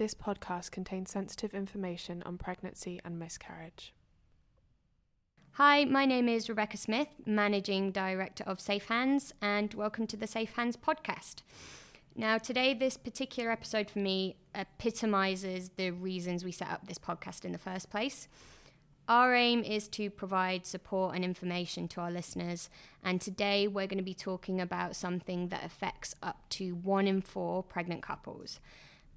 This 0.00 0.14
podcast 0.14 0.70
contains 0.70 1.10
sensitive 1.10 1.52
information 1.52 2.22
on 2.24 2.38
pregnancy 2.38 3.02
and 3.04 3.18
miscarriage. 3.18 3.92
Hi, 5.50 5.84
my 5.84 6.06
name 6.06 6.26
is 6.26 6.48
Rebecca 6.48 6.78
Smith, 6.78 7.08
Managing 7.26 7.90
Director 7.90 8.42
of 8.44 8.60
Safe 8.60 8.86
Hands, 8.86 9.34
and 9.42 9.74
welcome 9.74 10.06
to 10.06 10.16
the 10.16 10.26
Safe 10.26 10.54
Hands 10.54 10.74
podcast. 10.74 11.42
Now, 12.16 12.38
today, 12.38 12.72
this 12.72 12.96
particular 12.96 13.50
episode 13.50 13.90
for 13.90 13.98
me 13.98 14.36
epitomizes 14.54 15.72
the 15.76 15.90
reasons 15.90 16.46
we 16.46 16.52
set 16.52 16.70
up 16.70 16.88
this 16.88 16.96
podcast 16.96 17.44
in 17.44 17.52
the 17.52 17.58
first 17.58 17.90
place. 17.90 18.26
Our 19.06 19.34
aim 19.34 19.62
is 19.62 19.86
to 19.88 20.08
provide 20.08 20.64
support 20.64 21.14
and 21.14 21.22
information 21.22 21.88
to 21.88 22.00
our 22.00 22.10
listeners, 22.10 22.70
and 23.04 23.20
today 23.20 23.68
we're 23.68 23.86
going 23.86 23.98
to 23.98 24.02
be 24.02 24.14
talking 24.14 24.62
about 24.62 24.96
something 24.96 25.48
that 25.48 25.62
affects 25.62 26.14
up 26.22 26.48
to 26.50 26.70
one 26.70 27.06
in 27.06 27.20
four 27.20 27.62
pregnant 27.62 28.00
couples. 28.02 28.60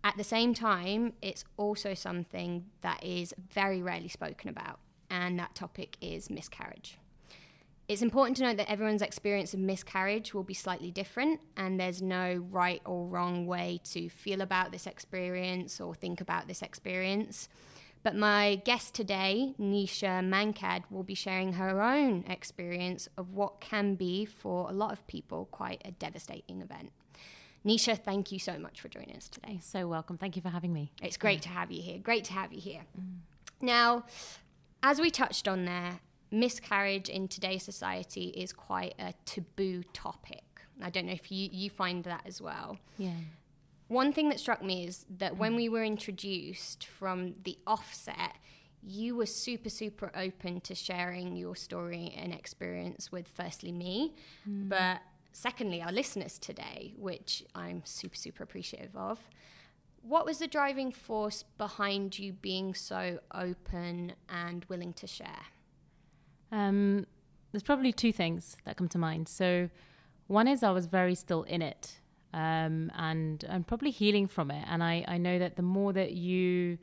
At 0.04 0.18
the 0.18 0.24
same 0.24 0.54
time, 0.54 1.14
it's 1.22 1.46
also 1.56 1.94
something 1.94 2.66
that 2.82 3.02
is 3.04 3.34
very 3.52 3.82
rarely 3.82 4.10
spoken 4.10 4.50
about, 4.50 4.80
and 5.10 5.40
that 5.40 5.55
topic 5.55 5.96
is 6.02 6.30
miscarriage. 6.30 6.98
It's 7.88 8.02
important 8.02 8.38
to 8.38 8.44
note 8.44 8.58
that 8.58 8.70
everyone's 8.70 9.02
experience 9.02 9.54
of 9.54 9.60
miscarriage 9.60 10.34
will 10.34 10.44
be 10.44 10.54
slightly 10.54 10.91
different, 10.91 11.40
and 11.55 11.80
there's 11.80 12.02
no 12.02 12.46
right 12.50 12.82
or 12.86 13.08
wrong 13.08 13.46
way 13.46 13.80
to 13.91 14.10
feel 14.10 14.41
about 14.41 14.72
this 14.72 14.88
experience 14.88 15.80
or 15.80 15.94
think 15.94 16.20
about 16.20 16.48
this 16.48 16.62
experience. 16.62 17.48
But 18.02 18.16
my 18.16 18.55
guest 18.66 18.94
today, 18.94 19.54
Neesha 19.58 20.22
Mankad, 20.22 20.84
will 20.90 21.04
be 21.04 21.16
sharing 21.16 21.54
her 21.54 21.82
own 21.82 22.26
experience 22.27 23.08
of 23.18 23.30
what 23.34 23.62
can 23.62 23.96
be, 23.96 24.26
for 24.26 24.70
a 24.70 24.74
lot 24.74 24.91
of 24.91 25.08
people, 25.08 25.48
quite 25.52 25.82
a 25.85 25.91
devastating 25.91 26.62
event. 26.62 26.91
Neesha, 27.66 27.98
thank 27.98 28.31
you 28.31 28.40
so 28.40 28.58
much 28.58 28.81
for 28.81 28.90
joining 28.90 29.16
us 29.16 29.30
today. 29.30 29.59
So 29.62 29.88
welcome. 29.88 30.17
Thank 30.17 30.35
you 30.35 30.41
for 30.41 30.49
having 30.49 30.73
me. 30.73 30.91
It's 31.02 31.17
great 31.17 31.41
to 31.44 31.49
have 31.49 31.71
you 31.71 31.81
here. 31.81 31.98
Great 31.98 32.26
to 32.26 32.34
have 32.34 32.52
you 32.52 32.59
here. 32.59 32.81
Mm. 32.99 33.20
Now, 33.62 34.04
as 34.82 34.99
we 34.99 35.10
touched 35.10 35.48
on 35.48 35.63
there, 35.63 35.99
miscarriage 36.29 37.07
in 37.07 37.27
today's 37.27 37.63
society 37.63 38.34
is 38.35 38.51
quite 38.51 38.96
a 38.99 39.13
taboo 39.26 39.84
topic. 39.93 40.43
I 40.82 40.90
don't 40.90 41.05
know 41.05 41.13
if 41.13 41.32
you, 41.32 41.48
you 41.51 41.70
find 41.70 42.04
that 42.04 42.23
as 42.26 42.41
well. 42.41 42.79
Yeah. 42.98 43.12
One 43.88 44.12
thing 44.12 44.29
that 44.29 44.40
struck 44.40 44.62
me 44.62 44.85
is 44.85 45.05
that 45.18 45.38
when 45.38 45.54
mm. 45.54 45.57
we 45.57 45.70
were 45.70 45.84
introduced 45.84 46.85
from 46.85 47.35
the 47.43 47.57
offset, 47.66 48.35
you 48.82 49.16
were 49.16 49.26
super, 49.26 49.70
super 49.70 50.12
open 50.16 50.60
to 50.62 50.76
sharing 50.76 51.38
your 51.38 51.55
story 51.55 52.13
and 52.18 52.34
experience 52.34 53.12
with 53.12 53.29
firstly 53.29 53.71
me, 53.71 54.16
mm. 54.49 54.68
but 54.68 54.99
secondly, 55.34 55.81
our 55.81 55.91
listeners 55.91 56.39
today, 56.39 56.93
which 56.98 57.43
I'm 57.53 57.81
super, 57.84 58.15
super 58.15 58.43
appreciative 58.43 58.95
of. 58.95 59.20
What 60.01 60.26
was 60.26 60.39
the 60.39 60.48
driving 60.48 60.91
force 60.91 61.43
behind 61.57 62.17
you 62.17 62.34
being 62.34 62.73
so 62.73 63.20
open 63.34 64.13
and 64.29 64.66
willing 64.66 64.94
to 64.94 65.07
share? 65.07 65.47
Um, 66.51 67.07
there's 67.51 67.63
probably 67.63 67.91
two 67.91 68.13
things 68.13 68.56
that 68.66 68.78
come 68.78 68.88
to 68.89 68.97
mind. 68.97 69.28
So, 69.28 69.69
one 70.28 70.47
is 70.47 70.63
I 70.63 70.72
was 70.72 70.85
very 70.85 71.16
still 71.16 71.44
in 71.44 71.61
it 71.61 72.00
um, 72.34 72.91
and 72.95 73.45
I'm 73.47 73.63
probably 73.63 73.91
healing 73.91 74.28
from 74.28 74.50
it. 74.51 74.66
And 74.67 74.84
I, 74.84 75.06
I 75.07 75.17
know 75.17 75.38
that 75.39 75.56
the 75.56 75.61
more 75.61 75.94
that 75.94 76.13
you 76.13 76.79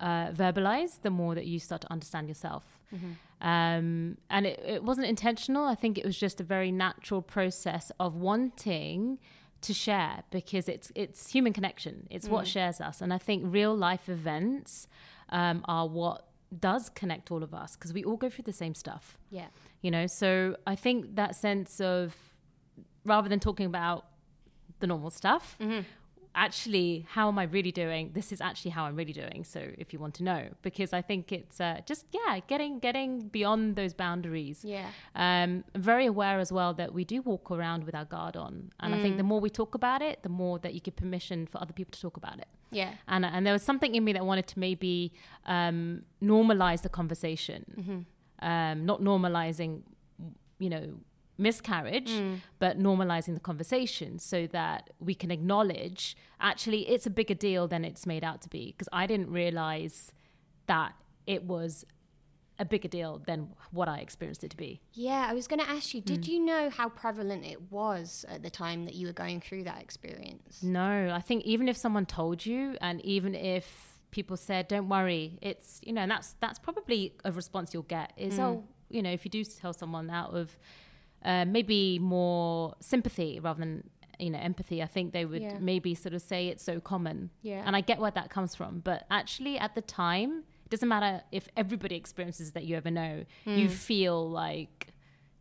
uh, 0.00 0.30
verbalize, 0.30 1.00
the 1.02 1.10
more 1.10 1.34
that 1.34 1.46
you 1.46 1.58
start 1.58 1.80
to 1.82 1.92
understand 1.92 2.28
yourself. 2.28 2.64
Mm-hmm. 2.94 3.12
Um, 3.42 4.18
and 4.30 4.46
it, 4.46 4.62
it 4.64 4.84
wasn't 4.84 5.08
intentional. 5.08 5.64
I 5.64 5.74
think 5.74 5.98
it 5.98 6.04
was 6.04 6.16
just 6.16 6.40
a 6.40 6.44
very 6.44 6.70
natural 6.70 7.20
process 7.20 7.90
of 7.98 8.14
wanting 8.14 9.18
to 9.62 9.74
share 9.74 10.22
because 10.30 10.68
it's 10.68 10.90
it's 10.94 11.30
human 11.30 11.52
connection. 11.52 12.06
It's 12.08 12.28
mm. 12.28 12.30
what 12.30 12.46
shares 12.46 12.80
us, 12.80 13.00
and 13.00 13.12
I 13.12 13.18
think 13.18 13.42
real 13.44 13.76
life 13.76 14.08
events 14.08 14.86
um, 15.28 15.64
are 15.66 15.88
what 15.88 16.28
does 16.58 16.88
connect 16.88 17.30
all 17.30 17.42
of 17.42 17.52
us 17.52 17.74
because 17.74 17.92
we 17.92 18.04
all 18.04 18.16
go 18.16 18.30
through 18.30 18.44
the 18.44 18.52
same 18.52 18.74
stuff. 18.74 19.18
Yeah, 19.30 19.48
you 19.80 19.90
know. 19.90 20.06
So 20.06 20.56
I 20.66 20.76
think 20.76 21.16
that 21.16 21.34
sense 21.34 21.80
of 21.80 22.14
rather 23.04 23.28
than 23.28 23.40
talking 23.40 23.66
about 23.66 24.06
the 24.78 24.86
normal 24.86 25.10
stuff, 25.10 25.56
mm-hmm 25.60 25.80
actually, 26.34 27.06
how 27.10 27.28
am 27.28 27.38
I 27.38 27.44
really 27.44 27.72
doing? 27.72 28.10
This 28.14 28.32
is 28.32 28.40
actually 28.40 28.72
how 28.72 28.84
I'm 28.84 28.96
really 28.96 29.12
doing. 29.12 29.44
So 29.44 29.70
if 29.78 29.92
you 29.92 29.98
want 29.98 30.14
to 30.14 30.22
know, 30.22 30.48
because 30.62 30.92
I 30.92 31.02
think 31.02 31.32
it's 31.32 31.60
uh, 31.60 31.80
just 31.86 32.06
yeah, 32.12 32.40
getting 32.46 32.78
getting 32.78 33.28
beyond 33.28 33.76
those 33.76 33.92
boundaries. 33.92 34.64
Yeah. 34.64 34.88
Um, 35.14 35.64
I'm 35.74 35.82
very 35.82 36.06
aware 36.06 36.38
as 36.38 36.52
well 36.52 36.74
that 36.74 36.92
we 36.94 37.04
do 37.04 37.22
walk 37.22 37.50
around 37.50 37.84
with 37.84 37.94
our 37.94 38.04
guard 38.04 38.36
on, 38.36 38.72
and 38.80 38.94
mm. 38.94 38.98
I 38.98 39.02
think 39.02 39.16
the 39.16 39.22
mm. 39.22 39.26
more 39.26 39.40
we 39.40 39.50
talk 39.50 39.74
about 39.74 40.02
it, 40.02 40.22
the 40.22 40.28
more 40.28 40.58
that 40.60 40.74
you 40.74 40.80
give 40.80 40.96
permission 40.96 41.46
for 41.46 41.60
other 41.60 41.72
people 41.72 41.92
to 41.92 42.00
talk 42.00 42.16
about 42.16 42.38
it. 42.38 42.48
Yeah. 42.70 42.92
And 43.08 43.24
and 43.24 43.46
there 43.46 43.52
was 43.52 43.62
something 43.62 43.94
in 43.94 44.04
me 44.04 44.12
that 44.14 44.24
wanted 44.24 44.46
to 44.48 44.58
maybe 44.58 45.12
um, 45.46 46.02
normalize 46.22 46.82
the 46.82 46.88
conversation, 46.88 47.64
mm-hmm. 47.78 48.46
um, 48.48 48.86
not 48.86 49.00
normalizing, 49.00 49.82
you 50.58 50.70
know 50.70 50.94
miscarriage, 51.42 52.10
mm. 52.10 52.40
but 52.58 52.78
normalizing 52.78 53.34
the 53.34 53.40
conversation 53.40 54.18
so 54.18 54.46
that 54.48 54.90
we 55.00 55.14
can 55.14 55.30
acknowledge 55.30 56.16
actually 56.40 56.88
it's 56.88 57.06
a 57.06 57.10
bigger 57.10 57.34
deal 57.34 57.68
than 57.68 57.84
it's 57.84 58.06
made 58.06 58.24
out 58.24 58.40
to 58.42 58.48
be. 58.48 58.72
Because 58.72 58.88
I 58.92 59.06
didn't 59.06 59.30
realize 59.30 60.12
that 60.66 60.94
it 61.26 61.44
was 61.44 61.84
a 62.58 62.64
bigger 62.64 62.88
deal 62.88 63.20
than 63.26 63.48
what 63.72 63.88
I 63.88 63.98
experienced 63.98 64.44
it 64.44 64.50
to 64.50 64.56
be. 64.56 64.80
Yeah, 64.92 65.26
I 65.28 65.34
was 65.34 65.48
going 65.48 65.60
to 65.60 65.68
ask 65.68 65.94
you, 65.94 66.00
did 66.00 66.22
mm. 66.22 66.28
you 66.28 66.40
know 66.40 66.70
how 66.70 66.88
prevalent 66.88 67.44
it 67.44 67.72
was 67.72 68.24
at 68.28 68.42
the 68.42 68.50
time 68.50 68.84
that 68.84 68.94
you 68.94 69.06
were 69.06 69.12
going 69.12 69.40
through 69.40 69.64
that 69.64 69.82
experience? 69.82 70.62
No, 70.62 71.10
I 71.12 71.20
think 71.20 71.44
even 71.44 71.68
if 71.68 71.76
someone 71.76 72.06
told 72.06 72.46
you, 72.46 72.76
and 72.80 73.00
even 73.04 73.34
if 73.34 73.98
people 74.10 74.36
said, 74.36 74.68
"Don't 74.68 74.88
worry," 74.88 75.38
it's 75.42 75.80
you 75.82 75.92
know, 75.92 76.02
and 76.02 76.10
that's 76.10 76.36
that's 76.40 76.58
probably 76.58 77.14
a 77.24 77.32
response 77.32 77.74
you'll 77.74 77.82
get 77.82 78.12
is, 78.16 78.34
mm. 78.34 78.42
"Oh, 78.42 78.64
you 78.88 79.02
know, 79.02 79.10
if 79.10 79.24
you 79.24 79.30
do 79.30 79.42
tell 79.42 79.72
someone 79.72 80.08
out 80.10 80.34
of 80.34 80.56
uh, 81.24 81.44
maybe 81.44 81.98
more 81.98 82.74
sympathy 82.80 83.40
rather 83.40 83.60
than 83.60 83.84
you 84.18 84.30
know 84.30 84.38
empathy. 84.38 84.82
I 84.82 84.86
think 84.86 85.12
they 85.12 85.24
would 85.24 85.42
yeah. 85.42 85.58
maybe 85.60 85.94
sort 85.94 86.14
of 86.14 86.22
say 86.22 86.48
it's 86.48 86.62
so 86.62 86.80
common. 86.80 87.30
Yeah. 87.42 87.62
And 87.66 87.76
i 87.76 87.80
get 87.80 87.98
where 88.00 88.10
that 88.10 88.30
comes 88.30 88.54
from. 88.54 88.80
But 88.80 89.06
actually 89.10 89.58
at 89.58 89.74
the 89.74 89.82
time 89.82 90.44
it 90.64 90.70
doesn't 90.70 90.88
matter 90.88 91.22
if 91.32 91.48
everybody 91.56 91.96
experiences 91.96 92.52
that 92.52 92.64
you 92.64 92.76
ever 92.76 92.90
know. 92.90 93.24
Mm. 93.46 93.58
you 93.58 93.68
feel 93.68 94.30
like 94.30 94.88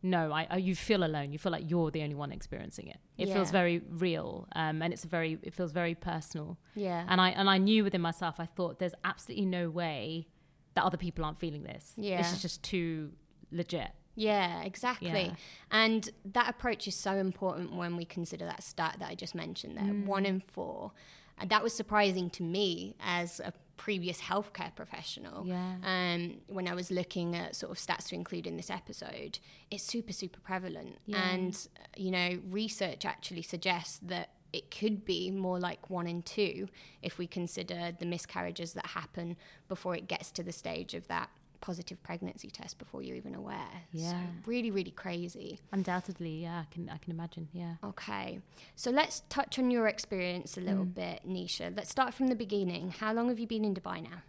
no 0.03 0.31
I, 0.31 0.47
I, 0.49 0.57
you 0.57 0.75
feel 0.75 1.03
alone. 1.03 1.31
You 1.31 1.39
feel 1.39 1.51
like 1.51 1.69
you're 1.69 1.91
the 1.91 2.03
only 2.03 2.15
one 2.15 2.31
experiencing 2.31 2.87
it. 2.87 2.97
It 3.17 3.27
yeah. 3.27 3.35
feels 3.35 3.51
very 3.51 3.81
real 3.89 4.47
um, 4.55 4.81
and 4.81 4.91
it's 4.93 5.03
very 5.03 5.37
it 5.43 5.53
feels 5.53 5.71
very 5.71 5.95
personal. 5.95 6.57
Yeah. 6.75 7.05
And 7.07 7.21
i 7.21 7.29
and 7.29 7.49
i 7.49 7.57
knew 7.57 7.83
within 7.83 8.01
myself 8.01 8.35
i 8.39 8.45
thought 8.45 8.79
there's 8.79 8.95
absolutely 9.03 9.45
no 9.45 9.69
way 9.69 10.27
that 10.73 10.83
other 10.83 10.97
people 10.97 11.25
aren't 11.25 11.39
feeling 11.39 11.63
this. 11.63 11.93
Yeah. 11.97 12.17
This 12.17 12.33
is 12.33 12.41
just 12.41 12.63
too 12.63 13.11
legit 13.51 13.91
yeah, 14.15 14.61
exactly. 14.63 15.09
Yeah. 15.09 15.35
And 15.71 16.09
that 16.25 16.49
approach 16.49 16.87
is 16.87 16.95
so 16.95 17.13
important 17.13 17.75
when 17.75 17.95
we 17.95 18.05
consider 18.05 18.45
that 18.45 18.63
stat 18.63 18.97
that 18.99 19.09
I 19.09 19.15
just 19.15 19.35
mentioned 19.35 19.77
there 19.77 19.83
mm. 19.83 20.05
one 20.05 20.25
in 20.25 20.41
four. 20.41 20.91
And 21.37 21.49
that 21.49 21.63
was 21.63 21.73
surprising 21.73 22.29
to 22.31 22.43
me 22.43 22.95
as 22.99 23.39
a 23.39 23.53
previous 23.77 24.21
healthcare 24.21 24.73
professional. 24.75 25.45
Yeah. 25.45 25.75
Um, 25.83 26.41
when 26.47 26.67
I 26.67 26.75
was 26.75 26.91
looking 26.91 27.35
at 27.35 27.55
sort 27.55 27.71
of 27.71 27.77
stats 27.79 28.09
to 28.09 28.15
include 28.15 28.45
in 28.45 28.57
this 28.57 28.69
episode, 28.69 29.39
it's 29.71 29.83
super, 29.83 30.13
super 30.13 30.39
prevalent. 30.39 30.99
Yeah. 31.07 31.29
And, 31.29 31.67
you 31.97 32.11
know, 32.11 32.39
research 32.49 33.05
actually 33.05 33.41
suggests 33.41 33.99
that 34.03 34.29
it 34.53 34.69
could 34.69 35.05
be 35.05 35.31
more 35.31 35.59
like 35.59 35.89
one 35.89 36.05
in 36.07 36.21
two 36.21 36.67
if 37.01 37.17
we 37.17 37.25
consider 37.25 37.91
the 37.97 38.05
miscarriages 38.05 38.73
that 38.73 38.85
happen 38.87 39.37
before 39.67 39.95
it 39.95 40.07
gets 40.07 40.29
to 40.31 40.43
the 40.43 40.51
stage 40.51 40.93
of 40.93 41.07
that 41.07 41.29
positive 41.61 42.01
pregnancy 42.03 42.49
test 42.49 42.77
before 42.77 43.01
you're 43.03 43.15
even 43.15 43.35
aware. 43.35 43.75
Yeah. 43.93 44.11
So 44.11 44.17
really, 44.45 44.71
really 44.71 44.91
crazy. 44.91 45.59
Undoubtedly, 45.71 46.41
yeah, 46.43 46.63
I 46.63 46.73
can 46.73 46.89
I 46.89 46.97
can 46.97 47.11
imagine. 47.11 47.47
Yeah. 47.53 47.75
Okay. 47.83 48.39
So 48.75 48.91
let's 48.91 49.23
touch 49.29 49.57
on 49.59 49.71
your 49.71 49.87
experience 49.87 50.57
a 50.57 50.61
little 50.61 50.85
mm. 50.85 50.95
bit, 50.95 51.21
Neesha. 51.27 51.75
Let's 51.75 51.89
start 51.89 52.13
from 52.13 52.27
the 52.27 52.35
beginning. 52.35 52.93
How 52.99 53.13
long 53.13 53.29
have 53.29 53.39
you 53.39 53.47
been 53.47 53.63
in 53.63 53.73
Dubai 53.73 54.03
now? 54.03 54.19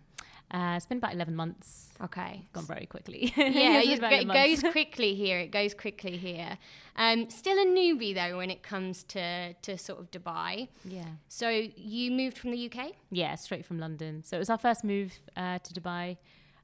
Uh, 0.53 0.75
it's 0.77 0.85
been 0.85 0.99
about 0.99 1.15
11 1.15 1.35
months. 1.35 1.89
Okay. 2.03 2.47
Gone 2.53 2.67
very 2.67 2.85
quickly. 2.85 3.33
yeah, 3.37 3.81
it, 3.81 4.29
goes 4.29 4.63
quickly 4.73 5.15
here. 5.15 5.39
It 5.39 5.51
goes 5.51 5.73
quickly 5.73 6.19
here. 6.19 6.59
Um, 6.95 7.31
still 7.31 7.57
a 7.57 7.65
newbie, 7.65 8.15
though, 8.15 8.37
when 8.37 8.51
it 8.51 8.63
comes 8.63 9.03
to, 9.05 9.55
to 9.55 9.79
sort 9.79 10.01
of 10.01 10.11
Dubai. 10.11 10.69
Yeah. 10.85 11.07
So 11.29 11.49
you 11.49 12.11
moved 12.11 12.37
from 12.37 12.51
the 12.51 12.71
UK? 12.71 12.93
Yeah, 13.11 13.35
straight 13.37 13.65
from 13.65 13.79
London. 13.79 14.23
So 14.25 14.37
it 14.37 14.41
was 14.41 14.51
our 14.51 14.59
first 14.59 14.85
move 14.85 15.15
uh, 15.39 15.59
to 15.59 15.73
Dubai. 15.73 16.19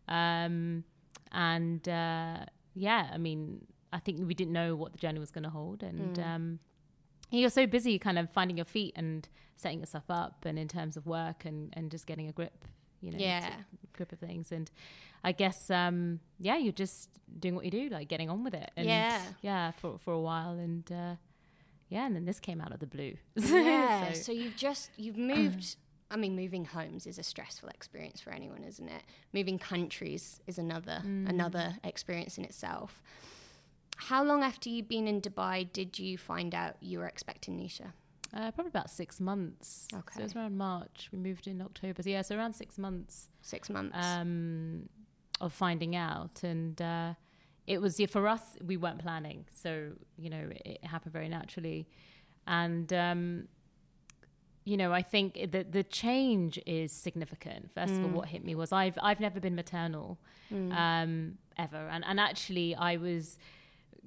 Um, 0.08 0.84
and 1.32 1.86
uh, 1.88 2.38
yeah, 2.74 3.10
I 3.12 3.18
mean, 3.18 3.66
I 3.92 3.98
think 3.98 4.26
we 4.26 4.34
didn't 4.34 4.52
know 4.52 4.74
what 4.74 4.92
the 4.92 4.98
journey 4.98 5.18
was 5.18 5.30
going 5.30 5.44
to 5.44 5.50
hold, 5.50 5.82
and 5.82 6.16
mm. 6.16 6.26
um, 6.26 6.58
you're 7.30 7.50
so 7.50 7.66
busy, 7.66 7.98
kind 7.98 8.18
of 8.18 8.30
finding 8.30 8.56
your 8.56 8.66
feet 8.66 8.94
and 8.96 9.28
setting 9.56 9.80
yourself 9.80 10.04
up, 10.08 10.44
and 10.44 10.58
in 10.58 10.68
terms 10.68 10.96
of 10.96 11.06
work 11.06 11.44
and 11.44 11.72
and 11.74 11.90
just 11.90 12.06
getting 12.06 12.28
a 12.28 12.32
grip, 12.32 12.64
you 13.00 13.10
know, 13.10 13.18
yeah, 13.18 13.50
grip 13.96 14.12
of 14.12 14.18
things, 14.18 14.52
and 14.52 14.70
I 15.24 15.32
guess 15.32 15.70
um, 15.70 16.20
yeah, 16.38 16.56
you're 16.56 16.72
just 16.72 17.10
doing 17.38 17.54
what 17.54 17.64
you 17.64 17.70
do, 17.70 17.88
like 17.88 18.08
getting 18.08 18.30
on 18.30 18.44
with 18.44 18.54
it, 18.54 18.70
and 18.76 18.86
yeah, 18.86 19.22
yeah, 19.42 19.70
for 19.72 19.98
for 19.98 20.12
a 20.12 20.20
while, 20.20 20.52
and 20.52 20.90
uh, 20.90 21.14
yeah, 21.88 22.06
and 22.06 22.14
then 22.14 22.24
this 22.24 22.40
came 22.40 22.60
out 22.60 22.72
of 22.72 22.80
the 22.80 22.86
blue. 22.86 23.16
Yeah, 23.36 24.12
so, 24.12 24.20
so 24.20 24.32
you've 24.32 24.56
just 24.56 24.90
you've 24.96 25.16
moved 25.16 25.76
I 26.10 26.16
mean, 26.16 26.34
moving 26.36 26.64
homes 26.64 27.06
is 27.06 27.18
a 27.18 27.22
stressful 27.22 27.68
experience 27.68 28.20
for 28.20 28.30
anyone, 28.30 28.64
isn't 28.64 28.88
it? 28.88 29.02
Moving 29.34 29.58
countries 29.58 30.40
is 30.46 30.58
another 30.58 31.02
Mm. 31.04 31.28
another 31.28 31.76
experience 31.84 32.38
in 32.38 32.44
itself. 32.44 33.02
How 33.96 34.22
long 34.22 34.42
after 34.42 34.68
you'd 34.70 34.88
been 34.88 35.08
in 35.08 35.20
Dubai 35.20 35.70
did 35.72 35.98
you 35.98 36.16
find 36.16 36.54
out 36.54 36.76
you 36.80 36.98
were 37.00 37.06
expecting 37.06 37.58
Neesha? 37.58 37.92
Uh, 38.32 38.50
probably 38.52 38.68
about 38.68 38.90
six 38.90 39.20
months. 39.20 39.88
Okay. 39.92 40.14
So 40.14 40.20
it 40.20 40.22
was 40.24 40.36
around 40.36 40.56
March. 40.56 41.08
We 41.12 41.18
moved 41.18 41.46
in 41.46 41.60
October. 41.62 42.02
So 42.02 42.10
yeah, 42.10 42.22
so 42.22 42.36
around 42.36 42.54
six 42.54 42.78
months 42.78 43.28
Six 43.42 43.68
months. 43.70 43.96
um, 43.96 44.88
of 45.40 45.52
finding 45.52 45.96
out. 45.96 46.42
And 46.42 46.80
uh, 46.82 47.14
it 47.66 47.80
was, 47.80 47.98
yeah, 47.98 48.06
for 48.06 48.28
us, 48.28 48.42
we 48.64 48.76
weren't 48.76 48.98
planning. 48.98 49.46
So, 49.50 49.92
you 50.16 50.30
know, 50.30 50.44
it, 50.50 50.62
it 50.82 50.84
happened 50.84 51.12
very 51.12 51.28
naturally. 51.28 51.88
And, 52.46 52.92
um, 52.92 53.48
you 54.70 54.76
know, 54.76 54.90
I 55.00 55.02
think 55.12 55.36
it- 55.42 55.52
the 55.52 55.62
the 55.78 55.84
change 56.02 56.54
is 56.66 56.90
significant. 57.06 57.62
First 57.78 57.94
of 57.94 58.00
all, 58.04 58.10
what 58.18 58.28
hit 58.34 58.42
me 58.48 58.54
was 58.54 58.68
I've 58.82 58.98
I've 59.08 59.20
never 59.26 59.38
been 59.46 59.54
maternal, 59.62 60.06
um, 60.84 61.38
ever, 61.56 61.82
and 61.94 62.02
and 62.10 62.18
actually 62.20 62.68
I 62.74 62.96
was 62.96 63.38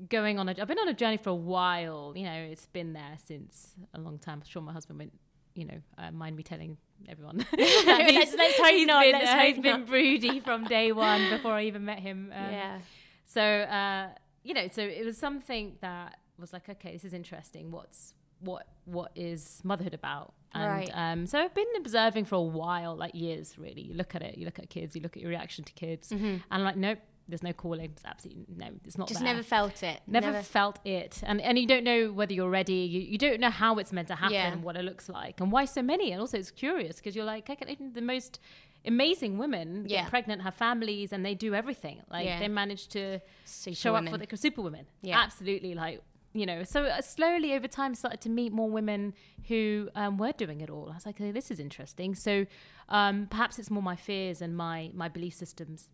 going 0.09 0.39
on 0.39 0.45
a 0.49 0.55
I've 0.59 0.67
been 0.67 0.79
on 0.79 0.87
a 0.87 0.93
journey 0.93 1.17
for 1.17 1.29
a 1.31 1.41
while. 1.55 2.13
You 2.15 2.25
know, 2.29 2.39
it's 2.53 2.65
been 2.67 2.93
there 2.93 3.15
since 3.29 3.75
a 3.93 3.99
long 3.99 4.17
time. 4.19 4.39
I'm 4.41 4.47
sure 4.47 4.61
my 4.61 4.73
husband 4.73 4.99
went. 4.99 5.13
You 5.53 5.65
know, 5.65 5.79
uh, 5.97 6.11
mind 6.11 6.37
me 6.37 6.43
telling 6.43 6.77
everyone. 7.09 7.37
that 7.51 8.11
Let's- 8.17 8.35
let's 8.41 8.57
hope 8.57 8.67
he's 8.71 8.87
not, 8.87 9.03
Been, 9.03 9.11
let's 9.19 9.31
hope 9.31 9.55
he's 9.55 9.63
been 9.69 9.83
broody 9.85 10.39
from 10.47 10.63
day 10.63 10.93
one 10.93 11.29
before 11.29 11.51
I 11.51 11.63
even 11.65 11.83
met 11.83 11.99
him. 11.99 12.31
Um, 12.33 12.51
yeah. 12.53 12.79
so 13.25 13.41
uh, 13.41 14.07
you 14.43 14.53
know, 14.53 14.67
so 14.71 14.81
it 14.81 15.03
was 15.05 15.17
something 15.17 15.75
that 15.81 16.19
was 16.39 16.53
like, 16.53 16.69
okay, 16.69 16.93
this 16.93 17.03
is 17.03 17.13
interesting. 17.13 17.69
What's 17.69 18.13
what 18.41 18.67
what 18.85 19.11
is 19.15 19.61
motherhood 19.63 19.93
about? 19.93 20.33
And 20.53 20.63
Right. 20.69 20.91
um, 20.93 21.27
so 21.27 21.39
I've 21.39 21.53
been 21.53 21.67
observing 21.77 22.25
for 22.25 22.35
a 22.35 22.41
while, 22.41 22.95
like 22.97 23.15
years 23.15 23.57
really. 23.57 23.81
You 23.83 23.93
look 23.93 24.15
at 24.15 24.21
it, 24.21 24.37
you 24.37 24.45
look 24.45 24.59
at 24.59 24.69
kids, 24.69 24.95
you 24.95 25.01
look 25.01 25.15
at 25.15 25.21
your 25.21 25.29
reaction 25.29 25.63
to 25.63 25.73
kids, 25.73 26.11
and 26.11 26.41
I'm 26.51 26.63
like, 26.63 26.75
nope, 26.75 26.99
there's 27.29 27.43
no 27.43 27.53
calling. 27.53 27.91
It's 27.91 28.03
absolutely 28.03 28.45
no, 28.57 28.67
it's 28.83 28.97
not 28.97 29.07
Just 29.07 29.21
there. 29.21 29.31
never 29.33 29.43
felt 29.43 29.81
it. 29.83 30.01
Never, 30.07 30.41
felt 30.41 30.79
it, 30.85 31.21
and 31.23 31.39
and 31.39 31.57
you 31.57 31.67
don't 31.67 31.83
know 31.85 32.11
whether 32.11 32.33
you're 32.33 32.49
ready. 32.49 32.73
You, 32.93 32.99
you 33.01 33.17
don't 33.17 33.39
know 33.39 33.51
how 33.51 33.77
it's 33.77 33.93
meant 33.93 34.09
to 34.09 34.15
happen, 34.15 34.33
Yeah. 34.33 34.55
what 34.55 34.75
it 34.75 34.83
looks 34.83 35.07
like, 35.07 35.39
and 35.39 35.51
why 35.51 35.63
so 35.65 35.81
many. 35.81 36.11
And 36.11 36.19
also, 36.19 36.37
it's 36.37 36.51
curious 36.51 36.97
because 36.97 37.15
you're 37.15 37.23
like, 37.35 37.49
okay, 37.49 37.77
the 37.93 38.01
most 38.01 38.39
amazing 38.85 39.37
women 39.37 39.85
Yeah. 39.87 40.01
get 40.01 40.09
pregnant, 40.09 40.41
have 40.41 40.55
families, 40.55 41.13
and 41.13 41.23
they 41.25 41.35
do 41.35 41.53
everything. 41.53 42.01
Like 42.09 42.25
Yeah. 42.25 42.39
they 42.39 42.47
manage 42.47 42.87
to 42.89 43.21
Super 43.45 43.75
show 43.75 43.93
women. 43.93 44.13
up 44.13 44.19
for 44.19 44.25
the 44.25 44.37
superwomen. 44.37 44.87
Yeah. 45.01 45.19
absolutely. 45.19 45.75
Like 45.75 46.01
you 46.33 46.45
know, 46.45 46.63
so 46.63 46.83
uh, 46.83 47.01
slowly 47.01 47.53
over 47.53 47.67
time, 47.67 47.93
started 47.93 48.21
to 48.21 48.29
meet 48.29 48.53
more 48.53 48.69
women 48.69 49.13
who 49.47 49.89
um, 49.95 50.17
were 50.17 50.31
doing 50.31 50.61
it 50.61 50.69
all. 50.69 50.89
I 50.89 50.95
was 50.95 51.05
like, 51.05 51.19
oh, 51.19 51.31
this 51.31 51.51
is 51.51 51.59
interesting. 51.59 52.15
So 52.15 52.45
um, 52.89 53.27
perhaps 53.29 53.59
it's 53.59 53.69
more 53.69 53.83
my 53.83 53.95
fears 53.97 54.41
and 54.41 54.55
my 54.55 54.91
my 54.93 55.09
belief 55.09 55.33
systems 55.33 55.89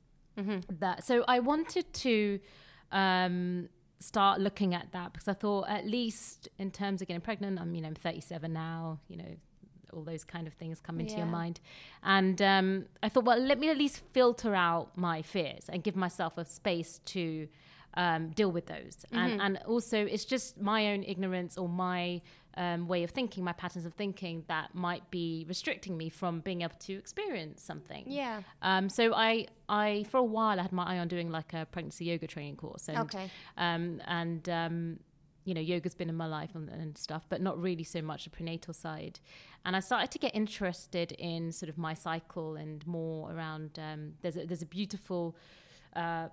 that. 0.80 1.04
So 1.04 1.24
I 1.28 1.40
wanted 1.40 1.92
to 1.94 2.40
um, 2.92 3.70
start 4.00 4.40
looking 4.40 4.76
at 4.76 4.92
that 4.92 5.14
because 5.14 5.28
I 5.28 5.34
thought 5.34 5.68
at 5.68 5.88
least 5.88 6.48
in 6.60 6.70
terms 6.70 7.02
of 7.02 7.08
getting 7.08 7.22
pregnant, 7.22 7.60
I'm 7.60 7.74
you 7.74 7.82
know 7.82 7.88
I'm 7.88 7.96
37 7.96 8.54
now. 8.54 9.00
You 9.08 9.18
know. 9.18 9.36
All 9.94 10.04
those 10.04 10.26
kind 10.26 10.48
of 10.48 10.54
things 10.54 10.82
come 10.82 11.00
into 11.00 11.16
your 11.16 11.26
mind, 11.26 11.62
and 12.04 12.42
um, 12.42 12.86
I 13.02 13.08
thought, 13.08 13.24
well, 13.24 13.40
let 13.40 13.58
me 13.58 13.70
at 13.70 13.78
least 13.78 14.04
filter 14.12 14.54
out 14.54 14.98
my 14.98 15.22
fears 15.22 15.70
and 15.70 15.82
give 15.82 15.96
myself 15.96 16.38
a 16.38 16.44
space 16.44 17.00
to 17.06 17.48
um, 17.98 18.30
deal 18.30 18.52
with 18.52 18.68
those. 18.68 19.06
And, 19.12 19.42
and 19.42 19.60
also, 19.66 19.98
it's 20.06 20.24
just 20.24 20.62
my 20.62 20.94
own 20.94 21.04
ignorance 21.04 21.58
or 21.58 21.68
my 21.68 22.22
um, 22.56 22.88
way 22.88 23.04
of 23.04 23.10
thinking, 23.10 23.44
my 23.44 23.54
patterns 23.54 23.86
of 23.86 23.94
thinking 23.96 24.46
that 24.48 24.74
might 24.74 25.10
be 25.12 25.46
restricting 25.50 25.98
me 25.98 26.10
from 26.10 26.40
being 26.40 26.62
able 26.62 26.78
to 26.80 26.94
experience 26.94 27.62
something. 27.62 28.06
Yeah. 28.08 28.42
Um, 28.62 28.88
so 28.88 29.14
I, 29.14 29.48
I 29.68 30.06
for 30.10 30.18
a 30.18 30.24
while 30.24 30.60
I 30.60 30.62
had 30.62 30.72
my 30.72 30.86
eye 30.86 31.00
on 31.00 31.08
doing 31.08 31.32
like 31.32 31.54
a 31.54 31.66
pregnancy 31.66 32.06
yoga 32.06 32.28
training 32.28 32.56
course. 32.56 32.88
And, 32.88 33.00
Okay. 33.00 33.32
Um, 33.58 34.02
and 34.06 34.48
um, 34.48 35.00
you 35.46 35.56
know, 35.56 35.62
yoga's 35.62 35.96
been 35.96 36.10
in 36.10 36.16
my 36.16 36.28
life 36.28 36.52
and, 36.54 36.70
and 36.70 36.98
stuff, 36.98 37.26
but 37.30 37.42
not 37.42 37.60
really 37.60 37.84
so 37.84 38.02
much 38.02 38.26
the 38.26 38.30
prenatal 38.30 38.74
side. 38.74 39.20
And 39.66 39.76
I 39.76 39.80
started 39.80 40.12
to 40.12 40.20
get 40.20 40.36
interested 40.36 41.14
in 41.14 41.52
sort 41.52 41.70
of 41.70 41.78
my 41.78 41.96
cycle 41.96 42.58
and 42.58 42.86
more 42.86 43.32
around. 43.34 43.80
Um, 43.80 44.14
there's 44.22 44.38
a, 44.38 44.46
there's 44.46 44.62
a 44.62 44.68
beautiful. 44.68 45.36
Uh, 45.96 46.28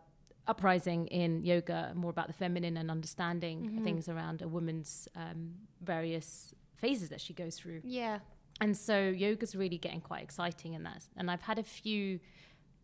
uprising 0.47 1.07
in 1.09 1.43
yoga 1.43 1.93
more 1.95 2.11
about 2.11 2.27
the 2.27 2.33
feminine 2.35 2.77
and 2.77 2.91
understanding 2.91 3.81
things 3.85 4.09
around 4.09 4.43
a 4.43 4.49
woman's 4.49 5.09
um, 5.17 5.55
various 5.83 6.55
phases 6.77 7.09
that 7.09 7.21
she 7.21 7.33
goes 7.33 7.57
through. 7.57 7.81
Yeah. 7.85 8.19
and 8.61 8.77
so 8.77 8.97
yoga's 9.09 9.55
really 9.57 9.79
getting 9.79 10.01
quite 10.01 10.23
exciting 10.23 10.75
in 10.75 10.83
that 10.85 11.03
and 11.17 11.31
i've 11.31 11.41
had 11.43 11.59
a 11.59 11.63
few 11.63 12.21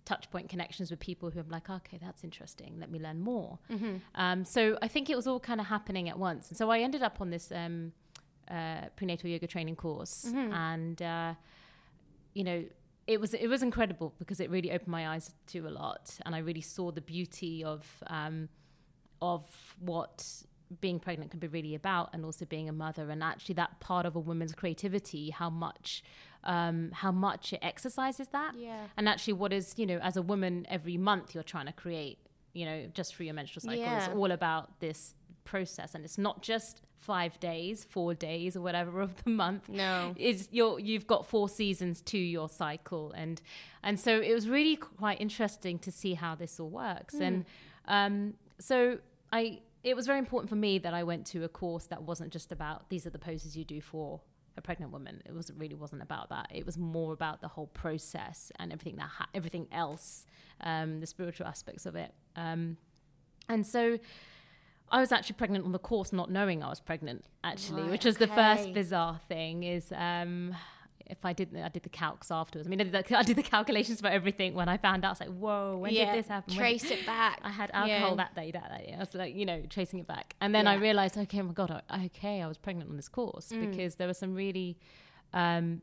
touch 0.06 0.30
point 0.30 0.48
connections 0.48 0.90
with 0.90 0.98
people 1.00 1.30
who 1.30 1.38
i'm 1.40 1.48
like 1.50 1.68
okay 1.70 1.98
that's 2.00 2.24
interesting. 2.24 2.76
Let 2.80 2.90
me 2.90 2.98
learn 2.98 3.20
more. 3.20 3.58
Um, 4.14 4.44
so 4.44 4.78
i 4.82 4.88
think 4.88 5.10
it 5.10 5.16
was 5.16 5.26
all 5.26 5.38
kind 5.40 5.60
of 5.60 5.66
happening 5.66 6.08
at 6.08 6.18
once. 6.18 6.48
And 6.48 6.56
so 6.56 6.70
i 6.70 6.78
ended 6.80 7.02
up 7.02 7.20
on 7.20 7.28
this 7.30 7.52
um, 7.52 7.92
uh, 8.50 8.86
prenatal 8.96 9.28
yoga 9.30 9.46
training 9.46 9.76
course 9.76 10.24
and 10.70 11.00
uh, 11.02 11.34
you 12.34 12.44
know 12.44 12.64
it 13.12 13.20
was 13.20 13.34
it 13.34 13.48
was 13.48 13.62
incredible 13.62 14.08
because 14.20 14.38
it 14.44 14.48
really 14.50 14.70
opened 14.76 14.88
my 14.98 15.04
eyes 15.12 15.26
to 15.52 15.58
a 15.66 15.72
lot 15.82 16.04
and 16.24 16.34
i 16.34 16.38
really 16.38 16.60
saw 16.60 16.86
the 16.98 17.00
beauty 17.00 17.54
of 17.64 17.82
um, 18.06 18.48
of 19.20 19.44
what 19.80 20.24
being 20.80 21.00
pregnant 21.00 21.30
can 21.32 21.40
be 21.40 21.48
really 21.48 21.74
about 21.74 22.06
and 22.12 22.24
also 22.24 22.44
being 22.44 22.68
a 22.68 22.72
mother 22.72 23.10
and 23.10 23.22
actually 23.24 23.56
that 23.62 23.80
part 23.80 24.06
of 24.06 24.14
a 24.14 24.20
woman's 24.20 24.54
creativity 24.54 25.30
how 25.30 25.50
much 25.50 26.02
um, 26.44 26.90
how 26.92 27.10
much 27.12 27.52
it 27.52 27.58
exercises 27.62 28.28
that 28.28 28.52
Yeah. 28.56 28.84
and 28.96 29.08
actually 29.08 29.34
what 29.42 29.52
is 29.52 29.74
you 29.76 29.86
know 29.86 29.98
as 29.98 30.16
a 30.16 30.22
woman 30.22 30.66
every 30.70 30.96
month 30.96 31.34
you're 31.34 31.42
trying 31.54 31.66
to 31.66 31.72
create 31.72 32.18
you 32.52 32.64
know 32.64 32.86
just 32.94 33.14
through 33.14 33.26
your 33.26 33.34
menstrual 33.34 33.62
cycle 33.62 33.82
it's 33.98 34.08
all 34.14 34.30
about 34.30 34.78
this 34.80 35.14
process 35.50 35.94
and 35.94 36.04
it's 36.04 36.18
not 36.18 36.36
just 36.42 36.80
five 36.96 37.40
days 37.40 37.76
four 37.96 38.12
days 38.14 38.56
or 38.56 38.60
whatever 38.60 39.00
of 39.08 39.12
the 39.24 39.30
month. 39.30 39.68
No. 39.68 40.14
is 40.16 40.48
you're 40.52 40.78
you've 40.78 41.06
got 41.06 41.26
four 41.26 41.48
seasons 41.48 42.00
to 42.12 42.18
your 42.18 42.48
cycle 42.48 43.12
and 43.22 43.40
and 43.82 43.98
so 43.98 44.12
it 44.20 44.34
was 44.38 44.48
really 44.48 44.76
quite 44.76 45.18
interesting 45.20 45.78
to 45.86 45.90
see 45.90 46.14
how 46.14 46.34
this 46.34 46.60
all 46.60 46.68
works. 46.70 47.14
And 47.14 47.44
um 47.96 48.34
so 48.58 48.98
i 49.32 49.42
it 49.82 49.96
was 49.96 50.06
very 50.06 50.18
important 50.18 50.48
for 50.50 50.60
me 50.66 50.72
that 50.78 50.92
i 50.92 51.02
went 51.02 51.24
to 51.32 51.38
a 51.44 51.48
course 51.48 51.86
that 51.86 52.02
wasn't 52.02 52.30
just 52.30 52.52
about 52.52 52.78
these 52.90 53.06
are 53.06 53.10
the 53.18 53.18
poses 53.30 53.56
you 53.56 53.64
do 53.64 53.80
for 53.80 54.20
a 54.56 54.60
pregnant 54.60 54.92
woman. 54.92 55.22
It 55.24 55.32
was 55.32 55.50
really 55.56 55.76
wasn't 55.84 56.02
about 56.02 56.28
that. 56.34 56.46
It 56.52 56.66
was 56.66 56.76
more 56.76 57.12
about 57.12 57.40
the 57.40 57.48
whole 57.54 57.68
process 57.68 58.38
and 58.58 58.72
everything 58.72 58.96
that 58.96 59.10
ha- 59.18 59.30
everything 59.34 59.66
else 59.84 60.26
um 60.60 61.00
the 61.00 61.06
spiritual 61.06 61.46
aspects 61.46 61.86
of 61.86 61.94
it. 62.04 62.12
Um 62.36 62.76
and 63.48 63.66
so 63.66 63.98
I 64.90 65.00
was 65.00 65.12
actually 65.12 65.34
pregnant 65.36 65.64
on 65.64 65.72
the 65.72 65.78
course, 65.78 66.12
not 66.12 66.30
knowing 66.30 66.62
I 66.62 66.68
was 66.68 66.80
pregnant, 66.80 67.24
actually, 67.44 67.82
Right, 67.82 67.90
which 67.92 68.04
was 68.04 68.16
the 68.16 68.26
first 68.26 68.72
bizarre 68.72 69.20
thing. 69.28 69.62
Is 69.62 69.92
um, 69.96 70.54
if 71.06 71.24
I 71.24 71.32
did, 71.32 71.56
I 71.56 71.68
did 71.68 71.82
the 71.84 71.88
calcs 71.88 72.30
afterwards. 72.30 72.66
I 72.66 72.70
mean, 72.70 72.80
I 72.80 72.84
did, 72.84 72.92
the, 73.06 73.18
I 73.22 73.22
did 73.22 73.36
the 73.36 73.42
calculations 73.42 74.00
for 74.00 74.08
everything. 74.08 74.54
When 74.54 74.68
I 74.68 74.76
found 74.78 75.04
out, 75.04 75.08
I 75.08 75.12
was 75.12 75.20
like, 75.20 75.28
"Whoa, 75.38 75.76
when 75.78 75.92
yeah. 75.92 76.14
did 76.14 76.24
this 76.24 76.28
happen?" 76.28 76.52
When- 76.54 76.58
Trace 76.58 76.90
it 76.90 77.06
back. 77.06 77.40
I 77.44 77.50
had 77.50 77.70
alcohol 77.72 78.10
Yeah. 78.10 78.14
that 78.16 78.34
day, 78.34 78.50
that 78.50 78.68
day. 78.78 78.94
I 78.96 78.98
was 78.98 79.14
like, 79.14 79.34
you 79.34 79.46
know, 79.46 79.62
tracing 79.68 80.00
it 80.00 80.06
back. 80.06 80.34
And 80.40 80.54
then 80.54 80.66
I 80.66 80.74
realized, 80.74 81.16
okay, 81.16 81.40
oh 81.40 81.44
my 81.44 81.52
God, 81.52 81.82
I, 81.88 82.04
okay, 82.06 82.42
I 82.42 82.48
was 82.48 82.58
pregnant 82.58 82.90
on 82.90 82.96
this 82.96 83.08
course 83.08 83.48
Mm. 83.52 83.70
because 83.70 83.94
there 83.96 84.06
were 84.08 84.14
some 84.14 84.34
really 84.34 84.76
um, 85.32 85.82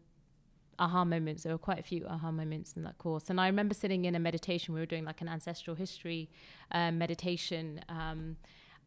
aha 0.80 1.06
moments. 1.06 1.44
There 1.44 1.54
were 1.54 1.58
quite 1.58 1.80
a 1.80 1.84
few 1.84 2.06
aha 2.08 2.32
moments 2.32 2.74
in 2.76 2.84
that 2.84 2.98
course. 2.98 3.30
And 3.30 3.40
I 3.40 3.48
remember 3.48 3.74
sitting 3.74 4.06
in 4.06 4.16
a 4.16 4.20
meditation. 4.20 4.74
We 4.74 4.80
were 4.80 4.86
doing 4.86 5.06
like 5.06 5.22
an 5.22 5.30
ancestral 5.30 5.76
history 5.78 6.30
um, 6.72 6.98
meditation. 6.98 7.82
Um, 7.90 8.36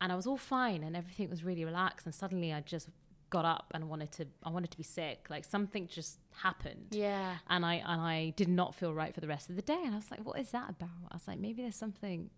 and 0.00 0.10
I 0.12 0.16
was 0.16 0.26
all 0.26 0.36
fine 0.36 0.82
and 0.82 0.96
everything 0.96 1.28
was 1.30 1.44
really 1.44 1.64
relaxed. 1.64 2.06
And 2.06 2.14
suddenly 2.14 2.52
I 2.52 2.60
just 2.60 2.88
got 3.30 3.44
up 3.44 3.70
and 3.74 3.88
wanted 3.88 4.10
to, 4.12 4.26
I 4.42 4.50
wanted 4.50 4.70
to 4.72 4.76
be 4.76 4.82
sick. 4.82 5.26
Like 5.30 5.44
something 5.44 5.86
just 5.86 6.18
happened 6.42 6.88
Yeah. 6.90 7.36
and 7.48 7.64
I 7.64 7.74
and 7.76 8.00
I 8.00 8.32
did 8.36 8.48
not 8.48 8.74
feel 8.74 8.92
right 8.92 9.14
for 9.14 9.20
the 9.20 9.28
rest 9.28 9.50
of 9.50 9.56
the 9.56 9.62
day. 9.62 9.80
And 9.84 9.92
I 9.94 9.96
was 9.96 10.10
like, 10.10 10.24
what 10.26 10.38
is 10.38 10.50
that 10.50 10.70
about? 10.70 10.88
I 11.10 11.14
was 11.14 11.28
like, 11.28 11.38
maybe 11.38 11.62
there's 11.62 11.76
something 11.76 12.30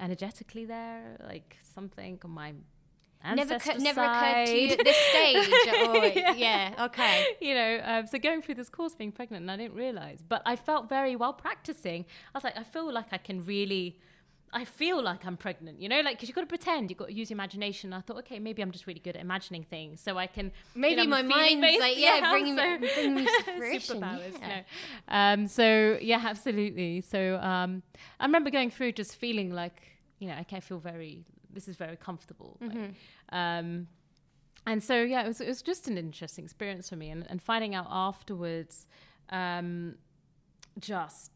energetically 0.00 0.64
there, 0.64 1.16
like 1.26 1.56
something 1.74 2.18
on 2.24 2.30
my 2.30 2.54
Never, 3.24 3.56
cu- 3.60 3.78
never 3.78 4.02
occurred 4.02 4.46
to 4.46 4.58
you 4.58 4.68
at 4.72 4.82
this 4.84 4.96
stage. 4.96 5.36
oh, 5.68 6.10
Yeah. 6.16 6.34
yeah. 6.34 6.84
Okay. 6.86 7.24
you 7.40 7.54
know, 7.54 7.80
um, 7.84 8.06
so 8.08 8.18
going 8.18 8.42
through 8.42 8.56
this 8.56 8.68
course, 8.68 8.96
being 8.96 9.12
pregnant, 9.12 9.42
and 9.42 9.50
I 9.50 9.56
didn't 9.56 9.74
realize, 9.76 10.24
but 10.28 10.42
I 10.44 10.56
felt 10.56 10.88
very 10.88 11.14
well 11.14 11.32
practicing. 11.32 12.04
I 12.34 12.38
was 12.38 12.42
like, 12.42 12.56
I 12.58 12.64
feel 12.64 12.92
like 12.92 13.06
I 13.12 13.18
can 13.18 13.44
really. 13.44 13.96
I 14.54 14.66
feel 14.66 15.02
like 15.02 15.24
I'm 15.24 15.38
pregnant, 15.38 15.80
you 15.80 15.88
know, 15.88 16.00
like 16.02 16.16
because 16.16 16.28
you've 16.28 16.34
got 16.36 16.42
to 16.42 16.46
pretend, 16.46 16.90
you've 16.90 16.98
got 16.98 17.08
to 17.08 17.14
use 17.14 17.30
your 17.30 17.36
imagination. 17.36 17.92
I 17.94 18.00
thought, 18.02 18.18
okay, 18.18 18.38
maybe 18.38 18.60
I'm 18.60 18.70
just 18.70 18.86
really 18.86 19.00
good 19.00 19.16
at 19.16 19.22
imagining 19.22 19.64
things, 19.64 20.00
so 20.00 20.18
I 20.18 20.26
can. 20.26 20.46
you 20.46 20.52
Maybe 20.80 20.96
know, 20.96 21.06
my 21.06 21.22
mind's 21.22 21.60
based- 21.62 21.80
like, 21.80 21.98
yeah, 21.98 22.30
bringing 22.30 22.56
so- 22.56 22.78
bringing 22.78 23.14
me 23.14 23.26
fruition, 23.56 24.00
superpowers. 24.00 24.38
yeah. 24.40 24.62
No. 25.08 25.14
Um, 25.42 25.46
so 25.48 25.98
yeah, 26.02 26.20
absolutely. 26.22 27.00
So 27.00 27.36
um, 27.38 27.82
I 28.20 28.26
remember 28.26 28.50
going 28.50 28.70
through 28.70 28.92
just 28.92 29.16
feeling 29.16 29.52
like, 29.54 29.80
you 30.18 30.28
know, 30.28 30.36
okay, 30.42 30.58
I 30.58 30.60
feel 30.60 30.78
very. 30.78 31.24
This 31.52 31.66
is 31.68 31.76
very 31.76 31.96
comfortable. 31.96 32.56
Mm-hmm. 32.62 33.34
um, 33.36 33.86
and 34.66 34.82
so 34.82 35.02
yeah, 35.02 35.22
it 35.24 35.26
was 35.28 35.40
it 35.40 35.48
was 35.48 35.60
just 35.62 35.88
an 35.88 35.98
interesting 35.98 36.44
experience 36.44 36.88
for 36.90 36.96
me, 36.96 37.10
and 37.10 37.26
and 37.30 37.42
finding 37.42 37.74
out 37.74 37.86
afterwards, 37.90 38.86
um, 39.30 39.96
just 40.78 41.31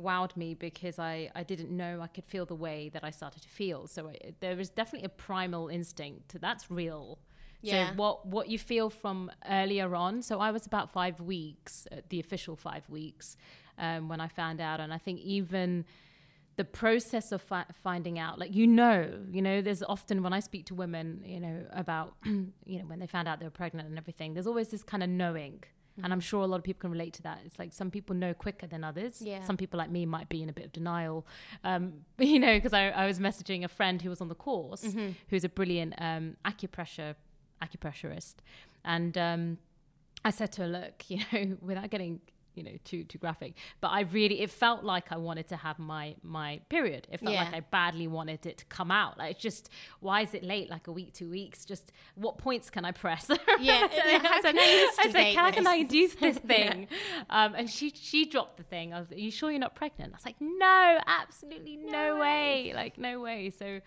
wowed 0.00 0.36
me 0.36 0.54
because 0.54 0.98
I, 0.98 1.30
I 1.34 1.42
didn't 1.42 1.70
know 1.70 2.00
I 2.00 2.06
could 2.06 2.24
feel 2.24 2.46
the 2.46 2.54
way 2.54 2.90
that 2.92 3.04
I 3.04 3.10
started 3.10 3.42
to 3.42 3.48
feel. 3.48 3.86
So 3.86 4.08
it, 4.08 4.36
there 4.40 4.56
was 4.56 4.70
definitely 4.70 5.06
a 5.06 5.10
primal 5.10 5.68
instinct 5.68 6.40
that's 6.40 6.70
real. 6.70 7.18
Yeah. 7.62 7.90
So 7.90 7.94
what 7.96 8.26
what 8.26 8.48
you 8.48 8.58
feel 8.58 8.90
from 8.90 9.30
earlier 9.48 9.94
on. 9.94 10.22
So 10.22 10.38
I 10.38 10.50
was 10.50 10.66
about 10.66 10.90
five 10.90 11.20
weeks, 11.20 11.86
uh, 11.90 11.96
the 12.10 12.20
official 12.20 12.56
five 12.56 12.88
weeks, 12.90 13.36
um, 13.78 14.08
when 14.08 14.20
I 14.20 14.28
found 14.28 14.60
out, 14.60 14.80
and 14.80 14.92
I 14.92 14.98
think 14.98 15.20
even 15.20 15.84
the 16.56 16.64
process 16.64 17.32
of 17.32 17.42
fi- 17.42 17.64
finding 17.82 18.18
out, 18.18 18.38
like 18.38 18.54
you 18.54 18.66
know, 18.66 19.10
you 19.30 19.42
know, 19.42 19.60
there's 19.60 19.82
often 19.82 20.22
when 20.22 20.32
I 20.32 20.40
speak 20.40 20.66
to 20.66 20.74
women, 20.74 21.22
you 21.24 21.40
know, 21.40 21.64
about 21.72 22.14
you 22.24 22.78
know 22.78 22.84
when 22.86 22.98
they 22.98 23.06
found 23.06 23.28
out 23.28 23.38
they 23.38 23.46
were 23.46 23.50
pregnant 23.50 23.88
and 23.88 23.98
everything, 23.98 24.34
there's 24.34 24.46
always 24.46 24.68
this 24.68 24.82
kind 24.82 25.02
of 25.02 25.08
knowing. 25.08 25.64
And 26.02 26.12
I'm 26.12 26.20
sure 26.20 26.42
a 26.42 26.46
lot 26.46 26.56
of 26.56 26.64
people 26.64 26.80
can 26.80 26.90
relate 26.90 27.12
to 27.14 27.22
that. 27.22 27.38
It's 27.44 27.58
like 27.58 27.72
some 27.72 27.90
people 27.90 28.16
know 28.16 28.34
quicker 28.34 28.66
than 28.66 28.82
others. 28.82 29.22
Yeah. 29.22 29.44
Some 29.44 29.56
people 29.56 29.78
like 29.78 29.90
me 29.90 30.06
might 30.06 30.28
be 30.28 30.42
in 30.42 30.48
a 30.48 30.52
bit 30.52 30.64
of 30.64 30.72
denial, 30.72 31.24
um, 31.62 31.92
you 32.18 32.40
know, 32.40 32.54
because 32.54 32.72
I, 32.72 32.88
I 32.88 33.06
was 33.06 33.20
messaging 33.20 33.62
a 33.64 33.68
friend 33.68 34.02
who 34.02 34.10
was 34.10 34.20
on 34.20 34.28
the 34.28 34.34
course, 34.34 34.82
Mm-hmm. 34.82 35.10
who's 35.28 35.44
a 35.44 35.48
brilliant 35.48 35.94
um, 35.98 36.36
acupressure 36.44 37.14
acupressurist, 37.62 38.34
and 38.84 39.16
um, 39.16 39.58
I 40.24 40.30
said 40.30 40.52
to 40.52 40.62
her, 40.62 40.68
"Look, 40.68 41.04
you 41.08 41.20
know, 41.32 41.56
without 41.60 41.90
getting." 41.90 42.20
You 42.54 42.62
know, 42.64 42.72
too 42.84 43.04
too 43.04 43.18
graphic, 43.18 43.54
but 43.80 43.88
I 43.88 44.00
really 44.02 44.40
it 44.40 44.50
felt 44.50 44.84
like 44.84 45.10
I 45.12 45.16
wanted 45.16 45.48
to 45.48 45.56
have 45.56 45.78
my 45.78 46.14
my 46.22 46.60
period. 46.68 47.06
It 47.10 47.20
felt 47.20 47.32
Yeah. 47.32 47.44
like 47.44 47.54
I 47.54 47.60
badly 47.60 48.06
wanted 48.08 48.46
it 48.46 48.58
to 48.58 48.64
come 48.66 48.90
out. 48.90 49.18
Like, 49.18 49.32
it's 49.32 49.42
just 49.42 49.70
why 50.00 50.20
is 50.22 50.34
it 50.34 50.42
late? 50.44 50.70
Like 50.70 50.86
a 50.86 50.92
week, 50.92 51.12
two 51.14 51.30
weeks? 51.30 51.64
Just 51.64 51.92
what 52.14 52.38
points 52.38 52.70
can 52.70 52.84
I 52.84 52.92
press? 52.92 53.28
Yeah, 53.60 53.78
how 53.80 53.84
I 53.86 53.88
said, 53.90 54.02
can 54.02 54.26
I 54.26 54.28
I 54.28 54.40
said, 54.42 55.06
instigate 55.06 55.36
how 55.36 55.50
can 55.50 55.64
this?" 55.64 55.72
I 55.74 55.76
induce 55.76 56.14
this 56.16 56.38
thing? 56.52 56.88
um, 57.30 57.54
and 57.54 57.68
she 57.70 57.90
she 57.94 58.24
dropped 58.24 58.56
the 58.56 58.62
thing. 58.64 58.92
I 58.94 59.00
was, 59.00 59.10
are 59.12 59.16
you 59.18 59.30
sure 59.30 59.50
you're 59.50 59.60
not 59.60 59.74
pregnant? 59.74 60.12
I 60.12 60.16
was 60.16 60.24
like, 60.24 60.36
no, 60.40 60.98
absolutely 61.06 61.76
no, 61.76 62.16
way. 62.16 62.72
Like 62.74 62.98
no 62.98 63.20
way. 63.20 63.50
So 63.50 63.80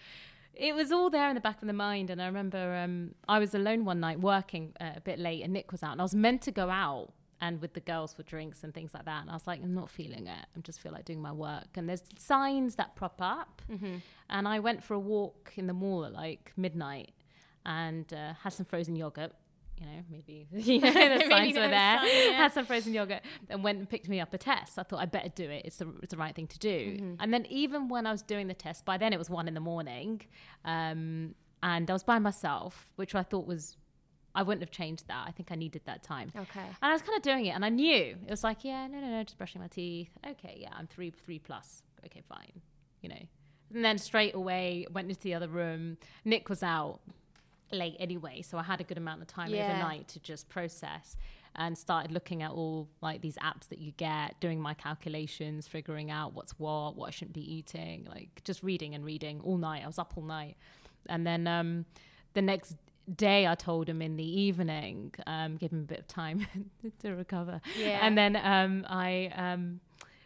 it 0.54 0.74
was 0.74 0.92
all 0.92 1.10
there 1.10 1.30
in 1.30 1.36
the 1.36 1.42
back 1.42 1.62
of 1.62 1.68
the 1.68 1.74
mind. 1.74 2.10
And 2.10 2.22
I 2.22 2.26
remember 2.26 2.76
um, 2.76 3.14
I 3.30 3.38
was 3.40 3.54
alone 3.54 3.86
one 3.86 4.00
night 4.00 4.20
working 4.20 4.74
uh, 4.82 4.92
a 4.96 5.02
bit 5.02 5.20
late, 5.20 5.44
and 5.44 5.54
Nick 5.54 5.72
was 5.72 5.84
out, 5.84 5.92
and 5.92 6.02
I 6.02 6.04
was 6.04 6.16
meant 6.16 6.42
to 6.44 6.52
go 6.52 6.70
out. 6.70 7.14
And 7.40 7.62
with 7.62 7.74
the 7.74 7.82
girls 7.82 8.14
for 8.14 8.24
drinks 8.24 8.64
and 8.64 8.74
things 8.74 8.94
like 8.96 9.06
that, 9.06 9.22
and 9.22 9.30
I 9.30 9.34
was 9.34 9.46
like, 9.46 9.62
I'm 9.62 9.76
not 9.76 9.92
feeling 9.92 10.26
it. 10.26 10.46
I 10.56 10.60
just 10.62 10.80
feel 10.82 10.92
like 10.92 11.06
doing 11.06 11.22
my 11.22 11.32
work. 11.32 11.68
And 11.76 11.88
there's 11.88 12.02
signs 12.18 12.76
that 12.76 12.96
prop 12.96 13.22
up. 13.22 13.62
And 14.30 14.48
I 14.48 14.60
went 14.60 14.84
for 14.84 14.96
a 14.96 15.00
walk 15.00 15.54
in 15.56 15.68
the 15.68 15.74
mall 15.74 16.04
at 16.06 16.14
like 16.14 16.52
midnight, 16.58 17.14
and 17.66 18.12
uh, 18.14 18.34
had 18.42 18.54
some 18.54 18.66
frozen 18.66 18.96
yogurt. 18.96 19.34
You 19.80 19.86
know, 19.86 20.04
maybe 20.10 20.48
you 20.52 20.80
know 20.82 20.92
the 21.20 21.26
signs 21.30 21.56
were 21.56 21.68
there. 21.68 22.00
sign, 22.00 22.08
yeah. 22.08 22.32
Had 22.38 22.54
some 22.54 22.66
frozen 22.66 22.96
yogurt 22.96 23.22
and 23.48 23.64
went 23.64 23.78
and 23.78 23.88
picked 23.88 24.10
me 24.10 24.20
up 24.20 24.34
a 24.34 24.38
test. 24.40 24.80
I 24.80 24.84
thought 24.84 25.00
I 25.00 25.06
better 25.06 25.30
do 25.30 25.48
it. 25.48 25.66
It's 25.66 25.78
the 25.78 25.94
it's 26.02 26.12
the 26.12 26.18
right 26.18 26.34
thing 26.34 26.48
to 26.48 26.58
do. 26.58 26.98
Mm-hmm. 26.98 27.14
And 27.20 27.32
then 27.32 27.46
even 27.46 27.88
when 27.88 28.08
I 28.08 28.12
was 28.12 28.24
doing 28.24 28.48
the 28.48 28.56
test, 28.56 28.86
by 28.86 28.98
then 28.98 29.14
it 29.14 29.20
was 29.20 29.30
one 29.30 29.48
in 29.48 29.54
the 29.54 29.60
morning, 29.60 30.22
um, 30.66 31.36
and 31.62 31.90
I 31.90 31.94
was 31.94 32.04
by 32.04 32.18
myself, 32.18 32.90
which 32.96 33.14
I 33.14 33.24
thought 33.24 33.46
was. 33.46 33.78
I 34.38 34.44
wouldn't 34.44 34.62
have 34.62 34.72
changed 34.72 35.08
that. 35.08 35.26
I 35.28 35.32
think 35.32 35.52
I 35.52 35.56
needed 35.56 35.82
that 35.86 36.04
time. 36.04 36.32
Okay. 36.38 36.60
And 36.62 36.92
I 36.92 36.94
was 36.94 37.02
kind 37.02 37.18
of 37.18 37.24
doing 37.24 37.48
it, 37.48 37.52
and 37.52 37.66
I 37.66 37.70
knew 37.70 38.16
it 38.26 38.30
was 38.30 38.44
like, 38.44 38.64
yeah, 38.64 38.86
no, 38.88 39.00
no, 39.00 39.08
no, 39.08 39.24
just 39.24 39.38
brushing 39.38 39.60
my 39.62 39.68
teeth. 39.68 40.12
Okay, 40.26 40.58
yeah, 40.62 40.70
I'm 40.78 40.86
three, 40.88 41.10
three 41.10 41.40
plus. 41.40 41.82
Okay, 42.06 42.22
fine, 42.30 42.62
you 43.02 43.10
know. 43.10 43.22
And 43.74 43.84
then 43.84 43.98
straight 43.98 44.36
away 44.36 44.86
went 44.92 45.10
into 45.10 45.22
the 45.22 45.34
other 45.34 45.48
room. 45.50 45.98
Nick 46.24 46.50
was 46.50 46.62
out 46.64 47.00
late 47.72 47.96
anyway, 48.00 48.42
so 48.44 48.58
I 48.58 48.64
had 48.64 48.80
a 48.80 48.84
good 48.84 48.98
amount 48.98 49.22
of 49.22 49.28
time 49.28 49.50
Yeah. 49.50 49.70
overnight 49.72 50.08
to 50.10 50.20
just 50.20 50.48
process 50.50 51.18
and 51.56 51.76
started 51.76 52.12
looking 52.12 52.44
at 52.44 52.52
all 52.52 52.88
like 53.02 53.22
these 53.22 53.38
apps 53.38 53.68
that 53.70 53.80
you 53.80 53.92
get, 53.98 54.40
doing 54.40 54.62
my 54.62 54.76
calculations, 54.76 55.68
figuring 55.68 56.12
out 56.12 56.34
what's 56.34 56.52
what, 56.60 56.96
what 56.96 57.08
I 57.08 57.10
shouldn't 57.12 57.34
be 57.34 57.54
eating, 57.56 58.06
like 58.08 58.42
just 58.44 58.62
reading 58.62 58.94
and 58.94 59.04
reading 59.04 59.42
all 59.44 59.58
night. 59.58 59.84
I 59.84 59.88
was 59.88 59.98
up 59.98 60.14
all 60.16 60.24
night, 60.24 60.56
and 61.08 61.26
then 61.26 61.48
um, 61.48 61.86
the 62.36 62.42
next 62.44 62.76
day 63.16 63.48
I 63.48 63.56
told 63.56 63.88
him 63.88 64.02
in 64.02 64.16
the 64.18 64.24
evening, 64.42 65.14
um, 65.26 65.56
give 65.58 65.72
him 65.72 65.80
a 65.80 65.84
bit 65.84 66.00
of 66.00 66.08
time 66.08 66.46
to 67.00 67.12
recover. 67.16 67.62
Yeah. 67.80 68.00
And 68.02 68.18
then 68.18 68.36
um, 68.36 68.86
I 68.90 69.32
um, 69.36 69.80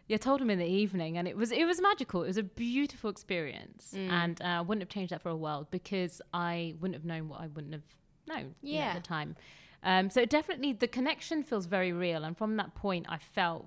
yeah 0.08 0.16
told 0.16 0.40
him 0.40 0.50
in 0.50 0.58
the 0.58 0.66
evening, 0.66 1.16
and 1.18 1.28
it 1.28 1.36
was 1.36 1.52
it 1.52 1.64
was 1.66 1.80
magical. 1.80 2.22
It 2.24 2.28
was 2.28 2.36
a 2.38 2.42
beautiful 2.42 3.08
experience, 3.10 3.92
Mm. 3.96 4.10
and 4.10 4.42
uh, 4.42 4.44
I 4.46 4.60
wouldn't 4.62 4.82
have 4.82 4.88
changed 4.88 5.12
that 5.12 5.22
for 5.22 5.28
a 5.30 5.36
world 5.36 5.68
because 5.70 6.20
I 6.34 6.74
wouldn't 6.80 6.94
have 6.94 7.04
known 7.04 7.28
what 7.28 7.40
I 7.40 7.46
wouldn't 7.46 7.72
have 7.72 7.82
known 8.26 8.54
you 8.62 8.74
know, 8.74 8.80
Yeah. 8.80 8.86
at 8.90 8.94
the 9.02 9.08
time. 9.08 9.36
Um, 9.84 10.10
so 10.10 10.24
definitely 10.24 10.72
the 10.72 10.86
connection 10.88 11.42
feels 11.42 11.66
very 11.66 11.92
real, 11.92 12.24
and 12.24 12.36
from 12.36 12.56
that 12.56 12.74
point, 12.74 13.06
I 13.08 13.18
felt 13.18 13.66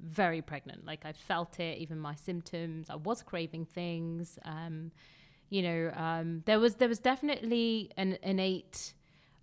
very 0.00 0.40
pregnant. 0.40 0.84
Like 0.86 1.04
I 1.04 1.12
felt 1.12 1.60
it, 1.60 1.78
even 1.78 1.98
my 1.98 2.14
symptoms. 2.14 2.88
I 2.90 2.96
was 2.96 3.22
craving 3.22 3.66
things. 3.66 4.38
Um, 4.44 4.92
you 5.50 5.62
know, 5.62 5.92
um, 5.96 6.42
there 6.46 6.58
was 6.60 6.76
there 6.76 6.88
was 6.88 7.00
definitely 7.00 7.90
an 7.96 8.16
innate 8.22 8.94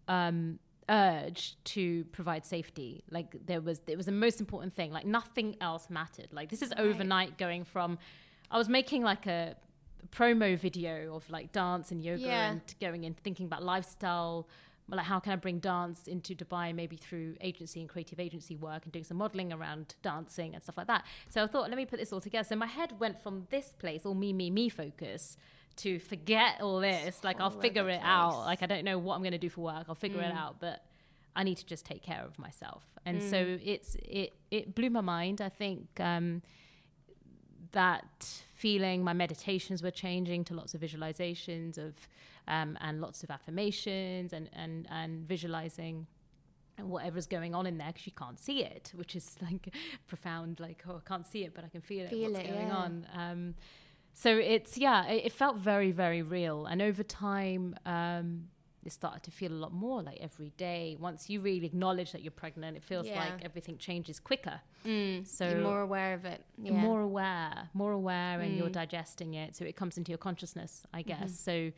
um, 0.07 0.57
urge 0.89 1.55
to 1.65 2.05
provide 2.05 2.45
safety. 2.45 3.03
Like 3.11 3.35
there 3.45 3.61
was 3.61 3.81
it 3.87 3.97
was 3.97 4.05
the 4.05 4.11
most 4.25 4.39
important 4.39 4.73
thing. 4.73 4.91
Like 4.91 5.05
nothing 5.05 5.55
else 5.61 5.89
mattered. 5.89 6.29
Like 6.31 6.49
this 6.49 6.61
is 6.61 6.69
Right. 6.71 6.79
overnight 6.79 7.37
going 7.37 7.63
from. 7.65 7.99
I 8.49 8.57
was 8.57 8.69
making 8.69 9.03
like 9.03 9.27
a 9.27 9.55
promo 10.11 10.57
video 10.57 11.15
of 11.15 11.29
like 11.29 11.51
dance 11.51 11.91
and 11.91 12.01
yoga 12.01 12.21
Yeah. 12.21 12.49
and 12.51 12.61
going 12.79 13.03
and 13.05 13.17
thinking 13.17 13.45
about 13.45 13.61
lifestyle 13.63 14.47
like 14.89 15.05
how 15.05 15.19
can 15.19 15.33
I 15.33 15.35
bring 15.35 15.59
dance 15.59 16.07
into 16.07 16.33
Dubai 16.33 16.73
maybe 16.73 16.95
through 16.95 17.35
agency 17.41 17.81
and 17.81 17.89
creative 17.89 18.21
agency 18.21 18.55
work 18.55 18.83
and 18.85 18.93
doing 18.93 19.03
some 19.03 19.17
modeling 19.17 19.51
around 19.51 19.95
dancing 20.01 20.53
and 20.53 20.63
stuff 20.63 20.77
like 20.77 20.87
that. 20.87 21.03
So 21.27 21.43
I 21.43 21.47
thought 21.47 21.67
let 21.67 21.75
me 21.75 21.85
put 21.85 21.99
this 21.99 22.13
all 22.13 22.21
together. 22.21 22.45
So 22.47 22.55
my 22.55 22.67
head 22.67 22.97
went 22.97 23.21
from 23.21 23.47
this 23.49 23.73
place 23.77 24.05
all 24.05 24.13
me 24.15 24.31
me 24.31 24.49
me 24.49 24.69
focus 24.69 25.35
to 25.77 25.99
forget 25.99 26.61
all 26.61 26.79
this 26.79 27.23
like 27.23 27.39
I'll 27.39 27.49
figure 27.49 27.89
it 27.89 28.01
out. 28.03 28.39
Like 28.39 28.63
I 28.63 28.65
don't 28.65 28.83
know 28.83 28.97
what 28.97 29.15
I'm 29.15 29.21
going 29.21 29.31
to 29.31 29.37
do 29.37 29.49
for 29.49 29.61
work. 29.61 29.85
I'll 29.87 29.95
figure 29.95 30.21
it 30.21 30.33
out 30.33 30.59
but 30.59 30.83
I 31.35 31.43
need 31.43 31.57
to 31.57 31.65
just 31.65 31.85
take 31.85 32.01
care 32.01 32.23
of 32.23 32.37
myself. 32.39 32.83
And 33.05 33.21
so 33.21 33.57
it's 33.63 33.95
it 33.95 34.33
it 34.51 34.75
blew 34.75 34.89
my 34.89 35.01
mind. 35.01 35.41
I 35.41 35.49
think 35.49 35.87
um 35.99 36.41
that 37.71 38.43
feeling 38.55 39.03
my 39.03 39.13
meditations 39.13 39.83
were 39.83 39.91
changing 39.91 40.43
to 40.45 40.53
lots 40.53 40.73
of 40.73 40.81
visualizations 40.81 41.77
of 41.77 41.93
um, 42.47 42.77
and 42.81 43.01
lots 43.01 43.23
of 43.23 43.29
affirmations 43.29 44.33
and 44.33 44.49
and 44.53 44.87
and 44.89 45.27
visualizing 45.27 46.07
whatever's 46.79 47.25
going 47.27 47.55
on 47.55 47.65
in 47.65 47.77
there 47.77 47.87
because 47.87 48.05
you 48.05 48.11
can't 48.11 48.39
see 48.39 48.63
it 48.63 48.91
which 48.95 49.15
is 49.15 49.35
like 49.41 49.73
profound 50.07 50.59
like 50.59 50.83
oh 50.87 51.01
i 51.03 51.07
can't 51.07 51.25
see 51.25 51.43
it 51.43 51.53
but 51.53 51.63
i 51.65 51.67
can 51.67 51.81
feel 51.81 52.05
it 52.05 52.09
Feel 52.09 52.31
what's 52.31 52.45
it, 52.45 52.51
going 52.51 52.67
yeah. 52.67 52.75
on 52.75 53.07
um, 53.15 53.55
so 54.23 54.29
it's 54.55 54.73
yeah 54.85 54.99
it, 55.13 55.19
it 55.27 55.33
felt 55.41 55.55
very 55.71 55.91
very 56.03 56.21
real 56.37 56.59
and 56.69 56.81
over 56.89 57.03
time 57.03 57.63
um, 57.85 58.27
it 58.87 58.91
started 59.01 59.21
to 59.27 59.31
feel 59.39 59.51
a 59.51 59.61
lot 59.65 59.73
more 59.85 59.99
like 60.09 60.17
every 60.29 60.51
day 60.67 60.95
once 61.07 61.29
you 61.31 61.37
really 61.49 61.65
acknowledge 61.71 62.09
that 62.13 62.21
you're 62.23 62.39
pregnant 62.45 62.73
it 62.79 62.83
feels 62.91 63.05
Yeah. 63.07 63.19
like 63.25 63.37
everything 63.49 63.77
changes 63.77 64.17
quicker 64.29 64.59
Mm, 64.85 65.27
So- 65.27 65.49
you're 65.49 65.61
more 65.71 65.81
aware 65.81 66.13
of 66.13 66.23
it. 66.23 66.39
Yeah. 66.57 66.71
you're 66.71 66.81
more 66.89 67.01
aware, 67.01 67.67
more 67.73 67.91
aware, 67.91 68.39
and 68.39 68.55
you're 68.57 68.69
Mm. 68.69 68.81
digesting 68.83 69.33
it. 69.33 69.49
So 69.57 69.65
it 69.65 69.75
comes 69.75 69.97
into 69.97 70.11
your 70.13 70.17
consciousness, 70.27 70.85
I 70.93 71.01
Mm-hmm. 71.01 71.09
guess. 71.23 71.31
So, 71.37 71.71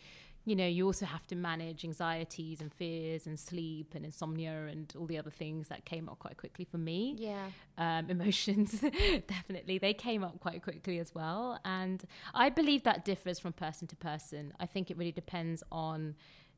you 0.50 0.56
know, 0.56 0.65
you 0.65 0.88
also 0.88 1.06
have 1.06 1.27
to 1.27 1.36
manage 1.36 1.86
anxieties 1.86 2.60
and 2.60 2.74
fears 2.74 3.27
and 3.27 3.39
sleep 3.39 3.94
and 3.94 4.03
insomnia 4.03 4.65
and 4.65 4.91
all 4.98 5.06
the 5.06 5.20
other 5.20 5.29
things 5.29 5.68
that 5.68 5.86
came 5.86 6.10
up 6.10 6.18
quite 6.18 6.38
quickly 6.38 6.65
for 6.65 6.79
me. 6.79 7.15
Yeah. 7.20 7.50
Um, 7.77 8.10
emotions, 8.10 8.84
definitely, 9.27 9.77
they 9.77 9.94
came 9.94 10.24
up 10.24 10.39
quite 10.39 10.63
quickly 10.63 10.98
as 10.98 11.13
well. 11.13 11.60
And 11.65 12.03
I 12.34 12.50
believe 12.50 12.84
that 12.84 13.06
differs 13.06 13.38
from 13.38 13.53
person 13.53 13.88
to 13.89 13.96
person. 13.96 14.53
I 14.60 14.65
think 14.65 14.89
it 14.89 14.98
really 14.98 15.12
depends 15.12 15.63
on 15.72 16.15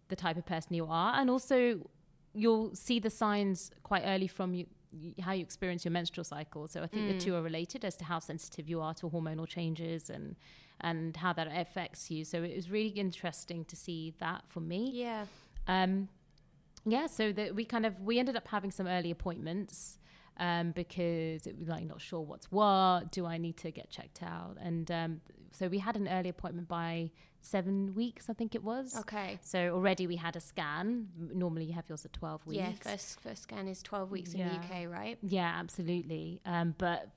the 0.07 0.15
type 0.15 0.37
of 0.37 0.45
person 0.45 0.73
you 0.73 0.85
are, 0.89 1.19
and 1.19 1.29
also 1.29 1.81
you'll 2.33 2.73
see 2.73 2.99
the 2.99 3.09
signs 3.09 3.71
quite 3.83 4.03
early 4.05 4.27
from 4.27 4.53
you 4.53 4.67
how 5.21 5.31
you 5.31 5.41
experience 5.41 5.85
your 5.85 5.91
menstrual 5.93 6.25
cycle. 6.25 6.67
So 6.67 6.83
I 6.83 6.87
think 6.87 7.07
the 7.07 7.17
two 7.17 7.33
are 7.35 7.41
related 7.41 7.85
as 7.85 7.95
to 7.97 8.03
how 8.03 8.19
sensitive 8.19 8.67
you 8.67 8.81
are 8.81 8.93
to 8.95 9.09
hormonal 9.09 9.47
changes 9.47 10.09
and 10.09 10.35
and 10.81 11.15
how 11.15 11.33
that 11.33 11.47
affects 11.47 12.11
you. 12.11 12.25
So 12.25 12.43
it 12.43 12.55
was 12.55 12.69
really 12.69 12.89
interesting 12.89 13.65
to 13.65 13.75
see 13.75 14.13
that 14.19 14.43
for 14.49 14.59
me. 14.59 14.91
Yeah. 14.93 15.25
Um, 15.67 16.09
yeah, 16.85 17.07
so 17.07 17.31
that 17.31 17.55
we 17.55 17.65
kind 17.65 17.85
of 17.85 17.99
we 18.01 18.19
ended 18.19 18.35
up 18.35 18.47
having 18.47 18.71
some 18.71 18.87
early 18.87 19.11
appointments 19.11 19.99
um, 20.37 20.71
because 20.71 21.45
it 21.45 21.57
was 21.57 21.67
like 21.67 21.85
not 21.85 22.01
sure 22.01 22.21
what's 22.21 22.51
what. 22.51 23.11
Do 23.11 23.25
I 23.25 23.37
need 23.37 23.57
to 23.57 23.71
get 23.71 23.89
checked 23.89 24.23
out? 24.23 24.57
And 24.59 24.89
um, 24.89 25.21
so 25.51 25.67
we 25.67 25.79
had 25.79 25.95
an 25.95 26.07
early 26.07 26.29
appointment 26.29 26.67
by 26.67 27.11
seven 27.41 27.93
weeks, 27.95 28.29
I 28.29 28.33
think 28.33 28.55
it 28.55 28.63
was. 28.63 28.95
Okay. 28.99 29.39
So 29.41 29.69
already 29.73 30.07
we 30.07 30.15
had 30.15 30.35
a 30.35 30.39
scan. 30.39 31.09
Normally 31.17 31.65
you 31.65 31.73
have 31.73 31.85
yours 31.87 32.05
at 32.05 32.13
twelve 32.13 32.45
weeks. 32.45 32.59
Yeah. 32.59 32.71
First 32.91 33.19
first 33.19 33.43
scan 33.43 33.67
is 33.67 33.83
12 33.83 34.11
weeks 34.11 34.33
in 34.33 34.39
the 34.39 34.53
UK, 34.55 34.89
right? 34.89 35.17
Yeah, 35.21 35.53
absolutely. 35.55 36.41
Um, 36.45 36.73
but 36.77 37.09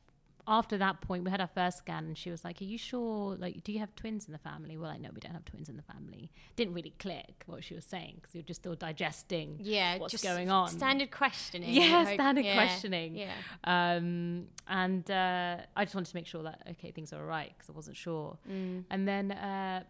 after 0.46 0.76
that 0.78 1.00
point, 1.00 1.24
we 1.24 1.30
had 1.30 1.40
our 1.40 1.48
first 1.48 1.78
scan, 1.78 2.04
and 2.04 2.18
she 2.18 2.30
was 2.30 2.44
like, 2.44 2.60
"Are 2.60 2.64
you 2.64 2.78
sure? 2.78 3.36
Like, 3.36 3.64
do 3.64 3.72
you 3.72 3.78
have 3.78 3.94
twins 3.94 4.26
in 4.26 4.32
the 4.32 4.38
family?" 4.38 4.76
We're 4.76 4.88
like, 4.88 5.00
"No, 5.00 5.10
we 5.14 5.20
don't 5.20 5.32
have 5.32 5.44
twins 5.44 5.68
in 5.68 5.76
the 5.76 5.82
family." 5.82 6.30
Didn't 6.56 6.74
really 6.74 6.94
click 6.98 7.44
what 7.46 7.64
she 7.64 7.74
was 7.74 7.84
saying 7.84 8.16
because 8.16 8.34
you're 8.34 8.42
just 8.42 8.60
still 8.60 8.74
digesting. 8.74 9.58
Yeah, 9.62 9.98
what's 9.98 10.22
going 10.22 10.50
on? 10.50 10.68
Standard 10.68 11.10
questioning. 11.10 11.72
Yeah, 11.72 12.04
hope- 12.04 12.14
standard 12.14 12.44
yeah, 12.44 12.54
questioning. 12.54 13.16
Yeah. 13.16 13.32
Um, 13.64 14.46
and 14.68 15.10
uh, 15.10 15.58
I 15.76 15.84
just 15.84 15.94
wanted 15.94 16.10
to 16.10 16.16
make 16.16 16.26
sure 16.26 16.42
that 16.42 16.62
okay, 16.72 16.90
things 16.90 17.12
are 17.12 17.20
all 17.20 17.26
right 17.26 17.52
because 17.56 17.70
I 17.70 17.72
wasn't 17.72 17.96
sure. 17.96 18.36
Mm. 18.50 18.84
And 18.90 19.08
then 19.08 19.32
uh, 19.32 19.84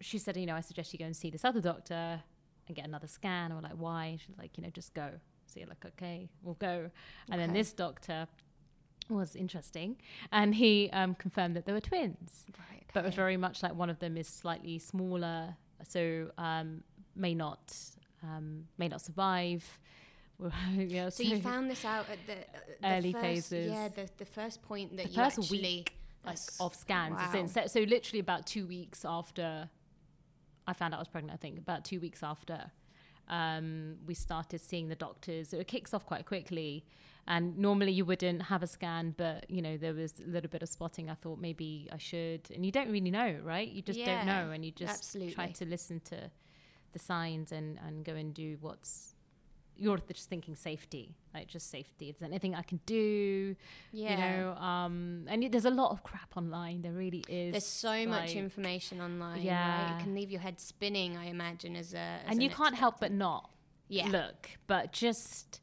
she 0.00 0.18
said, 0.18 0.36
you 0.36 0.46
know, 0.46 0.54
I 0.54 0.60
suggest 0.60 0.92
you 0.92 0.98
go 0.98 1.04
and 1.04 1.16
see 1.16 1.30
this 1.30 1.44
other 1.44 1.60
doctor 1.60 2.22
and 2.66 2.76
get 2.76 2.86
another 2.86 3.06
scan. 3.06 3.52
Or 3.52 3.60
like, 3.60 3.72
why? 3.72 4.18
She's 4.24 4.38
like, 4.38 4.56
you 4.56 4.64
know, 4.64 4.70
just 4.70 4.94
go. 4.94 5.10
So 5.46 5.60
you're 5.60 5.68
like, 5.68 5.84
okay, 5.84 6.28
we'll 6.42 6.54
go. 6.54 6.90
And 7.30 7.40
then 7.40 7.52
this 7.52 7.72
doctor 7.72 8.28
was 9.08 9.34
interesting, 9.36 9.96
and 10.32 10.54
he 10.54 10.90
um, 10.92 11.14
confirmed 11.14 11.56
that 11.56 11.64
they 11.66 11.72
were 11.72 11.80
twins, 11.80 12.46
Right. 12.58 12.84
but 12.92 13.00
it 13.00 13.06
was 13.06 13.14
very 13.14 13.36
much 13.36 13.62
like 13.62 13.74
one 13.74 13.90
of 13.90 13.98
them 13.98 14.16
is 14.16 14.26
slightly 14.28 14.78
smaller, 14.78 15.56
so 15.88 16.30
um, 16.38 16.82
may 17.16 17.34
not 17.34 17.74
um, 18.22 18.66
may 18.78 18.88
not 18.88 19.00
survive. 19.00 19.78
yeah, 20.76 21.08
So 21.08 21.24
you 21.24 21.40
found 21.40 21.68
this 21.68 21.84
out 21.84 22.06
at 22.08 22.18
the, 22.26 22.34
uh, 22.34 22.60
the 22.80 22.96
Early 22.96 23.12
first, 23.12 23.24
phases. 23.24 23.72
Yeah, 23.72 23.88
the, 23.88 24.08
the 24.18 24.24
first 24.24 24.62
point 24.62 24.96
that 24.96 25.06
The 25.06 25.10
you 25.10 25.16
first 25.16 25.38
actually 25.40 25.58
week, 25.62 25.94
like 26.24 26.38
of 26.60 26.74
scans. 26.76 27.14
wow. 27.16 27.46
So, 27.46 27.66
so 27.66 27.80
literally 27.80 28.20
about 28.20 28.46
two 28.46 28.64
weeks 28.66 29.04
after 29.04 29.68
I 30.66 30.72
found 30.74 30.94
out 30.94 30.98
I 30.98 31.00
was 31.00 31.08
pregnant, 31.08 31.34
I 31.36 31.40
think 31.40 31.58
about 31.58 31.84
two 31.84 31.98
weeks 31.98 32.22
after 32.22 32.70
um, 33.28 33.96
we 34.06 34.14
started 34.14 34.60
seeing 34.60 34.88
the 34.88 34.94
doctors. 34.94 35.52
It 35.52 35.66
kicks 35.66 35.92
off 35.92 36.06
quite 36.06 36.24
quickly, 36.24 36.84
and 37.28 37.56
normally 37.58 37.92
you 37.92 38.04
wouldn't 38.04 38.42
have 38.42 38.62
a 38.62 38.66
scan, 38.66 39.14
but 39.16 39.48
you 39.48 39.62
know 39.62 39.76
there 39.76 39.94
was 39.94 40.14
a 40.18 40.28
little 40.28 40.50
bit 40.50 40.62
of 40.62 40.68
spotting. 40.68 41.08
I 41.10 41.14
thought 41.14 41.38
maybe 41.38 41.88
I 41.92 41.98
should, 41.98 42.42
and 42.54 42.64
you 42.66 42.72
don't 42.72 42.90
really 42.90 43.10
know, 43.12 43.36
right? 43.44 43.68
You 43.68 43.82
just 43.82 43.98
Yeah, 43.98 44.16
don't 44.16 44.26
know, 44.26 44.50
and 44.52 44.64
you 44.64 44.72
just 44.72 44.92
absolutely. 44.98 45.34
try 45.34 45.48
to 45.60 45.64
listen 45.64 46.00
to 46.12 46.30
the 46.94 46.98
signs 46.98 47.52
and 47.52 47.78
and 47.86 48.04
go 48.04 48.14
and 48.14 48.34
do 48.34 48.56
what's. 48.60 49.14
You're 49.80 49.98
just 50.12 50.28
thinking 50.28 50.56
safety, 50.56 51.14
like 51.32 51.46
just 51.46 51.70
safety. 51.70 52.08
Is 52.10 52.16
there 52.18 52.28
anything 52.28 52.52
I 52.56 52.62
can 52.62 52.80
do? 52.84 53.54
Yeah. 53.92 54.10
you 54.10 54.16
know 54.42 54.52
um 54.54 55.24
and 55.28 55.40
y- 55.42 55.48
there's 55.52 55.66
a 55.66 55.70
lot 55.70 55.92
of 55.92 56.02
crap 56.02 56.36
online 56.36 56.82
there 56.82 56.90
really 57.04 57.24
is 57.28 57.52
There's 57.52 57.64
so 57.88 58.04
much 58.06 58.34
information 58.34 59.00
online. 59.00 59.34
Right? 59.36 59.42
Yeah. 59.44 59.96
It 59.96 60.02
can 60.02 60.14
leave 60.16 60.32
your 60.32 60.40
head 60.40 60.58
spinning, 60.58 61.16
I 61.16 61.26
imagine, 61.26 61.76
as 61.76 61.94
a. 61.94 61.98
As 61.98 62.22
and 62.26 62.34
an 62.38 62.40
you 62.40 62.50
can't 62.50 62.74
help 62.74 62.98
but 62.98 63.12
not 63.12 63.50
Yeah. 63.88 64.08
look 64.08 64.50
but 64.66 64.90
just 64.92 65.60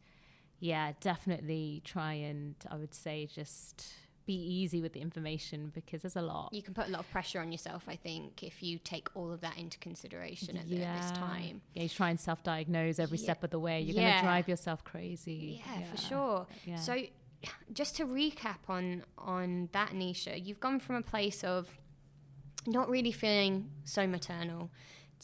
yeah 0.60 0.94
definitely 1.02 1.82
try 1.84 2.14
and 2.14 2.56
i 2.70 2.76
would 2.76 2.94
say 2.94 3.28
just 3.34 3.86
be 4.26 4.34
easy 4.34 4.82
with 4.82 4.94
the 4.94 5.02
information 5.02 5.72
because 5.76 6.02
there's 6.02 6.16
a 6.16 6.22
lot 6.22 6.50
You 6.52 6.64
can 6.64 6.74
put 6.74 6.88
a 6.88 6.90
lot 6.90 7.02
of 7.02 7.12
pressure 7.12 7.40
on 7.40 7.52
yourself, 7.52 7.84
I 7.88 7.96
think, 7.96 8.42
if 8.42 8.64
you 8.64 8.80
take 8.80 9.08
all 9.14 9.32
of 9.32 9.42
that 9.42 9.56
into 9.60 9.78
consideration 9.78 10.58
at, 10.58 10.68
the, 10.68 10.84
at 10.84 10.96
this 10.96 11.12
time. 11.12 11.62
yeah 11.76 11.84
you 11.84 11.90
try 11.90 12.10
and 12.10 12.20
self-diagnose 12.20 12.98
every 12.98 13.20
Yeah. 13.20 13.24
step 13.24 13.44
of 13.44 13.52
the 13.52 13.60
way 13.60 13.82
you're 13.82 13.94
Yeah. 13.96 14.02
going 14.02 14.16
to 14.16 14.22
drive 14.24 14.48
yourself 14.50 14.84
crazy 14.84 15.62
Yeah, 15.64 15.84
for 15.84 15.98
sure. 15.98 16.48
yeah. 16.66 16.78
So, 16.78 16.94
just 17.72 17.96
to 17.98 18.06
recap 18.08 18.62
on 18.68 19.04
on 19.20 19.70
that, 19.74 19.90
Neesha, 19.92 20.44
you've 20.44 20.60
gone 20.60 20.80
from 20.80 20.96
a 20.96 21.04
place 21.04 21.44
of 21.44 21.78
not 22.66 22.90
really 22.90 23.12
feeling 23.12 23.70
so 23.84 24.08
maternal 24.08 24.72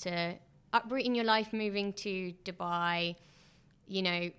to 0.04 0.36
uprooting 0.74 1.16
your 1.16 1.26
life, 1.26 1.52
moving 1.54 1.92
to 1.94 2.34
Dubai, 2.46 3.16
you 3.88 4.04
know, 4.04 4.30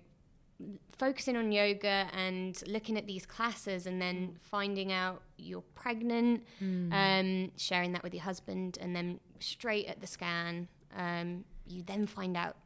focusing 0.97 1.35
on 1.37 1.51
yoga 1.51 2.07
and 2.13 2.61
looking 2.67 2.97
at 2.97 3.07
these 3.07 3.25
classes, 3.25 3.85
and 3.87 4.01
then 4.01 4.37
finding 4.41 4.91
out 4.91 5.21
you're 5.37 5.63
pregnant, 5.75 6.43
um, 6.61 7.51
sharing 7.57 7.93
that 7.93 8.03
with 8.03 8.13
your 8.13 8.23
husband, 8.23 8.77
and 8.81 8.95
then 8.95 9.19
straight 9.39 9.87
at 9.87 10.01
the 10.01 10.07
scan, 10.07 10.67
um, 10.95 11.43
you 11.67 11.83
then 11.83 12.05
find 12.07 12.35
out 12.37 12.57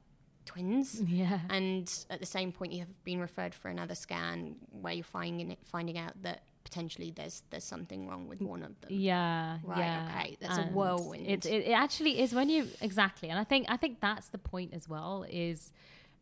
twins 0.46 1.02
yeah 1.02 1.40
and 1.50 2.06
at 2.10 2.22
the 2.22 2.26
same 2.26 2.54
point 2.54 2.72
you 2.72 2.80
have 2.80 3.04
been 3.04 3.20
referred 3.20 3.54
for 3.54 3.68
another 3.68 3.94
scan 3.94 4.56
where 4.72 4.94
you're 4.94 5.04
finding 5.04 5.52
it, 5.52 5.60
finding 5.66 5.98
out 5.98 6.14
that 6.22 6.42
potentially 6.64 7.12
there's 7.16 7.44
there's 7.50 7.64
something 7.66 8.08
wrong 8.08 8.28
with 8.28 8.42
one 8.42 8.64
of 8.64 8.80
them. 8.82 8.90
Yeah, 8.92 9.58
Right, 9.64 9.80
yeah. 9.80 10.10
okay, 10.20 10.38
that's 10.40 10.58
a 10.58 10.62
whirlwind. 10.64 11.28
It, 11.28 11.46
it, 11.46 11.68
it 11.68 11.72
actually 11.72 12.20
is 12.22 12.34
when 12.34 12.50
you 12.50 12.68
exactly, 12.82 13.30
and 13.30 13.38
I 13.40 13.44
think 13.44 13.68
I 13.70 13.78
think 13.78 14.00
that's 14.00 14.30
the 14.30 14.38
point 14.38 14.74
as 14.74 14.88
well. 14.88 15.26
Is 15.30 15.72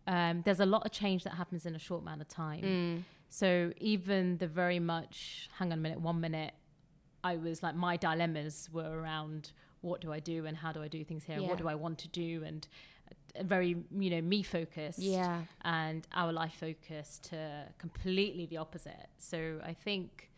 um, 0.08 0.42
there's 0.44 0.60
a 0.60 0.66
lot 0.66 0.86
of 0.86 0.92
change 0.92 1.24
that 1.24 1.34
happens 1.34 1.66
in 1.66 1.76
a 1.76 1.80
short 1.80 2.02
amount 2.02 2.22
of 2.22 2.28
time. 2.28 2.62
Mm. 2.64 3.04
So 3.30 3.72
even 3.78 4.38
the 4.38 4.48
very 4.48 4.80
much, 4.80 5.50
hang 5.58 5.72
on 5.72 5.80
a 5.80 5.82
minute, 5.82 6.00
one 6.00 6.22
minute, 6.22 6.54
I 7.24 7.38
was 7.38 7.64
like 7.64 7.76
my 7.76 7.98
dilemmas 7.98 8.70
were 8.72 9.00
around 9.00 9.52
what 9.82 10.00
do 10.02 10.14
I 10.14 10.20
do 10.20 10.46
and 10.46 10.56
how 10.58 10.72
do 10.72 10.82
I 10.82 10.88
do 10.88 11.04
things 11.04 11.24
here, 11.24 11.38
and 11.38 11.48
what 11.48 11.58
do 11.58 11.68
I 11.68 11.76
want 11.76 11.98
to 12.00 12.08
do, 12.08 12.44
and 12.46 12.68
uh, 13.38 13.44
very 13.44 13.76
you 13.98 14.10
know 14.10 14.22
me 14.22 14.42
focused 14.44 15.00
Yeah. 15.00 15.42
and 15.64 16.08
our 16.14 16.32
life 16.32 16.54
focus 16.60 17.20
to 17.30 17.66
completely 17.78 18.46
the 18.46 18.58
opposite. 18.58 19.10
So 19.18 19.60
I 19.64 19.74
think, 19.74 20.30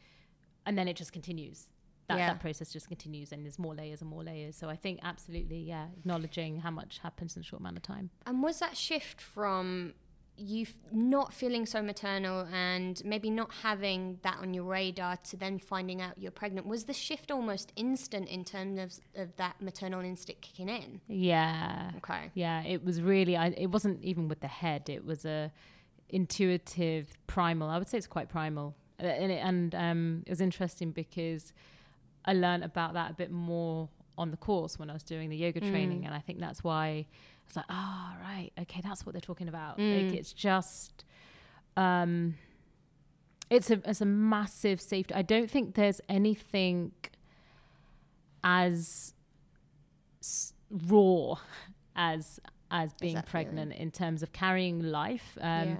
and 0.66 0.78
then 0.78 0.88
it 0.88 0.96
just 0.96 1.12
continues. 1.14 1.68
That, 2.08 2.18
Yeah. 2.20 2.28
that 2.28 2.40
process 2.40 2.72
just 2.72 2.88
continues, 2.88 3.34
and 3.34 3.44
there's 3.44 3.60
more 3.60 3.76
layers 3.76 4.00
and 4.02 4.10
more 4.10 4.24
layers. 4.24 4.56
So 4.56 4.70
I 4.70 4.78
think 4.78 5.00
absolutely, 5.04 5.60
yeah, 5.60 5.88
acknowledging 5.98 6.62
how 6.62 6.72
much 6.72 7.00
happens 7.00 7.36
in 7.36 7.42
a 7.42 7.44
short 7.44 7.60
amount 7.60 7.76
of 7.76 7.84
time. 7.84 8.12
And 8.26 8.42
was 8.42 8.60
that 8.60 8.78
shift 8.78 9.20
from 9.20 9.94
you 10.40 10.62
f- 10.62 10.74
not 10.92 11.34
feeling 11.34 11.66
so 11.66 11.82
maternal 11.82 12.48
and 12.54 13.02
maybe 13.04 13.30
not 13.30 13.52
having 13.64 14.20
that 14.22 14.38
on 14.40 14.54
your 14.54 14.64
radar 14.66 15.18
to 15.18 15.36
then 15.36 15.60
finding 15.60 16.00
out 16.02 16.18
you're 16.18 16.32
pregnant? 16.32 16.66
Was 16.66 16.86
the 16.86 16.94
shift 16.94 17.30
almost 17.30 17.74
instant 17.76 18.30
in 18.30 18.46
terms 18.46 18.80
of, 18.80 18.94
of 19.22 19.36
that 19.36 19.60
maternal 19.62 20.00
instinct 20.00 20.42
kicking 20.44 20.70
in? 20.70 21.02
Yeah, 21.10 21.92
Okay. 21.98 22.32
yeah. 22.36 22.62
It 22.64 22.86
was 22.86 23.02
really. 23.02 23.36
I, 23.36 23.48
it 23.48 23.68
wasn't 23.72 24.02
even 24.04 24.30
with 24.30 24.40
the 24.40 24.48
head. 24.48 24.90
It 24.90 25.04
was 25.04 25.26
a 25.26 25.52
intuitive, 26.10 27.18
primal. 27.28 27.70
I 27.70 27.78
would 27.78 27.88
say 27.90 27.98
it's 27.98 28.08
quite 28.08 28.30
primal, 28.30 28.76
Uh, 29.00 29.08
and 29.08 29.32
it, 29.32 29.42
and 29.44 29.76
um, 29.76 30.24
it 30.26 30.30
was 30.30 30.40
interesting 30.42 30.92
because 30.92 31.52
I 32.28 32.34
learned 32.34 32.64
about 32.64 32.94
that 32.94 33.12
a 33.12 33.14
bit 33.14 33.32
more 33.32 33.90
on 34.18 34.32
the 34.32 34.38
course 34.38 34.78
when 34.78 34.90
I 34.90 34.94
was 34.94 35.04
doing 35.04 35.30
the 35.30 35.38
yoga 35.38 35.60
training, 35.72 36.06
and 36.06 36.14
I 36.14 36.20
think 36.20 36.40
that's 36.40 36.64
why 36.64 36.88
I 36.88 37.06
was 37.48 37.56
like, 37.56 37.66
oh 37.70 38.14
right, 38.22 38.52
okay, 38.62 38.82
that's 38.84 39.06
what 39.06 39.14
they're 39.14 39.22
talking 39.22 39.48
about. 39.48 39.80
Like 39.80 40.14
it's 40.14 40.34
just, 40.34 41.06
um, 41.78 42.36
it's 43.50 43.72
a 43.72 43.82
it's 43.86 44.02
a 44.02 44.06
massive 44.06 44.82
safety. 44.82 45.14
I 45.16 45.22
don't 45.22 45.50
think 45.50 45.76
there's 45.76 46.02
anything 46.10 46.92
as 48.44 49.14
s- 50.22 50.54
raw 50.70 51.36
as 51.96 52.40
as 52.70 52.94
being 52.96 53.16
that 53.16 53.26
pregnant 53.28 53.74
in 53.74 53.92
terms 53.92 54.22
of 54.24 54.34
carrying 54.34 54.80
life. 54.84 55.38
Um, 55.40 55.70
yeah. 55.70 55.76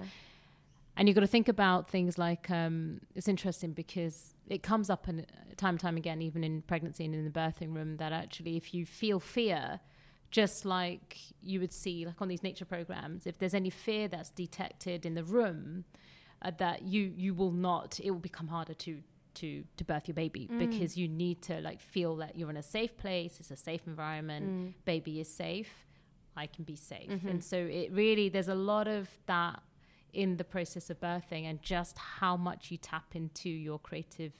and 0.96 1.06
you've 1.08 1.14
got 1.14 1.20
to 1.20 1.26
think 1.26 1.48
about 1.48 1.86
things 1.88 2.16
like 2.16 2.50
um, 2.50 3.00
it's 3.14 3.28
interesting 3.28 3.72
because 3.72 4.34
it 4.48 4.62
comes 4.62 4.90
up 4.90 5.08
in, 5.08 5.26
time 5.56 5.74
and 5.74 5.80
time 5.80 5.96
again, 5.96 6.22
even 6.22 6.42
in 6.42 6.62
pregnancy 6.62 7.04
and 7.04 7.14
in 7.14 7.24
the 7.24 7.30
birthing 7.30 7.74
room, 7.74 7.96
that 7.98 8.12
actually 8.12 8.56
if 8.56 8.72
you 8.72 8.86
feel 8.86 9.20
fear, 9.20 9.80
just 10.30 10.64
like 10.64 11.18
you 11.42 11.60
would 11.60 11.72
see 11.72 12.06
like 12.06 12.20
on 12.20 12.28
these 12.28 12.42
nature 12.42 12.64
programs, 12.64 13.26
if 13.26 13.38
there's 13.38 13.54
any 13.54 13.70
fear 13.70 14.08
that's 14.08 14.30
detected 14.30 15.04
in 15.06 15.14
the 15.14 15.24
room, 15.24 15.84
uh, 16.42 16.52
that 16.58 16.82
you 16.82 17.12
you 17.16 17.34
will 17.34 17.52
not, 17.52 18.00
it 18.00 18.10
will 18.10 18.18
become 18.18 18.48
harder 18.48 18.74
to 18.74 19.02
to 19.34 19.64
to 19.76 19.84
birth 19.84 20.08
your 20.08 20.14
baby 20.14 20.48
mm. 20.50 20.58
because 20.58 20.96
you 20.96 21.08
need 21.08 21.42
to 21.42 21.60
like 21.60 21.80
feel 21.80 22.16
that 22.16 22.36
you're 22.36 22.50
in 22.50 22.56
a 22.56 22.62
safe 22.62 22.96
place, 22.96 23.36
it's 23.40 23.50
a 23.50 23.56
safe 23.56 23.82
environment, 23.86 24.46
mm. 24.46 24.72
baby 24.84 25.20
is 25.20 25.28
safe, 25.28 25.86
I 26.36 26.46
can 26.46 26.64
be 26.64 26.76
safe, 26.76 27.10
mm-hmm. 27.10 27.28
and 27.28 27.44
so 27.44 27.56
it 27.56 27.90
really 27.92 28.28
there's 28.28 28.48
a 28.48 28.54
lot 28.54 28.86
of 28.86 29.08
that 29.26 29.62
in 30.12 30.36
the 30.36 30.44
process 30.44 30.90
of 30.90 31.00
birthing 31.00 31.44
and 31.44 31.62
just 31.62 31.98
how 31.98 32.36
much 32.36 32.70
you 32.70 32.76
tap 32.76 33.14
into 33.14 33.48
your 33.48 33.78
creative 33.78 34.32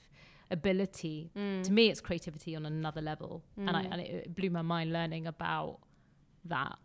ability. 0.51 1.29
To 1.35 1.71
me, 1.71 1.89
it's 1.89 2.01
creativity 2.01 2.55
on 2.55 2.65
another 2.65 3.01
level, 3.01 3.43
and, 3.57 3.69
I, 3.75 3.81
and 3.83 4.01
it 4.01 4.35
blew 4.35 4.49
my 4.49 4.61
mind 4.61 4.91
learning 4.91 5.27
about 5.27 5.79
that. 6.45 6.77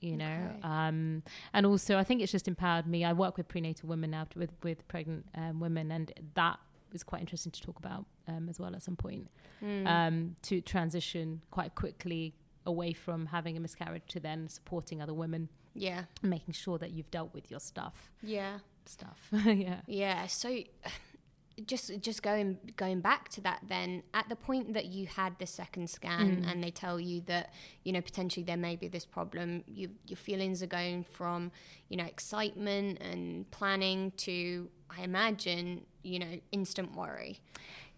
You 0.00 0.16
know, 0.16 0.50
Okay. 0.50 0.58
um, 0.64 1.22
and 1.54 1.64
also 1.64 1.96
I 1.96 2.02
think 2.02 2.22
it's 2.22 2.32
just 2.32 2.48
empowered 2.48 2.88
me. 2.88 3.04
I 3.04 3.12
work 3.12 3.36
with 3.36 3.46
prenatal 3.46 3.88
women 3.88 4.10
now 4.10 4.26
with 4.34 4.50
with 4.64 4.86
pregnant 4.88 5.26
um, 5.36 5.60
women, 5.60 5.92
and 5.92 6.12
that 6.34 6.58
is 6.92 7.04
quite 7.04 7.20
interesting 7.20 7.52
to 7.52 7.60
talk 7.62 7.78
about 7.78 8.04
um, 8.26 8.48
as 8.48 8.58
well 8.58 8.74
at 8.74 8.82
some 8.82 8.96
point. 8.96 9.28
Um, 9.86 10.34
to 10.42 10.60
transition 10.60 11.40
quite 11.52 11.76
quickly 11.76 12.34
away 12.66 12.92
from 12.92 13.26
having 13.26 13.56
a 13.56 13.60
miscarriage 13.60 14.02
to 14.08 14.18
then 14.18 14.48
supporting 14.48 15.00
other 15.00 15.14
women, 15.14 15.48
Yeah. 15.74 16.04
and 16.22 16.30
making 16.30 16.54
sure 16.54 16.78
that 16.78 16.90
you've 16.90 17.10
dealt 17.10 17.32
with 17.34 17.50
your 17.50 17.60
stuff 17.60 18.10
Yeah. 18.22 18.58
stuff. 18.86 19.28
yeah. 19.44 19.80
Yeah. 19.86 20.26
So 20.26 20.58
just 21.66 22.00
just 22.00 22.22
going 22.22 22.58
going 22.76 23.00
back 23.00 23.28
to 23.28 23.40
that 23.42 23.60
then 23.68 24.02
at 24.14 24.26
the 24.30 24.34
point 24.34 24.72
that 24.72 24.86
you 24.86 25.06
had 25.06 25.38
the 25.38 25.46
second 25.46 25.88
scan 25.90 26.42
Mm. 26.42 26.50
and 26.50 26.64
they 26.64 26.70
tell 26.70 26.98
you 26.98 27.20
that 27.26 27.52
you 27.84 27.92
know 27.92 28.00
potentially 28.00 28.42
there 28.42 28.56
may 28.56 28.74
be 28.74 28.88
this 28.88 29.04
problem 29.04 29.62
you, 29.66 29.90
your 30.06 30.16
feelings 30.16 30.62
are 30.62 30.66
going 30.66 31.04
from 31.04 31.52
you 31.90 31.98
know 31.98 32.04
excitement 32.06 33.02
and 33.02 33.50
planning 33.50 34.12
to 34.16 34.70
i 34.88 35.02
imagine 35.02 35.82
you 36.02 36.18
know 36.18 36.40
instant 36.52 36.96
worry 36.96 37.38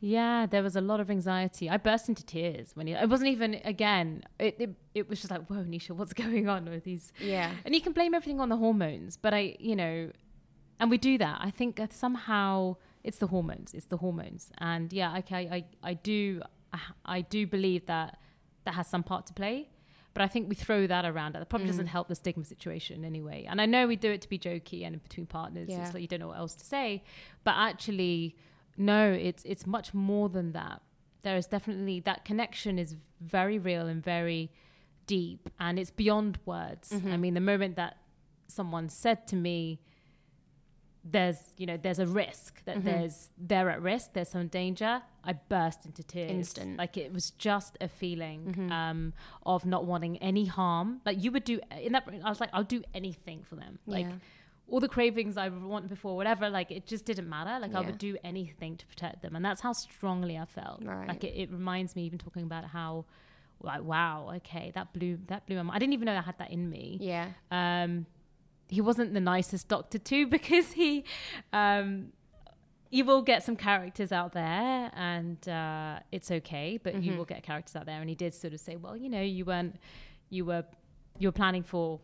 Yeah, 0.04 0.44
there 0.44 0.62
was 0.62 0.76
a 0.76 0.82
lot 0.82 1.00
of 1.00 1.10
anxiety. 1.10 1.70
I 1.70 1.78
burst 1.78 2.10
into 2.10 2.22
tears 2.26 2.72
when 2.74 2.86
it, 2.88 3.02
it 3.02 3.08
wasn't 3.08 3.30
even 3.30 3.54
again. 3.64 4.22
It, 4.38 4.56
it 4.58 4.70
it 4.94 5.08
was 5.08 5.18
just 5.22 5.30
like, 5.30 5.46
whoa, 5.46 5.64
Neesha, 5.64 5.92
what's 5.92 6.12
going 6.24 6.46
on 6.46 6.66
with 6.66 6.84
these? 6.84 7.10
yeah 7.18 7.50
And 7.64 7.74
you 7.74 7.80
can 7.80 7.94
blame 7.94 8.12
everything 8.12 8.38
on 8.38 8.50
the 8.50 8.58
hormones, 8.58 9.16
but 9.16 9.32
I, 9.32 9.56
you 9.58 9.74
know, 9.74 10.10
and 10.78 10.90
we 10.90 10.98
do 10.98 11.16
that. 11.18 11.38
I 11.40 11.50
think 11.50 11.76
that 11.76 11.94
somehow 11.94 12.76
it's 13.02 13.16
the 13.16 13.28
hormones. 13.28 13.72
It's 13.72 13.86
the 13.86 13.96
hormones, 13.96 14.50
and 14.58 14.92
yeah, 14.92 15.16
okay, 15.20 15.48
I 15.50 15.64
I 15.82 15.94
do 15.94 16.42
I, 16.74 16.80
I 17.06 17.20
do 17.22 17.46
believe 17.46 17.86
that 17.86 18.18
that 18.64 18.74
has 18.74 18.86
some 18.86 19.04
part 19.04 19.24
to 19.28 19.32
play. 19.32 19.70
But 20.12 20.22
I 20.22 20.28
think 20.28 20.48
we 20.48 20.54
throw 20.54 20.86
that 20.86 21.04
around. 21.06 21.34
That 21.34 21.48
probably 21.48 21.66
doesn't 21.66 21.86
mm. 21.86 21.96
help 21.96 22.06
the 22.06 22.14
stigma 22.14 22.44
situation 22.44 23.04
anyway. 23.04 23.46
And 23.48 23.60
I 23.60 23.66
know 23.66 23.88
we 23.88 23.96
do 23.96 24.12
it 24.12 24.20
to 24.22 24.28
be 24.28 24.38
jokey 24.38 24.84
and 24.86 24.94
in 24.94 25.00
between 25.00 25.26
partners, 25.26 25.68
Yeah. 25.68 25.82
it's 25.84 25.92
like 25.92 26.02
you 26.02 26.06
don't 26.06 26.20
know 26.20 26.28
what 26.28 26.38
else 26.38 26.54
to 26.54 26.64
say. 26.64 27.02
But 27.42 27.54
actually, 27.56 28.36
no, 28.76 29.12
it's 29.12 29.42
it's 29.44 29.66
much 29.66 29.94
more 29.94 30.28
than 30.28 30.52
that. 30.52 30.82
There 31.22 31.36
is 31.36 31.46
definitely 31.46 32.00
that 32.00 32.24
connection 32.24 32.78
is 32.78 32.96
very 33.20 33.58
real 33.58 33.86
and 33.86 34.02
very 34.02 34.50
deep, 35.06 35.48
and 35.58 35.78
it's 35.78 35.90
beyond 35.90 36.38
words. 36.44 36.92
I 36.92 36.96
mm-hmm. 36.96 37.20
mean, 37.20 37.34
the 37.34 37.40
moment 37.40 37.76
that 37.76 37.98
someone 38.48 38.88
said 38.88 39.26
to 39.28 39.36
me, 39.36 39.80
"There's 41.04 41.38
you 41.56 41.66
know 41.66 41.76
there's 41.76 41.98
a 41.98 42.06
risk 42.06 42.64
that 42.64 42.78
mm-hmm. 42.78 42.86
there's 42.86 43.30
they're 43.38 43.70
at 43.70 43.80
risk, 43.80 44.12
there's 44.14 44.30
some 44.30 44.48
danger," 44.48 45.02
I 45.22 45.34
burst 45.34 45.86
into 45.86 46.02
tears. 46.02 46.30
Instant. 46.30 46.76
like 46.76 46.96
it 46.96 47.12
was 47.12 47.30
just 47.30 47.78
a 47.80 47.88
feeling 47.88 48.44
mm-hmm. 48.44 48.72
um, 48.72 49.12
of 49.44 49.64
not 49.64 49.84
wanting 49.84 50.18
any 50.18 50.46
harm. 50.46 51.00
Like 51.06 51.22
you 51.22 51.30
would 51.32 51.44
do 51.44 51.60
in 51.80 51.92
that. 51.92 52.08
I 52.24 52.28
was 52.28 52.40
like, 52.40 52.50
I'll 52.52 52.64
do 52.64 52.82
anything 52.94 53.42
for 53.44 53.56
them. 53.56 53.78
Like 53.86 54.06
Yeah. 54.06 54.12
All 54.68 54.80
the 54.80 54.88
cravings 54.88 55.36
I 55.36 55.48
wanted 55.50 55.90
before, 55.90 56.16
whatever, 56.16 56.48
like 56.48 56.70
it 56.70 56.86
just 56.86 57.04
didn't 57.04 57.28
matter. 57.28 57.58
Like 57.60 57.74
I 57.74 57.80
would 57.86 57.98
do 57.98 58.16
anything 58.24 58.76
to 58.78 58.86
protect 58.86 59.22
them. 59.22 59.36
And 59.36 59.44
that's 59.44 59.60
how 59.60 59.72
strongly 59.72 60.38
I 60.38 60.46
felt. 60.46 60.82
Right. 60.84 61.06
Like 61.08 61.22
it, 61.24 61.34
it 61.36 61.50
reminds 61.52 61.94
me 61.94 62.04
even 62.04 62.18
talking 62.18 62.42
about 62.44 62.64
how 62.66 63.04
like 63.62 63.82
wow, 63.82 64.30
okay, 64.36 64.72
that 64.74 64.92
blew 64.92 65.18
that 65.26 65.46
blew 65.46 65.56
my 65.56 65.62
mind. 65.62 65.76
I 65.76 65.78
didn't 65.78 65.92
even 65.92 66.06
know 66.06 66.16
I 66.16 66.20
had 66.22 66.38
that 66.38 66.50
in 66.50 66.68
me. 66.70 66.98
yeah 67.00 67.28
Um 67.50 68.06
he 68.68 68.80
wasn't 68.80 69.12
the 69.12 69.20
nicest 69.20 69.68
doctor 69.68 69.98
too 69.98 70.26
because 70.38 70.72
he 70.72 71.04
um 71.52 72.12
you 72.90 73.04
will 73.04 73.22
get 73.22 73.42
some 73.42 73.56
characters 73.56 74.12
out 74.12 74.32
there 74.32 74.90
and 74.94 75.46
uh, 75.48 75.98
it's 76.12 76.30
okay 76.30 76.78
but 76.82 77.02
you 77.02 77.16
will 77.16 77.24
get 77.24 77.42
characters 77.42 77.74
out 77.76 77.86
there 77.86 78.00
and 78.00 78.08
he 78.08 78.14
did 78.14 78.32
sort 78.32 78.54
of 78.54 78.60
say 78.60 78.76
well 78.76 78.96
you 78.96 79.08
know 79.08 79.20
you 79.20 79.44
weren't 79.44 79.76
you 80.30 80.44
were 80.44 80.64
you 81.18 81.28
were 81.28 81.32
planning 81.32 81.62
for 81.62 82.00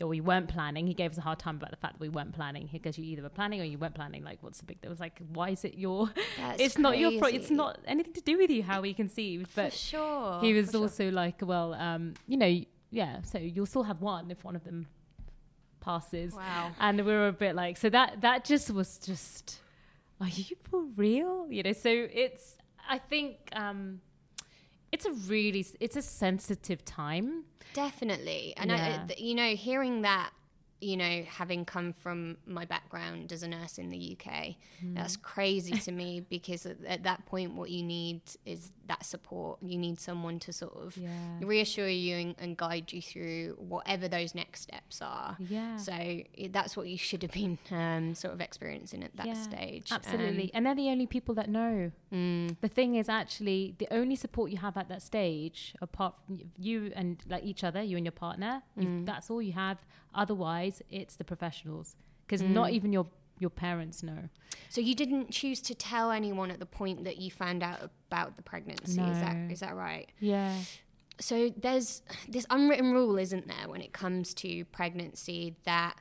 or 0.00 0.08
we 0.08 0.20
weren't 0.20 0.48
planning. 0.48 0.86
He 0.86 0.94
gave 0.94 1.12
us 1.12 1.18
a 1.18 1.20
hard 1.20 1.38
time 1.38 1.56
about 1.56 1.70
the 1.70 1.76
fact 1.76 1.94
that 1.94 2.00
we 2.00 2.08
weren't 2.08 2.32
planning. 2.32 2.66
He 2.68 2.78
goes, 2.78 2.98
"You 2.98 3.04
either 3.04 3.22
were 3.22 3.28
planning 3.28 3.60
or 3.60 3.64
you 3.64 3.78
weren't 3.78 3.94
planning. 3.94 4.24
Like, 4.24 4.38
what's 4.42 4.58
the 4.58 4.64
big 4.66 4.80
deal?" 4.80 4.88
It 4.88 4.90
was 4.90 5.00
like, 5.00 5.20
"Why 5.32 5.50
is 5.50 5.64
it 5.64 5.74
your? 5.78 6.10
That's 6.36 6.60
it's 6.60 6.78
not 6.78 6.98
your. 6.98 7.12
Pro- 7.18 7.28
it's 7.28 7.50
not 7.50 7.78
anything 7.86 8.12
to 8.14 8.20
do 8.20 8.38
with 8.38 8.50
you 8.50 8.62
how 8.62 8.80
we 8.80 8.92
conceived." 8.94 9.48
for 9.48 9.62
But 9.62 9.72
sure 9.72 10.40
he 10.40 10.52
was 10.52 10.66
for 10.66 10.72
sure. 10.72 10.80
also 10.82 11.10
like, 11.10 11.38
"Well, 11.42 11.74
um, 11.74 12.14
you 12.26 12.36
know, 12.36 12.60
yeah. 12.90 13.22
So 13.22 13.38
you'll 13.38 13.66
still 13.66 13.84
have 13.84 14.00
one 14.02 14.30
if 14.30 14.42
one 14.44 14.56
of 14.56 14.64
them 14.64 14.86
passes." 15.80 16.32
wow 16.34 16.72
And 16.80 16.98
we 16.98 17.12
were 17.12 17.28
a 17.28 17.32
bit 17.32 17.54
like, 17.54 17.76
so 17.76 17.88
that 17.90 18.20
that 18.22 18.44
just 18.44 18.70
was 18.70 18.98
just, 18.98 19.60
are 20.20 20.28
you 20.28 20.56
for 20.70 20.82
real? 20.96 21.46
You 21.50 21.62
know. 21.62 21.72
So 21.72 21.90
it's. 21.90 22.56
I 22.86 22.98
think 22.98 23.36
um, 23.52 24.00
it's 24.94 25.06
a 25.06 25.12
really 25.32 25.66
it's 25.80 25.96
a 25.96 26.02
sensitive 26.02 26.84
time. 26.84 27.44
Definitely. 27.74 28.54
And 28.56 28.70
Yeah. 28.70 29.06
I, 29.10 29.14
you 29.18 29.34
know, 29.34 29.50
hearing 29.56 30.02
that, 30.02 30.30
you 30.84 30.96
know, 30.96 31.22
having 31.28 31.64
come 31.64 31.92
from 31.94 32.36
my 32.46 32.64
background 32.64 33.32
as 33.32 33.42
a 33.42 33.48
nurse 33.48 33.78
in 33.78 33.88
the 33.90 34.16
UK, 34.18 34.56
Hmm. 34.80 34.94
that's 34.94 35.16
crazy 35.16 35.72
to 35.78 35.92
me 35.92 36.20
because 36.28 36.66
at, 36.66 36.76
at 36.86 37.02
that 37.04 37.24
point, 37.26 37.54
what 37.54 37.70
you 37.70 37.82
need 37.82 38.20
is 38.44 38.72
that 38.86 39.04
support. 39.04 39.58
You 39.62 39.78
need 39.78 39.98
someone 39.98 40.38
to 40.40 40.52
sort 40.52 40.74
of 40.76 40.96
Yeah. 40.96 41.38
reassure 41.40 41.88
you 41.88 42.16
and, 42.16 42.34
and 42.38 42.56
guide 42.56 42.92
you 42.92 43.00
through 43.00 43.56
whatever 43.58 44.08
those 44.08 44.34
next 44.34 44.60
steps 44.62 45.00
are. 45.00 45.36
Yeah. 45.40 45.76
So 45.78 45.92
i- 45.92 46.26
that's 46.50 46.76
what 46.76 46.86
you 46.88 46.98
should 46.98 47.22
have 47.22 47.32
been 47.32 47.58
um, 47.70 48.14
sort 48.14 48.34
of 48.34 48.40
experiencing 48.42 49.02
at 49.02 49.16
that 49.16 49.26
Yeah, 49.26 49.34
stage. 49.42 49.90
Absolutely. 49.90 50.50
and 50.52 50.66
they're 50.66 50.74
the 50.74 50.90
only 50.90 51.06
people 51.06 51.34
that 51.36 51.48
know. 51.48 51.90
Um, 52.12 52.48
mm, 52.50 52.56
The 52.60 52.68
thing 52.68 52.94
is, 52.96 53.08
actually, 53.08 53.74
the 53.78 53.88
only 53.90 54.16
support 54.16 54.50
you 54.50 54.58
have 54.58 54.76
at 54.76 54.88
that 54.88 55.02
stage, 55.02 55.74
apart 55.80 56.14
from 56.26 56.40
you 56.58 56.92
and 56.94 57.22
like 57.28 57.44
each 57.44 57.64
other, 57.64 57.82
you 57.82 57.96
and 57.96 58.04
your 58.04 58.12
partner, 58.12 58.62
Mm. 58.78 59.06
that's 59.06 59.30
all 59.30 59.40
you 59.40 59.52
have. 59.52 59.78
Otherwise, 60.14 60.82
it's 60.90 61.16
the 61.16 61.24
professionals 61.24 61.96
because 62.26 62.42
Mm. 62.42 62.50
not 62.50 62.70
even 62.70 62.92
your 62.92 63.06
your 63.40 63.50
parents 63.50 64.00
know. 64.02 64.28
So 64.68 64.80
you 64.80 64.94
didn't 64.94 65.30
choose 65.32 65.60
to 65.62 65.74
tell 65.74 66.12
anyone 66.12 66.52
at 66.52 66.60
the 66.60 66.66
point 66.66 67.02
that 67.02 67.16
you 67.18 67.32
found 67.32 67.64
out 67.64 67.80
about 67.82 68.36
the 68.36 68.42
pregnancy. 68.42 69.00
Is 69.00 69.18
that 69.20 69.36
No. 69.36 69.52
is 69.52 69.60
that 69.60 69.74
right? 69.74 70.08
Yeah. 70.20 70.56
So 71.20 71.50
there's 71.56 72.02
this 72.28 72.44
unwritten 72.50 72.92
rule, 72.92 73.18
isn't 73.18 73.46
there, 73.46 73.68
when 73.68 73.80
it 73.80 73.92
comes 73.92 74.34
to 74.34 74.64
pregnancy 74.66 75.54
that 75.64 75.96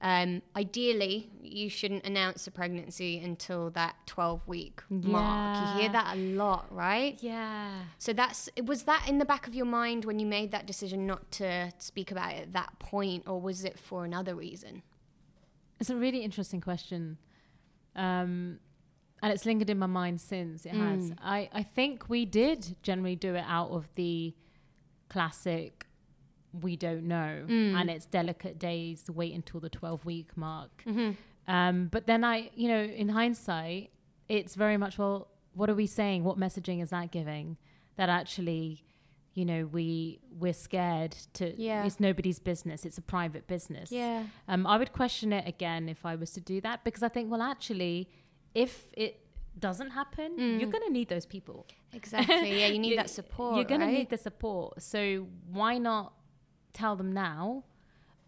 um, 0.00 0.42
ideally 0.56 1.30
you 1.42 1.68
shouldn't 1.68 2.06
announce 2.06 2.46
a 2.46 2.50
pregnancy 2.50 3.18
until 3.18 3.70
that 3.70 3.96
12 4.06 4.46
week 4.48 4.82
mark. 4.88 5.76
You 5.76 5.82
hear 5.82 5.92
that 5.92 6.16
a 6.16 6.18
lot, 6.18 6.66
right? 6.70 7.18
Yeah. 7.20 7.72
So 7.98 8.12
that's 8.12 8.48
was 8.64 8.84
that 8.84 9.06
in 9.08 9.18
the 9.18 9.24
back 9.24 9.46
of 9.46 9.54
your 9.54 9.66
mind 9.66 10.04
when 10.04 10.18
you 10.18 10.26
made 10.26 10.50
that 10.52 10.66
decision 10.66 11.06
not 11.06 11.30
to 11.32 11.72
speak 11.78 12.10
about 12.10 12.32
it 12.32 12.42
at 12.42 12.52
that 12.54 12.78
point, 12.78 13.24
or 13.26 13.40
was 13.40 13.64
it 13.64 13.78
for 13.78 14.04
another 14.04 14.34
reason? 14.34 14.82
It's 15.78 15.90
a 15.90 15.96
really 15.96 16.20
interesting 16.20 16.60
question. 16.60 17.18
Um, 17.96 18.60
and 19.22 19.32
it's 19.32 19.46
lingered 19.46 19.70
in 19.70 19.78
my 19.78 19.86
mind 19.86 20.20
since 20.20 20.66
it 20.66 20.72
has. 20.72 21.10
Mm. 21.10 21.16
I, 21.22 21.48
I 21.52 21.62
think 21.62 22.10
we 22.10 22.26
did 22.26 22.76
generally 22.82 23.16
do 23.16 23.34
it 23.34 23.44
out 23.48 23.70
of 23.70 23.88
the 23.94 24.34
classic 25.08 25.86
we 26.52 26.76
don't 26.76 27.04
know 27.04 27.44
Mm. 27.48 27.74
and 27.80 27.90
it's 27.90 28.06
delicate 28.06 28.58
days 28.58 29.04
wait 29.12 29.34
until 29.34 29.60
the 29.60 29.68
12 29.70 30.04
week 30.04 30.36
mark 30.36 30.82
Mm-hmm. 30.86 31.12
um, 31.52 31.88
but 31.90 32.06
then 32.06 32.22
i 32.24 32.50
you 32.54 32.68
know 32.68 32.82
in 32.82 33.08
hindsight 33.10 33.90
it's 34.28 34.54
very 34.54 34.76
much 34.76 34.96
well 34.98 35.28
what 35.54 35.68
are 35.68 35.74
we 35.74 35.86
saying 35.86 36.22
what 36.24 36.38
messaging 36.38 36.80
is 36.82 36.90
that 36.90 37.10
giving 37.10 37.56
that 37.96 38.08
actually 38.08 38.84
you 39.34 39.44
know 39.44 39.66
we 39.66 40.20
we're 40.30 40.52
scared 40.52 41.12
to 41.32 41.60
Yeah. 41.60 41.84
it's 41.84 41.98
nobody's 41.98 42.38
business 42.38 42.84
it's 42.84 42.98
a 42.98 43.02
private 43.02 43.46
business 43.48 43.90
Yeah. 43.90 44.24
um, 44.46 44.64
I 44.66 44.76
would 44.78 44.92
question 44.92 45.32
it 45.32 45.46
again 45.48 45.88
if 45.88 46.06
I 46.06 46.14
was 46.14 46.30
to 46.32 46.40
do 46.40 46.60
that 46.60 46.84
because 46.84 47.02
I 47.02 47.08
think, 47.08 47.30
well, 47.32 47.42
actually, 47.42 48.08
if 48.54 48.84
it 48.96 49.23
doesn't 49.58 49.90
happen, 49.90 50.38
you're 50.60 50.70
going 50.70 50.84
to 50.86 50.92
need 50.92 51.08
those 51.08 51.26
people. 51.26 51.66
Exactly. 51.92 52.60
Yeah, 52.60 52.66
you 52.68 52.78
need 52.84 52.90
You- 52.90 52.96
that 52.96 53.10
support. 53.10 53.56
You're 53.56 53.64
going 53.64 53.80
to 53.80 53.86
need 53.86 54.10
the 54.10 54.16
support. 54.18 54.82
So 54.82 55.26
why 55.50 55.78
not 55.78 56.12
tell 56.72 56.96
them 56.96 57.12
now? 57.12 57.64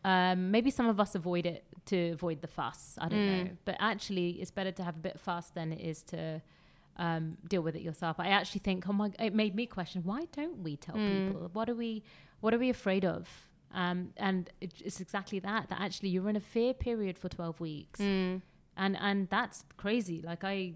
Um, 0.04 0.50
maybe 0.52 0.70
some 0.70 0.86
of 0.88 1.00
us 1.00 1.14
avoid 1.16 1.46
it 1.46 1.64
to 1.86 2.10
avoid 2.12 2.40
the 2.40 2.46
fuss. 2.46 2.96
I 2.98 3.08
don't 3.08 3.18
Mm. 3.18 3.44
know. 3.44 3.50
But 3.64 3.76
actually, 3.80 4.30
it's 4.40 4.50
better 4.52 4.70
to 4.72 4.84
have 4.84 4.94
a 4.96 5.00
bit 5.00 5.16
of 5.16 5.20
fuss 5.20 5.50
than 5.50 5.72
it 5.72 5.80
is 5.80 6.02
to 6.04 6.40
um, 6.96 7.36
deal 7.48 7.60
with 7.62 7.74
it 7.76 7.82
yourself. 7.82 8.18
I 8.20 8.28
actually 8.28 8.60
think, 8.60 8.88
oh 8.88 8.92
my, 8.92 9.10
it 9.18 9.34
made 9.34 9.54
me 9.54 9.66
question: 9.66 10.02
Why 10.04 10.26
don't 10.32 10.62
we 10.62 10.76
tell 10.76 10.94
Mm. 10.94 11.26
people? 11.28 11.50
What 11.52 11.68
are 11.68 11.74
we? 11.74 12.02
What 12.40 12.54
are 12.54 12.58
we 12.58 12.70
afraid 12.70 13.04
of? 13.04 13.28
Um, 13.74 14.12
and 14.16 14.48
it's 14.60 15.00
exactly 15.00 15.38
that. 15.40 15.68
That 15.68 15.80
actually, 15.80 16.08
you're 16.10 16.28
in 16.30 16.36
a 16.36 16.40
fear 16.40 16.72
period 16.72 17.18
for 17.18 17.28
12 17.28 17.58
weeks, 17.60 18.00
Mm. 18.00 18.42
and 18.76 18.96
and 19.00 19.28
that's 19.28 19.64
crazy. 19.76 20.22
Like 20.22 20.44
I 20.44 20.74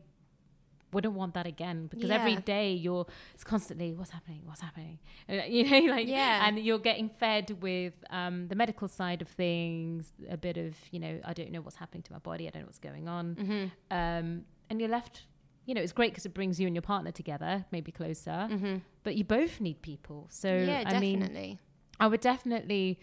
wouldn't 0.92 1.14
want 1.14 1.34
that 1.34 1.46
again 1.46 1.86
because 1.86 2.10
every 2.10 2.32
Yeah. 2.32 2.40
day 2.40 2.72
you're 2.72 3.06
it's 3.34 3.44
constantly 3.44 3.92
what's 3.94 4.10
happening 4.10 4.40
what's 4.44 4.60
happening 4.60 4.98
Uh, 5.28 5.34
you 5.48 5.62
know 5.70 5.92
like 5.94 6.06
Yeah. 6.08 6.46
and 6.46 6.58
you're 6.58 6.78
getting 6.90 7.08
fed 7.08 7.46
with 7.62 7.94
um, 8.10 8.48
the 8.48 8.54
medical 8.54 8.88
side 8.88 9.22
of 9.22 9.28
things 9.28 10.12
a 10.28 10.36
bit 10.36 10.56
of 10.56 10.74
you 10.90 10.98
know 11.00 11.20
i 11.24 11.32
don't 11.32 11.50
know 11.52 11.60
what's 11.60 11.76
happening 11.76 12.02
to 12.02 12.12
my 12.12 12.18
body 12.18 12.46
i 12.46 12.50
don't 12.50 12.62
know 12.62 12.66
what's 12.66 12.78
going 12.90 13.06
on 13.08 13.34
Mm-hmm. 13.36 13.64
um, 13.98 14.44
and 14.68 14.80
you're 14.80 14.88
left 15.00 15.24
you 15.66 15.74
know 15.74 15.80
it's 15.80 15.92
great 15.92 16.10
because 16.12 16.26
it 16.26 16.34
brings 16.34 16.58
you 16.60 16.66
and 16.66 16.74
your 16.74 16.82
partner 16.82 17.12
together 17.12 17.64
maybe 17.70 17.92
closer 17.92 18.48
Mm-hmm. 18.50 18.76
but 19.04 19.14
you 19.16 19.24
both 19.24 19.60
need 19.60 19.80
people 19.82 20.26
so 20.30 20.48
yeah, 20.54 20.82
i 20.86 20.98
mean 20.98 21.20
definitely. 21.20 21.58
I 22.00 22.06
would 22.06 22.20
definitely 22.22 22.98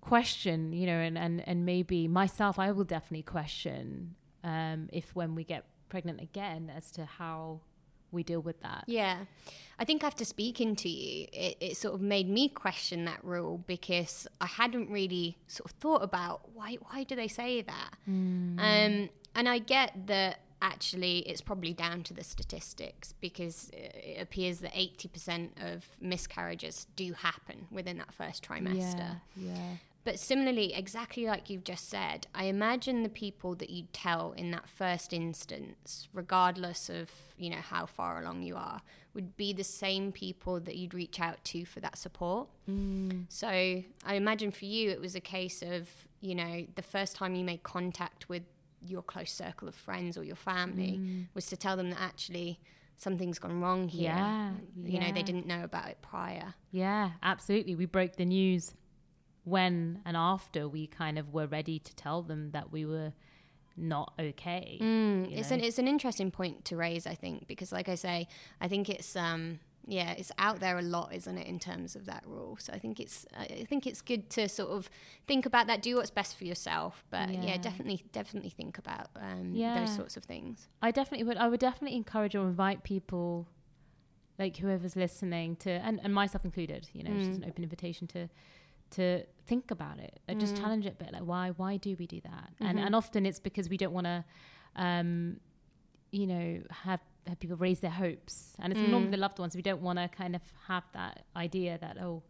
question, 0.00 0.72
you 0.72 0.86
know, 0.86 0.98
and, 0.98 1.16
and, 1.16 1.46
and 1.46 1.64
maybe 1.64 2.08
myself, 2.08 2.58
I 2.58 2.72
will 2.72 2.84
definitely 2.84 3.22
question 3.22 4.14
um, 4.42 4.88
if 4.92 5.14
when 5.14 5.34
we 5.34 5.44
get 5.44 5.64
pregnant 5.88 6.20
again 6.20 6.70
as 6.74 6.90
to 6.92 7.04
how 7.04 7.60
we 8.14 8.22
deal 8.22 8.40
with 8.40 8.60
that. 8.62 8.84
Yeah. 8.86 9.24
I 9.78 9.84
think 9.84 10.04
after 10.04 10.24
speaking 10.24 10.76
to 10.76 10.88
you, 10.88 11.26
it, 11.32 11.56
it 11.60 11.76
sort 11.76 11.94
of 11.94 12.00
made 12.00 12.28
me 12.28 12.48
question 12.48 13.04
that 13.06 13.22
rule 13.24 13.62
because 13.66 14.26
I 14.40 14.46
hadn't 14.46 14.88
really 14.90 15.36
sort 15.48 15.70
of 15.70 15.76
thought 15.78 16.02
about 16.02 16.48
why 16.54 16.76
why 16.88 17.02
do 17.04 17.16
they 17.16 17.28
say 17.28 17.60
that? 17.62 17.94
Um, 18.06 19.08
and 19.34 19.48
I 19.48 19.58
get 19.58 20.06
that 20.06 20.40
actually 20.62 21.18
it's 21.18 21.42
probably 21.42 21.74
down 21.74 22.02
to 22.04 22.14
the 22.14 22.24
statistics 22.24 23.12
because 23.20 23.70
it 23.74 24.20
appears 24.22 24.60
that 24.60 24.72
80% 24.72 25.74
of 25.74 25.84
miscarriages 26.00 26.86
do 26.96 27.12
happen 27.12 27.66
within 27.70 27.98
that 27.98 28.14
first 28.14 28.48
trimester. 28.48 29.18
Yeah, 29.36 29.54
yeah. 29.54 29.76
But 30.04 30.18
similarly, 30.18 30.74
exactly 30.74 31.24
like 31.26 31.48
you've 31.48 31.64
just 31.64 31.88
said, 31.88 32.26
I 32.34 32.44
imagine 32.44 33.02
the 33.02 33.08
people 33.08 33.54
that 33.56 33.70
you 33.70 33.84
tell 33.92 34.32
in 34.32 34.50
that 34.50 34.68
first 34.68 35.12
instance, 35.14 36.08
regardless 36.12 36.90
of 36.90 37.10
you 37.38 37.50
know 37.50 37.56
how 37.56 37.86
far 37.86 38.20
along 38.20 38.42
you 38.42 38.54
are, 38.56 38.82
would 39.14 39.36
be 39.36 39.52
the 39.52 39.64
same 39.64 40.12
people 40.12 40.60
that 40.60 40.76
you'd 40.76 40.94
reach 40.94 41.20
out 41.20 41.42
to 41.44 41.64
for 41.64 41.80
that 41.80 41.96
support. 41.98 42.48
Mm. 42.70 43.24
So 43.28 43.48
I 43.48 44.14
imagine 44.14 44.50
for 44.50 44.66
you, 44.66 44.90
it 44.90 45.00
was 45.00 45.14
a 45.14 45.20
case 45.20 45.62
of 45.62 45.88
you 46.20 46.34
know 46.34 46.66
the 46.74 46.82
first 46.82 47.16
time 47.16 47.34
you 47.34 47.44
made 47.44 47.62
contact 47.62 48.28
with 48.28 48.42
your 48.86 49.00
close 49.02 49.32
circle 49.32 49.66
of 49.68 49.74
friends 49.74 50.18
or 50.18 50.24
your 50.24 50.36
family 50.36 50.98
Mm. 51.00 51.26
was 51.32 51.46
to 51.46 51.56
tell 51.56 51.74
them 51.76 51.88
that 51.90 52.00
actually 52.00 52.60
something's 52.98 53.38
gone 53.38 53.58
wrong 53.60 53.88
here. 53.88 54.12
Yeah, 54.12 54.52
You 54.76 54.98
know, 54.98 55.10
they 55.12 55.22
didn't 55.22 55.46
know 55.46 55.64
about 55.64 55.88
it 55.88 55.98
prior. 56.02 56.54
Yeah, 56.70 57.12
absolutely. 57.22 57.74
We 57.74 57.86
broke 57.86 58.16
the 58.16 58.26
news 58.26 58.74
when 59.44 60.00
and 60.04 60.16
after 60.16 60.66
we 60.68 60.86
kind 60.86 61.18
of 61.18 61.32
were 61.32 61.46
ready 61.46 61.78
to 61.78 61.94
tell 61.94 62.22
them 62.22 62.50
that 62.52 62.72
we 62.72 62.84
were 62.84 63.12
not 63.76 64.12
okay. 64.18 64.78
Mm, 64.80 65.32
it's 65.36 65.50
know? 65.50 65.56
an 65.56 65.64
it's 65.64 65.78
an 65.78 65.88
interesting 65.88 66.30
point 66.30 66.64
to 66.66 66.76
raise, 66.76 67.06
I 67.06 67.14
think, 67.14 67.46
because 67.46 67.72
like 67.72 67.88
I 67.88 67.94
say, 67.96 68.28
I 68.60 68.68
think 68.68 68.88
it's 68.88 69.16
um 69.16 69.60
yeah, 69.86 70.12
it's 70.12 70.32
out 70.38 70.60
there 70.60 70.78
a 70.78 70.82
lot, 70.82 71.12
isn't 71.12 71.36
it, 71.36 71.46
in 71.46 71.58
terms 71.58 71.94
of 71.94 72.06
that 72.06 72.24
rule? 72.26 72.56
So 72.58 72.72
I 72.72 72.78
think 72.78 72.98
it's 73.00 73.26
I 73.36 73.66
think 73.68 73.86
it's 73.86 74.00
good 74.00 74.30
to 74.30 74.48
sort 74.48 74.70
of 74.70 74.88
think 75.26 75.44
about 75.44 75.66
that, 75.66 75.82
do 75.82 75.96
what's 75.96 76.10
best 76.10 76.38
for 76.38 76.44
yourself, 76.44 77.04
but 77.10 77.34
yeah, 77.34 77.40
Yeah. 77.50 77.56
definitely 77.58 78.02
definitely 78.12 78.50
think 78.50 78.78
about 78.78 79.08
um, 79.16 79.50
Yeah. 79.54 79.78
those 79.78 79.90
sorts 79.94 80.16
of 80.16 80.24
things. 80.24 80.68
I 80.80 80.90
definitely 80.90 81.24
would. 81.24 81.36
I 81.36 81.48
would 81.48 81.60
definitely 81.60 81.96
encourage 81.98 82.34
or 82.34 82.46
invite 82.46 82.82
people, 82.84 83.46
like 84.38 84.56
whoever's 84.56 84.96
listening, 84.96 85.56
to 85.56 85.70
and, 85.70 86.00
and 86.02 86.14
myself 86.14 86.44
included. 86.46 86.88
You 86.94 87.02
know, 87.04 87.10
it's 87.10 87.26
just 87.26 87.40
Mm. 87.40 87.44
an 87.44 87.48
open 87.50 87.62
invitation 87.64 88.06
to 88.08 88.28
to 88.92 89.24
think 89.46 89.70
about 89.70 89.98
it 89.98 90.20
and 90.28 90.40
just 90.40 90.54
Mm. 90.54 90.60
challenge 90.60 90.86
it 90.86 90.94
a 91.00 91.04
bit. 91.04 91.12
Like, 91.12 91.22
why 91.22 91.50
why 91.50 91.76
do 91.76 91.94
we 91.98 92.06
do 92.06 92.20
that? 92.22 92.50
And 92.60 92.78
Mhm. 92.78 92.86
and 92.86 92.94
often 92.94 93.26
it's 93.26 93.40
because 93.40 93.68
we 93.68 93.76
don't 93.76 93.92
want 93.92 94.06
to, 94.06 94.24
um, 94.76 95.40
you 96.10 96.26
know, 96.26 96.62
have 96.70 97.00
have 97.26 97.40
people 97.40 97.56
raise 97.56 97.80
their 97.80 97.90
hopes, 97.90 98.54
and 98.58 98.70
it's 98.72 98.80
Mm. 98.82 98.90
normally 98.90 99.10
the 99.12 99.16
loved 99.16 99.38
ones. 99.38 99.56
We 99.56 99.62
don't 99.62 99.80
want 99.80 99.98
to 99.98 100.08
kind 100.08 100.36
of 100.36 100.42
have 100.66 100.84
that 100.92 101.24
idea 101.36 101.78
that 101.78 101.96
oh, 101.98 102.22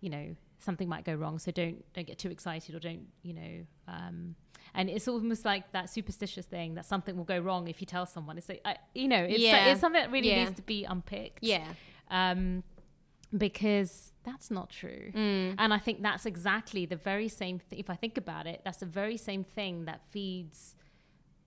you 0.00 0.10
know, 0.10 0.36
something 0.60 0.88
might 0.88 1.04
go 1.04 1.14
wrong, 1.14 1.38
so 1.38 1.50
don't 1.50 1.84
don't 1.92 2.06
get 2.06 2.18
too 2.18 2.30
excited 2.30 2.74
or 2.74 2.78
don't 2.80 3.08
you 3.22 3.34
know. 3.34 3.66
Um, 3.88 4.36
and 4.74 4.88
it's 4.90 5.08
almost 5.08 5.44
like 5.44 5.72
that 5.72 5.88
superstitious 5.90 6.46
thing 6.46 6.74
that 6.74 6.84
something 6.84 7.16
will 7.16 7.24
go 7.24 7.38
wrong 7.40 7.68
if 7.68 7.80
you 7.80 7.86
tell 7.86 8.06
someone. 8.06 8.36
It's 8.38 8.48
like, 8.48 8.60
I, 8.64 8.76
you 8.94 9.08
know, 9.08 9.22
it's, 9.24 9.40
Yeah. 9.40 9.68
it's 9.70 9.80
something 9.80 10.00
that 10.02 10.10
really 10.10 10.28
Yeah. 10.28 10.44
needs 10.44 10.56
to 10.56 10.62
be 10.62 10.84
unpicked. 10.84 11.42
Yeah. 11.42 11.72
Um, 12.10 12.62
because 13.36 14.12
that's 14.24 14.50
not 14.50 14.70
true. 14.70 15.10
Mm. 15.14 15.54
And 15.58 15.72
I 15.74 15.78
think 15.78 16.02
that's 16.02 16.26
exactly 16.26 16.86
the 16.86 16.96
very 16.96 17.28
same 17.28 17.58
thing. 17.58 17.78
If 17.78 17.90
I 17.90 17.94
think 17.94 18.16
about 18.16 18.46
it, 18.46 18.62
that's 18.64 18.78
the 18.78 18.86
very 18.86 19.16
same 19.16 19.44
thing 19.44 19.84
that 19.84 20.00
feeds 20.10 20.74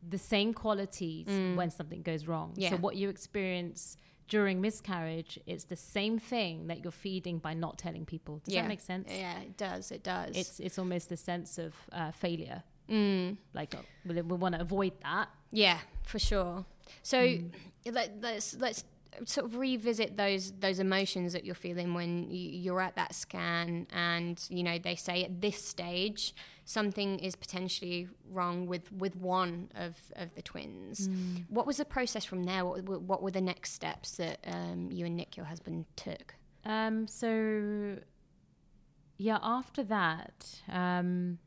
the 0.08 0.18
same 0.18 0.54
qualities 0.54 1.28
Mm. 1.28 1.56
when 1.56 1.70
something 1.70 2.02
goes 2.02 2.28
wrong. 2.28 2.54
Yeah. 2.56 2.72
So 2.72 2.78
what 2.78 2.96
you 2.96 3.10
experience 3.10 3.98
during 4.28 4.62
miscarriage 4.62 5.38
it's 5.46 5.66
the 5.66 5.76
same 5.76 6.18
thing 6.18 6.68
that 6.68 6.82
you're 6.84 6.92
feeding 6.92 7.38
by 7.38 7.54
not 7.54 7.78
telling 7.78 8.06
people. 8.06 8.40
Does 8.44 8.54
Yeah. 8.54 8.62
that 8.62 8.68
make 8.70 8.80
sense? 8.82 9.08
Yeah, 9.12 9.40
it 9.42 9.58
does. 9.58 9.92
It 9.92 10.04
does. 10.04 10.36
It's 10.38 10.60
it's 10.60 10.80
almost 10.80 11.10
the 11.10 11.18
sense 11.18 11.58
of 11.58 11.74
uh, 11.92 12.12
failure. 12.12 12.64
mm. 12.90 13.38
Like 13.54 13.76
uh, 13.76 13.80
we, 14.06 14.22
we 14.22 14.38
want 14.38 14.56
to 14.56 14.62
avoid 14.62 14.94
that. 15.04 15.30
Yeah, 15.52 15.80
for 16.04 16.20
sure. 16.20 16.66
So 17.04 17.18
Mm. 17.20 17.52
let, 17.92 18.22
let's 18.22 18.56
let's 18.56 18.84
sort 19.26 19.46
of 19.46 19.58
revisit 19.58 20.18
those 20.18 20.52
those 20.60 20.80
emotions 20.80 21.34
that 21.34 21.46
you're 21.46 21.56
feeling 21.56 21.94
when 21.94 22.30
you, 22.30 22.50
you're 22.50 22.82
at 22.82 22.96
that 22.96 23.14
scan, 23.14 23.88
and 23.94 24.44
you 24.50 24.64
know 24.64 24.78
they 24.78 24.96
say 24.96 25.24
at 25.24 25.42
this 25.42 25.64
stage 25.64 26.34
something 26.66 27.20
is 27.20 27.36
potentially 27.36 28.08
wrong 28.30 28.66
with 28.66 28.92
with 28.92 29.16
one 29.16 29.70
of 29.76 29.96
of 30.16 30.34
the 30.36 30.42
twins. 30.42 31.08
Mm. 31.08 31.46
What 31.50 31.68
was 31.68 31.78
the 31.78 31.86
process 31.86 32.24
from 32.26 32.44
there? 32.44 32.66
What, 32.66 32.86
were- 32.86 33.00
what 33.00 33.22
were 33.22 33.32
the 33.32 33.42
next 33.42 33.74
steps 33.74 34.18
that 34.18 34.40
um, 34.46 34.90
you 34.92 35.06
and 35.06 35.16
Nick, 35.16 35.36
your 35.38 35.46
husband, 35.46 35.86
took? 35.96 36.36
Um, 36.64 37.08
so 37.08 37.98
yeah, 39.18 39.40
after 39.42 39.84
that, 39.84 40.62
um, 40.70 41.38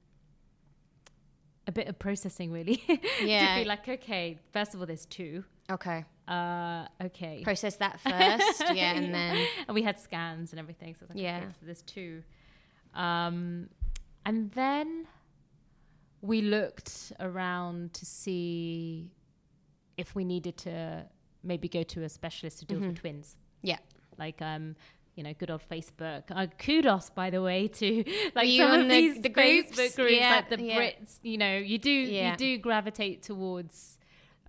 a 1.66 1.72
bit 1.72 1.88
of 1.88 1.98
processing 1.98 2.52
really. 2.52 2.82
yeah 3.22 3.56
to 3.56 3.62
be 3.62 3.68
like, 3.68 3.88
okay, 3.88 4.38
first 4.52 4.74
of 4.74 4.80
all, 4.80 4.86
there's 4.86 5.06
two. 5.06 5.44
Okay, 5.70 6.04
Uh, 6.26 6.86
okay. 7.02 7.42
process 7.44 7.76
that 7.76 8.00
first. 8.08 8.60
yeah, 8.74 8.94
and 8.94 9.12
then 9.14 9.46
and 9.68 9.74
we 9.74 9.82
had 9.82 9.98
scans 10.00 10.52
and 10.52 10.58
everything. 10.58 10.94
So 10.94 11.06
like, 11.08 11.18
Yeah. 11.18 11.38
okay, 11.38 11.46
so 11.60 11.66
there's 11.66 11.82
two. 11.82 12.22
Um, 12.94 13.68
and 14.24 14.50
then 14.52 15.06
we 16.22 16.40
looked 16.40 17.12
around 17.20 17.92
to 17.94 18.06
see 18.06 19.10
if 19.96 20.14
we 20.14 20.24
needed 20.24 20.56
to 20.58 21.04
maybe 21.42 21.68
go 21.68 21.82
to 21.82 22.04
a 22.04 22.08
specialist 22.08 22.60
to 22.60 22.64
deal 22.64 22.78
with 22.80 22.88
Mhm. 22.90 22.94
the 22.94 23.00
twins. 23.00 23.36
Yeah. 23.62 23.78
Like, 24.18 24.40
um, 24.40 24.76
you 25.16 25.22
know, 25.22 25.34
good 25.34 25.50
old 25.50 25.62
Facebook. 25.68 26.22
Uh, 26.30 26.46
kudos, 26.58 27.10
by 27.10 27.28
the 27.30 27.42
way, 27.42 27.68
to 27.68 28.04
like 28.34 28.48
you 28.48 28.62
some 28.62 28.72
of 28.80 28.88
the- 28.88 28.94
these 28.94 29.20
the 29.20 29.28
groups? 29.28 29.70
Facebook 29.72 29.96
groups, 29.96 30.12
Yeah, 30.14 30.30
like 30.36 30.48
the 30.48 30.62
yeah. 30.62 30.78
Brits. 30.78 31.18
You 31.22 31.36
know, 31.38 31.56
you 31.58 31.78
do 31.78 31.90
Yeah. 31.90 32.30
you 32.30 32.36
do 32.36 32.58
gravitate 32.58 33.22
towards 33.22 33.98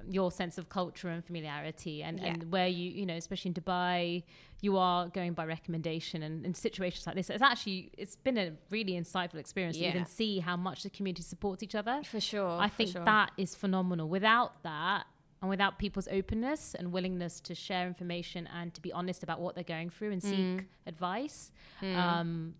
your 0.09 0.31
sense 0.31 0.57
of 0.57 0.69
culture 0.69 1.09
and 1.09 1.23
familiarity 1.25 2.03
and, 2.03 2.19
Yeah. 2.19 2.25
and 2.27 2.51
where 2.51 2.67
you 2.67 2.89
you 2.91 3.05
know 3.05 3.15
especially 3.15 3.49
in 3.49 3.55
dubai 3.55 4.23
you 4.61 4.77
are 4.77 5.07
going 5.09 5.33
by 5.33 5.45
recommendation 5.45 6.21
and 6.23 6.45
in 6.45 6.53
situations 6.53 7.05
like 7.07 7.15
this 7.15 7.29
it's 7.29 7.41
actually 7.41 7.91
it's 7.97 8.15
been 8.15 8.37
a 8.37 8.51
really 8.69 8.93
insightful 8.93 9.35
experience 9.35 9.77
to 9.77 9.83
Yeah. 9.83 9.89
even 9.89 10.05
see 10.05 10.39
how 10.39 10.55
much 10.57 10.83
the 10.83 10.89
community 10.89 11.23
supports 11.23 11.63
each 11.63 11.75
other 11.75 12.01
for 12.03 12.19
sure, 12.19 12.49
i 12.59 12.67
think 12.67 12.91
sure. 12.91 13.05
that 13.05 13.31
is 13.37 13.55
phenomenal 13.55 14.07
without 14.09 14.61
that 14.63 15.05
and 15.41 15.49
without 15.49 15.79
people's 15.79 16.07
openness 16.19 16.75
and 16.77 16.91
willingness 16.91 17.39
to 17.41 17.53
share 17.55 17.87
information 17.87 18.47
and 18.47 18.73
to 18.73 18.81
be 18.81 18.91
honest 18.93 19.23
about 19.23 19.39
what 19.41 19.55
they're 19.55 19.63
going 19.77 19.89
through 19.89 20.11
and 20.11 20.21
seek 20.23 20.37
Mm. 20.59 20.65
advice 20.87 21.51
Mm. 21.81 21.95
um 21.95 22.55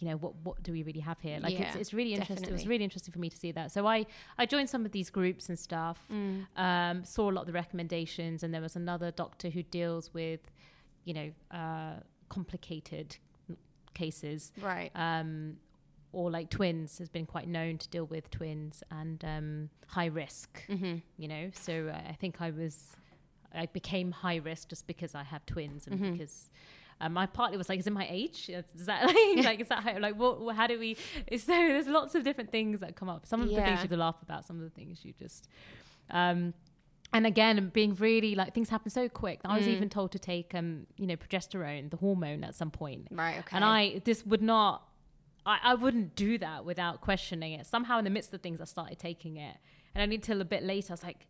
you 0.00 0.08
know 0.08 0.16
what 0.16 0.34
what 0.42 0.62
do 0.62 0.72
we 0.72 0.82
really 0.82 1.00
have 1.00 1.18
here 1.20 1.38
like 1.40 1.52
it's, 1.52 1.74
Yeah, 1.74 1.80
it's 1.80 1.94
really 1.94 2.14
interesting 2.14 2.48
it 2.48 2.52
was 2.52 2.66
really 2.66 2.82
interesting 2.84 3.12
for 3.12 3.20
me 3.20 3.30
to 3.30 3.36
see 3.36 3.52
that 3.52 3.70
so 3.70 3.86
i 3.86 4.04
i 4.36 4.44
joined 4.44 4.68
some 4.68 4.84
of 4.84 4.90
these 4.92 5.10
groups 5.10 5.48
and 5.48 5.58
stuff 5.58 5.98
Mm. 6.10 6.46
um, 6.56 7.04
saw 7.04 7.30
a 7.30 7.32
lot 7.32 7.42
of 7.42 7.46
the 7.46 7.52
recommendations, 7.52 8.42
and 8.42 8.52
there 8.54 8.60
was 8.62 8.74
another 8.76 9.10
doctor 9.10 9.48
who 9.50 9.62
deals 9.62 10.12
with, 10.12 10.40
you 11.04 11.14
know, 11.14 11.30
uh, 11.50 11.94
complicated 12.28 13.16
cases, 13.94 14.52
right. 14.62 14.90
um, 14.94 15.56
or 16.12 16.30
like 16.30 16.50
twins 16.50 16.98
has 16.98 17.08
been 17.08 17.26
quite 17.26 17.48
known 17.48 17.78
to 17.78 17.88
deal 17.88 18.04
with 18.06 18.30
twins 18.30 18.82
and 18.90 19.24
um, 19.24 19.70
high 19.88 20.06
risk. 20.06 20.62
Mm-hmm. 20.68 20.96
You 21.18 21.28
know, 21.28 21.50
so 21.52 21.88
uh, 21.92 22.08
I 22.08 22.14
think 22.14 22.40
I 22.40 22.50
was, 22.50 22.96
I 23.54 23.66
became 23.66 24.12
high 24.12 24.36
risk 24.36 24.68
just 24.70 24.86
because 24.86 25.14
I 25.14 25.22
have 25.24 25.44
twins 25.46 25.86
and 25.86 25.98
Mhm. 26.00 26.12
because. 26.12 26.50
Um, 27.00 27.12
my 27.12 27.26
partly 27.26 27.58
was 27.58 27.68
like, 27.68 27.78
"Is 27.78 27.86
it 27.86 27.92
my 27.92 28.06
age? 28.08 28.48
Is 28.48 28.86
that 28.86 29.04
like, 29.06 29.44
like 29.44 29.60
is 29.60 29.68
that 29.68 29.82
how, 29.82 29.98
like 29.98 30.16
what? 30.16 30.54
How 30.56 30.66
do 30.66 30.78
we?" 30.78 30.96
So 31.36 31.52
there's 31.52 31.86
lots 31.86 32.14
of 32.14 32.24
different 32.24 32.50
things 32.50 32.80
that 32.80 32.96
come 32.96 33.08
up. 33.08 33.26
Some 33.26 33.40
of 33.42 33.48
the 33.48 33.56
things 33.56 33.82
you 33.82 33.88
could 33.88 33.98
laugh 33.98 34.16
about. 34.22 34.46
Some 34.46 34.56
of 34.56 34.62
the 34.62 34.70
things 34.70 35.04
you 35.04 35.12
just 35.18 35.48
um, 36.10 36.54
and 37.12 37.26
again, 37.26 37.70
being 37.72 37.94
really 37.96 38.34
like 38.34 38.54
things 38.54 38.68
happen 38.68 38.90
so 38.90 39.08
quick. 39.08 39.40
I 39.44 39.56
was 39.56 39.66
Mm. 39.66 39.76
even 39.76 39.88
told 39.88 40.12
to 40.12 40.18
take, 40.18 40.54
um, 40.54 40.86
you 40.96 41.06
know, 41.06 41.16
progesterone, 41.16 41.90
the 41.90 41.96
hormone, 41.96 42.42
at 42.44 42.54
some 42.54 42.70
point. 42.70 43.08
Right. 43.10 43.38
Okay. 43.38 43.56
And 43.56 43.64
I, 43.64 44.00
this 44.04 44.26
would 44.26 44.42
not, 44.42 44.88
I, 45.46 45.58
I 45.62 45.74
wouldn't 45.74 46.16
do 46.16 46.36
that 46.38 46.64
without 46.64 47.00
questioning 47.00 47.52
it. 47.52 47.64
Somehow, 47.66 47.98
in 47.98 48.04
the 48.04 48.10
midst 48.10 48.34
of 48.34 48.40
things, 48.42 48.60
I 48.60 48.64
started 48.64 48.98
taking 48.98 49.36
it, 49.36 49.56
and 49.94 50.02
only 50.02 50.18
till 50.18 50.40
a 50.40 50.44
bit 50.44 50.62
later, 50.64 50.88
I 50.90 50.94
was 50.94 51.04
like, 51.04 51.26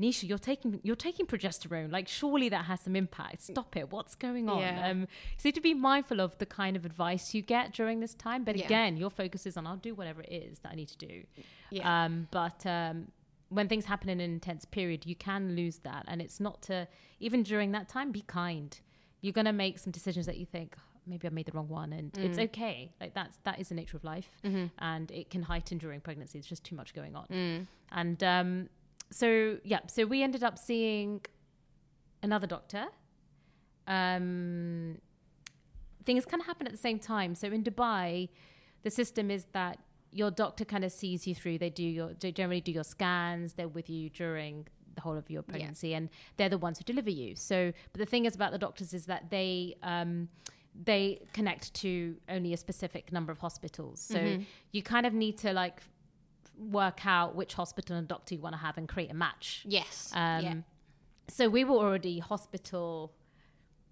Neesha, 0.00 0.28
you're 0.28 0.38
taking 0.38 0.80
you're 0.82 0.96
taking 0.96 1.24
progesterone. 1.26 1.92
Like, 1.92 2.08
surely 2.08 2.48
that 2.48 2.64
has 2.64 2.80
some 2.80 2.96
impact. 2.96 3.42
Stop 3.42 3.76
it. 3.76 3.90
What's 3.92 4.14
going 4.16 4.48
on? 4.48 4.58
Yeah. 4.60 4.88
Um, 4.88 5.06
so 5.36 5.50
to 5.52 5.60
be 5.60 5.72
mindful 5.74 6.20
of 6.20 6.36
the 6.38 6.46
kind 6.46 6.76
of 6.76 6.84
advice 6.84 7.32
you 7.34 7.42
get 7.42 7.72
during 7.72 8.00
this 8.00 8.14
time. 8.14 8.42
But 8.44 8.56
Yeah. 8.56 8.64
again, 8.66 8.96
your 8.96 9.10
focus 9.10 9.46
is 9.46 9.56
on 9.56 9.66
I'll 9.66 9.76
do 9.76 9.94
whatever 9.94 10.22
it 10.22 10.32
is 10.32 10.58
that 10.60 10.72
I 10.72 10.74
need 10.74 10.88
to 10.88 10.98
do. 10.98 11.22
yeah. 11.70 12.04
Um, 12.04 12.26
but 12.32 12.66
um, 12.66 13.08
when 13.50 13.68
things 13.68 13.84
happen 13.84 14.08
in 14.08 14.20
an 14.20 14.32
intense 14.32 14.64
period, 14.64 15.06
you 15.06 15.14
can 15.14 15.54
lose 15.54 15.78
that. 15.84 16.04
And 16.08 16.20
it's 16.20 16.40
not 16.40 16.62
to, 16.62 16.88
even 17.20 17.42
during 17.44 17.70
that 17.72 17.88
time, 17.88 18.10
be 18.10 18.22
kind. 18.22 18.76
You're 19.20 19.32
going 19.32 19.44
to 19.46 19.52
make 19.52 19.78
some 19.78 19.92
decisions 19.92 20.26
that 20.26 20.38
you 20.38 20.44
think, 20.46 20.74
"Oh, 20.76 20.82
maybe 21.06 21.28
I 21.28 21.30
made 21.30 21.46
the 21.46 21.52
wrong 21.52 21.68
one. 21.68 21.92
And 21.92 22.10
it's 22.18 22.38
Mm. 22.38 22.44
okay. 22.44 22.92
Like 23.00 23.14
that's, 23.14 23.36
that 23.44 23.60
is 23.60 23.68
the 23.68 23.74
nature 23.76 23.96
of 23.96 24.02
life. 24.02 24.28
mm-hmm. 24.44 24.66
And 24.78 25.10
it 25.12 25.30
can 25.30 25.42
heighten 25.44 25.78
during 25.78 26.00
pregnancy. 26.00 26.38
It's 26.40 26.48
just 26.48 26.64
too 26.64 26.74
much 26.74 26.94
going 26.94 27.14
on. 27.14 27.26
mm. 27.28 27.66
And 27.92 28.24
um, 28.24 28.68
so, 29.20 29.28
yeah, 29.72 29.80
so 29.86 30.00
we 30.06 30.18
ended 30.28 30.42
up 30.48 30.56
seeing 30.58 31.20
another 32.22 32.48
doctor. 32.56 32.84
Um, 33.86 34.98
things 36.04 36.24
kind 36.24 36.40
of 36.40 36.46
happen 36.46 36.66
at 36.66 36.72
the 36.72 36.84
same 36.88 36.98
time. 36.98 37.30
So 37.34 37.46
in 37.56 37.62
Dubai, 37.62 38.28
the 38.82 38.90
system 38.90 39.30
is 39.30 39.44
that 39.52 39.78
your 40.20 40.30
doctor 40.30 40.64
kind 40.64 40.84
of 40.84 40.92
sees 40.92 41.20
you 41.28 41.34
through. 41.34 41.58
They 41.58 41.70
do 41.70 41.86
your, 41.98 42.10
they 42.20 42.32
generally 42.32 42.60
do 42.60 42.72
your 42.72 42.88
scans. 42.94 43.54
They're 43.56 43.74
with 43.78 43.88
you 43.88 44.10
during 44.10 44.66
the 44.96 45.00
whole 45.00 45.18
of 45.22 45.28
your 45.34 45.42
pregnancy, 45.42 45.90
and 45.94 46.08
they're 46.36 46.48
the 46.48 46.62
ones 46.68 46.78
who 46.78 46.84
deliver 46.84 47.10
you. 47.10 47.34
So, 47.36 47.72
but 47.92 47.98
the 47.98 48.06
thing 48.06 48.24
is 48.28 48.34
about 48.34 48.52
the 48.52 48.58
doctors 48.58 48.94
is 48.94 49.06
that 49.06 49.30
they 49.30 49.76
um, 49.82 50.28
they 50.90 51.20
connect 51.32 51.72
to 51.82 52.16
only 52.28 52.52
a 52.52 52.56
specific 52.56 53.12
number 53.12 53.32
of 53.32 53.38
hospitals. 53.38 54.00
So 54.00 54.18
Mm-hmm. 54.18 54.42
you 54.72 54.82
kind 54.82 55.06
of 55.06 55.12
need 55.24 55.36
to 55.38 55.52
like 55.52 55.78
work 56.58 57.04
out 57.06 57.34
which 57.34 57.54
hospital 57.54 57.96
and 57.96 58.06
doctor 58.08 58.34
you 58.34 58.40
want 58.40 58.54
to 58.54 58.60
have 58.60 58.76
and 58.78 58.88
create 58.88 59.10
a 59.10 59.14
match. 59.14 59.64
Yes. 59.66 60.10
Um, 60.14 60.44
yeah. 60.44 60.54
So 61.28 61.48
we 61.48 61.64
were 61.64 61.76
already 61.76 62.18
hospital, 62.18 63.12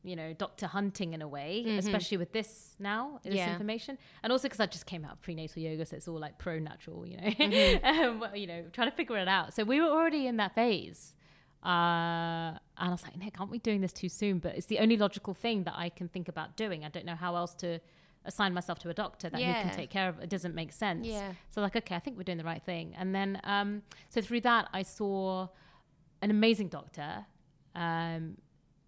you 0.05 0.17
know, 0.17 0.33
doctor 0.33 0.67
hunting 0.67 1.13
in 1.15 1.23
a 1.23 1.29
way, 1.29 1.65
especially 1.79 2.19
with 2.19 2.33
this 2.33 2.75
now, 2.79 3.21
this 3.23 3.31
Mm-hmm. 3.31 3.37
Yeah. 3.39 3.53
information. 3.53 3.99
And 4.23 4.33
also 4.33 4.45
because 4.49 4.61
I 4.61 4.67
just 4.67 4.87
came 4.87 5.05
out 5.05 5.13
of 5.13 5.23
prenatal 5.23 5.63
yoga, 5.63 5.87
so 5.87 5.97
it's 5.97 6.09
all 6.09 6.19
like 6.21 6.39
pro 6.39 6.59
natural, 6.59 7.07
you 7.07 7.17
know, 7.17 7.23
Mm-hmm. 7.31 7.85
um, 8.05 8.21
well, 8.21 8.37
you 8.37 8.47
know, 8.47 8.65
trying 8.73 8.91
to 8.91 8.97
figure 8.97 9.17
it 9.17 9.29
out. 9.29 9.55
So 9.55 9.65
we 9.65 9.81
were 9.81 9.89
already 9.89 10.27
in 10.27 10.37
that 10.39 10.55
phase. 10.55 11.15
Uh, 11.65 12.59
and 12.79 12.89
I 12.89 12.91
was 12.91 13.03
like, 13.05 13.17
Nick, 13.17 13.39
aren't 13.41 13.53
we 13.53 13.59
doing 13.59 13.81
this 13.81 13.93
too 13.93 14.09
soon? 14.09 14.39
But 14.41 14.57
it's 14.57 14.67
the 14.67 14.81
only 14.81 14.97
logical 14.97 15.33
thing 15.35 15.63
that 15.65 15.75
I 15.77 15.89
can 15.91 16.09
think 16.09 16.29
about 16.29 16.57
doing. 16.57 16.85
I 16.85 16.89
don't 16.89 17.07
know 17.07 17.15
how 17.15 17.37
else 17.37 17.55
to 17.57 17.79
assign 18.25 18.55
myself 18.55 18.79
to 18.81 18.89
a 18.89 18.95
doctor 18.95 19.29
that 19.31 19.37
who 19.41 19.45
Yeah. 19.47 19.63
can 19.63 19.75
take 19.75 19.91
care 19.91 20.09
of 20.09 20.19
it. 20.19 20.25
It 20.25 20.31
doesn't 20.31 20.55
make 20.55 20.73
sense. 20.73 21.07
Yeah. 21.07 21.33
So 21.51 21.61
like, 21.61 21.75
okay, 21.77 21.95
I 21.95 21.99
think 21.99 22.17
we're 22.17 22.23
doing 22.23 22.39
the 22.39 22.45
right 22.45 22.63
thing. 22.63 22.95
And 22.97 23.15
then, 23.15 23.41
um, 23.45 23.83
so 24.09 24.21
through 24.21 24.43
that, 24.43 24.69
I 24.73 24.83
saw 24.83 25.49
an 26.21 26.31
amazing 26.31 26.69
doctor, 26.69 27.27
um, 27.75 28.39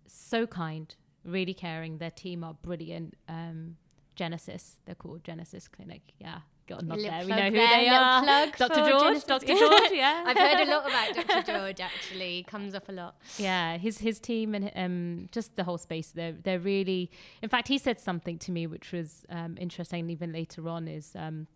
so 0.06 0.46
kind, 0.46 0.94
really 1.24 1.54
caring. 1.54 1.98
Their 1.98 2.10
team 2.12 2.44
are 2.44 2.54
brilliant. 2.54 3.14
Um, 3.28 3.76
Genesis, 4.14 4.78
they're 4.84 4.94
called 4.94 5.24
Genesis 5.24 5.66
Clinic. 5.66 6.12
Yeah, 6.20 6.40
got 6.66 6.82
a 6.82 6.86
there. 6.86 6.96
We 6.96 7.28
know 7.28 7.42
who 7.44 7.50
there, 7.52 7.68
they 7.68 7.88
are. 7.88 8.46
Dr. 8.56 8.90
George. 8.90 9.24
Dr. 9.24 9.46
George. 9.46 9.90
Yeah, 9.92 10.24
I've 10.26 10.36
heard 10.36 10.66
a 10.68 10.70
lot 10.70 10.86
about 10.88 11.26
Dr. 11.28 11.52
George 11.52 11.80
actually. 11.80 12.44
Comes 12.48 12.74
up 12.74 12.88
a 12.88 12.92
lot. 12.92 13.16
yeah 13.38 13.76
his 13.76 13.98
his 13.98 14.18
team 14.20 14.54
and 14.54 14.70
um 14.74 15.28
just 15.32 15.56
the 15.56 15.64
whole 15.64 15.78
space 15.78 16.10
they're 16.10 16.32
they're 16.32 16.58
really 16.58 17.10
in 17.42 17.48
fact 17.48 17.68
he 17.68 17.78
said 17.78 17.98
something 18.00 18.38
to 18.38 18.50
me 18.52 18.66
which 18.66 18.92
was 18.92 19.24
um 19.30 19.56
interesting 19.60 20.08
even 20.10 20.32
later 20.32 20.68
on 20.68 20.88
is 20.88 21.12
um 21.16 21.46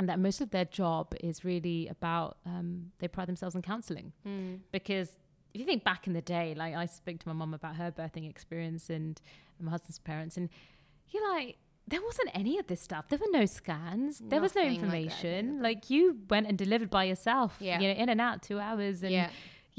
that 0.00 0.18
most 0.18 0.40
of 0.40 0.50
their 0.50 0.64
job 0.64 1.14
is 1.22 1.44
really 1.44 1.86
about 1.88 2.36
um 2.46 2.90
they 2.98 3.08
pride 3.08 3.28
themselves 3.28 3.54
on 3.54 3.62
counseling 3.62 4.12
Hmm. 4.24 4.54
because 4.72 5.10
if 5.54 5.60
you 5.60 5.66
think 5.66 5.84
back 5.84 6.06
in 6.06 6.12
the 6.12 6.22
day 6.22 6.54
like 6.56 6.74
i 6.74 6.86
spoke 6.86 7.18
to 7.20 7.28
my 7.28 7.34
mum 7.34 7.54
about 7.54 7.76
her 7.76 7.90
birthing 7.92 8.28
experience 8.28 8.90
and 8.90 9.20
my 9.60 9.70
husband's 9.70 9.98
parents 9.98 10.36
and 10.36 10.48
you're 11.10 11.28
like 11.34 11.56
there 11.92 12.02
wasn't 12.10 12.30
any 12.42 12.54
of 12.60 12.66
this 12.66 12.80
stuff. 12.88 13.04
There 13.10 13.18
were 13.24 13.32
no 13.40 13.44
scans. 13.58 14.12
There 14.32 14.40
was 14.46 14.54
no 14.54 14.62
Nothing 14.62 14.80
like 14.80 14.82
information. 14.84 15.62
Like, 15.68 15.90
you 15.94 16.02
went 16.34 16.46
and 16.48 16.56
delivered 16.64 16.90
by 16.98 17.04
yourself. 17.12 17.50
Yeah. 17.60 17.78
You 17.80 17.86
know, 17.88 17.96
in 18.02 18.08
and 18.14 18.20
out, 18.20 18.36
two 18.48 18.58
hours, 18.66 18.96
and 19.06 19.12
Yeah. 19.18 19.28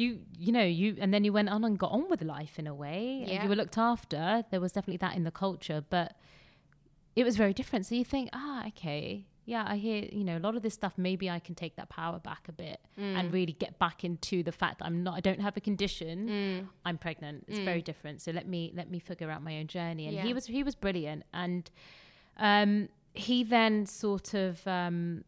you 0.01 0.07
you 0.45 0.51
know 0.57 0.67
you 0.81 0.87
and 1.03 1.09
then 1.13 1.23
you 1.27 1.31
went 1.39 1.49
on 1.55 1.61
and 1.67 1.77
got 1.85 1.91
on 1.97 2.03
with 2.13 2.21
life 2.37 2.57
in 2.61 2.65
a 2.73 2.75
way 2.85 3.01
and 3.23 3.29
Yeah. 3.31 3.43
you 3.43 3.49
were 3.51 3.59
looked 3.61 3.77
after 3.77 4.21
there 4.51 4.61
was 4.65 4.71
definitely 4.75 4.97
that 5.05 5.13
in 5.19 5.23
the 5.29 5.35
culture 5.45 5.79
but 5.95 6.09
it 7.15 7.23
was 7.23 7.35
very 7.43 7.53
different 7.59 7.85
so 7.85 7.93
you 8.01 8.03
think 8.13 8.25
ah 8.33 8.59
okay 8.71 9.27
yeah 9.45 9.63
i 9.73 9.75
hear 9.77 9.99
you 10.19 10.23
know 10.23 10.37
a 10.41 10.43
lot 10.47 10.55
of 10.55 10.61
this 10.65 10.73
stuff 10.73 10.93
maybe 10.97 11.29
i 11.29 11.39
can 11.47 11.53
take 11.63 11.75
that 11.75 11.89
power 11.89 12.17
back 12.29 12.43
a 12.47 12.51
bit 12.65 12.79
Mm. 12.97 13.15
and 13.17 13.23
really 13.33 13.53
get 13.65 13.77
back 13.85 14.03
into 14.09 14.41
the 14.49 14.51
fact 14.61 14.75
that 14.79 14.85
i'm 14.85 14.99
not 15.07 15.13
i 15.19 15.21
don't 15.27 15.41
have 15.47 15.55
a 15.61 15.61
condition 15.69 16.15
Mm. 16.27 16.67
i'm 16.87 16.97
pregnant 17.05 17.45
it's 17.47 17.59
very 17.71 17.83
different 17.89 18.17
so 18.25 18.31
let 18.39 18.47
me 18.47 18.61
let 18.79 18.87
me 18.89 18.97
figure 18.99 19.29
out 19.33 19.41
my 19.49 19.53
own 19.59 19.67
journey 19.67 20.05
and 20.07 20.15
Yeah. 20.15 20.23
he 20.23 20.33
was 20.33 20.45
he 20.47 20.63
was 20.63 20.75
brilliant 20.85 21.21
and 21.33 21.69
um 22.37 22.89
he 23.13 23.43
then 23.43 23.85
sort 23.85 24.33
of 24.33 24.65
um 24.67 25.23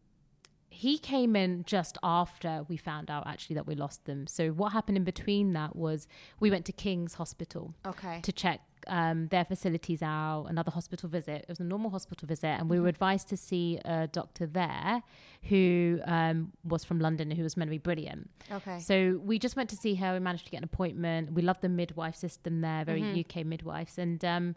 he 0.68 0.98
came 0.98 1.34
in 1.34 1.64
just 1.64 1.96
after 2.02 2.64
we 2.68 2.76
found 2.76 3.10
out 3.10 3.26
actually 3.26 3.54
that 3.54 3.66
we 3.66 3.74
lost 3.74 4.04
them 4.04 4.26
so 4.26 4.48
what 4.50 4.72
happened 4.72 4.96
in 4.98 5.04
between 5.04 5.52
that 5.54 5.74
was 5.74 6.06
we 6.38 6.50
went 6.50 6.64
to 6.66 6.72
king's 6.72 7.14
hospital 7.14 7.74
Okay. 7.86 8.20
to 8.22 8.32
check 8.32 8.60
um, 8.88 9.26
their 9.28 9.44
facilities 9.44 10.00
out, 10.00 10.44
another 10.48 10.70
hospital 10.70 11.08
visit. 11.08 11.42
It 11.42 11.48
was 11.48 11.58
a 11.58 11.64
normal 11.64 11.90
hospital 11.90 12.28
visit, 12.28 12.46
and 12.60 12.70
we 12.70 12.78
were 12.78 12.86
advised 12.86 13.26
to 13.30 13.36
see 13.36 13.80
a 13.84 14.06
doctor 14.06 14.46
there 14.46 15.02
who 15.48 15.98
um, 16.04 16.52
was 16.62 16.84
from 16.84 17.00
London, 17.00 17.32
who 17.32 17.42
was 17.42 17.56
meant 17.56 17.68
to 17.68 17.72
be 17.72 17.78
brilliant. 17.78 18.30
Okay. 18.52 18.78
So 18.78 19.20
we 19.24 19.40
just 19.40 19.56
went 19.56 19.70
to 19.70 19.76
see 19.76 19.96
her. 19.96 20.12
We 20.12 20.20
managed 20.20 20.44
to 20.44 20.52
get 20.52 20.58
an 20.58 20.64
appointment. 20.64 21.32
We 21.32 21.42
love 21.42 21.60
the 21.62 21.68
midwife 21.68 22.14
system 22.14 22.60
there, 22.60 22.84
very 22.84 23.02
Mm-hmm. 23.02 23.40
UK 23.40 23.44
midwives, 23.44 23.98
and 23.98 24.24
um, 24.24 24.54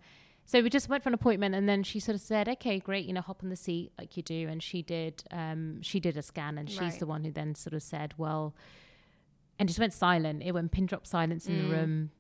so 0.50 0.64
we 0.64 0.70
just 0.70 0.90
went 0.90 1.04
for 1.04 1.10
an 1.10 1.14
appointment. 1.14 1.54
And 1.54 1.70
then 1.70 1.84
she 1.84 2.00
sort 2.00 2.16
of 2.16 2.22
said, 2.22 2.50
"Okay, 2.50 2.80
great, 2.80 3.06
you 3.06 3.14
know, 3.14 3.22
hop 3.22 3.44
on 3.44 3.50
the 3.50 3.56
seat 3.56 3.92
like 4.00 4.18
you 4.18 4.24
do." 4.24 4.48
And 4.48 4.64
she 4.64 4.82
did. 4.82 5.24
Um, 5.30 5.82
she 5.82 6.00
did 6.00 6.18
a 6.18 6.22
scan, 6.24 6.58
and 6.58 6.68
she's 6.70 6.80
Right. 6.80 7.00
the 7.00 7.06
one 7.06 7.24
who 7.24 7.32
then 7.32 7.54
sort 7.56 7.74
of 7.74 7.84
said, 7.84 8.16
"Well," 8.18 8.56
and 9.60 9.70
just 9.70 9.80
went 9.80 9.94
silent. 9.94 10.42
It 10.42 10.54
went 10.54 10.72
pin 10.72 10.86
drop 10.88 11.06
silence 11.06 11.46
in 11.48 11.56
Mm. 11.56 11.62
the 11.62 11.70
room. 11.76 12.12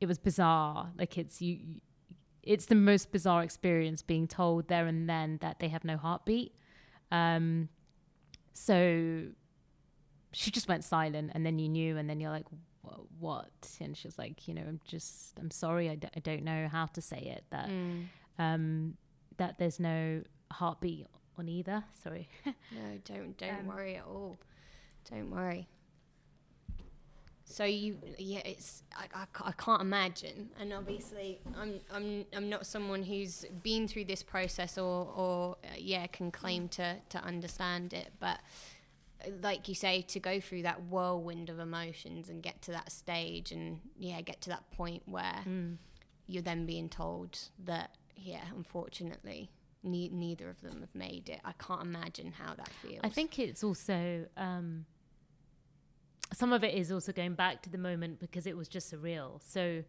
It 0.00 0.06
was 0.06 0.18
bizarre. 0.18 0.92
Like 0.98 1.16
it's 1.16 1.40
you. 1.40 1.80
It's 2.42 2.66
the 2.66 2.74
most 2.74 3.10
bizarre 3.12 3.42
experience 3.42 4.02
being 4.02 4.26
told 4.28 4.68
there 4.68 4.86
and 4.86 5.08
then 5.08 5.38
that 5.42 5.60
they 5.60 5.68
have 5.68 5.84
no 5.84 5.96
heartbeat. 5.96 6.52
Um, 7.12 7.68
so 8.52 9.28
she 10.32 10.50
just 10.50 10.66
went 10.68 10.82
silent 10.84 11.30
and 11.34 11.46
then 11.46 11.58
you 11.58 11.68
knew 11.68 11.96
and 11.96 12.08
then 12.10 12.18
you're 12.20 12.30
like 12.38 12.50
"Wha- 12.50 12.58
what 13.20 13.48
and 13.80 13.96
she 13.96 14.08
was 14.08 14.18
like 14.18 14.48
you 14.48 14.54
know 14.54 14.62
i'm 14.62 14.80
just 14.86 15.38
i'm 15.38 15.50
sorry 15.50 15.88
i, 15.88 15.94
d- 15.94 16.08
I 16.16 16.20
don't 16.20 16.42
know 16.42 16.66
how 16.68 16.86
to 16.86 17.00
say 17.00 17.18
it 17.18 17.44
that 17.50 17.68
Mm. 17.68 18.06
um 18.38 18.96
that 19.36 19.58
there's 19.58 19.78
no 19.78 20.22
heartbeat 20.50 21.06
on 21.38 21.48
either 21.48 21.84
sorry 22.02 22.28
No, 22.44 22.98
don't 23.04 23.36
don't 23.38 23.60
Um, 23.60 23.66
worry 23.66 23.96
at 23.96 24.04
all. 24.04 24.36
Don't 25.10 25.30
worry. 25.30 25.68
So 27.44 27.64
you, 27.64 27.98
yeah, 28.18 28.40
it's 28.46 28.82
I, 28.96 29.04
I, 29.14 29.26
I 29.48 29.52
can't 29.52 29.82
imagine, 29.82 30.48
and 30.58 30.72
obviously 30.72 31.38
I'm 31.56 31.80
I'm 31.92 32.24
I'm 32.34 32.48
not 32.48 32.64
someone 32.66 33.02
who's 33.02 33.44
been 33.62 33.86
through 33.88 34.06
this 34.06 34.22
process 34.22 34.78
or 34.78 35.06
or 35.14 35.56
uh, 35.64 35.74
yeah 35.76 36.06
can 36.06 36.30
claim 36.30 36.68
to 36.68 36.96
to 37.10 37.18
understand 37.18 37.92
it, 37.92 38.10
but 38.20 38.38
like 39.42 39.68
you 39.68 39.74
say, 39.74 40.02
to 40.02 40.20
go 40.20 40.40
through 40.40 40.62
that 40.62 40.82
whirlwind 40.84 41.48
of 41.50 41.58
emotions 41.58 42.28
and 42.28 42.42
get 42.42 42.62
to 42.62 42.70
that 42.72 42.90
stage, 42.92 43.52
and 43.52 43.80
yeah, 43.98 44.20
get 44.20 44.40
to 44.42 44.50
that 44.50 44.70
point 44.70 45.02
where 45.06 45.42
you're 46.26 46.42
then 46.42 46.66
being 46.66 46.88
told 46.88 47.38
that 47.64 47.96
yeah, 48.16 48.44
unfortunately. 48.56 49.50
Ne- 49.84 50.10
neither 50.10 50.48
of 50.48 50.60
them 50.60 50.80
have 50.80 50.94
made 50.94 51.28
it. 51.28 51.40
I 51.44 51.52
can't 51.58 51.82
imagine 51.82 52.30
how 52.30 52.54
that 52.54 52.68
feels. 52.68 53.00
i 53.02 53.08
think 53.08 53.40
it's 53.40 53.64
also 53.64 54.26
um 54.36 54.86
some 56.32 56.52
of 56.52 56.62
it 56.62 56.74
is 56.74 56.92
also 56.92 57.12
going 57.12 57.34
back 57.34 57.62
to 57.62 57.68
the 57.70 57.78
moment 57.78 58.20
because 58.20 58.46
it 58.46 58.56
was 58.56 58.68
just 58.68 58.92
surreal 58.94 59.40
so 59.42 59.82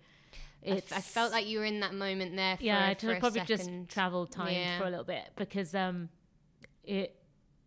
it's 0.64 0.92
I 0.92 1.00
felt 1.00 1.32
like 1.32 1.46
you 1.46 1.60
were 1.60 1.66
in 1.66 1.82
that 1.82 1.94
moment 1.94 2.36
there. 2.36 2.58
For, 2.58 2.64
yeah, 2.64 2.88
I 2.88 2.96
for 2.96 3.20
probably 3.20 3.42
second. 3.42 3.58
just 3.86 3.94
traveled 3.94 4.32
time 4.32 4.54
Yeah. 4.54 4.78
for 4.80 4.86
a 4.86 4.90
little 4.90 5.04
bit 5.06 5.30
because 5.36 5.76
um, 5.76 6.10
it 6.84 7.16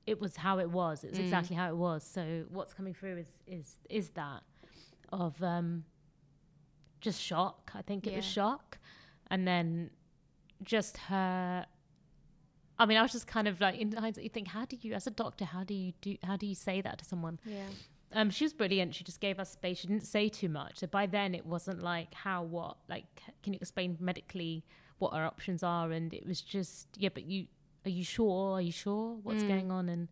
it 0.07 0.21
was 0.21 0.37
how 0.37 0.59
it 0.59 0.71
was. 0.71 1.05
It's 1.05 1.19
Mm. 1.19 1.23
exactly 1.23 1.57
how 1.57 1.69
it 1.69 1.77
was. 1.77 2.03
So 2.05 2.45
what's 2.51 2.73
coming 2.75 2.95
through 2.95 3.19
is 3.19 3.39
is 3.47 3.79
is 3.91 4.11
that 4.11 4.43
of 5.13 5.43
um, 5.43 5.85
just 7.01 7.21
shock. 7.21 7.71
I 7.75 7.83
think 7.83 8.07
it 8.07 8.15
was 8.17 8.25
shock, 8.25 8.79
and 9.31 9.47
then 9.47 9.91
just 10.63 10.97
her. 11.09 11.67
I 12.79 12.85
mean, 12.85 12.99
I 12.99 13.03
was 13.03 13.13
just 13.13 13.27
kind 13.27 13.49
of 13.49 13.61
like 13.61 13.77
in 13.79 13.91
hindsight. 13.93 14.25
You 14.25 14.31
think, 14.31 14.49
how 14.49 14.65
do 14.67 14.77
you, 14.81 14.93
as 14.93 15.07
a 15.07 15.11
doctor, 15.11 15.47
how 15.47 15.65
do 15.65 15.73
you 15.75 15.93
do? 16.01 16.17
How 16.23 16.37
do 16.37 16.47
you 16.47 16.55
say 16.55 16.81
that 16.83 16.99
to 16.99 17.05
someone? 17.05 17.39
Yeah. 17.45 17.65
um, 18.13 18.31
she 18.31 18.45
was 18.45 18.53
brilliant. 18.53 18.95
She 18.95 19.03
just 19.03 19.21
gave 19.21 19.39
us 19.41 19.51
space. 19.53 19.79
She 19.79 19.87
didn't 19.89 20.07
say 20.07 20.29
too 20.29 20.49
much. 20.49 20.79
So 20.81 20.87
by 20.87 21.07
then, 21.07 21.35
it 21.35 21.45
wasn't 21.47 21.83
like 21.83 22.15
how, 22.15 22.43
what, 22.43 22.77
like, 22.89 23.05
can 23.43 23.53
you 23.53 23.59
explain 23.61 23.97
medically 23.99 24.65
what 24.99 25.13
our 25.13 25.25
options 25.25 25.63
are? 25.63 25.91
And 25.91 26.13
it 26.15 26.25
was 26.27 26.41
just, 26.41 26.87
yeah, 26.97 27.09
but 27.13 27.25
you, 27.25 27.47
are 27.87 27.91
you 27.91 28.05
sure? 28.05 28.55
Are 28.59 28.61
you 28.61 28.73
sure 28.73 29.17
what's 29.23 29.43
Mm. 29.45 29.49
going 29.49 29.71
on? 29.71 29.89
And 29.89 30.09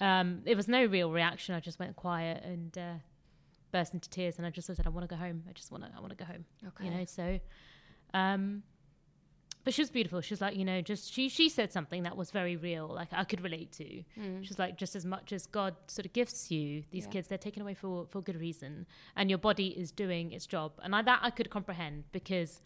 um, 0.00 0.42
it 0.46 0.56
was 0.56 0.68
no 0.68 0.84
real 0.86 1.10
reaction. 1.10 1.54
I 1.54 1.60
just 1.60 1.78
went 1.78 1.96
quiet 1.96 2.42
and 2.44 2.76
uh, 2.78 2.94
burst 3.72 3.92
into 3.94 4.08
tears. 4.08 4.38
And 4.38 4.46
I 4.46 4.50
just 4.50 4.66
said, 4.68 4.80
I 4.86 4.88
want 4.88 5.08
to 5.08 5.14
go 5.14 5.18
home. 5.20 5.42
I 5.48 5.52
just 5.52 5.70
want 5.72 5.84
to, 5.84 5.90
I 5.96 6.00
want 6.00 6.10
to 6.10 6.16
go 6.16 6.24
home. 6.24 6.44
Okay. 6.68 6.84
You 6.84 6.90
know, 6.92 7.04
so, 7.04 7.40
um, 8.14 8.62
but 9.64 9.74
she 9.74 9.82
was 9.82 9.90
beautiful. 9.90 10.20
She 10.22 10.32
was 10.32 10.40
like, 10.40 10.56
you 10.56 10.64
know, 10.64 10.80
just 10.80 11.12
she 11.12 11.28
she 11.28 11.48
said 11.50 11.72
something 11.72 12.04
that 12.04 12.16
was 12.16 12.30
very 12.30 12.56
real, 12.56 12.86
like 12.88 13.08
I 13.12 13.24
could 13.24 13.42
relate 13.42 13.70
to. 13.72 13.84
Mm. 14.18 14.42
She's 14.46 14.58
like, 14.58 14.78
just 14.78 14.96
as 14.96 15.04
much 15.04 15.30
as 15.32 15.44
God 15.46 15.74
sort 15.88 16.06
of 16.06 16.12
gifts 16.14 16.50
you 16.50 16.84
these 16.90 17.04
Yeah. 17.04 17.10
kids, 17.10 17.28
they're 17.28 17.36
taken 17.36 17.60
away 17.60 17.74
for 17.74 18.06
for 18.06 18.22
good 18.22 18.40
reason, 18.40 18.86
and 19.14 19.28
your 19.28 19.38
body 19.38 19.68
is 19.68 19.90
doing 19.90 20.32
its 20.32 20.46
job, 20.46 20.72
and 20.82 20.94
I, 20.96 21.02
that 21.02 21.20
I 21.22 21.30
could 21.30 21.50
comprehend 21.50 22.04
because 22.12 22.62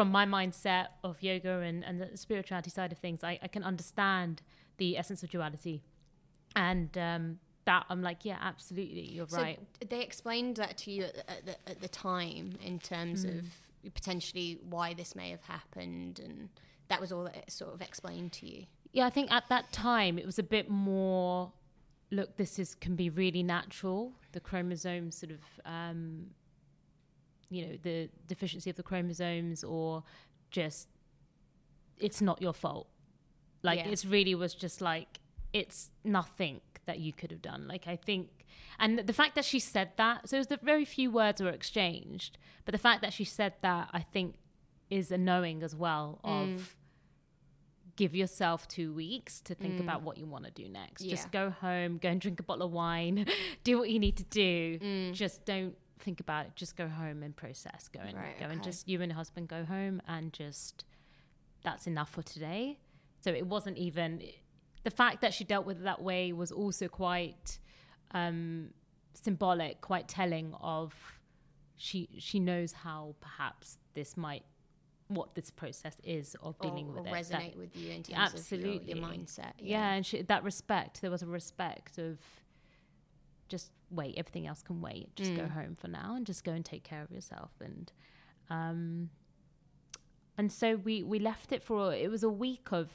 from 0.00 0.10
my 0.10 0.24
mindset 0.26 0.86
of 1.04 1.22
yoga 1.22 1.54
and 1.68 1.84
and 1.84 2.00
the 2.00 2.16
spirituality 2.16 2.70
side 2.70 2.90
of 2.92 2.98
things, 2.98 3.22
I, 3.22 3.38
I 3.42 3.48
can 3.48 3.62
understand 3.62 4.42
the 4.78 4.96
essence 4.96 5.22
of 5.22 5.28
duality, 5.30 5.82
and 6.56 6.96
um, 6.96 7.38
that 7.66 7.84
I'm 7.90 8.02
like, 8.02 8.24
yeah, 8.24 8.38
absolutely, 8.40 9.02
you're 9.14 9.28
So 9.28 9.36
right. 9.36 9.58
they 9.88 10.00
explained 10.00 10.56
that 10.56 10.78
to 10.78 10.90
you 10.90 11.04
at 11.04 11.14
the, 11.14 11.30
at 11.30 11.46
the, 11.46 11.70
at 11.72 11.80
the 11.80 11.88
time 11.88 12.46
in 12.70 12.78
terms 12.78 13.24
Mm. 13.24 13.38
of 13.38 13.44
potentially 13.94 14.58
why 14.74 14.94
this 14.94 15.14
may 15.14 15.30
have 15.30 15.42
happened, 15.42 16.18
and 16.24 16.48
that 16.88 17.00
was 17.00 17.12
all 17.12 17.24
that 17.24 17.36
it 17.36 17.50
sort 17.52 17.72
of 17.74 17.80
explained 17.82 18.32
to 18.40 18.46
you. 18.46 18.64
Yeah, 18.92 19.06
I 19.06 19.10
think 19.10 19.30
at 19.30 19.44
that 19.48 19.70
time 19.72 20.18
it 20.18 20.26
was 20.26 20.38
a 20.38 20.42
bit 20.42 20.68
more 20.70 21.52
look, 22.10 22.36
this 22.36 22.58
is 22.58 22.74
can 22.74 22.96
be 22.96 23.08
really 23.10 23.42
natural. 23.42 24.12
The 24.32 24.40
chromosome 24.40 25.10
sort 25.12 25.32
of, 25.32 25.40
um, 25.64 26.26
you 27.50 27.66
know, 27.66 27.76
the 27.82 28.08
deficiency 28.26 28.70
of 28.70 28.76
the 28.76 28.82
chromosomes, 28.82 29.62
or 29.64 30.02
just 30.50 30.88
it's 31.98 32.20
not 32.22 32.40
your 32.40 32.52
fault. 32.54 32.88
Like 33.62 33.80
Yeah. 33.80 33.88
it's 33.88 34.04
really 34.04 34.34
was 34.34 34.54
just 34.54 34.80
like 34.80 35.18
it's 35.52 35.90
nothing 36.04 36.60
that 36.86 36.98
you 37.00 37.12
could 37.12 37.30
have 37.30 37.42
done. 37.42 37.66
Like 37.68 37.86
I 37.88 37.96
think, 37.96 38.46
and 38.78 38.98
the 39.00 39.12
fact 39.12 39.34
that 39.34 39.44
she 39.44 39.58
said 39.58 39.90
that, 39.96 40.28
so 40.28 40.36
it 40.36 40.40
was 40.40 40.46
the 40.46 40.58
very 40.62 40.84
few 40.84 41.10
words 41.10 41.42
were 41.42 41.50
exchanged, 41.50 42.38
but 42.64 42.72
the 42.72 42.78
fact 42.78 43.02
that 43.02 43.12
she 43.12 43.24
said 43.24 43.54
that, 43.62 43.90
I 43.92 44.00
think, 44.00 44.36
is 44.88 45.10
a 45.10 45.18
knowing 45.18 45.62
as 45.62 45.74
well 45.76 46.20
of 46.24 46.48
Mm. 46.48 46.74
give 47.96 48.14
yourself 48.14 48.66
two 48.66 48.92
weeks 48.94 49.40
to 49.42 49.54
think 49.54 49.74
Mm. 49.74 49.80
about 49.80 50.02
what 50.02 50.16
you 50.16 50.24
want 50.26 50.44
to 50.46 50.50
do 50.50 50.68
next. 50.68 51.02
Yeah. 51.02 51.10
Just 51.10 51.30
go 51.30 51.50
home, 51.50 51.98
go 51.98 52.08
and 52.08 52.20
drink 52.20 52.40
a 52.40 52.42
bottle 52.42 52.66
of 52.66 52.72
wine, 52.72 53.26
do 53.64 53.78
what 53.78 53.90
you 53.90 53.98
need 53.98 54.16
to 54.16 54.24
do. 54.24 54.78
Mm. 54.78 55.12
Just 55.12 55.44
don't 55.44 55.76
think 56.00 56.20
about 56.20 56.46
it. 56.46 56.52
Just 56.56 56.76
go 56.76 56.88
home 56.88 57.22
and 57.22 57.34
process. 57.36 57.88
Go 57.88 58.00
and 58.00 58.16
Right, 58.16 58.38
go 58.38 58.46
and 58.46 58.62
just 58.62 58.88
you 58.88 59.00
and 59.02 59.10
your 59.10 59.16
husband 59.16 59.48
go 59.48 59.64
home 59.64 60.00
and 60.08 60.32
just 60.32 60.84
that's 61.62 61.86
enough 61.86 62.10
for 62.10 62.22
today. 62.22 62.78
So 63.20 63.30
it 63.30 63.46
wasn't 63.46 63.76
even 63.78 64.22
the 64.82 64.90
fact 64.90 65.20
that 65.20 65.34
she 65.34 65.44
dealt 65.44 65.66
with 65.66 65.78
it 65.78 65.84
that 65.84 66.00
way 66.02 66.32
was 66.32 66.50
also 66.50 66.88
quite 66.88 67.58
um, 68.12 68.70
symbolic, 69.14 69.80
quite 69.80 70.08
telling 70.08 70.54
of 70.60 70.94
she 71.76 72.08
she 72.18 72.40
knows 72.40 72.72
how 72.72 73.14
perhaps 73.20 73.78
this 73.94 74.16
might 74.16 74.44
what 75.08 75.34
this 75.34 75.50
process 75.50 76.00
is 76.04 76.36
of 76.42 76.58
dealing 76.60 76.88
or 76.90 77.02
with 77.02 77.06
it. 77.06 77.12
resonate 77.12 77.30
That- 77.52 77.56
with 77.58 77.76
you 77.76 77.90
in 77.90 78.02
terms 78.04 78.32
absolutely 78.34 78.76
of 78.76 78.88
your, 78.88 78.96
your 78.98 79.06
mindset. 79.06 79.52
yeah, 79.58 79.92
and 79.92 80.06
she, 80.06 80.22
that 80.22 80.44
respect 80.44 81.00
there 81.02 81.10
was 81.10 81.22
a 81.22 81.26
respect 81.26 81.98
of 81.98 82.18
just 83.48 83.72
wait 83.90 84.14
everything 84.16 84.46
else 84.46 84.62
can 84.62 84.80
wait 84.80 85.14
just 85.16 85.34
go 85.34 85.42
Mm. 85.42 85.50
home 85.50 85.76
for 85.76 85.88
now 85.88 86.14
and 86.16 86.24
just 86.26 86.44
go 86.44 86.52
and 86.52 86.64
take 86.64 86.84
care 86.84 87.02
of 87.02 87.10
yourself 87.10 87.50
and 87.60 87.90
um 88.48 89.10
and 90.38 90.50
so 90.52 90.76
we 90.76 91.02
we 91.02 91.18
left 91.18 91.52
it 91.52 91.62
for 91.62 91.92
it 91.94 92.10
was 92.10 92.22
a 92.22 92.28
week 92.30 92.68
of 92.72 92.88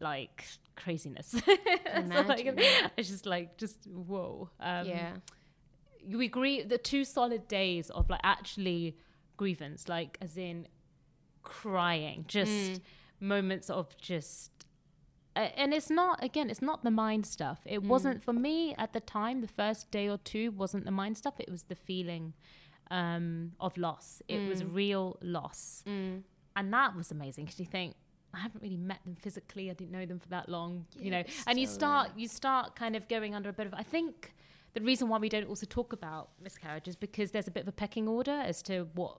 like 0.00 0.44
craziness 0.76 1.30
So, 1.44 2.20
like, 2.22 2.46
it's 2.96 3.08
just 3.08 3.26
like 3.26 3.58
just 3.58 3.86
whoa 3.86 4.48
um 4.60 4.86
yeah. 4.86 5.12
we 6.08 6.26
agree 6.26 6.62
the 6.62 6.78
two 6.78 7.04
solid 7.04 7.46
days 7.48 7.90
of 7.90 8.08
like 8.08 8.20
actually 8.22 8.96
grievance 9.36 9.88
like 9.88 10.16
as 10.20 10.36
in 10.36 10.66
crying 11.42 12.24
just 12.28 12.50
Mm. 12.50 12.80
moments 13.20 13.68
of 13.68 13.94
just 13.98 14.50
and 15.36 15.72
it's 15.72 15.90
not 15.90 16.22
again 16.24 16.50
it's 16.50 16.62
not 16.62 16.82
the 16.84 16.90
mind 16.90 17.24
stuff 17.26 17.60
it 17.64 17.80
Mm. 17.82 17.86
wasn't 17.88 18.22
for 18.22 18.32
me 18.32 18.74
at 18.76 18.92
the 18.92 19.00
time 19.00 19.40
the 19.40 19.46
first 19.48 19.90
day 19.90 20.08
or 20.08 20.18
two 20.18 20.50
wasn't 20.50 20.84
the 20.84 20.90
mind 20.90 21.16
stuff 21.16 21.34
it 21.38 21.50
was 21.50 21.62
the 21.64 21.74
feeling 21.76 22.32
um 22.90 23.52
of 23.60 23.76
loss 23.76 24.20
it 24.28 24.48
was 24.48 24.62
Mm. 24.62 24.74
real 24.74 25.16
loss 25.22 25.84
Mm. 25.86 26.22
and 26.56 26.72
that 26.72 26.96
was 26.96 27.10
amazing 27.12 27.44
because 27.44 27.60
you 27.60 27.66
think 27.66 27.94
I 28.32 28.38
haven't 28.38 28.62
really 28.62 28.76
met 28.76 29.02
them 29.04 29.16
physically. 29.16 29.70
I 29.70 29.74
didn't 29.74 29.90
know 29.90 30.06
them 30.06 30.20
for 30.20 30.28
that 30.28 30.48
long, 30.48 30.86
you 31.00 31.10
know. 31.10 31.24
And 31.48 31.58
you 31.58 31.66
start, 31.66 32.12
you 32.16 32.28
start 32.28 32.76
kind 32.76 32.94
of 32.94 33.08
going 33.08 33.34
under 33.34 33.48
a 33.48 33.52
bit 33.52 33.66
of. 33.66 33.74
I 33.74 33.82
think 33.82 34.32
the 34.72 34.80
reason 34.80 35.08
why 35.08 35.18
we 35.18 35.28
don't 35.28 35.48
also 35.48 35.66
talk 35.66 35.92
about 35.92 36.30
miscarriage 36.40 36.86
is 36.86 36.94
because 36.94 37.32
there's 37.32 37.48
a 37.48 37.50
bit 37.50 37.62
of 37.64 37.68
a 37.68 37.72
pecking 37.72 38.06
order 38.06 38.30
as 38.50 38.62
to 38.68 38.86
what 38.94 39.18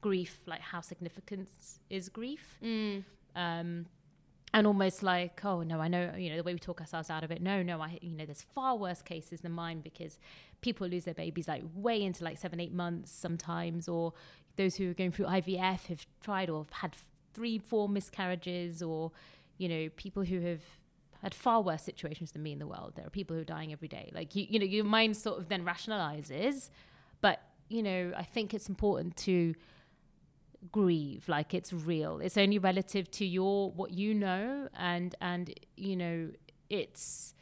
grief, 0.00 0.40
like 0.46 0.60
how 0.60 0.80
significant 0.80 1.48
is 1.90 2.08
grief, 2.08 2.58
Mm. 2.62 3.04
um, 3.36 3.86
and 4.54 4.66
almost 4.66 5.02
like, 5.02 5.44
oh 5.44 5.62
no, 5.62 5.80
I 5.80 5.88
know, 5.88 6.12
you 6.16 6.30
know, 6.30 6.36
the 6.36 6.42
way 6.42 6.52
we 6.52 6.58
talk 6.58 6.80
ourselves 6.80 7.08
out 7.08 7.24
of 7.24 7.30
it. 7.30 7.40
No, 7.40 7.62
no, 7.62 7.80
I, 7.80 7.98
you 8.02 8.14
know, 8.16 8.26
there's 8.26 8.42
far 8.42 8.76
worse 8.76 9.00
cases 9.00 9.40
than 9.40 9.52
mine 9.52 9.80
because 9.80 10.18
people 10.60 10.86
lose 10.86 11.04
their 11.04 11.14
babies 11.14 11.48
like 11.48 11.62
way 11.74 12.02
into 12.02 12.22
like 12.24 12.38
seven, 12.38 12.60
eight 12.60 12.72
months 12.72 13.10
sometimes, 13.10 13.88
or 13.88 14.12
those 14.56 14.76
who 14.76 14.90
are 14.90 14.94
going 14.94 15.10
through 15.10 15.26
IVF 15.26 15.86
have 15.86 16.06
tried 16.22 16.50
or 16.50 16.64
have 16.64 16.70
had 16.70 16.96
three, 17.32 17.58
four 17.58 17.88
miscarriages, 17.88 18.82
or 18.82 19.10
you 19.56 19.68
know, 19.68 19.88
people 19.96 20.22
who 20.22 20.40
have 20.40 20.60
had 21.22 21.34
far 21.34 21.62
worse 21.62 21.82
situations 21.82 22.32
than 22.32 22.42
me 22.42 22.52
in 22.52 22.58
the 22.58 22.66
world. 22.66 22.92
There 22.96 23.06
are 23.06 23.10
people 23.10 23.36
who 23.36 23.42
are 23.42 23.46
dying 23.46 23.72
every 23.72 23.88
day. 23.88 24.10
Like 24.14 24.36
you, 24.36 24.46
you 24.50 24.58
know, 24.58 24.66
your 24.66 24.84
mind 24.84 25.16
sort 25.16 25.38
of 25.38 25.48
then 25.48 25.64
rationalizes, 25.64 26.68
but 27.22 27.40
you 27.68 27.82
know, 27.82 28.12
I 28.14 28.24
think 28.24 28.52
it's 28.52 28.68
important 28.68 29.16
to 29.18 29.54
grieve 30.70 31.28
like 31.28 31.54
it's 31.54 31.72
real 31.72 32.20
it's 32.20 32.36
only 32.36 32.58
relative 32.58 33.10
to 33.10 33.24
your 33.26 33.70
what 33.72 33.90
you 33.90 34.14
know 34.14 34.68
and 34.76 35.14
and 35.20 35.52
you 35.76 35.96
know 35.96 36.30
it's 36.70 37.34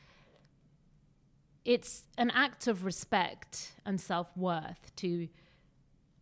it's 1.64 2.04
an 2.16 2.30
act 2.30 2.66
of 2.66 2.84
respect 2.86 3.72
and 3.84 4.00
self-worth 4.00 4.90
to 4.96 5.28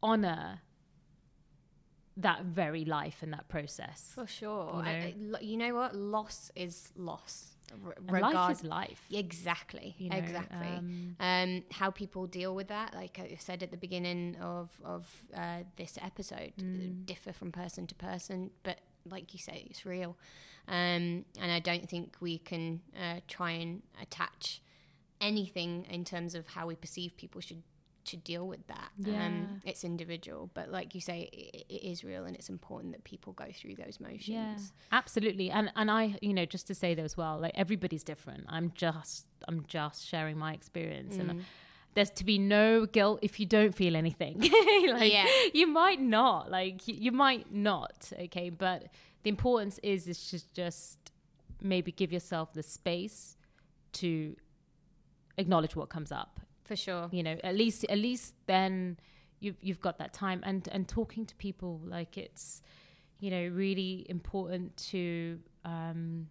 honor 0.03 0.61
that 2.17 2.45
very 2.45 2.85
life 2.85 3.23
and 3.23 3.33
that 3.33 3.49
process 3.49 4.11
For 4.15 4.27
sure. 4.27 4.73
You 4.79 4.83
know? 4.83 4.89
I- 4.91 5.15
lo- 5.17 5.39
you 5.41 5.57
know 5.57 5.75
what? 5.75 5.95
Loss 5.95 6.51
is 6.57 6.91
loss. 6.97 7.55
R- 7.85 7.95
and 8.09 8.35
life 8.35 8.51
is 8.51 8.65
life 8.65 9.05
Exactly. 9.11 9.95
you 9.99 10.11
know, 10.11 10.17
exactly. 10.17 10.69
um, 10.69 11.17
um, 11.21 11.63
how 11.71 11.91
people 11.91 12.27
deal 12.27 12.55
with 12.55 12.69
that, 12.69 12.95
like 12.95 13.19
I 13.19 13.37
said 13.39 13.63
at 13.63 13.71
the 13.71 13.77
beginning 13.77 14.37
of 14.41 14.71
of 14.85 15.07
uh, 15.37 15.61
this 15.77 15.99
episode, 16.01 16.53
Mm. 16.59 17.07
differ 17.07 17.33
from 17.33 17.53
person 17.53 17.87
to 17.87 17.95
person. 17.95 18.51
But 18.63 18.79
like 19.05 19.33
you 19.35 19.39
say, 19.39 19.67
it's 19.71 19.85
real, 19.87 20.17
um, 20.67 21.25
and 21.43 21.51
I 21.53 21.61
don't 21.61 21.89
think 21.89 22.17
we 22.21 22.39
can 22.39 22.81
uh, 22.99 23.21
try 23.29 23.53
and 23.53 23.83
attach 24.03 24.61
anything 25.21 25.85
in 25.91 26.05
terms 26.05 26.35
of 26.35 26.47
how 26.49 26.67
we 26.67 26.75
perceive 26.77 27.17
people 27.17 27.41
should 27.41 27.63
should 28.09 28.25
deal 28.25 28.47
with 28.49 28.67
that. 28.69 28.91
Yeah. 28.99 29.27
Um, 29.27 29.61
it's 29.65 29.85
individual, 29.85 30.51
but 30.55 30.71
like 30.71 30.95
you 30.95 31.01
say, 31.01 31.29
it, 31.33 31.65
it 31.69 31.83
is 31.93 32.03
real, 32.05 32.25
and 32.25 32.35
it's 32.35 32.49
important 32.49 32.93
that 32.95 33.05
people 33.05 33.33
go 33.35 33.47
through 33.55 33.75
those 33.77 34.01
motions. 34.01 34.29
Yeah, 34.29 34.57
absolutely. 34.93 35.51
And 35.51 35.71
and 35.77 35.91
I, 35.91 36.17
you 36.23 36.33
know, 36.35 36.45
just 36.47 36.67
to 36.69 36.75
say 36.75 36.95
that 36.95 37.05
as 37.05 37.17
well, 37.17 37.39
like 37.39 37.53
everybody's 37.55 38.05
different. 38.05 38.45
I'm 38.49 38.73
just 38.75 39.27
I'm 39.47 39.65
just 39.67 40.07
sharing 40.07 40.37
my 40.39 40.53
experience 40.53 41.17
and 41.17 41.31
Mm. 41.31 41.41
there's 41.95 42.11
to 42.11 42.25
be 42.25 42.39
no 42.39 42.87
guilt 42.87 43.19
if 43.23 43.39
you 43.41 43.47
don't 43.47 43.75
feel 43.75 43.95
anything. 43.97 44.41
like 45.01 45.13
Yeah. 45.13 45.27
you 45.55 45.67
might 45.67 46.01
not, 46.01 46.51
like 46.51 46.87
you, 46.89 46.95
you 46.95 47.13
might 47.13 47.53
not, 47.53 48.13
okay? 48.27 48.51
But 48.51 48.79
the 49.25 49.31
importance 49.31 49.79
is 49.83 50.07
is 50.09 50.31
just 50.31 50.55
just 50.55 50.99
maybe 51.61 51.91
give 51.93 52.13
yourself 52.13 52.53
the 52.53 52.63
space 52.63 53.37
to 53.93 54.37
acknowledge 55.37 55.75
what 55.77 55.89
comes 55.89 56.13
up 56.13 56.41
for 56.69 56.77
sure. 56.77 57.09
you 57.11 57.23
know 57.23 57.37
at 57.43 57.55
least 57.63 57.85
at 57.95 57.99
least 57.99 58.35
then 58.47 58.99
you 59.41 59.55
you've 59.67 59.81
got 59.81 59.99
that 59.99 60.13
time. 60.13 60.41
And 60.45 60.69
and 60.75 60.87
talking 60.99 61.25
to 61.27 61.35
people 61.37 61.81
like 61.85 62.17
it's 62.19 62.63
you 63.19 63.31
know 63.31 63.45
really 63.65 64.07
important 64.09 64.77
to 64.93 65.41
um 65.65 66.29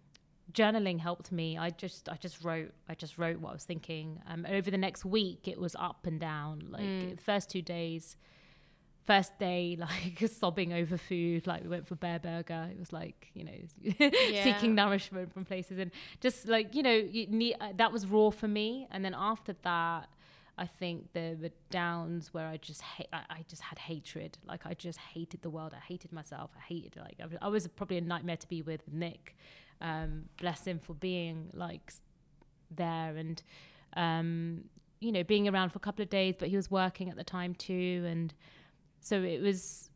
journaling 0.58 0.98
helped 0.98 1.30
me. 1.40 1.58
I 1.58 1.68
just 1.84 2.08
i 2.08 2.16
just 2.16 2.42
wrote 2.44 2.72
i 2.88 2.94
just 2.94 3.18
wrote 3.18 3.38
what 3.40 3.50
i 3.50 3.52
was 3.60 3.64
thinking. 3.64 4.20
Um 4.30 4.46
over 4.56 4.70
the 4.70 4.78
next 4.86 5.04
week 5.04 5.42
it 5.52 5.58
was 5.58 5.74
up 5.88 6.06
and 6.06 6.18
down. 6.20 6.54
Like 6.70 6.82
Mm. 6.82 7.16
the 7.16 7.22
first 7.22 7.50
two 7.50 7.62
days 7.62 8.16
first 9.06 9.38
day 9.38 9.74
like 9.86 10.18
sobbing 10.30 10.72
over 10.74 10.98
food 10.98 11.46
like 11.46 11.62
we 11.62 11.68
went 11.68 11.86
for 11.88 11.94
bear 11.96 12.18
burger. 12.18 12.68
It 12.70 12.78
was 12.78 12.92
like 12.92 13.30
you 13.34 13.44
know 13.44 13.60
seeking 14.44 14.74
nourishment 14.74 15.32
from 15.32 15.44
places. 15.44 15.78
And 15.78 15.90
just 16.20 16.46
like 16.46 16.74
you 16.74 16.82
know 16.82 16.92
you 17.16 17.26
need, 17.26 17.54
uh, 17.60 17.72
that 17.76 17.90
was 17.92 18.06
raw 18.06 18.30
for 18.30 18.48
me. 18.48 18.86
And 18.90 19.04
then 19.04 19.14
after 19.16 19.54
that 19.62 20.08
i 20.58 20.66
think 20.66 21.12
the 21.12 21.36
the 21.40 21.52
downs 21.70 22.34
where 22.34 22.46
i 22.46 22.56
just 22.56 22.82
ha- 22.82 23.06
I, 23.12 23.20
I 23.30 23.44
just 23.48 23.62
had 23.62 23.78
hatred. 23.78 24.38
Like 24.46 24.66
i 24.66 24.74
just 24.74 24.98
hated 24.98 25.42
the 25.42 25.50
world. 25.50 25.72
I 25.74 25.80
hated 25.80 26.12
myself. 26.12 26.50
I 26.56 26.60
hated 26.60 26.96
like 26.96 27.16
i 27.22 27.26
was, 27.26 27.36
I 27.40 27.48
was 27.48 27.66
probably 27.68 27.98
a 27.98 28.00
nightmare 28.00 28.36
to 28.36 28.48
be 28.48 28.62
with 28.62 28.82
nick. 28.92 29.36
Um 29.80 30.24
bless 30.40 30.66
him 30.66 30.78
for 30.78 30.94
being 30.94 31.50
like 31.54 31.92
there 32.70 33.16
and 33.16 33.42
um 33.96 34.64
you 35.00 35.12
know 35.12 35.24
being 35.24 35.48
around 35.48 35.70
for 35.70 35.78
a 35.78 35.80
couple 35.80 36.02
of 36.02 36.10
days 36.10 36.34
but 36.38 36.48
he 36.48 36.56
was 36.56 36.70
working 36.70 37.08
at 37.08 37.16
the 37.16 37.24
time 37.24 37.54
too. 37.54 38.04
And 38.06 38.34
so 39.00 39.22
it 39.22 39.40
was 39.40 39.90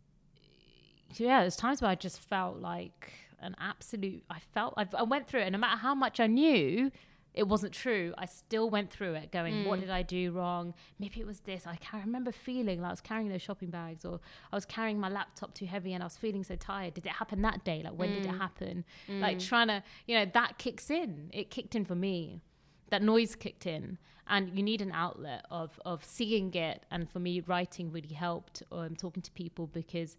yeah 1.16 1.40
there's 1.40 1.56
times 1.56 1.82
where 1.82 1.90
i 1.90 1.94
just 1.94 2.18
felt 2.20 2.56
like 2.58 3.12
an 3.40 3.54
absolute 3.60 4.22
i 4.30 4.38
felt 4.54 4.72
i, 4.78 4.86
I 4.96 5.02
went 5.02 5.26
through 5.26 5.40
it. 5.40 5.44
And 5.44 5.52
no 5.52 5.58
matter 5.58 5.78
how 5.78 5.94
much 5.94 6.20
i 6.20 6.26
knew 6.26 6.90
it 7.34 7.48
wasn't 7.48 7.72
true. 7.72 8.12
I 8.18 8.26
still 8.26 8.68
went 8.68 8.90
through 8.90 9.14
it 9.14 9.32
going 9.32 9.64
what 9.64 9.78
Mm. 9.78 9.82
did 9.82 9.90
i 9.90 10.02
do 10.02 10.32
wrong? 10.32 10.74
Maybe 10.98 11.20
it 11.20 11.26
was 11.26 11.40
this. 11.40 11.66
I 11.66 11.76
can 11.76 12.00
remember 12.00 12.30
feeling 12.32 12.80
like 12.82 12.88
i 12.88 12.92
was 12.92 13.00
carrying 13.00 13.28
those 13.30 13.42
shopping 13.42 13.70
bags 13.70 14.04
or 14.04 14.20
i 14.52 14.56
was 14.56 14.66
carrying 14.66 14.98
my 15.00 15.08
laptop 15.08 15.54
too 15.54 15.66
heavy 15.66 15.92
and 15.94 16.02
i 16.02 16.06
was 16.06 16.16
feeling 16.16 16.44
so 16.44 16.56
tired. 16.56 16.94
Did 16.94 17.06
it 17.06 17.12
happen 17.12 17.40
that 17.42 17.64
day? 17.64 17.80
Like 17.84 17.94
when 17.94 18.12
did 18.12 18.26
it 18.26 18.32
Mm. 18.32 18.38
happen? 18.38 18.84
Like 19.08 19.38
Mm. 19.38 19.48
trying 19.48 19.68
to 19.68 19.82
you 20.06 20.14
know 20.18 20.26
that 20.34 20.58
kicks 20.58 20.90
in. 20.90 21.30
It 21.32 21.50
kicked 21.50 21.74
in 21.74 21.84
for 21.84 21.94
me. 21.94 22.42
That 22.90 23.02
noise 23.02 23.34
kicked 23.34 23.66
in. 23.66 23.98
And 24.26 24.54
you 24.56 24.62
need 24.62 24.80
an 24.82 24.92
outlet 24.92 25.44
of 25.50 25.80
of 25.86 26.04
seeing 26.04 26.52
it. 26.54 26.84
And 26.90 27.10
for 27.10 27.18
me 27.18 27.40
writing 27.40 27.90
really 27.90 28.14
helped 28.14 28.62
um, 28.70 28.94
talking 28.96 29.22
to 29.22 29.32
people 29.32 29.66
because 29.66 30.16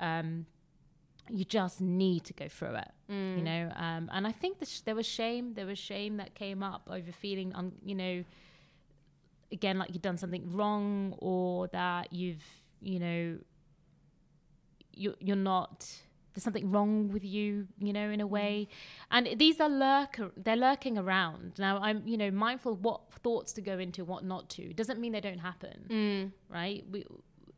um 0.00 0.46
you 1.32 1.44
just 1.44 1.80
need 1.80 2.24
to 2.24 2.32
go 2.32 2.48
through 2.48 2.74
it, 2.76 2.90
Mm. 3.10 3.36
you 3.38 3.42
know. 3.44 3.72
Um, 3.76 4.10
and 4.12 4.26
I 4.26 4.32
think 4.32 4.58
the 4.58 4.66
sh- 4.66 4.80
there 4.80 4.94
was 4.94 5.06
shame. 5.06 5.54
There 5.54 5.66
was 5.66 5.78
shame 5.78 6.16
that 6.18 6.34
came 6.34 6.62
up 6.62 6.88
over 6.90 7.12
feeling, 7.12 7.52
un- 7.54 7.76
you 7.84 7.94
know, 7.94 8.24
again 9.52 9.78
like 9.78 9.90
you've 9.92 10.02
done 10.02 10.16
something 10.18 10.50
wrong 10.52 11.14
or 11.18 11.66
that 11.68 12.12
you've, 12.12 12.44
you 12.82 12.98
know, 12.98 13.38
you 14.94 15.14
you're 15.20 15.36
not. 15.36 15.86
There's 16.32 16.44
something 16.44 16.70
wrong 16.70 17.08
with 17.10 17.24
you, 17.24 17.66
you 17.80 17.92
know, 17.92 18.08
in 18.08 18.20
a 18.20 18.26
way. 18.26 18.68
And 19.10 19.28
these 19.36 19.58
are 19.60 19.68
lurk 19.68 20.20
they're 20.36 20.56
lurking 20.56 20.96
around. 20.96 21.54
Now 21.58 21.78
I'm, 21.82 22.06
you 22.06 22.16
know, 22.16 22.30
mindful 22.30 22.76
what 22.76 23.12
thoughts 23.14 23.52
to 23.54 23.60
go 23.60 23.78
into, 23.78 24.04
what 24.04 24.24
not 24.24 24.48
to. 24.50 24.72
Doesn't 24.72 25.00
mean 25.00 25.12
they 25.12 25.20
don't 25.20 25.38
happen 25.40 25.84
Mm. 25.88 26.32
right? 26.48 26.84
We, 26.90 27.04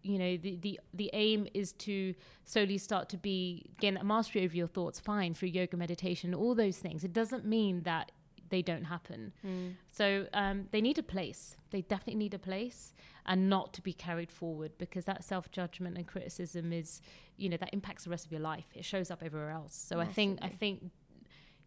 you 0.02 0.18
know, 0.18 0.36
the, 0.36 0.56
the 0.56 0.80
the 0.92 1.10
aim 1.12 1.46
is 1.54 1.72
to 1.74 2.14
slowly 2.44 2.78
start 2.78 3.08
to 3.10 3.16
be 3.16 3.66
gain 3.80 3.94
that 3.94 4.04
mastery 4.04 4.44
over 4.44 4.56
your 4.56 4.66
thoughts. 4.66 4.98
Fine 5.00 5.34
through 5.34 5.50
yoga, 5.50 5.76
meditation, 5.76 6.34
all 6.34 6.54
those 6.54 6.78
things. 6.78 7.04
It 7.04 7.12
doesn't 7.12 7.44
mean 7.44 7.82
that 7.82 8.12
they 8.52 8.62
don't 8.62 8.84
happen. 8.84 9.32
Mm. 9.44 9.74
So 9.90 10.26
um, 10.34 10.66
they 10.72 10.80
need 10.80 10.98
a 10.98 11.02
place. 11.02 11.56
They 11.70 11.80
definitely 11.82 12.16
need 12.16 12.34
a 12.34 12.38
place, 12.38 12.92
and 13.26 13.48
not 13.48 13.72
to 13.74 13.82
be 13.82 13.92
carried 13.92 14.30
forward 14.30 14.72
because 14.78 15.04
that 15.06 15.24
self 15.24 15.50
judgment 15.50 15.96
and 15.96 16.06
criticism 16.06 16.72
is, 16.72 17.00
you 17.36 17.48
know, 17.48 17.56
that 17.56 17.70
impacts 17.72 18.04
the 18.04 18.10
rest 18.10 18.26
of 18.26 18.32
your 18.32 18.42
life. 18.42 18.66
It 18.74 18.84
shows 18.84 19.10
up 19.10 19.22
everywhere 19.22 19.50
else. 19.50 19.74
So 19.74 20.00
I 20.00 20.06
think 20.06 20.38
I 20.42 20.48
think, 20.48 20.90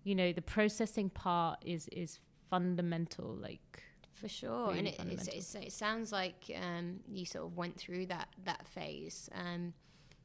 you 0.04 0.14
know, 0.14 0.32
the 0.32 0.42
processing 0.42 1.10
part 1.10 1.60
is 1.66 1.88
is 1.90 2.20
fundamental. 2.50 3.34
Like 3.34 3.84
For 4.16 4.28
sure, 4.30 4.68
really 4.70 4.80
and 4.80 4.88
it, 4.88 5.12
it's, 5.12 5.28
it's, 5.28 5.56
it 5.56 5.72
sounds 5.74 6.12
like 6.12 6.50
um, 6.56 7.02
you 7.08 7.26
sort 7.26 7.46
of 7.46 7.56
went 7.58 7.78
through 7.78 8.06
that 8.08 8.30
that 8.46 8.66
phase 8.68 9.30
um, 9.36 9.74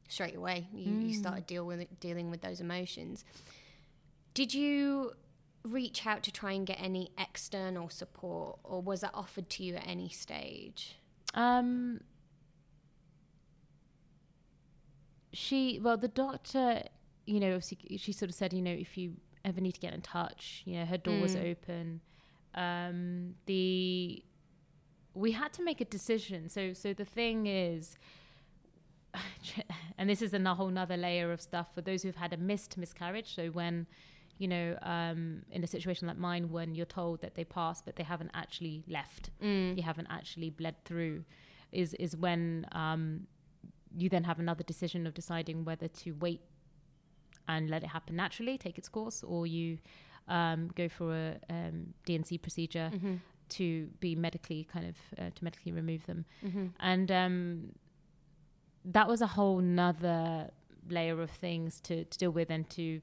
straight 0.07 0.35
away. 0.35 0.67
You, 0.73 0.93
you 0.93 1.13
Mm. 1.13 1.15
started 1.15 1.45
deal 1.45 1.65
with 1.65 1.81
it, 1.81 1.99
dealing 1.99 2.31
with 2.31 2.41
those 2.41 2.61
emotions. 2.61 3.25
Did 4.33 4.53
you 4.53 5.11
reach 5.63 6.07
out 6.07 6.23
to 6.23 6.31
try 6.31 6.53
and 6.53 6.65
get 6.65 6.77
any 6.81 7.11
external 7.17 7.89
support, 7.89 8.59
or 8.63 8.81
was 8.81 9.01
that 9.01 9.11
offered 9.13 9.49
to 9.51 9.63
you 9.63 9.75
at 9.75 9.85
any 9.85 10.07
stage? 10.09 10.95
Um, 11.33 11.99
she, 15.33 15.79
well, 15.81 15.97
the 15.97 16.07
doctor, 16.07 16.83
you 17.25 17.39
know, 17.39 17.55
obviously, 17.55 17.97
she 17.97 18.11
sort 18.11 18.29
of 18.29 18.35
said, 18.35 18.53
you 18.53 18.61
know, 18.61 18.71
if 18.71 18.97
you 18.97 19.15
ever 19.45 19.61
need 19.61 19.73
to 19.73 19.79
get 19.79 19.93
in 19.93 20.01
touch, 20.01 20.61
you 20.65 20.75
know, 20.79 20.85
her 20.85 20.97
door 20.97 21.19
was 21.19 21.35
Mm. 21.35 21.51
open. 21.51 22.01
Um, 22.55 23.35
the 23.45 24.23
we 25.13 25.31
had 25.33 25.51
to 25.53 25.63
make 25.63 25.81
a 25.81 25.85
decision. 25.85 26.47
So, 26.49 26.73
so 26.73 26.93
the 26.93 27.03
thing 27.05 27.45
is, 27.47 27.97
and 29.97 30.09
this 30.09 30.21
is 30.21 30.33
a 30.33 30.55
whole 30.55 30.69
nother 30.69 30.97
layer 30.97 31.31
of 31.31 31.41
stuff 31.41 31.73
for 31.73 31.81
those 31.81 32.03
who've 32.03 32.15
had 32.15 32.33
a 32.33 32.37
missed 32.37 32.77
miscarriage. 32.77 33.35
So 33.35 33.47
when 33.49 33.87
you 34.37 34.47
know, 34.47 34.75
um, 34.81 35.43
in 35.51 35.63
a 35.63 35.67
situation 35.67 36.07
like 36.07 36.17
mine, 36.17 36.49
when 36.49 36.73
you're 36.73 36.85
told 36.87 37.21
that 37.21 37.35
they 37.35 37.43
passed 37.43 37.85
but 37.85 37.95
they 37.95 38.03
haven't 38.03 38.31
actually 38.33 38.83
left, 38.87 39.29
Mm. 39.41 39.77
you 39.77 39.83
haven't 39.83 40.07
actually 40.09 40.49
bled 40.49 40.75
through 40.85 41.25
is 41.71 41.93
is 41.95 42.17
when 42.17 42.65
um, 42.71 43.27
you 43.95 44.09
then 44.09 44.23
have 44.23 44.39
another 44.39 44.63
decision 44.63 45.05
of 45.05 45.13
deciding 45.13 45.63
whether 45.63 45.87
to 45.87 46.11
wait 46.13 46.41
and 47.47 47.69
let 47.69 47.83
it 47.83 47.87
happen 47.89 48.15
naturally, 48.15 48.57
take 48.57 48.77
its 48.77 48.89
course, 48.89 49.23
or 49.23 49.45
you 49.45 49.77
um, 50.27 50.69
go 50.75 50.87
for 50.89 51.13
a 51.13 51.39
um, 51.49 51.93
D&C 52.05 52.37
procedure 52.37 52.89
hmm 52.89 53.15
to 53.49 53.87
be 53.99 54.15
medically 54.15 54.65
kind 54.71 54.87
of 54.87 54.95
uh, 55.19 55.29
to 55.35 55.43
medically 55.43 55.73
remove 55.73 56.05
them, 56.05 56.23
hmm 56.41 56.67
and 56.79 57.11
um, 57.11 57.71
that 58.85 59.07
was 59.07 59.21
a 59.21 59.27
whole 59.27 59.59
nother 59.59 60.49
layer 60.89 61.21
of 61.21 61.29
things 61.29 61.79
to, 61.81 62.05
to 62.05 62.17
deal 62.17 62.31
with 62.31 62.49
and 62.49 62.69
to 62.69 63.01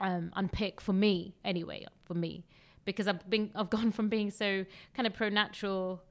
um, 0.00 0.30
unpick 0.36 0.80
for 0.80 0.92
me 0.92 1.34
anyway 1.44 1.84
for 2.04 2.14
me. 2.14 2.44
Because 2.84 3.08
I've 3.08 3.28
been 3.28 3.50
I've 3.54 3.70
gone 3.76 3.90
from 3.92 4.08
being 4.08 4.30
so 4.30 4.64
kind 4.94 5.06
of 5.06 5.14
pro 5.14 5.28
natural 5.28 6.02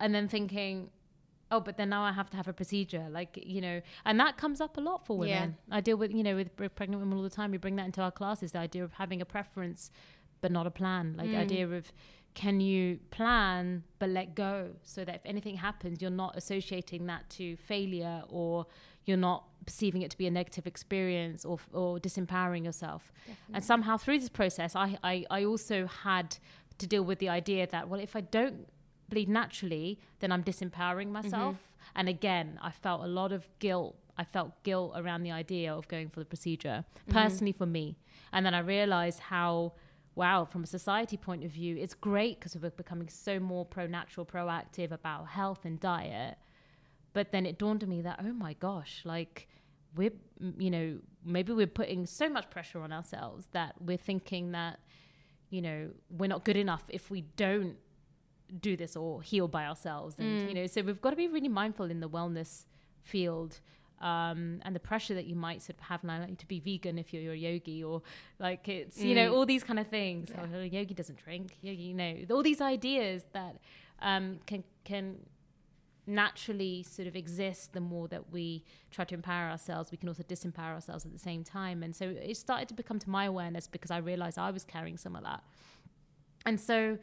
and 0.00 0.14
then 0.14 0.28
thinking 0.28 0.90
oh 1.50 1.60
but 1.60 1.76
then 1.76 1.88
now 1.88 2.02
I 2.02 2.12
have 2.12 2.28
to 2.30 2.36
have 2.36 2.48
a 2.48 2.52
procedure. 2.52 3.06
Like 3.10 3.38
you 3.42 3.60
know 3.60 3.80
and 4.04 4.18
that 4.20 4.36
comes 4.36 4.60
up 4.60 4.76
a 4.76 4.80
lot 4.80 5.06
for 5.06 5.16
women. 5.16 5.56
I 5.70 5.80
deal 5.80 5.96
with 5.96 6.12
you 6.12 6.22
know 6.22 6.36
with 6.36 6.56
pregnant 6.74 7.00
women 7.02 7.16
all 7.18 7.22
the 7.24 7.30
time. 7.30 7.50
We 7.50 7.58
bring 7.58 7.76
that 7.76 7.86
into 7.86 8.00
our 8.02 8.10
classes 8.10 8.52
the 8.52 8.58
idea 8.58 8.84
of 8.84 8.92
having 8.94 9.20
a 9.20 9.24
preference 9.26 9.90
but 10.40 10.50
not 10.52 10.66
a 10.66 10.70
plan. 10.70 11.14
Like 11.16 11.30
the 11.30 11.36
Mm. 11.36 11.40
idea 11.40 11.68
of 11.68 11.92
can 12.34 12.60
you 12.60 12.98
plan 13.10 13.82
but 13.98 14.10
let 14.10 14.34
go 14.34 14.70
so 14.82 15.04
that 15.06 15.14
if 15.14 15.22
anything 15.24 15.56
happens 15.56 16.02
you're 16.02 16.10
not 16.10 16.36
associating 16.36 17.06
that 17.06 17.28
to 17.30 17.56
failure 17.56 18.22
or 18.28 18.66
you're 19.06 19.16
not 19.16 19.44
perceiving 19.64 20.02
it 20.02 20.10
to 20.10 20.18
be 20.18 20.26
a 20.26 20.30
negative 20.30 20.66
experience 20.66 21.44
or, 21.46 21.58
or 21.72 21.98
disempowering 21.98 22.64
yourself. 22.64 23.10
And 23.54 23.64
somehow 23.64 23.96
through 23.96 24.18
this 24.18 24.28
process 24.28 24.76
I, 24.76 24.98
I, 25.02 25.24
I 25.30 25.44
also 25.44 25.86
had 25.86 26.36
to 26.78 26.86
deal 26.86 27.04
with 27.04 27.18
the 27.20 27.30
idea 27.30 27.66
that 27.68 27.88
well 27.88 28.00
if 28.00 28.14
i 28.14 28.20
don't 28.20 28.68
bleed 29.08 29.28
naturally 29.28 29.98
then 30.20 30.32
i'm 30.32 30.42
disempowering 30.42 31.10
mm-hmm. 31.10 31.24
myself. 31.24 31.56
And 31.94 32.08
again 32.08 32.58
i 32.62 32.70
felt 32.70 33.02
a 33.04 33.06
lot 33.06 33.32
of 33.32 33.48
guilt. 33.58 33.96
I 34.18 34.24
felt 34.24 34.62
guilt 34.62 34.94
around 34.96 35.24
the 35.24 35.30
idea 35.30 35.74
of 35.74 35.88
going 35.88 36.08
for 36.08 36.20
the 36.20 36.26
procedure 36.26 36.84
mm-hmm. 36.84 37.12
personally 37.12 37.52
for 37.52 37.66
me. 37.66 37.98
And 38.32 38.44
then 38.44 38.54
i 38.54 38.60
realized 38.60 39.20
how 39.20 39.72
wow 40.14 40.44
from 40.44 40.64
a 40.64 40.66
society 40.66 41.16
point 41.16 41.44
of 41.44 41.50
view 41.50 41.76
it's 41.76 41.94
great 41.94 42.40
because 42.40 42.56
we're 42.56 42.70
becoming 42.70 43.08
so 43.08 43.38
more 43.38 43.64
pro-natural 43.64 44.24
proactive 44.26 44.90
about 44.90 45.28
health 45.28 45.64
and 45.64 45.78
diet. 45.80 46.36
But 47.12 47.32
then 47.32 47.46
it 47.46 47.58
dawned 47.58 47.82
on 47.82 47.88
me 47.88 48.02
that 48.02 48.20
oh 48.22 48.32
my 48.32 48.54
gosh 48.54 49.02
like 49.04 49.48
we're 49.96 50.12
you 50.58 50.70
know 50.70 50.98
maybe 51.24 51.52
we're 51.52 51.66
putting 51.66 52.06
so 52.06 52.28
much 52.28 52.48
pressure 52.50 52.80
on 52.80 52.92
ourselves 52.92 53.48
that 53.52 53.74
we're 53.80 53.96
thinking 53.96 54.52
that 54.52 54.78
you 55.50 55.62
know 55.62 55.90
we're 56.10 56.28
not 56.28 56.44
good 56.44 56.56
enough 56.56 56.84
if 56.88 57.10
we 57.10 57.22
don't 57.36 57.76
do 58.60 58.76
this 58.76 58.96
or 58.96 59.22
heal 59.22 59.48
by 59.48 59.64
ourselves 59.66 60.16
and 60.18 60.40
Mm. 60.42 60.48
you 60.48 60.54
know 60.54 60.66
so 60.66 60.82
we've 60.82 61.00
got 61.00 61.10
to 61.10 61.16
be 61.16 61.28
really 61.28 61.48
mindful 61.48 61.90
in 61.90 62.00
the 62.00 62.08
wellness 62.08 62.64
field 63.02 63.60
um, 64.00 64.60
and 64.64 64.74
the 64.74 64.80
pressure 64.80 65.14
that 65.14 65.24
you 65.24 65.34
might 65.34 65.62
sort 65.62 65.78
of 65.78 65.84
have 65.86 66.04
now 66.04 66.20
like, 66.20 66.36
to 66.38 66.46
be 66.46 66.60
vegan 66.60 66.98
if 66.98 67.12
you're 67.14 67.32
a 67.32 67.36
yogi 67.36 67.82
or 67.82 68.02
like 68.38 68.68
it's 68.68 68.98
you 68.98 69.14
know 69.14 69.30
Mm. 69.32 69.34
all 69.36 69.46
these 69.46 69.64
kind 69.64 69.78
of 69.78 69.86
things 69.88 70.28
Yeah. 70.30 70.46
oh, 70.54 70.58
a 70.60 70.66
yogi 70.66 70.94
doesn't 70.94 71.18
drink 71.24 71.56
yogi 71.62 71.82
you 71.82 71.94
know 71.94 72.14
all 72.30 72.42
these 72.42 72.60
ideas 72.60 73.24
that 73.32 73.56
um, 74.00 74.38
can 74.46 74.62
can 74.84 75.16
naturally 76.06 76.84
sort 76.84 77.08
of 77.08 77.16
exist 77.16 77.72
the 77.72 77.80
more 77.80 78.06
that 78.06 78.30
we 78.30 78.62
try 78.92 79.04
to 79.04 79.14
empower 79.14 79.48
ourselves 79.50 79.90
we 79.90 79.96
can 79.98 80.08
also 80.08 80.22
disempower 80.22 80.72
ourselves 80.74 81.04
at 81.04 81.12
the 81.12 81.18
same 81.18 81.42
time 81.42 81.82
and 81.82 81.96
so 81.96 82.04
it 82.08 82.36
started 82.36 82.68
to 82.68 82.74
become 82.74 82.98
to 83.00 83.10
my 83.10 83.24
awareness 83.24 83.66
because 83.66 83.90
i 83.90 83.96
realized 83.98 84.38
i 84.38 84.50
was 84.50 84.62
carrying 84.64 84.96
some 84.96 85.16
of 85.16 85.24
that 85.24 85.42
and 86.44 86.60
so 86.60 86.96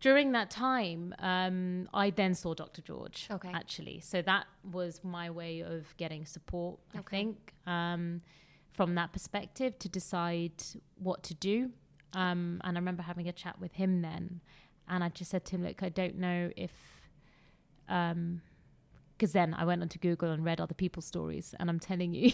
during 0.00 0.32
that 0.32 0.50
time 0.50 1.14
um, 1.18 1.88
i 1.94 2.10
then 2.10 2.34
saw 2.34 2.54
dr 2.54 2.80
george 2.82 3.28
Okay. 3.30 3.50
actually 3.52 4.00
so 4.00 4.22
that 4.22 4.46
was 4.72 5.00
my 5.04 5.30
way 5.30 5.60
of 5.60 5.94
getting 5.96 6.24
support 6.24 6.78
i 6.94 7.02
think 7.02 7.52
um, 7.66 8.22
from 8.72 8.94
that 8.94 9.12
perspective 9.12 9.78
to 9.78 9.88
decide 9.88 10.52
what 10.98 11.22
to 11.22 11.34
do 11.34 11.70
um, 12.14 12.60
and 12.64 12.76
i 12.76 12.80
remember 12.80 13.02
having 13.02 13.28
a 13.28 13.32
chat 13.32 13.60
with 13.60 13.72
him 13.74 14.00
then 14.02 14.40
and 14.88 15.04
i 15.04 15.08
just 15.08 15.30
said 15.30 15.44
to 15.44 15.56
him 15.56 15.64
look 15.64 15.82
i 15.82 15.88
don't 15.88 16.16
know 16.16 16.50
if 16.56 16.72
um 17.88 18.40
because 19.16 19.32
then 19.32 19.52
I 19.52 19.66
went 19.66 19.82
onto 19.82 19.98
Google 19.98 20.30
and 20.30 20.42
read 20.42 20.62
other 20.62 20.72
people's 20.72 21.04
stories, 21.04 21.54
and 21.60 21.68
I'm 21.68 21.78
telling 21.78 22.14
you, 22.14 22.32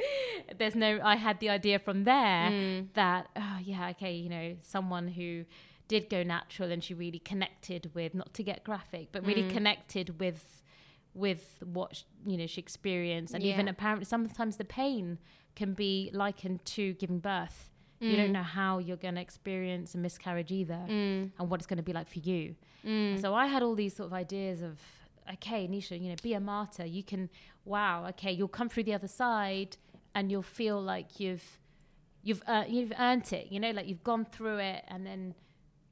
there's 0.58 0.74
no. 0.74 0.98
I 1.04 1.16
had 1.16 1.40
the 1.40 1.50
idea 1.50 1.78
from 1.78 2.04
there 2.04 2.48
Mm. 2.50 2.88
that 2.94 3.28
oh 3.36 3.58
yeah, 3.62 3.90
okay, 3.90 4.14
you 4.14 4.30
know, 4.30 4.56
someone 4.62 5.08
who 5.08 5.44
did 5.88 6.08
go 6.08 6.22
natural 6.22 6.70
and 6.72 6.82
she 6.82 6.94
really 6.94 7.18
connected 7.18 7.90
with, 7.94 8.14
not 8.14 8.32
to 8.34 8.42
get 8.42 8.64
graphic, 8.64 9.08
but 9.12 9.24
really 9.26 9.42
Mm. 9.44 9.50
connected 9.50 10.20
with 10.20 10.58
with 11.14 11.62
what 11.62 11.94
sh- 11.96 12.02
you 12.26 12.38
know 12.38 12.46
she 12.46 12.58
experienced, 12.58 13.34
and 13.34 13.44
even 13.44 13.68
apparently 13.68 14.04
sometimes 14.06 14.56
the 14.56 14.64
pain 14.64 15.18
can 15.54 15.74
be 15.74 16.08
likened 16.14 16.64
to 16.64 16.94
giving 16.94 17.18
birth. 17.18 17.68
You 18.00 18.16
don't 18.16 18.30
Mm. 18.30 18.32
know 18.32 18.42
how 18.42 18.78
you're 18.78 18.96
going 18.96 19.16
to 19.16 19.20
experience 19.20 19.94
a 19.94 19.98
miscarriage 19.98 20.50
either, 20.50 20.86
Mm. 20.88 21.30
and 21.38 21.50
what 21.50 21.60
it's 21.60 21.66
going 21.66 21.76
to 21.76 21.82
be 21.82 21.92
like 21.92 22.08
for 22.08 22.18
you. 22.20 22.56
Mm. 22.82 23.20
So 23.20 23.34
I 23.34 23.46
had 23.46 23.62
all 23.62 23.74
these 23.74 23.94
sort 23.94 24.06
of 24.06 24.14
ideas 24.14 24.62
of, 24.62 24.80
okay, 25.34 25.68
Neesha, 25.68 26.00
you 26.00 26.08
know, 26.08 26.16
be 26.22 26.32
a 26.32 26.40
martyr. 26.40 26.86
You 26.86 27.02
can, 27.04 27.28
wow, 27.66 28.06
okay, 28.08 28.32
you'll 28.32 28.48
come 28.48 28.68
through 28.70 28.84
the 28.84 28.94
other 28.94 29.06
side, 29.06 29.76
and 30.14 30.30
you'll 30.32 30.42
feel 30.42 30.80
like 30.80 31.20
you've, 31.20 31.58
you've, 32.22 32.42
uh, 32.46 32.64
you've 32.66 32.92
earned 32.98 33.30
it. 33.34 33.52
You 33.52 33.60
know, 33.60 33.70
like 33.70 33.86
you've 33.86 34.02
gone 34.02 34.24
through 34.24 34.58
it, 34.58 34.82
and 34.88 35.06
then, 35.06 35.34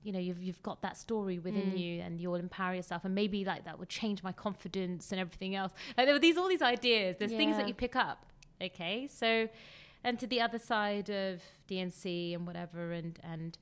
you 0.03 0.13
know, 0.13 0.19
you've 0.19 0.43
you've 0.43 0.63
got 0.63 0.81
that 0.83 0.97
story 0.97 1.39
within 1.39 1.73
Mm. 1.73 1.79
you, 1.79 2.01
and 2.01 2.21
you'll 2.21 2.37
empower 2.37 2.75
yourself, 2.75 3.05
and 3.05 3.15
maybe 3.15 3.45
like 3.45 3.65
that 3.65 3.79
would 3.79 3.89
change 3.89 4.23
my 4.23 4.33
confidence 4.33 5.13
and 5.13 5.21
everything 5.21 5.55
else. 5.55 5.73
Like 5.97 6.07
there 6.07 6.15
were 6.15 6.19
these 6.21 6.37
all 6.39 6.49
these 6.49 6.63
ideas. 6.63 7.17
There's 7.19 7.33
things 7.33 7.57
that 7.59 7.69
you 7.69 7.75
pick 7.75 7.95
up. 7.97 8.27
Okay, 8.63 9.07
so, 9.07 9.49
and 10.05 10.19
to 10.19 10.27
the 10.27 10.41
other 10.41 10.59
side 10.59 11.09
of 11.11 11.43
D&C 11.67 12.35
and 12.35 12.47
whatever, 12.47 12.93
and 12.93 13.19
and. 13.23 13.59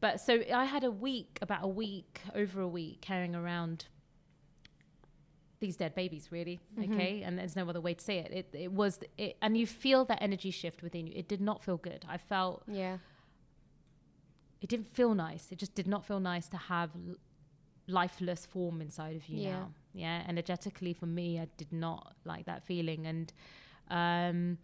But 0.00 0.20
so 0.20 0.42
I 0.52 0.64
had 0.64 0.82
a 0.82 0.90
week, 0.90 1.38
about 1.42 1.62
a 1.62 1.68
week, 1.68 2.22
over 2.34 2.60
a 2.60 2.66
week, 2.68 3.00
carrying 3.02 3.36
around 3.36 3.86
these 5.60 5.76
dead 5.76 5.94
babies, 5.94 6.32
really. 6.32 6.58
Mhm. 6.76 6.92
Okay, 6.94 7.22
and 7.22 7.38
there's 7.38 7.54
no 7.54 7.68
other 7.68 7.80
way 7.80 7.94
to 7.94 8.02
say 8.04 8.18
it. 8.18 8.32
It, 8.32 8.48
it 8.52 8.72
was, 8.72 8.98
it, 9.16 9.36
and 9.40 9.56
you 9.56 9.64
feel 9.66 10.04
that 10.06 10.18
energy 10.20 10.50
shift 10.50 10.82
within 10.82 11.06
you. 11.06 11.12
It 11.14 11.28
did 11.28 11.40
not 11.40 11.62
feel 11.62 11.76
good. 11.76 12.04
I 12.08 12.18
felt 12.18 12.64
Yeah. 12.66 12.98
It 14.62 14.68
didn't 14.72 14.88
feel 14.98 15.12
nice. 15.14 15.44
It 15.52 15.58
just 15.58 15.74
did 15.74 15.86
not 15.86 16.02
feel 16.06 16.20
nice 16.20 16.46
to 16.48 16.56
have 16.56 16.90
l- 16.94 17.16
lifeless 17.88 18.46
form 18.46 18.80
inside 18.80 19.16
of 19.16 19.24
you 19.28 19.40
Yeah. 19.42 19.50
now. 19.58 19.72
Yeah, 19.94 20.22
energetically 20.26 20.94
for 20.94 21.06
me, 21.06 21.38
I 21.40 21.46
did 21.56 21.72
not 21.72 22.14
like 22.24 22.44
that 22.46 22.62
feeling, 22.64 23.06
and 23.06 23.32
um, 23.90 24.58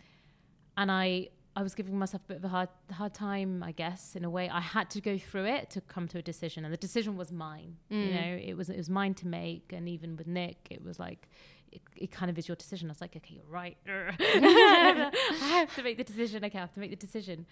and 0.76 0.90
I 0.90 1.28
I 1.56 1.62
was 1.62 1.74
giving 1.74 1.98
myself 1.98 2.22
a 2.26 2.28
bit 2.28 2.36
of 2.38 2.44
a 2.44 2.48
hard 2.48 2.68
hard 2.92 3.12
time, 3.14 3.62
I 3.62 3.72
guess, 3.72 4.14
in 4.16 4.24
a 4.24 4.30
way. 4.30 4.48
I 4.48 4.60
had 4.60 4.88
to 4.90 5.00
go 5.00 5.18
through 5.18 5.46
it 5.46 5.68
to 5.70 5.80
come 5.80 6.06
to 6.08 6.18
a 6.18 6.22
decision, 6.22 6.64
and 6.64 6.72
the 6.72 6.78
decision 6.88 7.16
was 7.16 7.30
mine. 7.32 7.76
You 7.90 7.96
Mm. 7.98 8.12
know, 8.18 8.30
it 8.50 8.54
was 8.56 8.68
it 8.70 8.76
was 8.78 8.88
mine 8.88 9.14
to 9.14 9.26
make, 9.26 9.72
and 9.76 9.88
even 9.88 10.16
with 10.16 10.26
Nick, 10.26 10.68
it 10.70 10.82
was 10.82 10.98
like. 10.98 11.28
It, 11.72 11.82
it 11.96 12.10
kind 12.10 12.30
of 12.30 12.38
is 12.38 12.48
your 12.48 12.56
decision. 12.56 12.88
I 12.88 12.92
was 12.92 13.00
like, 13.00 13.14
okay, 13.16 13.34
you're 13.34 13.44
right. 13.50 13.76
I 13.86 15.10
have 15.40 15.74
to 15.76 15.82
make 15.82 15.96
the 15.98 16.04
decision. 16.04 16.44
Okay, 16.44 16.58
I 16.58 16.60
have 16.62 16.74
to 16.74 16.80
make 16.80 16.90
the 16.90 16.96
decision. 16.96 17.46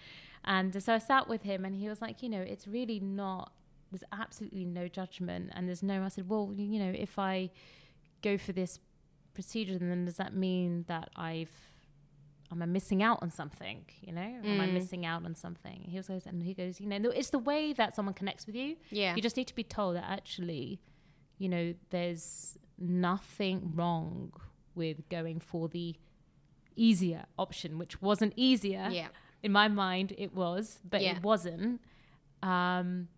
And 0.44 0.80
so 0.82 0.94
I 0.94 0.98
sat 0.98 1.28
with 1.28 1.42
him, 1.42 1.64
and 1.64 1.74
he 1.74 1.88
was 1.88 2.00
like, 2.00 2.22
you 2.22 2.28
know, 2.28 2.40
it's 2.40 2.66
really 2.66 3.00
not. 3.00 3.52
There's 3.90 4.04
absolutely 4.12 4.64
no 4.64 4.88
judgment, 4.88 5.50
and 5.54 5.68
there's 5.68 5.82
no. 5.82 6.02
I 6.02 6.08
said, 6.08 6.28
well, 6.28 6.52
you 6.56 6.78
know, 6.78 6.92
if 6.96 7.18
I 7.18 7.50
go 8.22 8.36
for 8.38 8.52
this 8.52 8.78
procedure, 9.34 9.78
then 9.78 10.04
does 10.06 10.16
that 10.16 10.34
mean 10.34 10.84
that 10.88 11.10
I've 11.16 11.50
am 12.52 12.62
I 12.62 12.66
missing 12.66 13.02
out 13.02 13.18
on 13.22 13.30
something? 13.30 13.84
You 14.00 14.12
know, 14.12 14.20
am 14.22 14.60
I 14.60 14.66
Mm. 14.68 14.72
missing 14.72 15.04
out 15.04 15.24
on 15.24 15.34
something? 15.34 15.84
He 15.88 16.00
goes, 16.00 16.26
and 16.26 16.42
he 16.44 16.54
goes, 16.54 16.80
you 16.80 16.86
know, 16.86 16.96
it's 17.10 17.30
the 17.30 17.40
way 17.40 17.72
that 17.72 17.94
someone 17.96 18.14
connects 18.14 18.46
with 18.46 18.54
you. 18.54 18.76
Yeah. 18.90 19.16
You 19.16 19.20
just 19.22 19.36
need 19.36 19.48
to 19.48 19.54
be 19.54 19.64
told 19.64 19.96
that 19.96 20.04
actually, 20.08 20.80
you 21.38 21.48
know, 21.48 21.74
there's 21.90 22.56
nothing 22.78 23.72
wrong 23.74 24.32
with 24.74 25.08
going 25.08 25.40
for 25.40 25.68
the 25.68 25.94
easier 26.76 27.24
option, 27.38 27.78
which 27.78 28.00
wasn't 28.02 28.32
easier 28.36 28.88
yeah. 28.90 29.08
in 29.42 29.50
my 29.52 29.68
mind 29.68 30.12
it 30.18 30.34
was 30.34 30.78
but 30.88 31.00
Yeah. 31.02 31.12
it 31.16 31.22
wasn't 31.22 31.80
um 32.42 33.08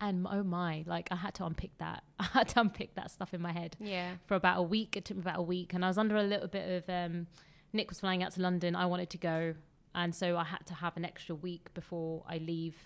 and 0.00 0.26
oh 0.30 0.42
my 0.42 0.82
like 0.86 1.08
i 1.10 1.16
had 1.16 1.34
to 1.34 1.44
unpick 1.44 1.70
that 1.78 2.02
i 2.18 2.24
had 2.24 2.48
to 2.48 2.60
unpick 2.60 2.94
that 2.94 3.10
stuff 3.10 3.32
in 3.34 3.40
my 3.40 3.52
head 3.52 3.76
Yeah. 3.80 4.12
for 4.26 4.34
about 4.34 4.58
a 4.58 4.62
week 4.62 4.96
it 4.96 5.04
took 5.04 5.16
me 5.16 5.20
about 5.22 5.38
a 5.38 5.42
week 5.42 5.74
and 5.74 5.84
i 5.84 5.88
was 5.88 5.98
under 5.98 6.16
a 6.16 6.22
little 6.22 6.48
bit 6.48 6.82
of 6.82 6.88
um 6.92 7.26
nick 7.72 7.88
was 7.90 8.00
flying 8.00 8.22
out 8.22 8.32
to 8.32 8.40
london 8.40 8.74
i 8.74 8.86
wanted 8.86 9.10
to 9.10 9.18
go 9.18 9.54
and 9.94 10.14
so 10.14 10.36
i 10.36 10.44
had 10.44 10.64
to 10.66 10.74
have 10.74 10.96
an 10.96 11.04
extra 11.04 11.34
week 11.34 11.72
before 11.74 12.24
i 12.28 12.38
leave 12.38 12.76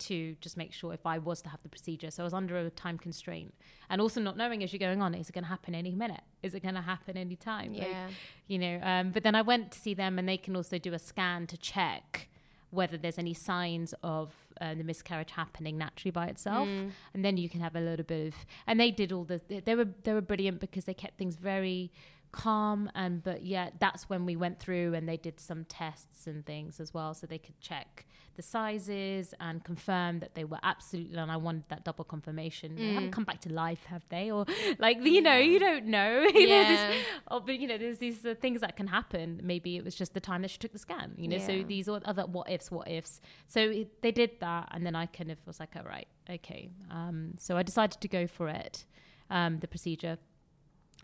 to 0.00 0.34
just 0.40 0.56
make 0.56 0.72
sure 0.72 0.92
if 0.92 1.06
I 1.06 1.18
was 1.18 1.42
to 1.42 1.48
have 1.48 1.62
the 1.62 1.68
procedure. 1.68 2.10
So 2.10 2.22
I 2.22 2.24
was 2.24 2.34
under 2.34 2.56
a 2.58 2.70
time 2.70 2.98
constraint. 2.98 3.54
And 3.90 4.00
also 4.00 4.20
not 4.20 4.36
knowing 4.36 4.62
as 4.62 4.72
you're 4.72 4.78
going 4.78 5.02
on, 5.02 5.14
is 5.14 5.28
it 5.28 5.32
going 5.32 5.44
to 5.44 5.48
happen 5.50 5.74
any 5.74 5.94
minute? 5.94 6.22
Is 6.42 6.54
it 6.54 6.62
going 6.62 6.74
to 6.74 6.80
happen 6.80 7.16
any 7.16 7.36
time? 7.36 7.72
Like, 7.74 7.88
Yeah. 7.88 8.08
you 8.48 8.58
know 8.58 8.80
um, 8.82 9.10
but 9.12 9.22
then 9.22 9.34
i 9.34 9.42
went 9.42 9.70
to 9.72 9.78
see 9.78 9.94
them 9.94 10.18
and 10.18 10.28
they 10.28 10.36
can 10.36 10.56
also 10.56 10.76
do 10.78 10.92
a 10.94 10.98
scan 10.98 11.46
to 11.46 11.56
check 11.56 12.28
whether 12.70 12.96
there's 12.96 13.18
any 13.18 13.34
signs 13.34 13.94
of 14.02 14.32
uh, 14.60 14.74
the 14.74 14.82
miscarriage 14.82 15.30
happening 15.30 15.76
naturally 15.78 16.10
by 16.10 16.26
itself 16.26 16.66
Mm. 16.68 16.90
and 17.14 17.24
then 17.24 17.36
you 17.36 17.48
can 17.48 17.60
have 17.60 17.76
a 17.76 17.80
little 17.80 18.04
bit 18.04 18.28
of 18.28 18.34
and 18.66 18.80
they 18.80 18.90
did 18.90 19.12
all 19.12 19.24
the 19.24 19.40
they 19.64 19.74
were 19.74 19.88
they 20.04 20.12
were 20.12 20.20
brilliant 20.22 20.58
because 20.60 20.84
they 20.86 20.94
kept 20.94 21.16
things 21.18 21.36
very 21.36 21.90
calm 22.32 22.90
and 22.94 23.22
but 23.22 23.44
yeah 23.44 23.68
that's 23.78 24.08
when 24.08 24.24
we 24.24 24.34
went 24.36 24.58
through 24.58 24.94
and 24.94 25.06
they 25.08 25.16
did 25.18 25.38
some 25.38 25.64
tests 25.66 26.26
and 26.26 26.44
things 26.46 26.80
as 26.80 26.92
well 26.94 27.12
so 27.12 27.26
they 27.26 27.38
could 27.38 27.60
check 27.60 28.06
the 28.36 28.42
sizes 28.42 29.34
and 29.38 29.62
confirm 29.64 30.18
that 30.20 30.34
they 30.34 30.44
were 30.44 30.58
absolutely 30.62 31.18
and 31.18 31.30
I 31.30 31.36
wanted 31.36 31.64
that 31.68 31.84
double 31.84 32.04
confirmation 32.04 32.76
they 32.76 32.94
haven't 32.94 33.10
Mm. 33.10 33.12
come 33.12 33.24
back 33.24 33.40
to 33.42 33.52
life 33.52 33.84
have 33.84 34.04
they 34.08 34.30
or 34.30 34.46
like 34.78 34.96
you 35.04 35.20
know 35.20 35.36
you 35.36 35.58
don't 35.58 35.84
know 35.86 36.22
There's 36.32 36.68
this 36.68 36.80
Yeah. 36.80 36.94
oh, 37.28 37.40
but 37.40 37.58
you 37.58 37.68
know, 37.68 37.76
there's 37.76 37.98
these 37.98 38.24
uh, 38.24 38.34
things 38.40 38.60
that 38.62 38.76
can 38.76 38.86
happen. 38.86 39.40
Maybe 39.42 39.76
it 39.76 39.84
was 39.84 39.94
just 39.94 40.14
the 40.14 40.20
time 40.20 40.40
that 40.42 40.50
she 40.50 40.58
took 40.58 40.72
the 40.72 40.78
scan. 40.78 41.12
You 41.16 41.28
know, 41.28 41.38
so 41.38 41.62
these 41.62 41.88
are 41.88 42.00
other 42.04 42.24
what 42.26 42.50
ifs, 42.50 42.70
what 42.70 42.88
ifs. 42.90 43.20
So 43.46 43.60
it, 43.60 44.00
they 44.02 44.10
did 44.12 44.30
that, 44.40 44.68
and 44.72 44.84
then 44.86 44.94
I 44.94 45.06
kind 45.06 45.30
of 45.30 45.38
was 45.46 45.60
like, 45.60 45.70
all 45.76 45.84
right, 45.84 46.08
okay. 46.30 46.70
Um, 46.90 47.34
so 47.38 47.56
I 47.56 47.62
decided 47.62 48.00
to 48.00 48.08
go 48.08 48.26
for 48.26 48.48
it, 48.48 48.84
um, 49.30 49.58
the 49.60 49.68
procedure, 49.68 50.18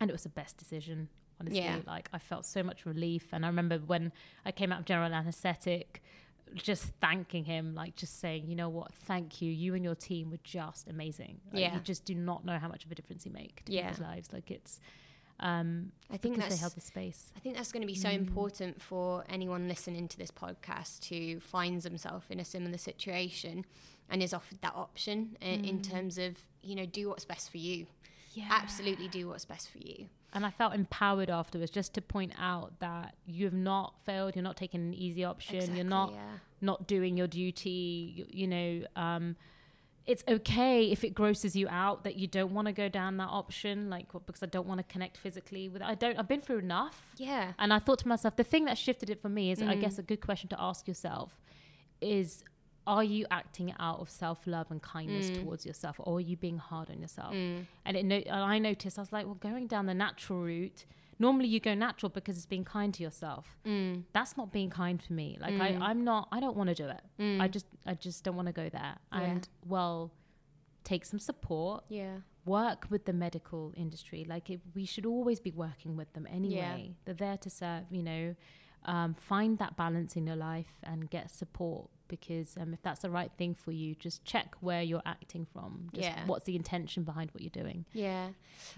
and 0.00 0.10
it 0.10 0.12
was 0.12 0.22
the 0.24 0.28
best 0.28 0.56
decision. 0.56 1.08
Honestly, 1.40 1.60
Yeah. 1.60 1.80
like 1.86 2.08
I 2.12 2.18
felt 2.18 2.44
so 2.44 2.62
much 2.64 2.84
relief, 2.84 3.28
and 3.32 3.44
I 3.44 3.48
remember 3.48 3.78
when 3.78 4.12
I 4.44 4.50
came 4.52 4.72
out 4.72 4.80
of 4.80 4.84
general 4.86 5.12
anesthetic. 5.14 6.02
Just 6.54 6.84
thanking 6.98 7.44
him, 7.44 7.74
like 7.74 7.94
just 7.94 8.20
saying, 8.20 8.48
you 8.48 8.56
know 8.56 8.70
what, 8.70 8.94
thank 8.94 9.42
you. 9.42 9.52
You 9.52 9.74
and 9.74 9.84
your 9.84 9.94
team 9.94 10.30
were 10.30 10.38
just 10.42 10.88
amazing. 10.88 11.42
Like, 11.52 11.60
Yeah. 11.60 11.74
you 11.74 11.80
just 11.80 12.06
do 12.06 12.14
not 12.14 12.42
know 12.42 12.58
how 12.58 12.68
much 12.68 12.86
of 12.86 12.90
a 12.90 12.94
difference 12.94 13.26
you 13.26 13.32
make 13.32 13.66
to 13.66 13.72
Yeah. 13.72 13.90
people's 13.90 14.00
lives. 14.00 14.32
Like 14.32 14.50
it's, 14.50 14.80
um, 15.40 15.92
I 16.10 16.16
think 16.16 16.36
because 16.36 16.36
they 16.36 16.48
that's 16.54 16.60
held 16.62 16.72
the 16.74 16.80
space. 16.80 17.32
I 17.36 17.40
think 17.40 17.54
that's 17.54 17.70
going 17.70 17.82
to 17.82 17.86
be 17.86 17.94
so 17.94 18.08
Mm. 18.08 18.14
important 18.14 18.80
for 18.80 19.24
anyone 19.28 19.68
listening 19.68 20.08
to 20.08 20.16
this 20.16 20.30
podcast 20.30 21.04
who 21.10 21.38
finds 21.38 21.84
themselves 21.84 22.24
in 22.30 22.40
a 22.40 22.46
similar 22.46 22.78
situation 22.78 23.66
and 24.08 24.22
is 24.22 24.32
offered 24.32 24.62
that 24.62 24.74
option 24.74 25.36
in, 25.42 25.66
in 25.66 25.78
Mm. 25.80 25.82
terms 25.90 26.16
of, 26.16 26.38
you 26.62 26.74
know, 26.74 26.86
do 26.86 27.08
what's 27.10 27.26
best 27.26 27.50
for 27.50 27.58
you. 27.58 27.86
Yeah. 28.38 28.48
Absolutely 28.50 29.08
do 29.08 29.28
what's 29.28 29.44
best 29.44 29.70
for 29.70 29.78
you. 29.78 30.06
And 30.32 30.44
I 30.44 30.50
felt 30.50 30.74
empowered 30.74 31.30
afterwards 31.30 31.70
just 31.70 31.94
to 31.94 32.02
point 32.02 32.32
out 32.38 32.78
that 32.80 33.14
you 33.26 33.44
have 33.46 33.54
not 33.54 33.94
failed. 34.04 34.36
You're 34.36 34.42
not 34.42 34.56
taking 34.56 34.80
an 34.80 34.94
easy 34.94 35.24
option. 35.24 35.56
Exactly, 35.56 35.76
You're 35.78 35.86
not 35.88 36.12
yeah. 36.12 36.18
not 36.60 36.86
doing 36.86 37.16
your 37.16 37.26
duty. 37.26 38.12
You, 38.16 38.26
you 38.28 38.46
know, 38.46 38.82
um, 38.94 39.36
it's 40.06 40.22
okay 40.28 40.90
if 40.90 41.02
it 41.04 41.14
grosses 41.14 41.56
you 41.56 41.66
out 41.68 42.04
that 42.04 42.16
you 42.16 42.26
don't 42.26 42.52
want 42.52 42.66
to 42.66 42.72
go 42.72 42.88
down 42.88 43.16
that 43.18 43.28
option, 43.28 43.88
like 43.90 44.06
because 44.26 44.42
I 44.42 44.46
don't 44.46 44.66
want 44.66 44.78
to 44.78 44.84
connect 44.92 45.16
physically 45.16 45.68
with. 45.68 45.80
I 45.82 45.94
don't. 45.94 46.18
I've 46.18 46.28
been 46.28 46.40
through 46.42 46.58
enough. 46.58 47.12
Yeah. 47.16 47.52
And 47.58 47.72
I 47.72 47.78
thought 47.78 47.98
to 48.00 48.08
myself, 48.08 48.36
the 48.36 48.44
thing 48.44 48.64
that 48.66 48.76
shifted 48.78 49.08
it 49.10 49.20
for 49.22 49.28
me 49.30 49.50
is, 49.50 49.60
I 49.62 49.74
Mm. 49.76 49.80
guess, 49.80 49.98
a 49.98 50.02
good 50.02 50.20
question 50.20 50.48
to 50.50 50.60
ask 50.60 50.86
yourself 50.88 51.38
is, 52.00 52.44
are 52.94 53.04
you 53.04 53.22
acting 53.30 53.72
out 53.78 53.98
of 54.00 54.08
self 54.10 54.38
love 54.46 54.68
and 54.72 54.80
kindness 54.82 55.30
Mm. 55.30 55.36
towards 55.42 55.64
yourself, 55.66 55.94
or 56.00 56.16
are 56.18 56.20
you 56.30 56.36
being 56.36 56.58
hard 56.58 56.88
on 56.90 56.98
yourself? 57.00 57.32
Mm. 57.34 57.66
And 57.84 57.96
it 57.98 58.04
no- 58.04 58.16
and 58.34 58.42
I 58.54 58.58
noticed, 58.58 58.98
I 58.98 59.02
was 59.02 59.12
like, 59.12 59.26
well, 59.26 59.34
going 59.50 59.66
down 59.68 59.86
the 59.86 59.94
natural 60.06 60.40
route. 60.42 60.86
Normally, 61.20 61.48
you 61.48 61.58
go 61.58 61.74
natural 61.74 62.10
because 62.10 62.36
it's 62.36 62.46
being 62.46 62.64
kind 62.64 62.94
to 62.94 63.02
yourself. 63.02 63.56
Mm. 63.66 64.04
That's 64.12 64.36
not 64.36 64.52
being 64.52 64.70
kind 64.70 65.02
for 65.02 65.12
me. 65.12 65.36
Like 65.40 65.54
Mm. 65.54 65.60
I, 65.82 65.90
I'm 65.90 66.04
not. 66.04 66.28
I 66.30 66.38
don't 66.40 66.56
want 66.56 66.68
to 66.68 66.76
do 66.76 66.88
it. 66.88 67.02
Mm. 67.18 67.40
I 67.42 67.48
just, 67.48 67.66
I 67.84 67.94
just 67.94 68.22
don't 68.24 68.36
want 68.36 68.46
to 68.46 68.52
go 68.52 68.68
there. 68.68 68.94
Yeah. 69.12 69.20
And 69.20 69.48
well, 69.66 70.12
take 70.84 71.04
some 71.04 71.18
support 71.18 71.84
yeah. 71.88 72.18
work 72.46 72.86
with 72.88 73.04
the 73.04 73.12
medical 73.12 73.72
industry. 73.76 74.24
Like 74.28 74.48
it, 74.48 74.60
we 74.76 74.84
should 74.86 75.04
always 75.06 75.40
be 75.40 75.50
working 75.50 75.96
with 75.96 76.12
them 76.14 76.26
anyway. 76.30 76.94
They're 77.04 77.14
there 77.26 77.36
to 77.38 77.50
serve. 77.50 77.84
You 77.90 78.02
know, 78.04 78.34
um, 78.84 79.14
find 79.14 79.58
that 79.58 79.76
balance 79.76 80.14
in 80.16 80.24
your 80.24 80.36
life 80.36 80.72
and 80.84 81.10
get 81.10 81.30
support 81.32 81.90
because 82.08 82.56
um, 82.60 82.72
if 82.74 82.82
that's 82.82 83.00
the 83.00 83.10
right 83.10 83.30
thing 83.38 83.54
for 83.54 83.72
you, 83.72 83.94
just 83.94 84.24
check 84.24 84.54
where 84.60 84.82
you're 84.82 85.02
acting 85.06 85.46
from. 85.52 85.88
Just 85.92 86.08
Yeah. 86.08 86.26
What's 86.26 86.44
the 86.44 86.56
intention 86.56 87.04
behind 87.04 87.30
what 87.32 87.42
you're 87.42 87.50
doing? 87.50 87.84
Yeah. 87.92 88.28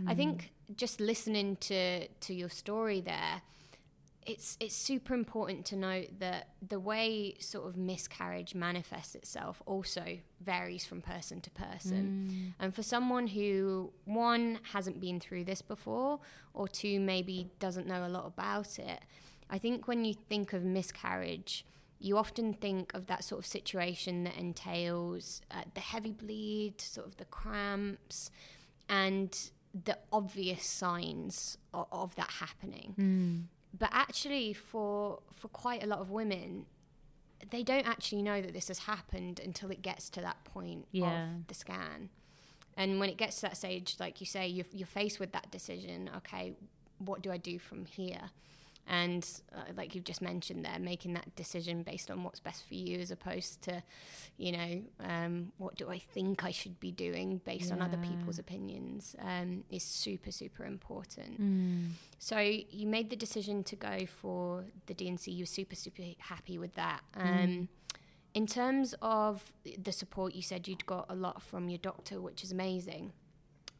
I 0.06 0.14
think 0.14 0.52
just 0.76 1.00
listening 1.00 1.56
to 1.56 2.06
to 2.08 2.34
your 2.34 2.48
story 2.48 3.00
there, 3.00 3.42
it's 4.26 4.56
it's 4.60 4.74
super 4.74 5.14
important 5.14 5.64
to 5.66 5.76
note 5.76 6.18
that 6.18 6.48
the 6.66 6.78
way 6.78 7.34
sort 7.40 7.66
of 7.66 7.76
miscarriage 7.76 8.54
manifests 8.54 9.14
itself 9.14 9.62
also 9.66 10.18
varies 10.40 10.84
from 10.84 11.00
person 11.00 11.40
to 11.40 11.50
person. 11.50 12.54
And 12.60 12.74
for 12.74 12.82
someone 12.82 13.28
who 13.28 13.92
one 14.04 14.58
hasn't 14.72 15.00
been 15.00 15.20
through 15.20 15.44
this 15.44 15.62
before 15.62 16.20
or 16.54 16.68
two 16.68 17.00
maybe 17.00 17.48
doesn't 17.58 17.86
know 17.86 18.06
a 18.06 18.08
lot 18.08 18.26
about 18.26 18.78
it, 18.78 19.00
I 19.48 19.58
think 19.58 19.88
when 19.88 20.04
you 20.04 20.14
think 20.28 20.52
of 20.52 20.62
miscarriage, 20.64 21.64
you 22.00 22.16
often 22.16 22.54
think 22.54 22.94
of 22.94 23.06
that 23.06 23.22
sort 23.22 23.38
of 23.38 23.46
situation 23.46 24.24
that 24.24 24.36
entails 24.36 25.42
uh, 25.50 25.62
the 25.74 25.80
heavy 25.80 26.12
bleed, 26.12 26.80
sort 26.80 27.06
of 27.06 27.16
the 27.18 27.26
cramps, 27.26 28.30
and 28.88 29.50
the 29.84 29.98
obvious 30.12 30.64
signs 30.64 31.58
of, 31.74 31.86
of 31.92 32.14
that 32.16 32.30
happening. 32.30 32.94
Mm. 32.98 33.42
But 33.78 33.90
actually, 33.92 34.52
for 34.54 35.20
for 35.32 35.48
quite 35.48 35.82
a 35.82 35.86
lot 35.86 36.00
of 36.00 36.10
women, 36.10 36.66
they 37.50 37.62
don't 37.62 37.86
actually 37.86 38.22
know 38.22 38.40
that 38.42 38.52
this 38.52 38.68
has 38.68 38.80
happened 38.80 39.38
until 39.44 39.70
it 39.70 39.82
gets 39.82 40.10
to 40.10 40.20
that 40.22 40.42
point 40.44 40.86
Yeah. 40.92 41.24
of 41.24 41.46
the 41.46 41.54
scan. 41.54 42.08
And 42.76 42.98
when 42.98 43.08
it 43.10 43.16
gets 43.18 43.36
to 43.36 43.42
that 43.42 43.56
stage, 43.56 43.96
like 44.00 44.20
you 44.20 44.26
say, 44.26 44.46
you're, 44.48 44.66
you're 44.72 44.86
faced 44.86 45.20
with 45.20 45.32
that 45.32 45.50
decision. 45.50 46.10
Okay, 46.18 46.54
what 46.98 47.20
do 47.22 47.30
I 47.30 47.36
do 47.36 47.58
from 47.58 47.84
here? 47.84 48.30
And 48.90 49.24
uh, 49.54 49.60
like 49.76 49.94
you've 49.94 50.04
just 50.04 50.20
mentioned 50.20 50.64
there, 50.64 50.78
making 50.80 51.14
that 51.14 51.34
decision 51.36 51.84
based 51.84 52.10
on 52.10 52.24
what's 52.24 52.40
best 52.40 52.66
for 52.66 52.74
you, 52.74 52.98
as 52.98 53.12
opposed 53.12 53.62
to, 53.62 53.82
you 54.36 54.50
know, 54.50 54.82
um, 54.98 55.52
what 55.58 55.76
do 55.76 55.88
I 55.88 55.98
think 55.98 56.44
I 56.44 56.50
should 56.50 56.80
be 56.80 56.90
doing 56.90 57.40
based 57.44 57.70
on 57.70 57.80
other 57.80 57.98
people's 57.98 58.40
opinions, 58.40 59.14
um, 59.20 59.62
is 59.70 59.84
super 59.84 60.32
super 60.32 60.64
important. 60.64 61.40
Mm. 61.40 61.90
So 62.18 62.38
you 62.38 62.86
made 62.88 63.10
the 63.10 63.16
decision 63.16 63.62
to 63.64 63.76
go 63.76 64.06
for 64.06 64.64
the 64.86 64.94
D&C. 64.94 65.30
You 65.30 65.42
were 65.42 65.46
super, 65.46 65.76
super 65.76 66.02
happy 66.18 66.58
with 66.58 66.74
that. 66.74 67.00
Um, 67.14 67.30
Mm. 67.40 67.68
In 68.32 68.46
terms 68.46 68.94
of 69.02 69.52
the 69.78 69.90
support, 69.92 70.34
you 70.34 70.42
said 70.42 70.68
you'd 70.68 70.86
got 70.86 71.06
a 71.08 71.14
lot 71.14 71.42
from 71.42 71.68
your 71.68 71.78
doctor, 71.78 72.20
which 72.20 72.44
is 72.44 72.52
amazing. 72.52 73.12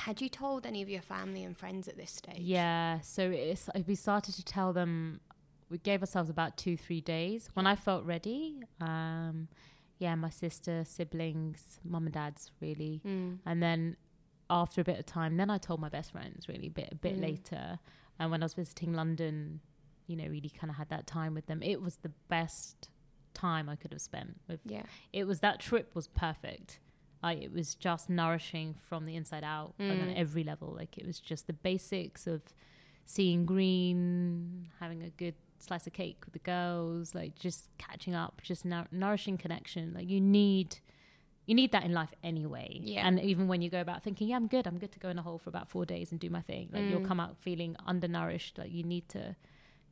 Had 0.01 0.21
you 0.21 0.29
told 0.29 0.67
any 0.67 0.83
of 0.83 0.89
your 0.89 1.03
family 1.03 1.45
and 1.45 1.57
friends 1.57 1.87
at 1.89 1.97
this 1.97 2.11
stage? 2.11 2.39
Yeah, 2.41 3.01
so 3.01 3.31
it's 3.31 3.69
we 3.87 3.95
started 3.95 4.35
to 4.35 4.45
tell 4.45 4.73
them. 4.73 5.21
We 5.69 5.79
gave 5.79 6.01
ourselves 6.03 6.31
about 6.31 6.57
two, 6.57 6.77
three 6.77 7.01
days. 7.01 7.49
When 7.55 7.67
I 7.67 7.77
felt 7.77 8.05
ready, 8.05 8.61
um, 8.81 9.47
yeah, 9.99 10.15
my 10.17 10.31
sister, 10.31 10.85
siblings, 10.85 11.79
mum 11.85 12.07
and 12.07 12.13
dad's 12.15 12.51
really, 12.61 13.01
Mm. 13.05 13.39
and 13.47 13.63
then 13.63 13.97
after 14.49 14.81
a 14.81 14.85
bit 14.85 14.99
of 14.99 15.07
time, 15.07 15.37
then 15.37 15.49
I 15.49 15.59
told 15.59 15.79
my 15.81 15.89
best 15.89 16.11
friends 16.11 16.49
really 16.49 16.67
a 16.67 16.71
bit 16.71 16.89
a 16.91 16.97
bit 16.97 17.17
Mm. 17.17 17.23
later. 17.23 17.79
And 18.19 18.31
when 18.33 18.43
I 18.43 18.47
was 18.47 18.55
visiting 18.55 18.93
London, 18.95 19.61
you 20.09 20.17
know, 20.17 20.27
really 20.27 20.51
kind 20.51 20.71
of 20.71 20.77
had 20.77 20.89
that 20.89 21.07
time 21.07 21.35
with 21.35 21.47
them. 21.47 21.63
It 21.63 21.81
was 21.81 21.97
the 21.99 22.13
best 22.29 22.89
time 23.33 23.69
I 23.69 23.77
could 23.77 23.93
have 23.93 24.03
spent 24.03 24.41
with. 24.49 24.61
Yeah. 24.65 24.83
It 25.13 25.25
was 25.25 25.39
that 25.41 25.61
trip 25.61 25.95
was 25.95 26.09
perfect. 26.09 26.81
I, 27.23 27.35
it 27.35 27.53
was 27.53 27.75
just 27.75 28.09
nourishing 28.09 28.75
from 28.89 29.05
the 29.07 29.15
inside 29.17 29.45
out 29.45 29.75
like, 29.79 29.91
on 29.91 30.09
Mm. 30.09 30.17
every 30.17 30.43
level. 30.45 30.73
Like 30.75 30.97
it 30.97 31.07
was 31.07 31.21
just 31.21 31.47
the 31.47 31.53
basics 31.53 32.27
of 32.27 32.43
seeing 33.05 33.45
green, 33.47 34.69
having 34.81 35.03
a 35.03 35.11
good 35.11 35.35
slice 35.59 35.87
of 35.87 35.93
cake 35.93 36.19
with 36.25 36.33
the 36.33 36.39
girls, 36.39 37.15
like 37.15 37.35
just 37.35 37.69
catching 37.79 38.15
up, 38.15 38.41
just 38.43 38.65
nou- 38.65 38.87
nourishing 38.93 39.37
connection. 39.37 39.93
Like 39.95 40.09
you 40.09 40.21
need, 40.21 40.79
you 41.47 41.55
need 41.55 41.73
that 41.73 41.85
in 41.85 41.93
life 41.93 42.15
anyway. 42.23 42.79
Yeah. 42.83 43.07
And 43.07 43.21
even 43.21 43.49
when 43.49 43.61
you 43.61 43.69
go 43.71 43.81
about 43.81 44.03
thinking, 44.03 44.29
yeah, 44.29 44.37
I'm 44.37 44.47
good, 44.47 44.67
I'm 44.67 44.79
good 44.79 44.93
to 44.93 44.99
go 44.99 45.09
in 45.11 45.19
a 45.19 45.23
hole 45.23 45.39
for 45.39 45.51
about 45.51 45.69
four 45.69 45.85
days 45.85 46.13
and 46.13 46.21
do 46.21 46.31
my 46.31 46.41
thing. 46.41 46.71
Like 46.73 46.85
you'll 46.91 47.01
Mm. 47.01 47.09
come 47.09 47.21
out 47.21 47.37
feeling 47.39 47.77
undernourished. 47.87 48.57
Like 48.59 48.73
you 48.73 48.83
need 48.85 49.09
to, 49.11 49.37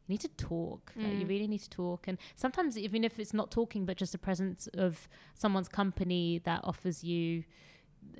you 0.08 0.14
need 0.14 0.20
to 0.22 0.28
talk. 0.28 0.92
Like 0.96 1.12
you 1.18 1.26
Mm. 1.26 1.28
really 1.28 1.46
need 1.46 1.60
to 1.60 1.70
talk. 1.70 2.08
And 2.08 2.18
sometimes 2.34 2.76
even 2.76 3.04
if 3.04 3.18
it's 3.20 3.34
not 3.34 3.50
talking, 3.50 3.84
but 3.86 3.96
just 3.96 4.12
the 4.12 4.18
presence 4.18 4.66
of 4.74 5.08
someone's 5.34 5.68
company 5.68 6.40
that 6.44 6.60
offers 6.64 7.04
you 7.04 7.44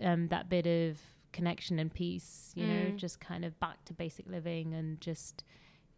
um, 0.02 0.28
that 0.28 0.48
bit 0.48 0.66
of 0.66 0.98
connection 1.32 1.78
and 1.78 1.92
peace. 1.92 2.52
You 2.54 2.66
know, 2.66 2.92
Mm. 2.92 2.96
just 2.96 3.20
kind 3.20 3.44
of 3.44 3.58
back 3.58 3.84
to 3.86 3.94
basic 3.94 4.28
living 4.28 4.74
and 4.74 5.00
just 5.00 5.44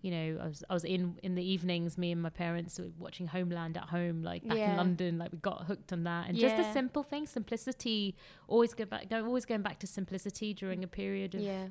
you 0.02 0.10
know, 0.10 0.38
I 0.42 0.46
was 0.46 0.64
I 0.70 0.72
was 0.72 0.84
in 0.84 1.18
in 1.22 1.34
the 1.34 1.44
evenings, 1.44 1.98
me 1.98 2.10
and 2.10 2.22
my 2.22 2.30
parents 2.30 2.78
were 2.78 2.88
watching 2.98 3.26
Homeland 3.26 3.76
at 3.76 3.90
home, 3.90 4.22
like 4.22 4.42
back 4.48 4.56
Yeah. 4.56 4.70
in 4.70 4.76
London, 4.76 5.18
like 5.18 5.30
we 5.30 5.36
got 5.38 5.66
hooked 5.66 5.92
on 5.92 6.04
that, 6.04 6.26
and 6.26 6.38
just 6.38 6.56
the 6.56 6.64
simple 6.64 7.02
things, 7.02 7.28
simplicity. 7.28 8.16
Always 8.48 8.72
go 8.72 8.86
back, 8.86 9.10
go 9.10 9.22
always 9.26 9.44
going 9.44 9.60
back 9.60 9.78
to 9.80 9.86
simplicity 9.86 10.54
during 10.54 10.82
a 10.82 10.86
period 10.88 11.34
of 11.34 11.42
Yeah. 11.42 11.66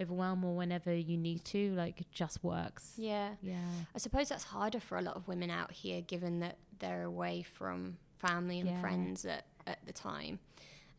Overwhelm 0.00 0.44
or 0.44 0.54
whenever 0.56 0.94
you 0.94 1.16
need 1.16 1.44
to. 1.46 1.72
Like 1.74 2.00
it 2.00 2.10
just 2.12 2.42
works. 2.44 2.92
Yeah. 2.96 3.30
Yeah. 3.42 3.56
I 3.94 3.98
suppose 3.98 4.28
that's 4.28 4.44
harder 4.44 4.80
for 4.80 4.98
a 4.98 5.02
lot 5.02 5.16
of 5.16 5.26
women 5.28 5.50
out 5.50 5.72
here, 5.72 6.00
given 6.02 6.40
that 6.40 6.58
they're 6.78 7.04
away 7.04 7.42
from 7.42 7.98
family 8.18 8.60
and 8.60 8.68
Yeah. 8.70 8.80
friends 8.80 9.24
at, 9.24 9.46
at 9.66 9.84
the 9.86 9.92
time. 9.92 10.38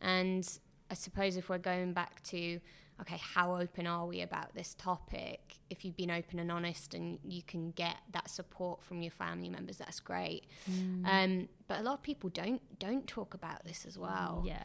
And 0.00 0.48
I 0.90 0.94
suppose 0.94 1.36
if 1.36 1.48
we're 1.48 1.58
going 1.58 1.92
back 1.92 2.22
to, 2.24 2.60
okay, 3.00 3.18
how 3.20 3.56
open 3.56 3.86
are 3.86 4.06
we 4.06 4.22
about 4.22 4.54
this 4.54 4.74
topic? 4.74 5.56
If 5.70 5.84
you've 5.84 5.96
been 5.96 6.10
open 6.10 6.38
and 6.38 6.50
honest 6.50 6.94
and 6.94 7.18
you 7.24 7.42
can 7.42 7.72
get 7.72 7.96
that 8.12 8.30
support 8.30 8.82
from 8.82 9.02
your 9.02 9.10
family 9.10 9.48
members, 9.48 9.76
that's 9.76 10.00
great. 10.00 10.46
Mm. 10.70 11.04
Um, 11.06 11.48
but 11.66 11.80
a 11.80 11.82
lot 11.82 11.94
of 11.94 12.02
people 12.02 12.30
don't 12.30 12.62
don't 12.78 13.06
talk 13.06 13.34
about 13.34 13.64
this 13.64 13.84
as 13.86 13.98
well. 13.98 14.42
Yeah. 14.46 14.64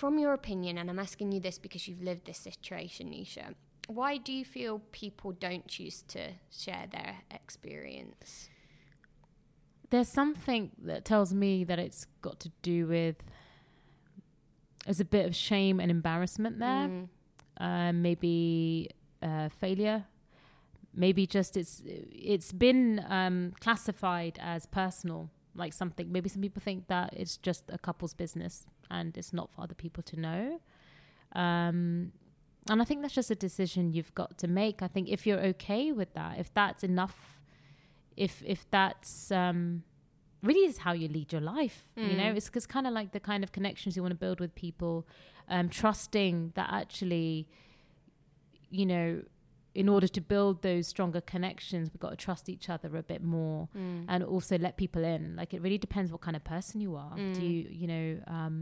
From 0.00 0.18
your 0.18 0.34
opinion, 0.34 0.76
and 0.78 0.90
I'm 0.90 0.98
asking 0.98 1.32
you 1.32 1.40
this 1.40 1.58
because 1.58 1.88
you've 1.88 2.02
lived 2.02 2.26
this 2.26 2.36
situation, 2.38 3.08
Neesha, 3.10 3.54
why 3.88 4.18
do 4.18 4.30
you 4.30 4.44
feel 4.44 4.80
people 4.92 5.32
don't 5.32 5.66
choose 5.66 6.02
to 6.08 6.32
share 6.50 6.86
their 6.90 7.18
experience? 7.30 8.50
there's 9.90 10.08
something 10.08 10.72
that 10.82 11.04
tells 11.04 11.32
me 11.32 11.62
that 11.62 11.78
it's 11.78 12.06
got 12.20 12.40
to 12.40 12.50
do 12.60 12.88
with 12.88 13.14
there's 14.84 14.98
a 14.98 15.04
bit 15.04 15.24
of 15.26 15.34
shame 15.34 15.78
and 15.78 15.90
embarrassment 15.92 16.58
there 16.58 16.88
Mm. 16.88 17.08
um, 17.58 18.02
maybe 18.02 18.90
uh, 19.22 19.48
failure 19.48 20.04
maybe 20.92 21.24
just 21.24 21.56
it's 21.56 21.82
it's 21.86 22.50
been 22.52 23.00
um, 23.08 23.52
classified 23.60 24.36
as 24.42 24.66
personal 24.66 25.30
like 25.54 25.72
something 25.72 26.10
maybe 26.10 26.28
some 26.28 26.42
people 26.42 26.60
think 26.60 26.88
that 26.88 27.14
it's 27.16 27.36
just 27.36 27.62
a 27.70 27.78
couple's 27.78 28.12
business 28.12 28.66
and 28.90 29.16
it's 29.16 29.32
not 29.32 29.50
for 29.50 29.62
other 29.62 29.74
people 29.74 30.02
to 30.04 30.20
know. 30.20 30.60
Um, 31.32 32.12
and 32.68 32.82
i 32.82 32.84
think 32.84 33.02
that's 33.02 33.14
just 33.14 33.30
a 33.30 33.34
decision 33.34 33.92
you've 33.92 34.14
got 34.14 34.38
to 34.38 34.48
make. 34.48 34.82
I 34.82 34.88
think 34.88 35.08
if 35.08 35.26
you're 35.26 35.40
okay 35.54 35.92
with 35.92 36.12
that 36.14 36.38
if 36.38 36.52
that's 36.52 36.82
enough 36.82 37.38
if 38.16 38.42
if 38.44 38.68
that's 38.70 39.30
um, 39.30 39.82
really 40.42 40.66
is 40.66 40.78
how 40.78 40.92
you 40.92 41.08
lead 41.08 41.32
your 41.32 41.40
life 41.40 41.92
you 41.96 42.16
know? 42.16 42.24
Mm. 42.24 42.36
it's, 42.36 42.50
it's 42.54 42.66
kind 42.66 42.86
of 42.86 42.92
like 42.92 43.12
the 43.12 43.20
kind 43.20 43.44
of 43.44 43.52
connections 43.52 43.96
you 43.96 44.02
want 44.02 44.12
to 44.12 44.18
build 44.18 44.40
with 44.40 44.54
people 44.54 45.06
um, 45.48 45.68
trusting 45.68 46.52
that 46.54 46.68
actually 46.72 47.48
you 48.70 48.86
know 48.86 49.22
in 49.82 49.88
order 49.94 50.08
to 50.16 50.20
build 50.32 50.54
those 50.62 50.84
stronger 50.94 51.20
connections 51.34 51.84
we've 51.92 52.00
got 52.06 52.12
to 52.16 52.20
trust 52.28 52.44
each 52.54 52.66
other 52.74 52.88
a 52.96 53.02
bit 53.12 53.22
more 53.36 53.68
Mm. 53.76 54.04
and 54.12 54.18
also 54.34 54.54
let 54.66 54.72
people 54.84 55.02
in 55.14 55.22
like 55.40 55.50
it 55.56 55.60
really 55.66 55.78
depends 55.88 56.08
what 56.14 56.22
kind 56.26 56.36
of 56.40 56.44
person 56.54 56.76
you 56.86 56.92
are 57.04 57.14
do 57.16 57.22
Mm. 57.22 57.50
you 57.50 57.58
you 57.80 57.86
know 57.92 58.08
um 58.38 58.56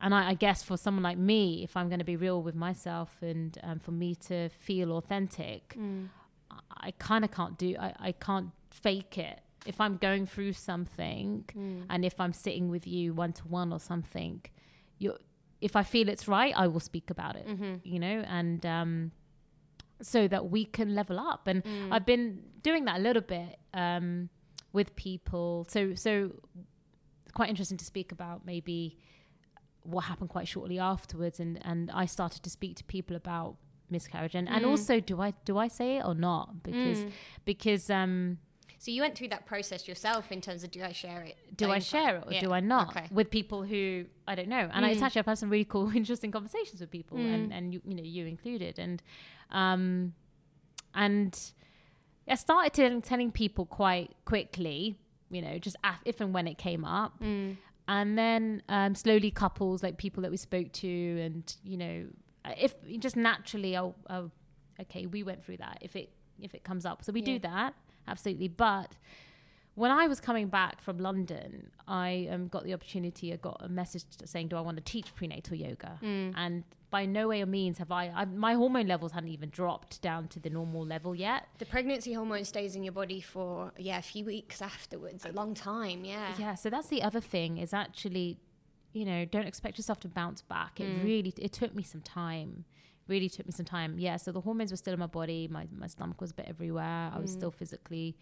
and 0.00 0.14
I, 0.14 0.20
I 0.30 0.34
guess 0.44 0.62
for 0.68 0.76
someone 0.84 1.02
like 1.10 1.18
me 1.32 1.62
if 1.66 1.72
i'm 1.78 1.88
going 1.92 1.98
to 2.06 2.10
be 2.14 2.16
real 2.26 2.40
with 2.48 2.54
myself 2.68 3.10
and 3.20 3.50
um, 3.62 3.78
for 3.78 3.92
me 3.92 4.10
to 4.28 4.48
feel 4.66 4.88
authentic 4.98 5.62
Mm. 5.78 6.08
I- 6.50 6.88
i 6.88 6.90
kind 7.10 7.22
of 7.26 7.30
can't 7.38 7.56
do 7.64 7.68
I, 7.86 7.90
I 8.08 8.12
can't 8.26 8.48
fake 8.70 9.14
it 9.28 9.38
if 9.66 9.76
i'm 9.84 9.96
going 10.08 10.24
through 10.32 10.54
something 10.54 11.44
Mm. 11.56 11.84
and 11.92 12.00
if 12.10 12.16
i'm 12.22 12.32
sitting 12.32 12.66
with 12.74 12.86
you 12.94 13.04
one 13.24 13.32
to 13.40 13.44
one 13.60 13.70
or 13.76 13.80
something 13.92 14.34
you 15.02 15.08
if 15.68 15.72
i 15.76 15.84
feel 15.94 16.06
it's 16.14 16.26
right 16.38 16.54
i 16.56 16.66
will 16.72 16.80
speak 16.92 17.08
about 17.16 17.34
it 17.40 17.46
Mm-hmm. 17.52 17.74
you 17.92 17.98
know 18.04 18.18
and 18.40 18.64
um 18.78 18.92
so 20.02 20.26
that 20.28 20.50
we 20.50 20.64
can 20.64 20.94
level 20.94 21.18
up 21.18 21.46
and 21.46 21.62
Mm. 21.64 21.92
I've 21.92 22.06
been 22.06 22.42
doing 22.62 22.84
that 22.86 22.96
a 22.98 23.02
little 23.02 23.22
bit 23.22 23.58
um, 23.74 24.28
with 24.72 24.94
people. 24.96 25.66
So 25.68 25.94
so 25.94 26.32
quite 27.34 27.48
interesting 27.48 27.78
to 27.78 27.84
speak 27.84 28.12
about 28.12 28.44
maybe 28.44 28.98
what 29.82 30.02
happened 30.04 30.28
quite 30.30 30.48
shortly 30.48 30.78
afterwards, 30.78 31.40
and 31.40 31.58
and 31.64 31.90
I 31.90 32.06
started 32.06 32.42
to 32.42 32.50
speak 32.50 32.76
to 32.76 32.84
people 32.84 33.16
about 33.16 33.56
miscarriage 33.88 34.34
and, 34.36 34.48
and 34.48 34.64
Mm. 34.64 34.68
also 34.68 35.00
do 35.00 35.20
I 35.20 35.32
do 35.44 35.58
I 35.58 35.66
say 35.68 35.96
it 35.98 36.04
or 36.04 36.14
not 36.14 36.62
because 36.62 37.00
Mm. 37.04 37.10
because 37.44 37.90
um 37.90 38.38
So 38.78 38.90
you 38.92 39.02
went 39.02 39.16
through 39.18 39.28
that 39.28 39.44
process 39.46 39.86
yourself 39.88 40.30
in 40.32 40.40
terms 40.40 40.62
of 40.64 40.70
do 40.70 40.82
I 40.82 40.92
share 40.92 41.22
it? 41.22 41.36
do 41.56 41.70
I 41.70 41.80
share 41.80 42.16
it 42.18 42.24
or 42.26 42.32
Yeah. 42.32 42.40
do 42.40 42.52
I 42.52 42.60
not 42.60 42.90
Okay. 42.96 43.06
with 43.10 43.28
people 43.30 43.64
who 43.64 44.06
I 44.28 44.34
don't 44.36 44.48
know? 44.48 44.70
And 44.72 44.84
it's 44.86 45.00
Mm. 45.00 45.06
actually 45.06 45.20
I've 45.20 45.26
had 45.26 45.38
some 45.38 45.50
really 45.50 45.64
cool, 45.64 45.90
interesting 46.02 46.30
conversations 46.30 46.80
with 46.80 46.90
people, 46.90 47.18
and 47.18 47.50
Mm. 47.50 47.56
and 47.56 47.64
you, 47.74 47.80
you 47.84 47.94
know 47.98 48.02
you 48.16 48.26
included, 48.26 48.78
and 48.78 49.02
um, 49.52 50.14
and 50.94 51.38
I 52.28 52.34
started 52.34 52.72
telling, 52.72 53.02
telling 53.02 53.32
people 53.32 53.66
quite 53.66 54.14
quickly, 54.24 54.96
you 55.30 55.42
know, 55.42 55.58
just 55.58 55.76
af- 55.84 56.00
if 56.04 56.20
and 56.20 56.32
when 56.34 56.46
it 56.48 56.58
came 56.58 56.84
up, 56.84 57.20
Mm. 57.20 57.56
and 57.88 58.18
then 58.18 58.62
um, 58.68 58.94
slowly 58.94 59.30
couples 59.30 59.82
like 59.82 59.96
people 59.96 60.22
that 60.22 60.30
we 60.30 60.36
spoke 60.36 60.72
to, 60.72 60.88
and 61.20 61.56
you 61.64 61.76
know, 61.76 62.06
if 62.56 62.74
just 62.98 63.16
naturally, 63.16 63.76
oh, 63.76 63.94
oh, 64.08 64.30
okay, 64.80 65.06
we 65.06 65.22
went 65.22 65.44
through 65.44 65.58
that. 65.58 65.78
If 65.80 65.96
it 65.96 66.10
if 66.40 66.54
it 66.54 66.64
comes 66.64 66.86
up, 66.86 67.04
so 67.04 67.12
we 67.12 67.20
Yeah. 67.20 67.26
do 67.34 67.38
that 67.40 67.74
absolutely, 68.08 68.48
but 68.48 68.96
when 69.74 69.90
I 69.90 70.06
was 70.08 70.20
coming 70.20 70.48
back 70.48 70.80
from 70.80 70.98
London, 70.98 71.70
I 71.86 72.28
um, 72.30 72.48
got 72.48 72.64
the 72.64 72.74
opportunity. 72.74 73.32
I 73.32 73.36
got 73.36 73.58
a 73.60 73.68
message 73.68 74.04
saying, 74.24 74.48
"Do 74.48 74.56
I 74.56 74.60
want 74.60 74.76
to 74.76 74.82
teach 74.82 75.14
prenatal 75.14 75.56
yoga?" 75.56 75.98
Mm. 76.02 76.34
And 76.36 76.64
by 76.90 77.06
no 77.06 77.28
way 77.28 77.40
or 77.40 77.46
means 77.46 77.78
have 77.78 77.92
I, 77.92 78.08
I. 78.14 78.24
My 78.24 78.54
hormone 78.54 78.88
levels 78.88 79.12
hadn't 79.12 79.30
even 79.30 79.48
dropped 79.50 80.02
down 80.02 80.28
to 80.28 80.40
the 80.40 80.50
normal 80.50 80.84
level 80.84 81.14
yet. 81.14 81.46
The 81.58 81.66
pregnancy 81.66 82.12
hormone 82.12 82.44
stays 82.44 82.74
in 82.74 82.82
your 82.82 82.92
body 82.92 83.20
for 83.20 83.72
yeah 83.78 83.98
a 83.98 84.02
few 84.02 84.24
weeks 84.24 84.60
afterwards, 84.60 85.24
a 85.24 85.32
long 85.32 85.54
time. 85.54 86.04
Yeah. 86.04 86.34
Yeah. 86.38 86.54
So 86.56 86.68
that's 86.68 86.88
the 86.88 87.02
other 87.02 87.20
thing 87.20 87.58
is 87.58 87.72
actually, 87.72 88.38
you 88.92 89.04
know, 89.04 89.24
don't 89.24 89.46
expect 89.46 89.78
yourself 89.78 90.00
to 90.00 90.08
bounce 90.08 90.42
back. 90.42 90.80
It 90.80 90.88
Mm. 90.88 91.04
really, 91.04 91.32
it 91.38 91.52
took 91.52 91.74
me 91.74 91.84
some 91.84 92.00
time. 92.02 92.64
Really 93.06 93.28
took 93.28 93.46
me 93.46 93.52
some 93.52 93.66
time. 93.66 93.98
Yeah. 93.98 94.16
So 94.16 94.30
the 94.32 94.40
hormones 94.40 94.70
were 94.72 94.76
still 94.76 94.94
in 94.94 95.00
my 95.00 95.06
body. 95.06 95.48
My 95.48 95.68
my 95.72 95.86
stomach 95.86 96.20
was 96.20 96.32
a 96.32 96.34
bit 96.34 96.46
everywhere. 96.48 97.10
I 97.14 97.18
was 97.20 97.30
Mm. 97.30 97.38
still 97.38 97.50
physically 97.52 98.16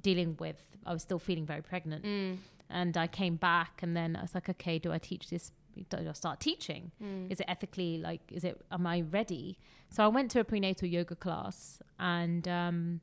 dealing 0.00 0.36
with. 0.38 0.56
I 0.86 0.92
was 0.92 1.02
still 1.02 1.18
feeling 1.18 1.46
very 1.46 1.62
pregnant. 1.62 2.04
Mm. 2.04 2.38
and 2.70 2.96
I 2.98 3.06
came 3.06 3.36
back 3.36 3.82
and 3.82 3.96
then 3.96 4.14
I 4.16 4.22
was 4.22 4.34
like, 4.34 4.48
okay, 4.50 4.78
do 4.78 4.92
I 4.92 4.98
teach 4.98 5.30
this? 5.30 5.52
Do 5.90 5.96
I 6.08 6.12
start 6.12 6.38
teaching? 6.40 6.90
Mm. 7.02 7.30
Is 7.32 7.40
it 7.40 7.46
ethically 7.48 7.98
like, 7.98 8.20
is 8.30 8.44
it, 8.44 8.60
am 8.70 8.86
I 8.86 9.02
ready? 9.02 9.58
So 9.90 10.04
I 10.04 10.08
went 10.08 10.30
to 10.32 10.40
a 10.40 10.44
prenatal 10.44 10.86
yoga 10.88 11.14
class 11.14 11.80
and 11.98 12.46
um, 12.48 13.00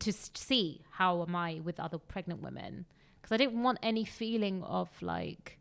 to 0.00 0.10
s- 0.10 0.30
see 0.34 0.82
how 0.92 1.22
am 1.22 1.34
I 1.34 1.60
with 1.64 1.80
other 1.80 1.98
pregnant 1.98 2.42
women 2.42 2.86
because 3.16 3.32
I 3.32 3.38
didn't 3.38 3.60
want 3.62 3.78
any 3.82 4.04
feeling 4.04 4.62
of 4.62 4.88
like, 5.02 5.58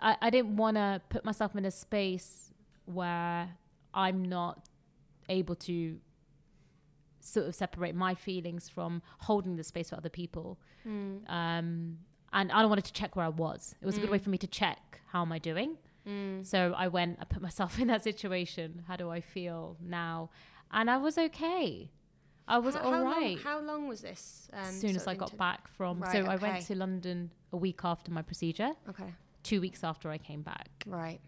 I 0.00 0.30
didn't 0.30 0.56
want 0.56 0.76
to 0.76 1.02
put 1.08 1.24
myself 1.24 1.54
in 1.56 1.64
a 1.64 1.70
space 1.70 2.52
where 2.86 3.48
I'm 3.92 4.24
not 4.24 4.68
able 5.28 5.54
to 5.56 5.98
sort 7.26 7.46
of 7.46 7.54
separate 7.54 7.94
my 7.94 8.14
feelings 8.14 8.68
from 8.68 9.02
holding 9.18 9.56
the 9.56 9.64
space 9.64 9.90
for 9.90 9.96
other 9.96 10.08
people 10.20 10.58
Mm. 10.86 11.28
um, 11.28 11.98
and 12.32 12.52
I 12.52 12.64
wanted 12.66 12.84
to 12.84 12.92
check 12.92 13.16
where 13.16 13.24
I 13.26 13.30
was. 13.30 13.74
It 13.80 13.86
was 13.86 13.96
a 13.96 14.00
good 14.00 14.10
way 14.10 14.18
Mm. 14.18 14.22
for 14.24 14.30
me 14.30 14.38
to 14.38 14.46
check 14.46 15.00
how 15.06 15.22
am 15.22 15.32
I 15.32 15.38
doing. 15.38 15.78
Mm. 16.06 16.44
So 16.46 16.72
I 16.76 16.86
went, 16.88 17.18
I 17.20 17.24
put 17.24 17.42
myself 17.42 17.78
in 17.82 17.88
that 17.88 18.04
situation. 18.04 18.84
How 18.86 18.96
do 18.96 19.10
I 19.10 19.20
feel 19.20 19.76
now? 19.80 20.30
And 20.70 20.88
I 20.90 20.98
was 20.98 21.18
okay. 21.18 21.90
I 22.46 22.58
was 22.58 22.74
how, 22.76 22.82
all 22.82 22.92
how 22.92 23.02
right. 23.04 23.34
Long, 23.36 23.44
how 23.44 23.60
long 23.60 23.88
was 23.88 24.02
this? 24.02 24.48
Um, 24.52 24.60
as 24.60 24.80
soon 24.80 24.94
as 24.94 25.06
I 25.08 25.14
got 25.14 25.30
inter- 25.30 25.36
back 25.38 25.66
from, 25.76 26.00
Right, 26.00 26.12
so 26.12 26.26
I 26.26 26.36
went 26.36 26.64
to 26.66 26.74
London 26.76 27.32
a 27.52 27.56
week 27.56 27.80
after 27.82 28.12
my 28.12 28.22
procedure. 28.22 28.72
Okay, 28.88 29.12
Two 29.42 29.60
weeks 29.60 29.82
after 29.82 30.10
I 30.10 30.18
came 30.18 30.42
back, 30.42 30.68
right. 30.86 31.20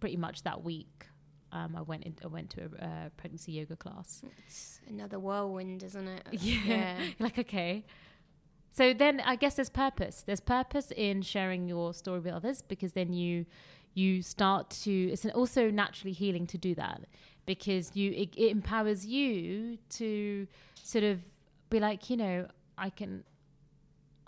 pretty 0.00 0.16
much 0.16 0.42
that 0.42 0.62
week, 0.62 1.06
um, 1.52 1.74
I 1.76 1.82
went 1.82 2.04
in, 2.04 2.14
I 2.24 2.28
went 2.28 2.50
to 2.50 2.62
a 2.80 2.84
uh, 2.84 3.08
pregnancy 3.16 3.52
yoga 3.52 3.76
class. 3.76 4.22
It's 4.46 4.80
another 4.88 5.18
whirlwind, 5.18 5.82
isn't 5.82 6.06
it? 6.08 6.26
Yeah. 6.32 6.98
like 7.18 7.38
okay. 7.38 7.84
So 8.72 8.94
then 8.94 9.20
I 9.20 9.34
guess 9.36 9.54
there's 9.54 9.70
purpose. 9.70 10.22
There's 10.24 10.40
purpose 10.40 10.92
in 10.96 11.22
sharing 11.22 11.66
your 11.68 11.92
story 11.92 12.20
with 12.20 12.32
others 12.32 12.62
because 12.62 12.92
then 12.92 13.12
you 13.12 13.46
you 13.94 14.22
start 14.22 14.70
to 14.70 14.92
it's 15.12 15.24
an- 15.24 15.32
also 15.32 15.70
naturally 15.70 16.12
healing 16.12 16.46
to 16.46 16.56
do 16.58 16.74
that 16.76 17.00
because 17.46 17.96
you 17.96 18.12
it, 18.12 18.34
it 18.36 18.50
empowers 18.52 19.04
you 19.04 19.78
to 19.90 20.46
sort 20.74 21.02
of 21.02 21.18
be 21.68 21.80
like, 21.80 22.08
you 22.10 22.16
know, 22.16 22.46
I 22.78 22.90
can 22.90 23.24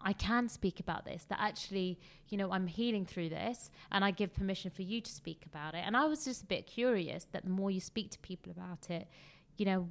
I 0.05 0.13
can 0.13 0.49
speak 0.49 0.81
about 0.81 1.05
this. 1.05 1.25
That 1.29 1.39
actually, 1.41 1.99
you 2.29 2.37
know, 2.39 2.51
I'm 2.53 2.67
healing 2.67 3.05
through 3.07 3.29
this, 3.31 3.71
and 3.91 4.05
I 4.05 4.11
give 4.11 4.35
permission 4.35 4.71
for 4.71 4.83
you 4.83 5.01
to 5.01 5.11
speak 5.11 5.45
about 5.47 5.75
it. 5.75 5.83
And 5.87 5.97
I 5.97 6.07
was 6.07 6.25
just 6.25 6.43
a 6.43 6.47
bit 6.47 6.67
curious 6.67 7.25
that 7.33 7.45
the 7.45 7.51
more 7.51 7.71
you 7.71 7.81
speak 7.81 8.11
to 8.13 8.19
people 8.19 8.51
about 8.53 8.91
it, 8.91 9.09
you 9.57 9.65
know, 9.67 9.89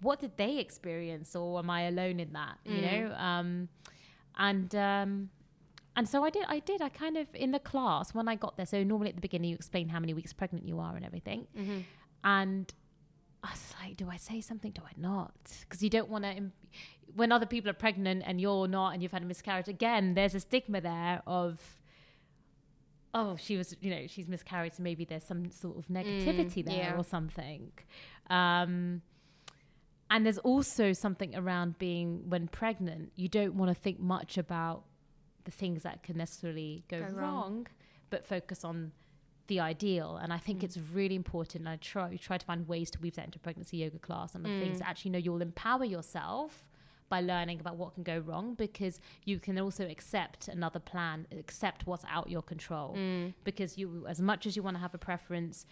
what 0.00 0.20
did 0.20 0.36
they 0.36 0.58
experience, 0.58 1.36
or 1.36 1.58
am 1.58 1.70
I 1.70 1.82
alone 1.82 2.18
in 2.20 2.32
that? 2.32 2.58
You 2.64 2.80
Mm. 2.82 2.82
know, 3.10 3.14
um, 3.14 3.68
and 4.38 4.74
um, 4.74 5.30
and 5.94 6.08
so 6.08 6.24
I 6.24 6.30
did. 6.30 6.44
I 6.48 6.58
did. 6.60 6.80
I 6.80 6.88
kind 6.88 7.16
of 7.18 7.26
in 7.34 7.50
the 7.50 7.58
class 7.60 8.14
when 8.14 8.26
I 8.26 8.34
got 8.34 8.56
there. 8.56 8.64
So 8.66 8.82
normally 8.82 9.10
at 9.10 9.16
the 9.16 9.20
beginning 9.20 9.50
you 9.50 9.56
explain 9.56 9.88
how 9.90 10.00
many 10.00 10.14
weeks 10.14 10.32
pregnant 10.32 10.66
you 10.66 10.78
are 10.80 10.96
and 10.96 11.04
everything, 11.04 11.46
Mm-hmm. 11.56 11.80
and 12.24 12.72
I 13.44 13.50
was 13.50 13.74
like, 13.82 13.96
do 13.96 14.08
I 14.08 14.16
say 14.16 14.40
something? 14.40 14.70
Do 14.70 14.82
I 14.86 14.92
not? 14.96 15.34
Because 15.60 15.82
you 15.82 15.90
don't 15.90 16.08
want 16.08 16.24
to. 16.24 16.50
When 17.14 17.30
other 17.32 17.46
people 17.46 17.70
are 17.70 17.74
pregnant 17.74 18.22
and 18.26 18.40
you're 18.40 18.68
not, 18.68 18.90
and 18.94 19.02
you've 19.02 19.12
had 19.12 19.22
a 19.22 19.26
miscarriage, 19.26 19.68
again, 19.68 20.14
there's 20.14 20.34
a 20.34 20.40
stigma 20.40 20.80
there 20.80 21.22
of, 21.26 21.60
oh, 23.14 23.36
she 23.36 23.56
was, 23.56 23.76
you 23.80 23.90
know, 23.90 24.06
she's 24.06 24.28
miscarried, 24.28 24.74
so 24.74 24.82
maybe 24.82 25.04
there's 25.04 25.24
some 25.24 25.50
sort 25.50 25.76
of 25.76 25.86
negativity 25.88 26.64
there 26.64 26.74
yeah. 26.76 26.96
or 26.96 27.04
something. 27.04 27.70
Um, 28.30 29.02
and 30.10 30.24
there's 30.26 30.38
also 30.38 30.92
something 30.92 31.34
around 31.34 31.78
being 31.78 32.28
when 32.28 32.48
pregnant, 32.48 33.12
you 33.16 33.28
don't 33.28 33.54
want 33.54 33.74
to 33.74 33.74
think 33.74 34.00
much 34.00 34.38
about 34.38 34.84
the 35.44 35.50
things 35.50 35.82
that 35.82 36.02
can 36.02 36.16
necessarily 36.16 36.84
go, 36.88 37.00
Go 37.00 37.04
wrong. 37.06 37.16
wrong, 37.16 37.66
but 38.10 38.26
focus 38.26 38.64
on 38.64 38.92
the 39.48 39.58
ideal. 39.60 40.16
And 40.22 40.32
I 40.32 40.38
think 40.38 40.60
Mm. 40.60 40.64
it's 40.64 40.78
really 40.78 41.14
important. 41.16 41.66
I 41.66 41.76
try 41.76 42.16
try 42.16 42.38
to 42.38 42.46
find 42.46 42.68
ways 42.68 42.90
to 42.92 43.00
weave 43.00 43.16
that 43.16 43.24
into 43.26 43.38
pregnancy 43.38 43.78
yoga 43.78 43.98
class 43.98 44.34
and 44.34 44.44
the 44.44 44.48
Mm. 44.50 44.60
things 44.60 44.78
that 44.78 44.88
actually 44.88 45.10
know 45.10 45.18
you'll 45.18 45.42
empower 45.42 45.84
yourself 45.84 46.64
by 47.14 47.20
learning 47.20 47.58
about 47.60 47.76
what 47.76 47.90
can 47.96 48.02
go 48.14 48.18
wrong 48.28 48.46
because 48.66 48.94
you 49.30 49.36
can 49.46 49.58
also 49.64 49.84
accept 49.96 50.48
another 50.48 50.80
plan, 50.92 51.26
accept 51.44 51.86
what's 51.88 52.04
out 52.16 52.26
your 52.36 52.42
control. 52.52 52.94
Mm. 52.96 53.34
Because 53.44 53.70
you, 53.80 53.86
as 54.14 54.20
much 54.30 54.42
as 54.46 54.52
you 54.56 54.62
want 54.66 54.76
to 54.78 54.80
have 54.86 54.94
a 54.94 55.02
preference, 55.10 55.66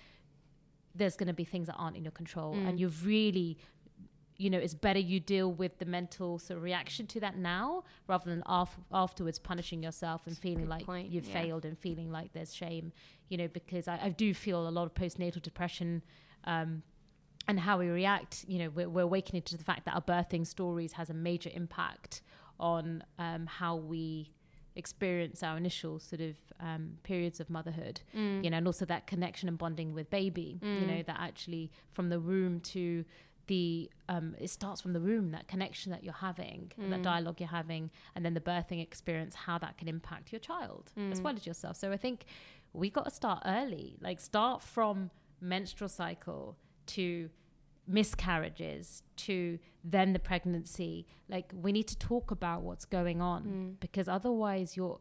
there's 0.94 1.16
going 1.16 1.28
to 1.28 1.38
be 1.42 1.44
things 1.44 1.66
that 1.68 1.76
aren't 1.82 1.96
in 1.96 2.04
your 2.04 2.16
control, 2.22 2.54
Mm. 2.54 2.68
and 2.68 2.80
you've 2.80 3.06
really 3.06 3.56
you 4.44 4.48
know, 4.48 4.56
it's 4.66 4.72
better 4.88 4.98
you 5.12 5.20
deal 5.20 5.52
with 5.52 5.72
the 5.82 5.84
mental 5.84 6.38
sort 6.38 6.56
of 6.56 6.62
reaction 6.62 7.06
to 7.06 7.20
that 7.20 7.36
now 7.36 7.84
rather 8.08 8.30
than 8.30 8.42
af- 8.46 8.78
afterwards 8.90 9.38
punishing 9.38 9.82
yourself 9.82 10.22
and 10.24 10.32
That's 10.34 10.40
feeling 10.42 10.66
like 10.66 10.86
point, 10.86 11.10
you've 11.10 11.26
yeah. 11.28 11.42
failed 11.42 11.66
and 11.66 11.76
feeling 11.78 12.10
like 12.10 12.32
there's 12.32 12.54
shame, 12.54 12.86
you 13.28 13.36
know, 13.36 13.48
because 13.48 13.86
I, 13.86 13.96
I 14.06 14.08
do 14.08 14.32
feel 14.32 14.66
a 14.66 14.72
lot 14.78 14.84
of 14.86 14.94
postnatal 14.94 15.42
depression 15.42 16.02
um, 16.44 16.82
and 17.48 17.60
how 17.60 17.78
we 17.78 17.88
react, 17.88 18.44
you 18.48 18.58
know, 18.58 18.70
we're, 18.70 18.88
we're 18.88 19.02
awakening 19.02 19.42
to 19.42 19.56
the 19.56 19.64
fact 19.64 19.84
that 19.86 19.94
our 19.94 20.02
birthing 20.02 20.46
stories 20.46 20.92
has 20.92 21.10
a 21.10 21.14
major 21.14 21.50
impact 21.52 22.22
on 22.58 23.02
um, 23.18 23.46
how 23.46 23.74
we 23.76 24.30
experience 24.76 25.42
our 25.42 25.56
initial 25.56 25.98
sort 25.98 26.20
of 26.20 26.36
um, 26.60 26.92
periods 27.02 27.40
of 27.40 27.50
motherhood 27.50 28.02
Mm. 28.14 28.44
you 28.44 28.50
know, 28.50 28.56
and 28.58 28.66
also 28.66 28.84
that 28.86 29.06
connection 29.06 29.48
and 29.48 29.58
bonding 29.58 29.92
with 29.94 30.08
baby, 30.10 30.60
you 30.62 30.86
know, 30.86 31.00
Mm. 31.02 31.06
that 31.06 31.16
actually 31.18 31.70
from 31.92 32.08
the 32.08 32.20
womb 32.20 32.60
to 32.60 33.04
the, 33.48 33.90
um, 34.08 34.36
it 34.38 34.48
starts 34.48 34.80
from 34.80 34.92
the 34.92 35.00
womb, 35.00 35.32
that 35.32 35.48
connection 35.48 35.90
that 35.90 36.04
you're 36.04 36.12
having, 36.14 36.70
that 36.78 37.00
Mm. 37.00 37.02
dialogue 37.02 37.40
you're 37.40 37.48
having, 37.48 37.90
and 38.14 38.24
then 38.24 38.34
the 38.34 38.40
birthing 38.40 38.80
experience, 38.80 39.34
how 39.34 39.58
that 39.58 39.76
can 39.76 39.88
impact 39.88 40.30
your 40.32 40.38
child 40.38 40.92
as 41.10 41.20
Mm. 41.20 41.24
well 41.24 41.34
as 41.36 41.46
yourself. 41.46 41.76
So 41.76 41.90
I 41.90 41.96
think 41.96 42.26
we 42.72 42.90
got 42.90 43.06
to 43.06 43.10
start 43.10 43.42
early, 43.44 43.96
like 44.00 44.20
start 44.20 44.62
from 44.62 45.10
menstrual 45.40 45.88
cycle 45.88 46.56
to 46.86 47.30
miscarriages 47.86 49.02
to 49.16 49.58
then 49.84 50.12
the 50.12 50.18
pregnancy. 50.18 51.06
Like 51.28 51.52
we 51.54 51.72
need 51.72 51.88
to 51.88 51.98
talk 51.98 52.30
about 52.30 52.62
what's 52.62 52.84
going 52.84 53.20
on 53.20 53.42
Mm. 53.44 53.80
because 53.80 54.08
otherwise 54.08 54.76
you're 54.76 55.00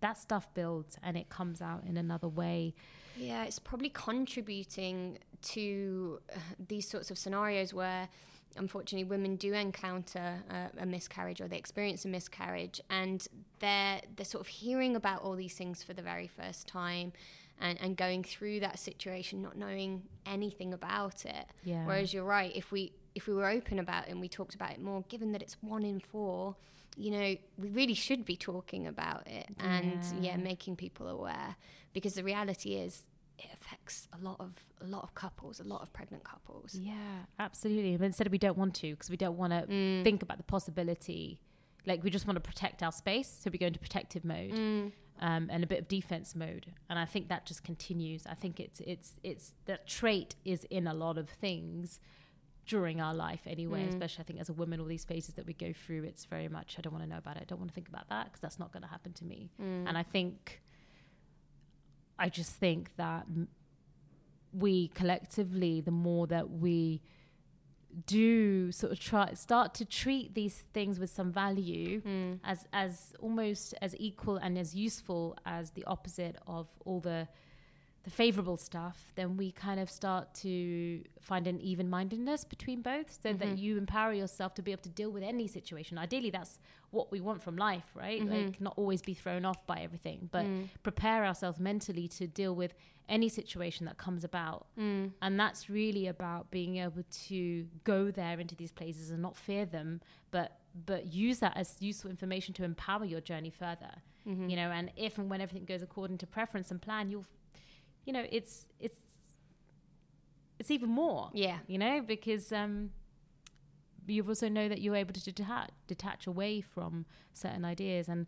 that 0.00 0.18
stuff 0.18 0.52
builds 0.54 0.98
and 1.02 1.16
it 1.16 1.28
comes 1.30 1.62
out 1.62 1.82
in 1.84 1.96
another 1.96 2.28
way. 2.28 2.74
Yeah, 3.16 3.44
it's 3.44 3.58
probably 3.58 3.88
contributing 3.88 5.18
to 5.42 6.20
uh, 6.30 6.38
these 6.68 6.86
sorts 6.88 7.10
of 7.10 7.16
scenarios 7.16 7.72
where, 7.72 8.08
unfortunately, 8.56 9.04
women 9.08 9.36
do 9.36 9.54
encounter 9.54 10.42
uh, 10.50 10.68
a 10.78 10.84
miscarriage 10.84 11.40
or 11.40 11.48
they 11.48 11.56
experience 11.56 12.04
a 12.04 12.08
miscarriage, 12.08 12.80
and 12.90 13.26
they're 13.60 14.02
they're 14.16 14.26
sort 14.26 14.42
of 14.42 14.48
hearing 14.48 14.94
about 14.96 15.22
all 15.22 15.36
these 15.36 15.54
things 15.54 15.82
for 15.82 15.94
the 15.94 16.02
very 16.02 16.26
first 16.26 16.66
time, 16.66 17.12
and 17.60 17.80
and 17.80 17.96
going 17.96 18.22
through 18.24 18.60
that 18.60 18.78
situation 18.78 19.42
not 19.42 19.56
knowing 19.56 20.02
anything 20.26 20.72
about 20.74 21.24
it. 21.24 21.46
yeah 21.64 21.84
Whereas 21.86 22.12
you're 22.12 22.24
right, 22.24 22.52
if 22.54 22.72
we 22.72 22.92
if 23.14 23.26
we 23.28 23.34
were 23.34 23.48
open 23.48 23.78
about 23.78 24.06
it 24.06 24.10
and 24.10 24.20
we 24.20 24.28
talked 24.28 24.54
about 24.56 24.72
it 24.72 24.80
more, 24.80 25.02
given 25.08 25.32
that 25.32 25.40
it's 25.42 25.56
one 25.62 25.84
in 25.84 26.00
four, 26.00 26.56
you 26.96 27.10
know, 27.12 27.36
we 27.58 27.68
really 27.70 27.94
should 27.94 28.24
be 28.24 28.36
talking 28.36 28.86
about 28.88 29.26
it 29.28 29.46
and 29.58 30.02
yeah, 30.12 30.32
Yeah. 30.32 30.36
making 30.38 30.74
people 30.76 31.06
aware 31.08 31.54
because 31.92 32.14
the 32.14 32.24
reality 32.24 32.74
is 32.74 33.04
it 33.38 33.46
affects 33.52 34.08
a 34.12 34.18
lot 34.24 34.40
of 34.40 34.52
a 34.80 34.86
lot 34.86 35.02
of 35.04 35.14
couples, 35.14 35.60
a 35.60 35.64
lot 35.64 35.80
of 35.82 35.92
pregnant 35.92 36.24
couples. 36.24 36.74
yeah 36.74 37.24
absolutely 37.38 37.96
but 37.96 38.04
instead 38.04 38.28
we 38.30 38.38
don't 38.38 38.58
want 38.58 38.74
to 38.74 38.90
because 38.90 39.10
we 39.10 39.16
don't 39.16 39.36
want 39.36 39.52
to 39.52 39.60
Mm. 39.66 40.02
think 40.04 40.22
about 40.22 40.36
the 40.38 40.44
possibility 40.44 41.40
like 41.86 42.02
we 42.04 42.10
just 42.10 42.26
want 42.26 42.36
to 42.36 42.40
protect 42.40 42.82
our 42.82 42.92
space 42.92 43.28
so 43.42 43.50
we 43.50 43.58
go 43.58 43.66
into 43.66 43.78
protective 43.80 44.24
mode 44.24 44.52
Mm. 44.52 44.92
Um, 45.20 45.48
and 45.50 45.62
a 45.62 45.66
bit 45.66 45.78
of 45.78 45.88
defense 45.88 46.34
mode 46.34 46.66
and 46.90 46.98
i 46.98 47.04
think 47.04 47.28
that 47.28 47.46
just 47.46 47.62
continues 47.64 48.26
i 48.26 48.34
think 48.34 48.58
it's 48.58 48.80
it's 48.80 49.12
it's 49.22 49.52
that 49.66 49.86
trait 49.86 50.34
is 50.44 50.64
in 50.70 50.86
a 50.86 50.94
lot 50.94 51.16
of 51.18 51.28
things 51.28 52.00
during 52.66 53.00
our 53.00 53.14
life 53.14 53.40
anyway 53.46 53.84
Mm. 53.84 53.88
especially 53.90 54.22
i 54.22 54.24
think 54.24 54.40
as 54.40 54.48
a 54.48 54.52
woman 54.54 54.80
all 54.80 54.86
these 54.86 55.04
phases 55.04 55.34
that 55.34 55.46
we 55.46 55.52
go 55.52 55.72
through 55.72 56.02
it's 56.04 56.24
very 56.24 56.48
much 56.48 56.76
i 56.78 56.82
don't 56.82 56.92
want 56.92 57.04
to 57.04 57.08
know 57.10 57.18
about 57.18 57.36
it 57.36 57.42
i 57.42 57.44
don't 57.44 57.58
want 57.58 57.70
to 57.70 57.74
think 57.74 57.88
about 57.88 58.08
that 58.08 58.24
because 58.26 58.40
that's 58.40 58.58
not 58.58 58.72
going 58.72 58.82
to 58.82 58.88
happen 58.88 59.12
to 59.12 59.24
me 59.24 59.50
Mm. 59.60 59.86
and 59.88 59.96
I 59.98 60.02
think, 60.02 60.62
I 62.18 62.28
just 62.28 62.52
think 62.52 62.90
that 62.96 63.22
m- 63.28 63.48
we 64.52 64.88
collectively, 64.88 65.80
the 65.80 65.90
more 65.90 66.26
that 66.28 66.48
we 66.50 67.02
do 68.06 68.70
sort 68.72 68.92
of 68.92 68.98
try 69.00 69.32
start 69.34 69.74
to 69.74 69.84
treat 69.84 70.34
these 70.34 70.64
things 70.72 70.98
with 70.98 71.10
some 71.10 71.30
value 71.32 72.00
Mm. 72.02 72.40
as 72.44 72.66
as 72.72 73.12
almost 73.20 73.74
as 73.80 73.94
equal 73.98 74.36
and 74.36 74.58
as 74.58 74.74
useful 74.74 75.36
as 75.46 75.70
the 75.72 75.84
opposite 75.84 76.36
of 76.46 76.66
all 76.84 77.00
the 77.00 77.28
the 78.04 78.10
favorable 78.10 78.56
stuff 78.58 79.12
then 79.14 79.36
we 79.36 79.50
kind 79.50 79.80
of 79.80 79.88
start 79.90 80.32
to 80.34 81.02
find 81.20 81.46
an 81.46 81.58
even 81.60 81.88
mindedness 81.88 82.44
between 82.44 82.82
both 82.82 83.10
so 83.22 83.32
that 83.32 83.48
Mhm. 83.48 83.58
you 83.58 83.78
empower 83.78 84.12
yourself 84.12 84.54
to 84.54 84.62
be 84.62 84.72
able 84.72 84.82
to 84.82 84.90
deal 84.90 85.10
with 85.10 85.22
any 85.22 85.46
situation 85.48 85.96
ideally 85.98 86.30
that's 86.30 86.58
what 86.90 87.10
we 87.10 87.20
want 87.20 87.42
from 87.42 87.56
life 87.56 87.88
right 87.94 88.20
Mhm. 88.22 88.30
like 88.30 88.60
not 88.60 88.74
always 88.76 89.00
be 89.02 89.14
thrown 89.14 89.44
off 89.44 89.66
by 89.66 89.80
everything 89.80 90.28
but 90.30 90.44
Mm. 90.44 90.68
prepare 90.82 91.24
ourselves 91.24 91.58
mentally 91.58 92.06
to 92.08 92.26
deal 92.26 92.54
with 92.54 92.74
any 93.08 93.28
situation 93.28 93.86
that 93.86 93.96
comes 93.96 94.22
about 94.22 94.66
Mm. 94.76 95.12
and 95.22 95.40
that's 95.40 95.68
really 95.70 96.06
about 96.06 96.50
being 96.50 96.76
able 96.76 97.02
to 97.28 97.68
go 97.84 98.10
there 98.10 98.38
into 98.38 98.54
these 98.54 98.70
places 98.72 99.10
and 99.10 99.22
not 99.22 99.36
fear 99.36 99.64
them 99.64 100.00
but 100.30 100.60
but 100.86 101.06
use 101.06 101.38
that 101.38 101.56
as 101.56 101.80
useful 101.80 102.10
information 102.10 102.52
to 102.52 102.64
empower 102.64 103.04
your 103.04 103.20
journey 103.20 103.50
further 103.50 104.02
Mhm. 104.26 104.50
you 104.50 104.56
know 104.56 104.70
and 104.72 104.92
if 104.96 105.18
and 105.18 105.30
when 105.30 105.40
everything 105.40 105.64
goes 105.64 105.82
according 105.82 106.18
to 106.18 106.26
preference 106.26 106.70
and 106.70 106.82
plan 106.82 107.10
you'll 107.10 107.24
you 108.04 108.12
know 108.12 108.24
it's 108.30 108.66
it's 108.80 109.00
it's 110.58 110.70
even 110.70 110.88
more 110.88 111.30
Yeah. 111.34 111.58
you 111.66 111.78
know 111.78 112.00
because 112.00 112.52
um 112.52 112.90
you 114.06 114.22
also 114.28 114.48
know 114.48 114.68
that 114.68 114.80
you're 114.82 114.96
able 114.96 115.12
to 115.14 115.20
detach 115.32 115.70
detach 115.86 116.26
away 116.26 116.60
from 116.60 117.06
certain 117.32 117.64
ideas 117.64 118.08
and 118.08 118.26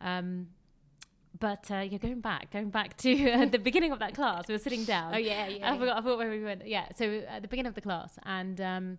um 0.00 0.48
but 1.38 1.70
uh, 1.70 1.78
you're 1.88 1.98
going 1.98 2.20
back 2.20 2.50
going 2.52 2.70
back 2.70 2.96
to 2.98 3.30
uh, 3.32 3.46
the 3.46 3.58
beginning 3.58 3.92
of 3.92 3.98
that 3.98 4.14
class 4.14 4.48
we 4.48 4.54
were 4.54 4.58
sitting 4.58 4.84
down 4.84 5.14
Oh 5.14 5.18
yeah, 5.18 5.46
yeah. 5.48 5.72
I 5.72 5.78
forgot. 5.78 5.96
I 5.98 6.00
forgot 6.00 6.18
where 6.18 6.30
we 6.30 6.42
went. 6.42 6.66
Yeah. 6.66 6.86
So 6.96 7.22
at 7.28 7.42
the 7.42 7.48
beginning 7.48 7.68
of 7.68 7.74
the 7.74 7.80
class, 7.80 8.18
and 8.24 8.60
um, 8.60 8.98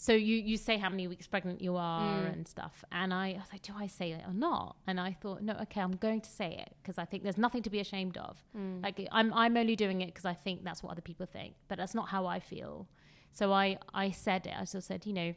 so 0.00 0.12
you 0.12 0.36
you 0.36 0.56
say 0.56 0.78
how 0.78 0.88
many 0.88 1.08
weeks 1.08 1.26
pregnant 1.26 1.60
you 1.60 1.74
are 1.76 2.20
Mm. 2.22 2.32
and 2.32 2.48
stuff. 2.48 2.84
And 2.92 3.12
I, 3.12 3.26
I 3.32 3.38
was 3.44 3.50
like 3.52 3.62
do 3.62 3.72
i 3.76 3.86
say 3.88 4.12
it 4.12 4.22
or 4.26 4.32
not? 4.32 4.76
And 4.86 4.96
i 5.00 5.10
thought 5.20 5.42
no 5.42 5.54
okay 5.64 5.80
i'm 5.80 5.96
going 6.06 6.20
to 6.20 6.30
say 6.40 6.50
it 6.64 6.70
because 6.80 6.98
i 6.98 7.04
think 7.04 7.22
there's 7.24 7.36
nothing 7.46 7.62
to 7.64 7.70
be 7.76 7.80
ashamed 7.80 8.16
of. 8.16 8.34
Mm. 8.56 8.82
like 8.82 8.96
i'm 9.12 9.32
i'm 9.34 9.56
only 9.56 9.76
doing 9.84 10.00
it 10.04 10.06
because 10.12 10.24
i 10.24 10.34
think 10.44 10.62
that's 10.64 10.82
what 10.82 10.92
other 10.92 11.00
people 11.10 11.26
think 11.26 11.54
but 11.68 11.76
that's 11.78 11.94
not 12.00 12.08
how 12.14 12.22
i 12.26 12.38
feel. 12.52 12.86
So 13.32 13.52
i 13.52 13.66
i 14.04 14.10
said 14.10 14.46
it. 14.46 14.54
I 14.60 14.64
still 14.64 14.80
said 14.90 15.00
you 15.04 15.12
know 15.20 15.30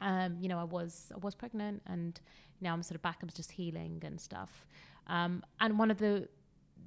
um 0.00 0.36
you 0.40 0.48
know 0.48 0.58
i 0.58 0.64
was 0.64 1.10
i 1.14 1.18
was 1.18 1.34
pregnant 1.34 1.82
and 1.86 2.20
now 2.60 2.72
i'm 2.74 2.82
sort 2.82 2.96
of 2.96 3.02
back 3.02 3.18
i'm 3.22 3.28
just 3.42 3.52
healing 3.52 4.02
and 4.04 4.20
stuff. 4.20 4.66
Um 5.06 5.42
and 5.60 5.78
one 5.78 5.90
of 5.90 5.98
the 5.98 6.28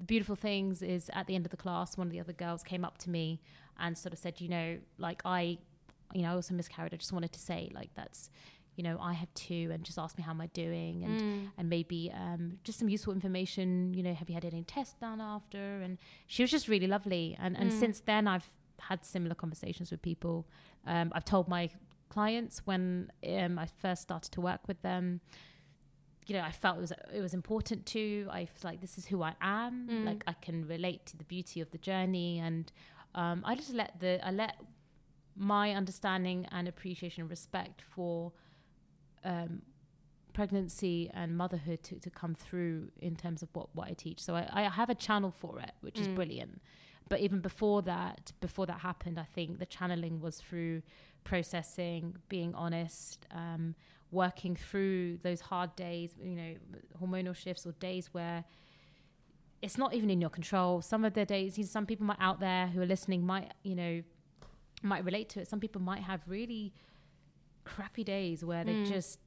beautiful 0.06 0.36
things 0.36 0.82
is 0.82 1.10
at 1.14 1.28
the 1.28 1.36
end 1.36 1.46
of 1.46 1.52
the 1.52 1.58
class 1.66 1.98
one 1.98 2.08
of 2.08 2.14
the 2.14 2.20
other 2.20 2.34
girls 2.34 2.64
came 2.64 2.84
up 2.86 2.98
to 3.00 3.10
me 3.10 3.42
and 3.80 3.98
sort 3.98 4.14
of 4.14 4.20
said 4.20 4.40
you 4.42 4.48
know 4.48 4.78
like 4.98 5.22
i 5.26 5.58
you 6.14 6.22
know 6.24 6.30
i 6.30 6.34
also 6.34 6.54
miscarried 6.54 6.94
i 6.94 6.98
just 6.98 7.14
wanted 7.14 7.32
to 7.32 7.40
say 7.40 7.70
like 7.74 7.90
that's 7.96 8.30
you 8.76 8.84
know 8.84 8.98
i 9.02 9.14
had 9.14 9.28
two 9.36 9.70
and 9.74 9.84
just 9.84 9.98
ask 10.00 10.18
me 10.18 10.24
how 10.24 10.32
am 10.32 10.42
i 10.42 10.48
doing 10.48 11.04
and 11.04 11.20
Mm. 11.20 11.52
and 11.58 11.70
maybe 11.70 12.12
um, 12.14 12.60
just 12.64 12.80
some 12.80 12.88
useful 12.90 13.14
information. 13.14 13.94
You 13.94 14.04
know, 14.04 14.14
have 14.14 14.30
you 14.30 14.36
had 14.36 14.46
any 14.46 14.64
tests 14.64 14.96
done 15.02 15.20
after? 15.20 15.82
And 15.82 15.98
she 16.28 16.44
was 16.44 16.50
just 16.52 16.68
really 16.70 16.88
lovely. 16.88 17.36
And 17.44 17.58
and 17.58 17.70
Mm. 17.72 17.80
since 17.84 18.00
then, 18.00 18.26
I've 18.28 18.50
had 18.90 19.04
similar 19.06 19.36
conversations 19.36 19.92
with 19.92 20.02
people. 20.02 20.48
Um, 20.88 21.12
I've 21.16 21.26
told 21.26 21.48
my 21.50 21.70
clients 22.08 22.62
when 22.66 23.12
um, 23.28 23.60
I 23.60 23.68
first 23.84 24.02
started 24.04 24.32
to 24.32 24.40
work 24.42 24.62
with 24.70 24.82
them. 24.82 25.20
You 26.28 26.36
know, 26.36 26.44
I 26.44 26.52
felt 26.52 26.78
it 26.78 26.82
was 26.82 26.94
it 27.14 27.22
was 27.22 27.34
important 27.34 27.86
to. 27.88 28.28
I 28.32 28.48
was 28.54 28.64
like, 28.64 28.80
this 28.82 28.98
is 28.98 29.06
who 29.08 29.22
I 29.24 29.34
am. 29.42 29.88
Mm. 29.90 30.06
Like, 30.06 30.24
I 30.28 30.34
can 30.46 30.66
relate 30.68 31.06
to 31.08 31.18
the 31.18 31.26
beauty 31.26 31.60
of 31.60 31.70
the 31.72 31.80
journey, 31.80 32.40
and 32.40 32.72
um, 33.16 33.42
I 33.44 33.56
just 33.56 33.74
let 33.74 34.00
the 34.00 34.20
I 34.26 34.32
let 34.32 34.56
my 35.40 35.72
understanding 35.72 36.46
and 36.52 36.68
appreciation 36.68 37.22
and 37.22 37.30
respect 37.30 37.82
for 37.82 38.34
um, 39.24 39.62
pregnancy 40.34 41.10
and 41.14 41.36
motherhood 41.36 41.82
to, 41.84 41.96
to 42.00 42.10
come 42.10 42.36
through 42.36 42.90
in 43.02 43.16
terms 43.16 43.42
of 43.42 43.50
what, 43.54 43.74
what 43.74 43.88
I 43.88 43.94
teach. 43.94 44.22
So 44.22 44.36
I, 44.36 44.48
I 44.54 44.64
have 44.64 44.90
a 44.90 44.96
channel 44.96 45.32
for 45.32 45.60
it, 45.60 45.72
which 45.82 46.00
is 46.00 46.08
Mm. 46.08 46.16
brilliant. 46.16 46.62
But 47.08 47.22
even 47.22 47.40
before 47.40 47.82
that, 47.84 48.34
before 48.40 48.66
that 48.68 48.82
happened, 48.82 49.18
I 49.20 49.24
think 49.24 49.60
the 49.60 49.66
channeling 49.66 50.20
was 50.20 50.38
through 50.38 50.84
processing, 51.24 52.18
being 52.28 52.54
honest, 52.54 53.26
um, 53.32 53.76
working 54.12 54.56
through 54.56 55.18
those 55.24 55.42
hard 55.42 55.76
days, 55.76 56.14
you 56.22 56.36
know, 56.36 56.54
hormonal 57.02 57.36
shifts 57.36 57.66
or 57.66 57.72
days 57.74 58.10
where 58.12 58.44
it's 59.62 59.78
not 59.78 59.94
even 59.94 60.10
in 60.10 60.22
your 60.22 60.30
control. 60.30 60.82
Some 60.82 61.04
of 61.04 61.14
the 61.14 61.26
days, 61.26 61.58
you 61.58 61.64
know, 61.64 61.70
some 61.70 61.86
people 61.86 62.06
might 62.06 62.20
out 62.20 62.40
there 62.40 62.68
who 62.68 62.82
are 62.82 62.86
listening 62.86 63.26
might, 63.26 63.54
you 63.64 63.76
know, 63.76 64.04
might 64.82 65.04
relate 65.06 65.30
to 65.30 65.40
it. 65.42 65.48
Some 65.48 65.60
people 65.60 65.82
might 65.82 66.04
have 66.04 66.22
really 66.28 66.74
crappy 67.64 68.04
days 68.04 68.44
where 68.44 68.64
they 68.64 68.74
Mm. 68.76 68.86
just 68.86 69.20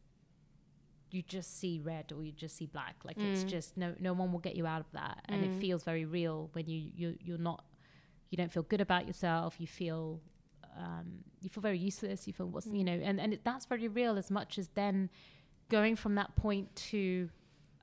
you 1.11 1.21
just 1.23 1.59
see 1.59 1.79
red 1.79 2.11
or 2.11 2.25
you 2.25 2.33
just 2.33 2.57
see 2.57 2.65
black 2.67 2.97
like 3.05 3.19
it's 3.19 3.45
Mm. 3.45 3.49
just 3.49 3.77
no 3.77 3.95
no 4.01 4.15
one 4.15 4.33
will 4.33 4.39
get 4.41 4.57
you 4.57 4.67
out 4.67 4.81
of 4.81 4.91
that 4.93 5.21
and 5.27 5.43
Mm. 5.43 5.47
it 5.49 5.61
feels 5.61 5.85
very 5.85 6.07
real 6.07 6.49
when 6.55 6.67
you 6.71 6.91
you 6.97 7.19
you're 7.21 7.37
not 7.39 7.65
you 8.31 8.37
don't 8.37 8.51
feel 8.51 8.63
good 8.63 8.81
about 8.81 9.07
yourself 9.07 9.61
you 9.61 9.67
feel 9.67 10.21
um, 10.75 11.23
you 11.43 11.51
feel 11.51 11.61
very 11.61 11.79
useless 11.79 12.27
you 12.27 12.33
feel 12.33 12.49
what's 12.49 12.67
you 12.67 12.83
Mm. 12.83 12.85
know 12.85 12.93
and 12.95 13.21
and 13.21 13.35
it, 13.35 13.45
that's 13.45 13.67
very 13.67 13.89
real 13.89 14.17
as 14.17 14.31
much 14.31 14.59
as 14.59 14.69
then 14.69 15.11
going 15.69 15.97
from 15.97 16.15
that 16.15 16.35
point 16.35 16.75
to 16.75 17.29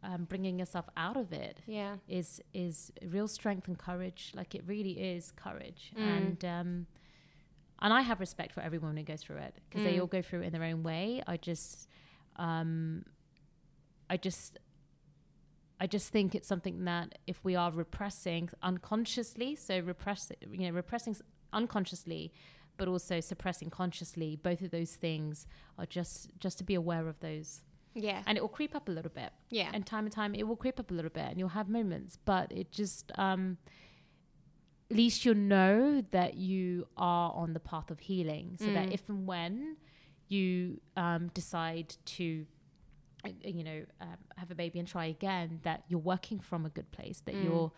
um, 0.01 0.23
bringing 0.25 0.57
yourself 0.57 0.89
out 0.97 1.15
of 1.15 1.31
it 1.31 1.61
Yeah. 1.67 1.97
is 2.07 2.41
is 2.53 2.91
real 3.03 3.27
strength 3.27 3.67
and 3.67 3.77
courage. 3.77 4.31
Like 4.33 4.55
it 4.55 4.63
really 4.65 4.93
is 4.99 5.31
courage, 5.33 5.91
Mm. 5.95 6.01
and 6.17 6.45
um, 6.45 6.87
and 7.81 7.93
I 7.93 8.01
have 8.01 8.19
respect 8.19 8.51
for 8.53 8.61
everyone 8.61 8.97
who 8.97 9.03
goes 9.03 9.21
through 9.23 9.37
it 9.37 9.55
because 9.69 9.83
they 9.85 9.95
Mm. 9.95 10.01
all 10.01 10.07
go 10.07 10.21
through 10.21 10.41
it 10.41 10.47
in 10.47 10.53
their 10.53 10.63
own 10.63 10.83
way. 10.83 11.21
I 11.27 11.37
just, 11.37 11.87
um, 12.37 13.05
I 14.09 14.17
just. 14.17 14.59
I 15.81 15.87
just 15.87 16.09
think 16.11 16.35
it's 16.35 16.45
something 16.47 16.83
that 16.83 17.17
if 17.25 17.41
we 17.45 17.55
are 17.55 17.71
repressing 17.71 18.49
unconsciously, 18.61 19.55
so 19.55 19.79
repress, 19.79 20.29
you 20.51 20.67
know, 20.69 20.71
repressing 20.75 21.15
unconsciously, 21.53 22.33
but 22.75 22.89
also 22.89 23.21
suppressing 23.21 23.69
consciously, 23.69 24.35
both 24.35 24.61
of 24.61 24.71
those 24.71 24.95
things 24.97 25.47
are 25.77 25.85
just 25.85 26.31
just 26.37 26.57
to 26.57 26.65
be 26.65 26.75
aware 26.75 27.07
of 27.07 27.17
those, 27.21 27.61
Yeah. 27.95 28.23
and 28.27 28.37
it 28.37 28.41
will 28.41 28.49
creep 28.49 28.75
up 28.75 28.89
a 28.89 28.91
little 28.91 29.11
bit 29.11 29.31
Yeah. 29.51 29.71
and 29.73 29.85
time 29.85 30.03
and 30.05 30.11
time 30.13 30.35
it 30.35 30.43
will 30.47 30.57
creep 30.57 30.81
up 30.81 30.91
a 30.91 30.93
little 30.93 31.11
bit 31.11 31.23
and 31.29 31.39
you'll 31.39 31.49
have 31.49 31.69
moments 31.69 32.17
but 32.25 32.51
it 32.51 32.71
just 32.73 33.11
um 33.17 33.57
least 34.95 35.23
you'll 35.25 35.35
know 35.35 36.01
that 36.11 36.35
you 36.35 36.87
are 36.97 37.31
on 37.33 37.53
the 37.53 37.59
path 37.59 37.91
of 37.91 37.99
healing 37.99 38.57
so 38.59 38.65
that 38.71 38.87
Mm. 38.89 38.93
if 38.93 39.07
and 39.09 39.27
when 39.27 39.77
you 40.27 40.79
um, 40.97 41.27
decide 41.33 41.95
to 42.05 42.45
uh, 43.25 43.29
you 43.43 43.63
know 43.63 43.85
um, 44.01 44.17
have 44.37 44.49
a 44.51 44.55
baby 44.55 44.79
and 44.79 44.87
try 44.87 45.05
again 45.05 45.59
that 45.63 45.83
you're 45.87 45.99
working 45.99 46.39
from 46.39 46.65
a 46.65 46.69
good 46.69 46.89
place 46.91 47.21
that 47.25 47.35
Mm. 47.35 47.43
you're 47.43 47.71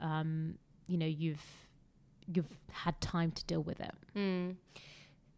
um, 0.00 0.58
you 0.86 0.96
know 0.98 1.06
you've 1.06 1.66
you've 2.32 2.58
had 2.72 3.00
time 3.00 3.30
to 3.32 3.44
deal 3.44 3.62
with 3.62 3.80
it 3.80 3.94
Mm. 4.16 4.56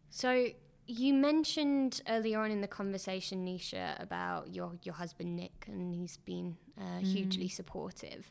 So 0.09 0.47
you 0.85 1.13
mentioned 1.13 2.01
earlier 2.07 2.39
on 2.39 2.51
in 2.51 2.61
the 2.61 2.67
conversation, 2.67 3.45
Neesha, 3.45 3.99
about 4.01 4.53
your 4.53 4.73
your 4.83 4.93
husband 4.95 5.35
Nick, 5.35 5.65
and 5.67 5.95
he's 5.95 6.17
been 6.17 6.57
uh, 6.79 6.99
hugely 6.99 7.47
supportive. 7.47 8.29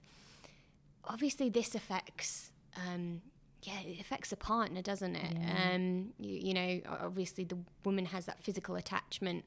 Obviously, 1.04 1.48
this 1.50 1.74
affects. 1.74 2.51
Um, 2.76 3.20
yeah, 3.62 3.80
it 3.80 4.00
affects 4.00 4.30
the 4.30 4.36
partner, 4.36 4.82
doesn't 4.82 5.14
it? 5.14 5.36
Yeah. 5.38 5.70
Um, 5.74 6.12
you, 6.18 6.34
you 6.48 6.54
know, 6.54 6.80
obviously 7.00 7.44
the 7.44 7.58
woman 7.84 8.06
has 8.06 8.26
that 8.26 8.42
physical 8.42 8.74
attachment 8.74 9.44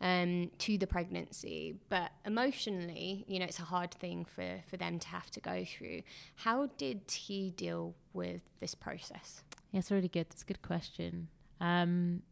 um, 0.00 0.50
to 0.58 0.76
the 0.78 0.86
pregnancy, 0.88 1.76
but 1.88 2.10
emotionally, 2.26 3.24
you 3.28 3.38
know, 3.38 3.44
it's 3.44 3.60
a 3.60 3.64
hard 3.64 3.92
thing 3.92 4.24
for, 4.24 4.60
for 4.68 4.76
them 4.76 4.98
to 4.98 5.08
have 5.08 5.30
to 5.30 5.40
go 5.40 5.64
through. 5.64 6.02
How 6.36 6.66
did 6.76 7.02
he 7.08 7.50
deal 7.50 7.94
with 8.12 8.40
this 8.58 8.74
process? 8.74 9.44
Yeah, 9.70 9.78
it's 9.78 9.90
really 9.92 10.08
good. 10.08 10.26
It's 10.32 10.42
a 10.42 10.46
good 10.46 10.62
question. 10.62 11.28
Um, 11.60 12.22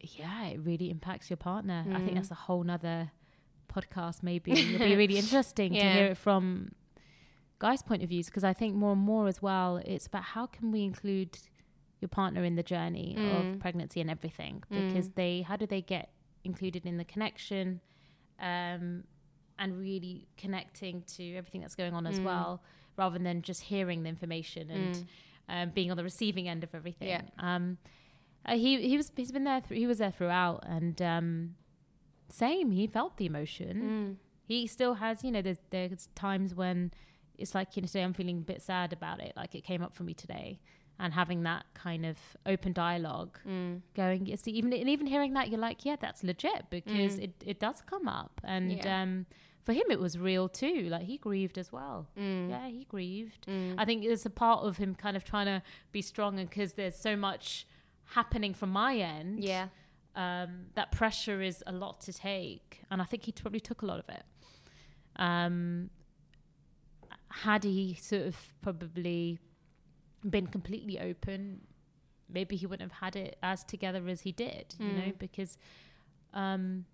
yeah, 0.00 0.46
it 0.46 0.60
really 0.60 0.90
impacts 0.90 1.28
your 1.28 1.36
partner. 1.36 1.84
I 1.90 1.98
think 1.98 2.12
Mm. 2.12 2.14
that's 2.14 2.30
a 2.30 2.34
whole 2.34 2.62
nother 2.62 3.10
podcast. 3.72 4.22
Maybe 4.22 4.52
it'll 4.52 4.86
be 4.86 4.96
really 4.96 5.18
interesting 5.24 5.74
to 5.74 5.80
hear 5.80 6.06
it 6.06 6.16
from 6.16 6.70
guys' 7.58 7.82
point 7.82 8.02
of 8.02 8.08
views 8.08 8.26
because 8.26 8.44
I 8.44 8.52
think 8.52 8.74
more 8.76 8.92
and 8.92 9.00
more 9.00 9.26
as 9.26 9.42
well, 9.42 9.76
it's 9.84 10.06
about 10.06 10.22
how 10.22 10.46
can 10.46 10.70
we 10.70 10.82
include 10.84 11.38
your 12.00 12.08
partner 12.08 12.44
in 12.44 12.54
the 12.54 12.62
journey 12.62 13.16
Mm. 13.18 13.54
of 13.54 13.60
pregnancy 13.60 14.00
and 14.00 14.08
everything 14.10 14.62
because 14.70 15.08
Mm. 15.08 15.14
they 15.16 15.42
how 15.42 15.56
do 15.56 15.66
they 15.66 15.82
get 15.82 16.10
included 16.44 16.86
in 16.86 16.96
the 16.96 17.04
connection 17.04 17.80
um, 18.38 19.02
and 19.58 19.76
really 19.80 20.28
connecting 20.36 21.02
to 21.16 21.34
everything 21.34 21.60
that's 21.60 21.74
going 21.74 21.94
on 21.94 22.06
as 22.06 22.20
Mm. 22.20 22.24
well 22.24 22.62
rather 22.96 23.18
than 23.18 23.42
just 23.42 23.62
hearing 23.64 24.04
the 24.04 24.08
information 24.08 24.70
and 24.70 24.94
Mm. 24.94 25.06
um, 25.48 25.70
being 25.70 25.90
on 25.90 25.96
the 25.96 26.04
receiving 26.04 26.48
end 26.48 26.62
of 26.62 26.72
everything. 26.74 27.08
Yeah. 27.08 27.22
Um, 27.38 27.78
uh, 28.46 28.56
he 28.56 28.88
he 28.88 28.96
was 28.96 29.10
he's 29.16 29.32
been 29.32 29.42
there. 29.44 29.60
Th- 29.60 29.76
he 29.78 29.86
was 29.86 29.98
there 29.98 30.12
throughout, 30.12 30.62
and 30.64 31.00
um, 31.02 31.56
same. 32.28 32.70
He 32.70 32.86
felt 32.86 33.16
the 33.16 33.26
emotion. 33.26 33.82
Mm. 33.82 34.16
He 34.46 34.66
still 34.66 34.94
has. 34.94 35.24
You 35.24 35.32
know, 35.32 35.42
there's 35.42 35.58
there's 35.70 36.06
times 36.14 36.54
when 36.54 36.92
it's 37.38 37.54
like 37.54 37.76
you 37.76 37.82
know 37.82 37.86
today 37.86 38.02
I'm 38.02 38.12
feeling 38.14 38.38
a 38.38 38.40
bit 38.52 38.60
sad 38.62 38.92
about 38.92 39.20
it. 39.20 39.32
Like 39.36 39.54
it 39.54 39.64
came 39.64 39.82
up 39.82 39.94
for 39.94 40.02
me 40.02 40.14
today, 40.14 40.60
and 40.98 41.12
having 41.14 41.42
that 41.44 41.64
kind 41.74 42.04
of 42.04 42.18
open 42.46 42.72
dialogue, 42.72 43.38
Mm. 43.46 43.82
going. 43.94 44.26
You 44.26 44.36
see, 44.36 44.50
even 44.52 44.72
and 44.72 44.88
even 44.88 45.06
hearing 45.06 45.32
that, 45.34 45.48
you're 45.50 45.60
like, 45.60 45.84
yeah, 45.84 45.96
that's 46.00 46.22
legit 46.24 46.68
because 46.70 47.16
Mm. 47.18 47.22
it 47.24 47.34
it 47.46 47.60
does 47.60 47.80
come 47.82 48.08
up, 48.08 48.40
and 48.44 48.72
Yeah. 48.72 49.02
um, 49.02 49.26
for 49.64 49.72
him 49.74 49.84
it 49.90 50.00
was 50.00 50.18
real 50.18 50.48
too. 50.48 50.88
Like 50.90 51.02
he 51.02 51.18
grieved 51.18 51.58
as 51.58 51.70
well. 51.72 52.08
Mm. 52.16 52.50
Yeah, 52.50 52.68
he 52.68 52.84
grieved. 52.84 53.46
Mm. 53.46 53.74
I 53.78 53.84
think 53.84 54.04
it's 54.04 54.24
a 54.26 54.30
part 54.30 54.64
of 54.64 54.78
him 54.78 54.94
kind 54.94 55.16
of 55.16 55.24
trying 55.24 55.46
to 55.46 55.62
be 55.92 56.02
strong, 56.02 56.38
and 56.38 56.48
because 56.48 56.72
there's 56.74 56.96
so 56.96 57.16
much 57.16 57.66
happening 58.12 58.54
from 58.54 58.70
my 58.70 58.96
end, 58.96 59.44
yeah. 59.44 59.68
um, 60.16 60.66
that 60.74 60.90
pressure 60.90 61.42
is 61.42 61.62
a 61.66 61.72
lot 61.72 62.00
to 62.00 62.12
take, 62.12 62.80
and 62.90 63.02
I 63.02 63.04
think 63.04 63.24
he 63.24 63.32
probably 63.32 63.60
took 63.60 63.82
a 63.82 63.86
lot 63.86 63.98
of 64.00 64.08
it. 64.08 64.24
Um, 65.16 65.90
had 67.30 67.64
he 67.64 67.94
sort 67.94 68.22
of 68.22 68.36
probably 68.62 69.38
been 70.28 70.46
completely 70.46 70.98
open, 70.98 71.60
maybe 72.28 72.56
he 72.56 72.66
wouldn't 72.66 72.90
have 72.92 73.00
had 73.00 73.16
it 73.16 73.36
as 73.42 73.64
together 73.64 74.06
as 74.08 74.22
he 74.22 74.32
did, 74.32 74.74
you 74.78 74.92
know, 74.92 75.12
Mm. 75.12 75.18
because. 75.18 75.56
Um, 76.34 76.84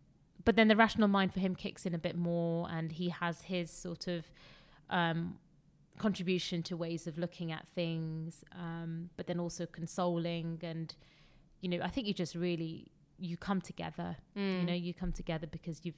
but 0.45 0.57
then 0.57 0.68
the 0.68 0.76
rational 0.76 1.09
mind 1.09 1.32
for 1.32 1.41
him 1.41 1.55
kicks 1.57 1.87
in 1.87 1.95
a 1.95 1.99
bit 1.99 2.16
more, 2.16 2.68
and 2.70 2.93
he 2.93 3.09
has 3.09 3.43
his 3.43 3.70
sort 3.70 4.07
of 4.09 4.24
um, 4.91 5.39
contribution 5.99 6.62
to 6.64 6.76
ways 6.76 7.07
of 7.07 7.16
looking 7.18 7.51
at 7.51 7.66
things, 7.74 8.45
um, 8.53 9.11
but 9.16 9.26
then 9.26 9.41
also 9.41 9.64
consoling 9.66 10.59
and 10.62 10.95
you 11.61 11.68
know, 11.70 11.80
I 11.82 11.89
think 11.89 12.07
you 12.07 12.12
just 12.12 12.35
really 12.35 12.89
you 13.18 13.37
come 13.39 13.61
together. 13.62 14.16
You 14.35 14.43
Mm. 14.43 14.64
know, 14.66 14.74
you 14.74 14.93
come 14.93 15.12
together 15.12 15.47
because 15.47 15.80
you've 15.85 15.95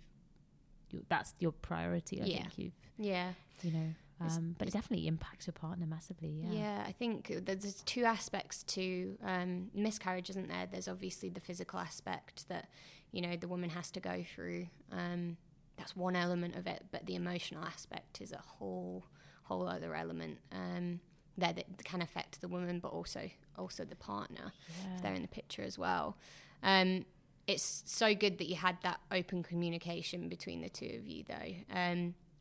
you, 0.93 1.05
that's 1.09 1.35
your 1.41 1.51
priority. 1.51 2.23
I 2.23 2.27
Yeah. 2.27 2.37
think 2.43 2.59
you've 2.59 2.81
Yeah. 2.99 3.33
you 3.63 3.73
know. 3.73 3.95
Um, 4.21 4.57
but 4.59 4.67
it 4.69 4.73
definitely 4.73 5.07
impacts 5.07 5.47
your 5.47 5.53
partner 5.53 5.87
massively. 5.87 6.43
Yeah. 6.43 6.53
Yeah, 6.53 6.85
I 6.87 6.93
think 6.93 7.29
there's 7.45 7.59
there's 7.63 7.83
two 7.83 8.05
aspects 8.05 8.63
to 8.65 9.17
um, 9.23 9.71
miscarriage, 9.75 10.31
isn't 10.31 10.49
there? 10.49 10.67
There's 10.71 10.89
obviously 10.89 11.29
the 11.29 11.41
physical 11.41 11.79
aspect 11.79 12.49
that 12.49 12.69
you 13.13 13.21
know 13.21 13.37
the 13.37 13.49
woman 13.49 13.71
has 13.71 13.91
to 13.93 14.01
go 14.01 14.25
through. 14.35 14.69
Um, 14.91 15.37
that's 15.77 15.95
one 15.95 16.17
element 16.17 16.57
of 16.57 16.67
it, 16.67 16.85
but 16.91 17.05
the 17.07 17.15
emotional 17.15 17.63
aspect 17.65 18.21
is 18.21 18.33
a 18.33 18.39
whole 18.39 19.05
whole 19.43 19.69
other 19.69 19.95
element 19.95 20.39
um, 20.51 21.01
there 21.39 21.53
that 21.53 21.85
can 21.85 22.01
affect 22.03 22.41
the 22.41 22.49
woman, 22.49 22.81
but 22.81 22.89
also 22.89 23.29
also 23.59 23.85
the 23.85 23.97
partner 23.97 24.53
if 24.95 25.03
they're 25.03 25.15
in 25.15 25.23
the 25.23 25.29
picture 25.29 25.63
as 25.63 25.79
well. 25.79 26.17
Um, 26.63 27.05
it's 27.47 27.83
so 27.87 28.15
good 28.15 28.39
that 28.39 28.49
you 28.49 28.57
had 28.57 28.77
that 28.83 28.99
open 29.13 29.43
communication 29.43 30.29
between 30.29 30.63
the 30.63 30.69
two 30.69 30.97
of 30.99 31.07
you, 31.07 31.23
though. 31.29 31.75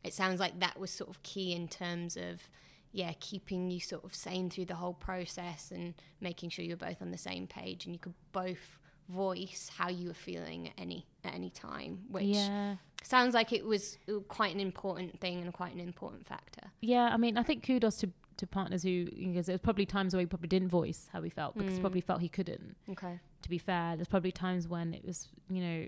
It 0.06 0.14
sounds 0.14 0.40
like 0.40 0.60
that 0.60 0.78
was 0.78 0.90
sort 0.90 1.10
of 1.10 1.22
key 1.22 1.52
in 1.54 1.68
terms 1.68 2.16
of 2.16 2.48
yeah 2.92 3.12
keeping 3.20 3.70
you 3.70 3.80
sort 3.80 4.04
of 4.04 4.14
sane 4.14 4.48
through 4.48 4.64
the 4.66 4.76
whole 4.76 4.94
process 4.94 5.70
and 5.70 5.92
making 6.20 6.48
sure 6.50 6.64
you're 6.64 6.76
both 6.76 7.02
on 7.02 7.10
the 7.10 7.18
same 7.18 7.46
page 7.46 7.84
and 7.84 7.94
you 7.94 7.98
could 7.98 8.14
both 8.32 8.78
voice 9.08 9.70
how 9.76 9.88
you 9.88 10.08
were 10.08 10.14
feeling 10.14 10.68
at 10.68 10.72
any 10.78 11.06
at 11.24 11.34
any 11.34 11.50
time 11.50 12.00
which 12.10 12.24
yeah. 12.24 12.76
sounds 13.02 13.34
like 13.34 13.52
it 13.52 13.64
was 13.64 13.98
quite 14.28 14.52
an 14.54 14.60
important 14.60 15.20
thing 15.20 15.40
and 15.42 15.52
quite 15.52 15.74
an 15.74 15.80
important 15.80 16.26
factor 16.26 16.70
Yeah, 16.80 17.08
I 17.12 17.16
mean, 17.16 17.36
I 17.38 17.42
think 17.42 17.64
kudos 17.66 17.98
to, 17.98 18.10
to 18.38 18.46
partners 18.46 18.82
who, 18.82 19.04
because 19.04 19.46
there's 19.46 19.60
probably 19.60 19.86
times 19.86 20.12
where 20.14 20.20
he 20.20 20.26
probably 20.26 20.48
didn't 20.48 20.68
voice 20.68 21.08
how 21.12 21.22
he 21.22 21.30
felt 21.30 21.54
because 21.56 21.72
he 21.74 21.78
Mm. 21.78 21.82
probably 21.82 22.00
felt 22.00 22.20
he 22.20 22.28
couldn't. 22.28 22.76
okay 22.90 23.20
To 23.42 23.48
be 23.48 23.58
fair, 23.58 23.94
there's 23.96 24.08
probably 24.08 24.32
times 24.32 24.66
when 24.68 24.92
it 24.94 25.04
was, 25.04 25.28
you 25.50 25.60
know, 25.62 25.86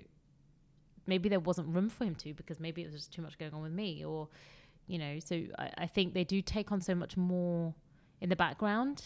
maybe 1.09 1.27
there 1.29 1.39
wasn't 1.39 1.67
room 1.75 1.89
for 1.89 2.05
him 2.05 2.15
to 2.15 2.33
because 2.33 2.59
maybe 2.59 2.81
it 2.81 2.85
was 2.85 2.95
just 2.95 3.11
too 3.13 3.21
much 3.21 3.37
going 3.37 3.53
on 3.53 3.61
with 3.61 3.71
me 3.73 4.05
or, 4.05 4.27
you 4.87 4.97
know, 4.97 5.19
so 5.19 5.35
I, 5.57 5.69
I 5.79 5.87
think 5.87 6.13
they 6.13 6.23
do 6.23 6.41
take 6.41 6.71
on 6.71 6.79
so 6.81 6.95
much 6.95 7.17
more 7.17 7.73
in 8.21 8.29
the 8.29 8.35
background. 8.35 9.03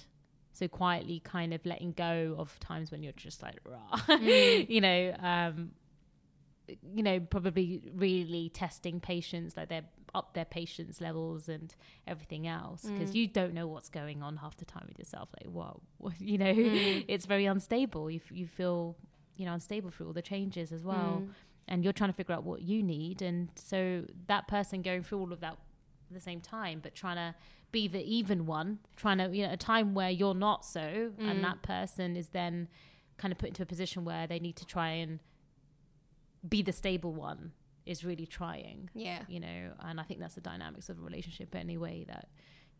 So 0.56 0.68
quietly 0.68 1.20
kind 1.24 1.52
of 1.54 1.66
letting 1.66 1.94
go 1.94 2.36
of 2.38 2.60
times 2.60 2.92
when 2.92 3.02
you're 3.02 3.14
just 3.14 3.42
like, 3.42 3.58
rah, 3.66 3.98
Mm. 4.08 4.70
you 4.76 4.82
know, 4.82 5.16
um, 5.20 5.72
you 6.96 7.04
know, 7.04 7.20
probably 7.20 7.82
really 7.94 8.50
testing 8.50 9.00
patience, 9.00 9.58
like 9.58 9.70
they're 9.70 9.84
up 10.16 10.34
their 10.36 10.46
patience 10.46 11.02
levels 11.02 11.50
and 11.50 11.74
everything 12.08 12.46
else, 12.48 12.84
because 12.84 13.12
Mm. 13.12 13.16
you 13.16 13.28
don't 13.28 13.54
know 13.54 13.68
what's 13.68 13.90
going 13.90 14.22
on 14.22 14.38
half 14.38 14.56
the 14.58 14.66
time 14.66 14.86
with 14.88 14.98
yourself. 15.00 15.30
Like, 15.42 15.52
what, 15.52 15.78
what 15.98 16.22
you 16.22 16.38
know, 16.38 16.54
Mm. 16.54 17.06
it's 17.08 17.26
very 17.26 17.46
unstable. 17.48 18.10
You, 18.12 18.22
f- 18.24 18.32
you 18.32 18.48
feel, 18.48 18.96
you 19.36 19.46
know, 19.48 19.54
unstable 19.54 19.90
through 19.90 20.08
all 20.08 20.14
the 20.14 20.22
changes 20.22 20.72
as 20.72 20.84
well, 20.84 21.24
Mm. 21.26 21.30
And 21.68 21.84
you're 21.84 21.94
trying 21.94 22.10
to 22.10 22.16
figure 22.16 22.36
out 22.36 22.44
what 22.44 22.62
you 22.62 22.84
need. 22.84 23.22
And 23.22 23.50
so 23.56 24.06
that 24.28 24.48
person 24.48 24.82
going 24.82 25.04
through 25.04 25.20
all 25.20 25.34
of 25.34 25.40
that 25.42 25.54
at 25.54 26.14
the 26.14 26.20
same 26.20 26.42
time, 26.42 26.80
but 26.84 26.94
trying 26.96 27.16
to 27.16 27.36
be 27.72 27.88
the 27.88 28.04
even 28.04 28.46
one, 28.46 28.80
trying 28.96 29.18
to, 29.18 29.30
you 29.36 29.46
know, 29.48 29.54
a 29.54 29.58
time 29.58 29.94
where 29.94 30.10
you're 30.10 30.36
not 30.36 30.64
so, 30.66 31.12
Mm. 31.20 31.30
and 31.32 31.44
that 31.44 31.62
person 31.64 32.16
is 32.16 32.30
then 32.30 32.68
kind 33.18 33.32
of 33.32 33.38
put 33.38 33.50
into 33.50 33.64
a 33.64 33.66
position 33.66 34.04
where 34.06 34.28
they 34.28 34.40
need 34.40 34.56
to 34.58 34.66
try 34.66 34.90
and 34.90 35.20
be 36.48 36.62
the 36.62 36.72
stable 36.74 37.14
one 37.14 37.54
is 37.86 38.04
really 38.04 38.26
trying 38.26 38.90
yeah 38.94 39.20
you 39.28 39.40
know 39.40 39.72
and 39.80 40.00
i 40.00 40.04
think 40.04 40.20
that's 40.20 40.36
the 40.36 40.42
dynamics 40.42 40.90
of 40.90 40.98
a 40.98 41.02
relationship 41.02 41.54
anyway 41.56 42.04
that 42.08 42.28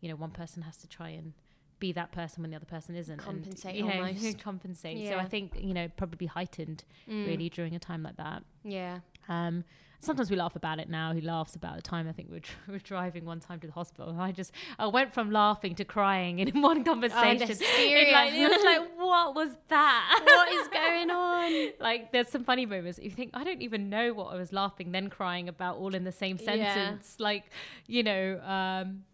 you 0.00 0.08
know 0.08 0.16
one 0.16 0.30
person 0.30 0.62
has 0.62 0.76
to 0.76 0.86
try 0.88 1.08
and 1.10 1.32
be 1.80 1.92
that 1.92 2.12
person 2.12 2.42
when 2.42 2.50
the 2.50 2.56
other 2.56 2.66
person 2.66 2.94
isn't 2.96 3.18
Compensate 3.18 3.76
and, 3.76 3.78
you 3.78 3.84
know, 3.84 4.00
almost. 4.04 4.38
compensate 4.42 5.08
so 5.08 5.18
i 5.18 5.24
think 5.26 5.52
you 5.60 5.74
know 5.74 5.88
probably 5.96 6.26
heightened 6.26 6.84
Mm. 7.08 7.26
really 7.26 7.48
during 7.48 7.74
a 7.74 7.78
time 7.78 8.02
like 8.02 8.16
that 8.16 8.42
yeah 8.64 9.00
um, 9.28 9.64
sometimes 10.00 10.30
we 10.30 10.36
laugh 10.36 10.54
about 10.54 10.78
it 10.78 10.90
now. 10.90 11.14
He 11.14 11.22
laughs 11.22 11.56
about 11.56 11.76
the 11.76 11.82
time 11.82 12.06
I 12.06 12.12
think 12.12 12.28
we 12.28 12.36
were, 12.36 12.42
we 12.68 12.72
were 12.74 12.78
driving 12.78 13.24
one 13.24 13.40
time 13.40 13.58
to 13.60 13.66
the 13.66 13.72
hospital, 13.72 14.10
and 14.10 14.20
I 14.20 14.32
just 14.32 14.52
I 14.78 14.86
went 14.86 15.14
from 15.14 15.30
laughing 15.30 15.74
to 15.76 15.84
crying 15.86 16.40
in 16.40 16.60
one 16.70 16.84
conversation. 16.84 17.38
the 17.38 17.44
It, 17.44 17.48
hysteria. 17.48 18.12
like, 18.12 18.34
it 18.34 18.50
was 18.50 18.64
like, 18.64 18.98
what 18.98 19.34
was 19.34 19.50
that? 19.68 20.20
what 20.26 20.52
is 20.52 20.68
going 20.68 21.10
on 21.10 21.72
like, 21.80 22.12
there's 22.12 22.28
some 22.28 22.44
funny 22.44 22.66
moments. 22.66 22.98
You 23.02 23.08
think 23.10 23.30
I 23.32 23.44
don't 23.44 23.62
even 23.62 23.88
know 23.88 24.12
what 24.12 24.26
I 24.34 24.36
was 24.36 24.52
laughing, 24.52 24.92
then 24.92 25.08
crying 25.08 25.48
about, 25.48 25.78
all 25.78 25.94
in 25.94 26.04
the 26.04 26.12
same 26.12 26.36
Yeah. 26.38 26.74
sentence. 26.74 27.16
Like, 27.18 27.44
you 27.86 28.02
know, 28.02 28.40
um, 28.44 29.04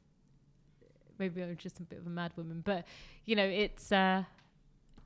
maybe 1.20 1.42
I'm 1.42 1.56
just 1.56 1.78
a 1.78 1.82
bit 1.84 2.00
of 2.00 2.06
a 2.06 2.10
mad 2.10 2.32
woman, 2.36 2.62
but 2.64 2.84
you 3.24 3.36
know, 3.36 3.44
it's. 3.64 3.92
Uh, 3.92 4.24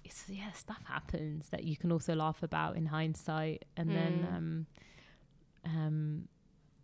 it's, 0.06 0.24
yeah, 0.28 0.52
stuff 0.52 0.82
happens 0.86 1.48
that 1.48 1.64
you 1.64 1.76
can 1.78 1.90
also 1.90 2.14
laugh 2.14 2.42
about 2.42 2.76
in 2.76 2.84
hindsight, 2.84 3.64
and 3.78 3.88
then 3.88 4.12
Mm. 4.30 4.36
um, 4.36 4.66
um, 5.64 6.28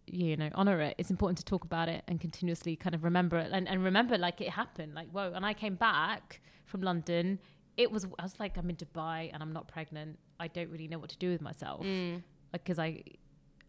you 0.07 0.37
know, 0.37 0.49
honor 0.55 0.81
it. 0.81 0.95
It's 0.99 1.11
important 1.11 1.39
to 1.39 1.45
talk 1.45 1.65
about 1.65 1.89
it 1.89 2.03
and 2.09 2.19
continuously 2.21 2.77
kind 2.77 2.95
of 2.95 3.05
remember 3.05 3.37
it 3.39 3.51
and, 3.53 3.69
and 3.69 3.85
remember 3.85 4.17
like 4.19 4.41
it 4.41 4.49
happened. 4.49 4.95
Like, 4.95 5.09
whoa, 5.11 5.33
and 5.35 5.45
I 5.45 5.53
came 5.55 5.75
back 5.77 6.41
from 6.65 6.81
London. 6.81 7.39
It 7.77 7.93
was, 7.93 8.07
I 8.19 8.23
was 8.23 8.41
like, 8.41 8.57
I'm 8.57 8.69
in 8.71 8.77
Dubai 8.77 9.31
and 9.33 9.43
I'm 9.43 9.53
not 9.53 9.69
pregnant. 9.69 10.19
I 10.41 10.49
don't 10.49 10.71
really 10.71 10.89
know 10.89 10.99
what 10.99 11.11
to 11.11 11.19
do 11.19 11.31
with 11.31 11.41
myself. 11.41 11.85
Mm. 11.85 12.23
Like, 12.53 12.65
cause 12.65 12.79
I, 12.79 13.03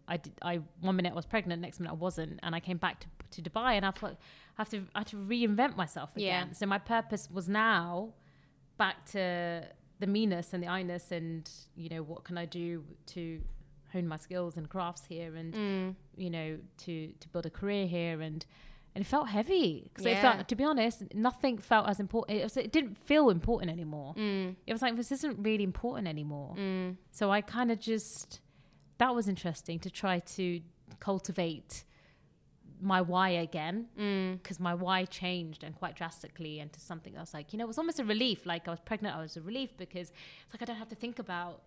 I 0.07 0.17
did, 0.17 0.33
I, 0.41 0.61
one 0.79 0.95
minute 0.95 1.11
I 1.11 1.15
was 1.15 1.25
pregnant, 1.25 1.61
next 1.61 1.79
minute 1.79 1.91
I 1.91 1.95
wasn't. 1.95 2.39
And 2.41 2.55
I 2.55 2.59
came 2.59 2.77
back 2.77 3.01
to, 3.01 3.07
to 3.41 3.49
Dubai 3.49 3.73
and 3.73 3.85
I 3.85 3.91
thought, 3.91 4.17
have 4.57 4.69
to, 4.69 4.85
I 4.95 4.99
have 4.99 5.07
to 5.09 5.17
reinvent 5.17 5.75
myself 5.75 6.15
again. 6.15 6.47
Yeah. 6.47 6.53
So 6.53 6.65
my 6.65 6.77
purpose 6.77 7.29
was 7.31 7.47
now 7.49 8.13
back 8.77 9.05
to 9.11 9.67
the 9.99 10.07
meanness 10.07 10.53
and 10.53 10.61
the 10.63 10.67
I-ness 10.67 11.11
and, 11.11 11.49
you 11.75 11.89
know, 11.89 12.01
what 12.03 12.23
can 12.23 12.37
I 12.37 12.45
do 12.45 12.83
to 13.07 13.41
hone 13.93 14.07
my 14.07 14.17
skills 14.17 14.57
and 14.57 14.69
crafts 14.69 15.03
here 15.05 15.35
and 15.35 15.53
Mm. 15.53 15.95
you 16.15 16.29
know 16.29 16.57
to 16.77 17.11
to 17.19 17.27
build 17.27 17.45
a 17.45 17.49
career 17.49 17.85
here 17.85 18.21
and 18.21 18.45
and 18.95 19.01
it 19.03 19.05
felt 19.05 19.27
heavy 19.27 19.81
because 19.89 20.05
it 20.05 20.11
Yeah. 20.11 20.21
felt 20.35 20.47
to 20.47 20.55
be 20.55 20.63
honest 20.63 21.03
nothing 21.13 21.57
felt 21.57 21.89
as 21.89 21.99
important 21.99 22.39
it, 22.39 22.43
was, 22.43 22.55
it 22.55 22.71
didn't 22.71 22.95
feel 22.97 23.29
important 23.29 23.69
anymore 23.69 24.13
Mm. 24.15 24.55
it 24.65 24.71
was 24.71 24.81
like 24.81 24.95
this 24.95 25.11
isn't 25.11 25.43
really 25.43 25.65
important 25.65 26.07
anymore 26.07 26.55
Mm. 26.57 26.95
so 27.11 27.31
i 27.31 27.41
kind 27.41 27.69
of 27.69 27.79
just 27.81 28.39
that 28.97 29.13
was 29.13 29.27
interesting 29.27 29.77
to 29.79 29.89
try 29.89 30.19
to 30.37 30.61
cultivate 31.01 31.83
my 32.81 32.99
why 33.01 33.29
again 33.29 33.87
Mm. 33.97 34.41
because 34.41 34.59
my 34.59 34.73
why 34.73 35.05
changed 35.05 35.63
and 35.63 35.75
quite 35.75 35.95
drastically 35.95 36.59
into 36.59 36.79
something 36.79 37.15
else 37.15 37.33
like 37.33 37.53
you 37.53 37.57
know 37.59 37.65
it 37.65 37.67
was 37.67 37.77
almost 37.77 37.99
a 37.99 38.03
relief 38.03 38.45
like 38.45 38.67
i 38.67 38.71
was 38.71 38.79
pregnant 38.79 39.15
i 39.15 39.21
was 39.21 39.37
a 39.37 39.41
relief 39.41 39.69
because 39.77 40.09
it's 40.43 40.53
like 40.53 40.61
i 40.61 40.65
don't 40.65 40.77
have 40.77 40.89
to 40.89 40.95
think 40.95 41.19
about 41.19 41.61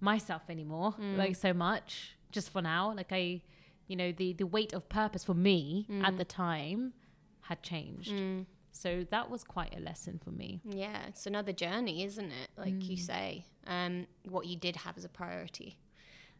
myself 0.00 0.42
anymore 0.48 0.94
Mm. 0.98 1.16
like 1.16 1.36
so 1.36 1.52
much 1.52 2.16
just 2.30 2.50
for 2.50 2.62
now 2.62 2.92
like 2.94 3.12
i 3.12 3.40
you 3.86 3.96
know 3.96 4.10
the 4.12 4.32
the 4.34 4.46
weight 4.46 4.72
of 4.72 4.88
purpose 4.88 5.24
for 5.24 5.34
me 5.34 5.86
at 6.02 6.16
the 6.18 6.24
time 6.24 6.92
had 7.42 7.62
changed 7.62 8.12
Mm. 8.12 8.46
so 8.72 9.04
that 9.10 9.30
was 9.30 9.42
quite 9.44 9.74
a 9.76 9.80
lesson 9.80 10.18
for 10.24 10.30
me 10.30 10.60
Yeah, 10.64 11.06
it's 11.08 11.26
another 11.26 11.52
journey, 11.52 12.04
isn't 12.04 12.30
it? 12.42 12.48
Like 12.56 12.78
you 12.90 12.96
say, 12.96 13.46
um, 13.66 14.06
what 14.34 14.46
you 14.46 14.56
did 14.56 14.76
have 14.84 14.96
as 14.98 15.04
a 15.04 15.08
priority 15.08 15.78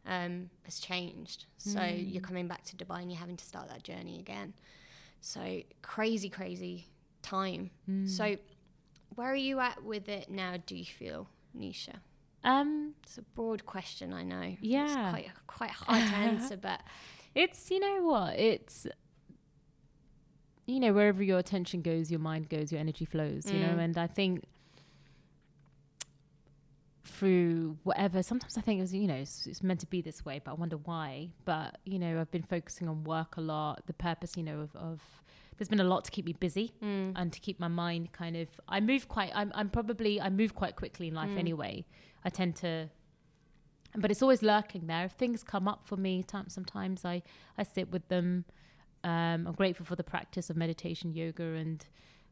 um, 0.09 0.51
has 0.65 0.81
changed. 0.81 1.45
So 1.59 1.85
you're 1.85 2.21
coming 2.21 2.49
back 2.49 2.65
to 2.65 2.77
Dubai 2.77 3.03
and 3.03 3.11
you're 3.13 3.21
having 3.21 3.37
to 3.37 3.45
start 3.45 3.69
that 3.69 3.83
journey 3.85 4.19
again. 4.19 4.55
So 5.21 5.61
crazy, 5.83 6.29
crazy 6.31 6.87
time. 7.23 7.71
So 8.07 8.37
where 9.15 9.31
are 9.31 9.37
you 9.51 9.61
at 9.61 9.83
with 9.85 10.09
it 10.09 10.31
now? 10.31 10.57
Do 10.67 10.75
you 10.77 10.85
feel, 10.85 11.29
Neesha? 11.57 11.97
um 12.45 12.95
It's 13.03 13.19
a 13.19 13.23
broad 13.23 13.67
question, 13.67 14.13
I 14.13 14.23
know. 14.23 14.43
it's 14.43 14.61
Yeah. 14.61 15.11
quite 15.11 15.31
quite 15.47 15.71
hard 15.71 16.07
to 16.11 16.15
answer, 16.15 16.57
but 16.69 16.81
it's 17.35 17.71
you 17.71 17.81
know 17.81 17.99
what 18.11 18.39
it's 18.39 18.87
you 20.67 20.81
know 20.81 20.93
wherever 20.93 21.23
your 21.23 21.39
attention 21.39 21.83
goes 21.83 22.11
your 22.11 22.21
mind 22.21 22.49
goes 22.49 22.71
your 22.73 22.81
energy 22.81 23.05
flows 23.05 23.47
you 23.53 23.59
know 23.61 23.77
Mm. 23.77 23.85
and 23.85 23.99
i 23.99 24.07
think 24.07 24.45
through 27.19 27.77
whatever. 27.83 28.23
Sometimes 28.23 28.57
i 28.57 28.61
think 28.61 28.79
it 28.79 28.83
was 28.83 28.95
you 28.95 29.07
know 29.13 29.15
it's, 29.15 29.47
it's 29.47 29.63
meant 29.63 29.81
to 29.81 29.87
be 29.87 30.01
this 30.09 30.25
way 30.25 30.41
but 30.45 30.51
i 30.53 30.55
wonder 30.55 30.77
why. 30.91 31.31
But 31.45 31.79
you 31.85 31.99
know 31.99 32.13
i've 32.21 32.31
been 32.31 32.43
focusing 32.57 32.89
on 32.89 33.05
work 33.05 33.37
a 33.37 33.41
lot. 33.41 33.75
The 33.87 33.93
purpose 34.09 34.37
you 34.37 34.43
know 34.49 34.61
of, 34.61 34.75
of 34.77 35.01
there's 35.57 35.69
been 35.69 35.81
a 35.81 35.91
lot 35.95 36.05
to 36.05 36.11
keep 36.13 36.25
me 36.25 36.35
busy 36.35 36.73
mm, 36.83 37.13
and 37.17 37.33
to 37.33 37.41
keep 37.41 37.59
my 37.59 37.67
mind 37.85 38.13
kind 38.13 38.37
of 38.37 38.49
i 38.69 38.79
move 38.81 39.09
quite 39.09 39.33
i'm, 39.35 39.51
I'm 39.55 39.71
probably 39.71 40.21
i 40.21 40.29
move 40.31 40.55
quite 40.55 40.77
quickly 40.77 41.09
in 41.09 41.15
life 41.15 41.31
Mm. 41.31 41.39
anyway. 41.39 41.75
I 42.25 42.31
tend 42.31 42.57
to 42.57 42.73
but 43.97 44.11
it's 44.11 44.23
always 44.23 44.43
lurking 44.43 44.87
there. 44.87 45.05
If 45.07 45.13
things 45.13 45.43
come 45.43 45.67
up 45.67 45.81
for 45.85 45.97
me 45.97 46.23
time, 46.23 46.49
sometimes 46.49 47.05
i 47.05 47.23
i 47.57 47.63
sit 47.63 47.91
with 47.91 48.07
them. 48.09 48.45
Um 49.05 49.41
i'm 49.49 49.55
grateful 49.63 49.87
for 49.87 49.97
the 49.97 50.05
practice 50.15 50.51
of 50.51 50.57
meditation 50.57 51.13
yoga 51.13 51.45
and 51.63 51.85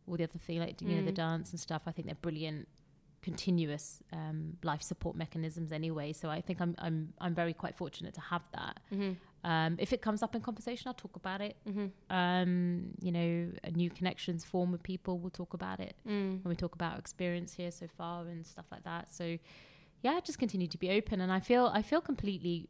all 0.06 0.16
the 0.16 0.24
other 0.24 0.38
thing 0.46 0.60
like 0.60 0.80
you 0.80 0.88
know 0.96 1.02
the 1.04 1.10
Mm. 1.12 1.22
dance 1.26 1.50
and 1.52 1.58
stuff. 1.58 1.82
I 1.86 1.92
think 1.92 2.06
they're 2.06 2.14
brilliant 2.28 2.68
continuous 3.22 4.02
um, 4.12 4.56
life 4.62 4.82
support 4.82 5.16
mechanisms 5.16 5.72
anyway. 5.72 6.12
So 6.12 6.28
i 6.30 6.40
think 6.40 6.60
i'm 6.60 6.74
i'm 6.78 7.12
i'm 7.20 7.34
very 7.34 7.52
quite 7.52 7.76
fortunate 7.76 8.14
to 8.14 8.20
have 8.20 8.42
that. 8.52 8.80
Hmm 8.90 9.12
um, 9.44 9.76
if 9.78 9.92
it 9.92 10.02
comes 10.02 10.24
up 10.24 10.34
in 10.34 10.40
conversation 10.40 10.88
i'll 10.88 10.94
talk 10.94 11.16
about 11.16 11.40
it. 11.40 11.56
Hmm 11.70 11.86
um, 12.10 12.90
you 13.00 13.12
know, 13.12 13.50
a 13.64 13.70
new 13.70 13.90
connections 13.90 14.44
form 14.44 14.72
with 14.72 14.82
people. 14.82 15.18
We'll 15.18 15.30
talk 15.30 15.54
about 15.54 15.80
it 15.80 15.94
mm, 16.06 16.42
when 16.42 16.48
we 16.48 16.56
talk 16.56 16.74
about 16.74 16.92
our 16.94 16.98
experience 16.98 17.54
here 17.54 17.70
so 17.70 17.86
far 17.96 18.22
and 18.26 18.46
stuff 18.46 18.66
like 18.70 18.84
that. 18.84 19.12
So, 19.12 19.38
yeah, 20.02 20.20
just 20.24 20.38
continue 20.38 20.66
to 20.68 20.78
be 20.78 20.90
open, 20.90 21.20
and 21.20 21.32
I 21.32 21.40
feel 21.40 21.70
I 21.72 21.82
feel 21.82 22.00
completely, 22.00 22.68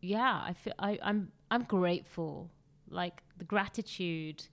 yeah, 0.00 0.42
I 0.44 0.52
feel 0.52 0.74
I, 0.78 0.98
I'm 1.02 1.32
I'm 1.50 1.64
grateful. 1.64 2.50
Like 2.90 3.22
the 3.36 3.44
gratitude, 3.44 4.44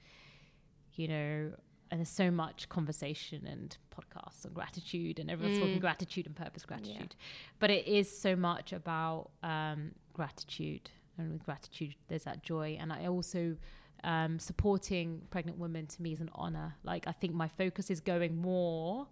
you 0.94 1.08
know, 1.08 1.52
and 1.92 2.00
there's 2.00 2.10
so 2.10 2.32
much 2.32 2.68
conversation 2.70 3.46
and 3.48 3.78
podcasts 3.96 4.46
on 4.46 4.52
gratitude 4.54 5.20
and 5.20 5.30
everyone's 5.30 5.58
Mm. 5.58 5.62
talking 5.62 5.80
gratitude 5.80 6.26
and 6.26 6.36
purpose 6.36 6.64
gratitude. 6.66 7.16
But 7.60 7.70
it 7.70 7.88
is 7.88 8.10
so 8.26 8.36
much 8.36 8.74
about 8.74 9.30
um, 9.44 9.92
gratitude 10.14 10.90
and 11.18 11.32
with 11.32 11.44
gratitude 11.46 11.96
there's 12.08 12.24
that 12.24 12.44
joy. 12.44 12.78
And 12.80 12.92
i 12.92 13.06
also 13.08 13.58
um, 14.04 14.38
supporting 14.40 15.22
pregnant 15.32 15.58
women 15.58 15.88
to 15.88 16.02
me 16.02 16.14
is 16.14 16.22
an 16.22 16.30
honor. 16.36 16.76
Like 16.84 17.08
i 17.08 17.12
think 17.12 17.34
my 17.34 17.48
focus 17.48 17.90
is 17.90 18.00
going 18.02 18.36
more 18.36 19.08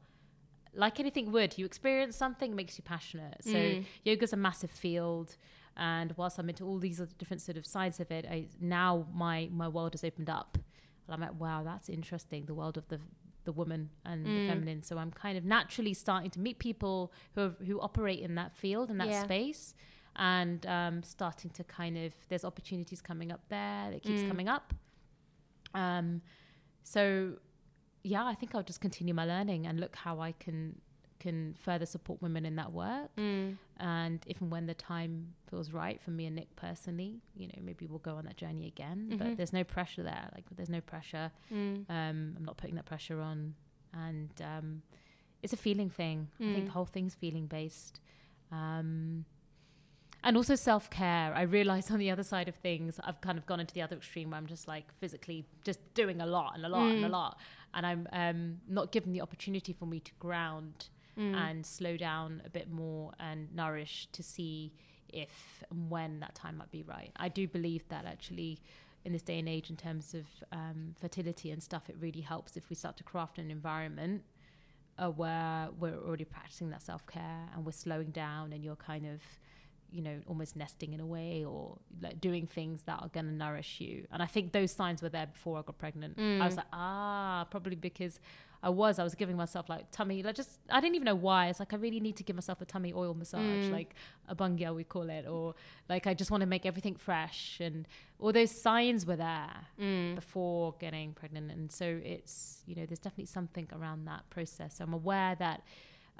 like 0.76 1.00
anything 1.00 1.32
would 1.32 1.56
you 1.58 1.66
experience 1.66 2.16
something 2.16 2.56
makes 2.56 2.78
you 2.78 2.84
passionate. 2.84 3.44
So 3.44 3.58
Mm. 3.58 3.86
yoga's 4.04 4.34
a 4.34 4.38
massive 4.38 4.72
field. 4.72 5.38
And 5.78 6.14
whilst 6.18 6.38
i'm 6.40 6.50
into 6.50 6.64
all 6.66 6.78
these 6.80 7.00
different 7.18 7.42
sort 7.42 7.58
of 7.58 7.66
sides 7.66 8.00
of 8.00 8.12
it 8.12 8.26
I, 8.30 8.48
now 8.60 9.08
my 9.14 9.50
my 9.52 9.68
world 9.68 9.94
has 9.94 10.04
opened 10.04 10.30
up 10.30 10.58
and 11.08 11.14
i'm 11.16 11.22
like 11.22 11.40
wow 11.40 11.64
that's 11.64 11.90
interesting 11.90 12.46
the 12.46 12.54
world 12.54 12.78
of 12.78 12.88
the 12.90 13.00
the 13.46 13.52
woman 13.52 13.90
and 14.06 14.26
the 14.26 14.30
Mm. 14.42 14.48
feminine 14.48 14.82
so 14.84 14.98
i'm 14.98 15.12
kind 15.12 15.38
of 15.38 15.44
naturally 15.44 15.94
starting 15.94 16.32
to 16.32 16.40
meet 16.40 16.60
people 16.60 17.12
who 17.36 17.50
who 17.66 17.80
operate 17.82 18.20
in 18.20 18.36
that 18.36 18.56
field 18.56 18.90
in 18.90 18.98
that 19.00 19.08
Yeah. 19.10 19.24
space 19.24 19.76
and 20.16 20.66
um, 20.68 21.02
starting 21.04 21.50
to 21.52 21.64
kind 21.64 21.98
of 21.98 22.14
there's 22.30 22.46
opportunities 22.46 23.02
coming 23.02 23.32
up 23.32 23.42
there 23.50 23.90
that 23.92 24.02
keeps 24.04 24.22
Mm. 24.24 24.28
coming 24.28 24.48
up 24.48 24.74
um, 25.74 26.22
so 26.84 27.34
yeah 28.04 28.24
i 28.26 28.34
think 28.36 28.54
i'll 28.54 28.64
just 28.64 28.82
continue 28.82 29.14
my 29.14 29.26
learning 29.26 29.66
and 29.68 29.80
look 29.80 29.96
how 29.96 30.20
i 30.20 30.32
can 30.34 30.80
can 31.24 31.56
further 31.68 31.86
support 31.96 32.18
women 32.22 32.44
in 32.46 32.56
that 32.62 32.72
work 32.84 33.10
Mm. 33.18 33.58
and 33.78 34.20
if 34.32 34.38
and 34.42 34.50
when 34.56 34.66
the 34.72 34.74
time 34.94 35.14
feels 35.50 35.68
right 35.72 36.00
for 36.02 36.12
me 36.12 36.24
and 36.28 36.36
Nick 36.36 36.52
personally, 36.56 37.12
you 37.40 37.48
know, 37.48 37.60
maybe 37.70 37.84
we'll 37.90 38.06
go 38.12 38.16
on 38.20 38.26
that 38.30 38.38
journey 38.44 38.66
again. 38.74 39.00
Mhm. 39.12 39.18
But 39.20 39.38
there's 39.38 39.54
no 39.62 39.64
pressure 39.76 40.04
there. 40.04 40.26
Like 40.36 40.46
there's 40.58 40.70
no 40.78 40.82
pressure. 40.94 41.32
Mm. 41.52 41.76
Um, 41.98 42.18
I'm 42.38 42.46
not 42.50 42.58
putting 42.62 42.76
that 42.80 42.86
pressure 42.94 43.20
on, 43.32 43.56
and 43.94 44.32
um, 44.42 44.68
it's 45.44 45.54
a 45.60 45.62
feeling 45.68 45.90
thing. 46.02 46.18
I 46.40 46.44
think 46.54 46.64
Mm. 46.64 46.70
the 46.70 46.72
whole 46.78 46.86
thing's 46.96 47.16
feeling 47.16 47.48
based. 47.48 47.96
Um, 48.52 49.26
and 50.26 50.38
also 50.38 50.56
self 50.56 50.90
care. 50.90 51.34
I 51.36 51.42
realize 51.44 51.86
on 51.96 52.00
the 52.00 52.12
other 52.12 52.24
side 52.24 52.48
of 52.48 52.56
things, 52.56 53.00
I've 53.04 53.20
kind 53.22 53.38
of 53.38 53.46
gone 53.46 53.60
into 53.60 53.74
the 53.74 53.82
other 53.82 53.98
extreme 53.98 54.30
where 54.32 54.38
I'm 54.42 54.48
just 54.48 54.68
like 54.68 54.86
physically 55.02 55.46
just 55.64 55.80
doing 55.94 56.22
a 56.22 56.26
lot 56.26 56.56
and 56.56 56.66
a 56.66 56.70
lot 56.70 56.92
and 56.92 57.04
a 57.06 57.08
Mm. 57.10 57.12
lot, 57.22 57.34
and 57.74 57.86
I'm 57.86 58.08
um, 58.12 58.40
not 58.68 58.92
given 58.92 59.12
the 59.14 59.22
opportunity 59.22 59.74
for 59.74 59.86
me 59.86 60.00
to 60.00 60.12
ground 60.20 60.90
Mm. 61.18 61.36
and 61.36 61.66
slow 61.66 61.96
down 61.98 62.42
a 62.46 62.50
bit 62.50 62.72
more 62.72 63.12
and 63.20 63.54
nourish 63.56 64.08
to 64.14 64.24
see 64.24 64.74
if 65.10 65.64
and 65.70 65.90
when 65.92 66.20
that 66.22 66.34
time 66.34 66.58
might 66.58 66.72
be 66.72 66.82
right. 66.82 67.12
I 67.16 67.30
do 67.30 67.48
believe 67.48 67.88
that 67.90 68.06
actually 68.06 68.60
in 69.06 69.12
this 69.14 69.22
day 69.22 69.38
and 69.38 69.48
age, 69.50 69.70
in 69.70 69.76
terms 69.76 70.14
of 70.16 70.26
um, 70.52 70.96
fertility 71.00 71.52
and 71.52 71.62
stuff, 71.62 71.90
it 71.90 71.96
really 72.00 72.22
helps 72.22 72.58
if 72.58 72.70
we 72.70 72.76
start 72.76 72.98
to 72.98 73.04
craft 73.04 73.38
an 73.38 73.52
environment 73.52 74.24
uh, 74.98 75.10
where 75.10 75.68
we're 75.80 75.98
already 75.98 76.24
practicing 76.26 76.70
that 76.72 76.82
self 76.82 77.06
care 77.06 77.50
and 77.54 77.66
we're 77.66 77.72
slowing 77.74 78.12
down 78.12 78.54
and 78.54 78.64
you're 78.64 78.76
kind 78.76 79.06
of 79.06 79.20
you 79.92 80.02
know 80.02 80.20
almost 80.26 80.56
nesting 80.56 80.94
in 80.94 81.00
a 81.00 81.06
way 81.06 81.46
or 81.46 81.78
like 82.02 82.20
doing 82.20 82.48
things 82.48 82.82
that 82.84 83.00
are 83.00 83.10
going 83.10 83.28
to 83.28 83.32
nourish 83.32 83.80
you 83.80 84.08
and 84.12 84.24
i 84.24 84.26
think 84.26 84.52
those 84.52 84.72
signs 84.72 85.04
were 85.04 85.10
there 85.10 85.28
before 85.28 85.60
i 85.60 85.62
got 85.62 85.78
pregnant 85.78 86.18
i 86.18 86.44
was 86.46 86.54
Mm. 86.56 86.58
like 86.58 86.66
ah 86.74 87.46
probably 87.52 87.76
because 87.76 88.20
i 88.64 88.70
was 88.70 88.98
i 88.98 89.04
was 89.04 89.14
giving 89.14 89.36
myself 89.38 89.70
like 89.70 89.84
tummy 89.92 90.24
like 90.24 90.36
just 90.36 90.60
i 90.70 90.80
didn't 90.82 90.96
even 90.96 91.06
know 91.06 91.14
why 91.30 91.42
it's 91.50 91.60
like 91.60 91.74
i 91.74 91.76
really 91.78 92.00
need 92.00 92.16
to 92.16 92.24
give 92.24 92.36
myself 92.36 92.60
a 92.62 92.66
tummy 92.66 92.92
oil 92.94 93.14
massage 93.14 93.66
Mm. 93.68 93.72
like 93.72 93.94
a 94.30 94.36
bungia 94.36 94.74
we 94.74 94.84
call 94.84 95.08
it 95.18 95.28
or 95.28 95.54
like 95.90 96.08
i 96.08 96.14
just 96.14 96.32
want 96.32 96.42
to 96.42 96.48
make 96.48 96.66
everything 96.66 96.96
fresh 96.96 97.60
and 97.60 97.88
all 98.20 98.32
those 98.32 98.52
signs 98.52 99.06
were 99.06 99.18
there 99.18 99.54
Mm. 99.80 100.16
before 100.16 100.76
getting 100.80 101.14
pregnant 101.14 101.52
and 101.52 101.72
so 101.72 101.86
it's 102.04 102.64
you 102.66 102.76
know 102.76 102.86
there's 102.88 103.00
definitely 103.00 103.26
something 103.40 103.68
around 103.78 104.06
that 104.06 104.24
process 104.30 104.80
i'm 104.80 104.94
aware 104.94 105.36
that 105.36 105.62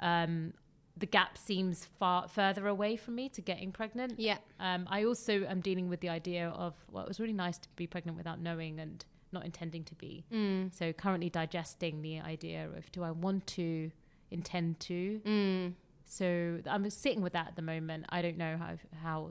um 0.00 0.52
the 0.96 1.06
gap 1.06 1.36
seems 1.36 1.86
far 1.98 2.28
further 2.28 2.68
away 2.68 2.96
from 2.96 3.16
me 3.16 3.28
to 3.28 3.40
getting 3.40 3.72
pregnant 3.72 4.14
Yeah. 4.16 4.38
um, 4.60 4.86
I 4.88 5.02
also 5.04 5.44
am 5.44 5.60
dealing 5.60 5.88
with 5.88 5.98
the 6.00 6.08
idea 6.08 6.50
of 6.50 6.74
well, 6.92 7.02
it 7.02 7.08
was 7.08 7.18
really 7.18 7.32
nice 7.32 7.58
to 7.58 7.68
be 7.74 7.88
pregnant 7.88 8.16
without 8.16 8.38
knowing 8.40 8.78
and 8.78 9.04
not 9.34 9.44
intending 9.44 9.84
to 9.84 9.94
be. 9.94 10.24
Mm. 10.32 10.72
So 10.78 10.92
currently 10.92 11.28
digesting 11.30 12.00
the 12.02 12.20
idea 12.20 12.60
of 12.78 12.90
do 12.92 13.02
I 13.02 13.10
want 13.10 13.46
to 13.58 13.90
intend 14.30 14.80
to? 14.88 15.20
Mm. 15.24 15.72
So 16.06 16.60
I'm 16.66 16.88
sitting 16.90 17.22
with 17.22 17.32
that 17.34 17.46
at 17.48 17.56
the 17.56 17.62
moment. 17.62 18.06
I 18.08 18.22
don't 18.22 18.38
know 18.38 18.56
how 18.56 18.72
how 19.06 19.30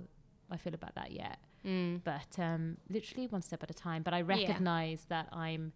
I 0.52 0.58
feel 0.58 0.74
about 0.82 0.96
that 0.96 1.12
yet, 1.12 1.38
Mm. 1.66 2.02
but 2.04 2.32
um, 2.38 2.78
literally 2.90 3.28
one 3.28 3.42
step 3.42 3.64
at 3.64 3.70
a 3.72 3.74
time. 3.74 4.02
But 4.04 4.14
I 4.14 4.22
recognize 4.22 5.06
that 5.10 5.28
I'm 5.32 5.72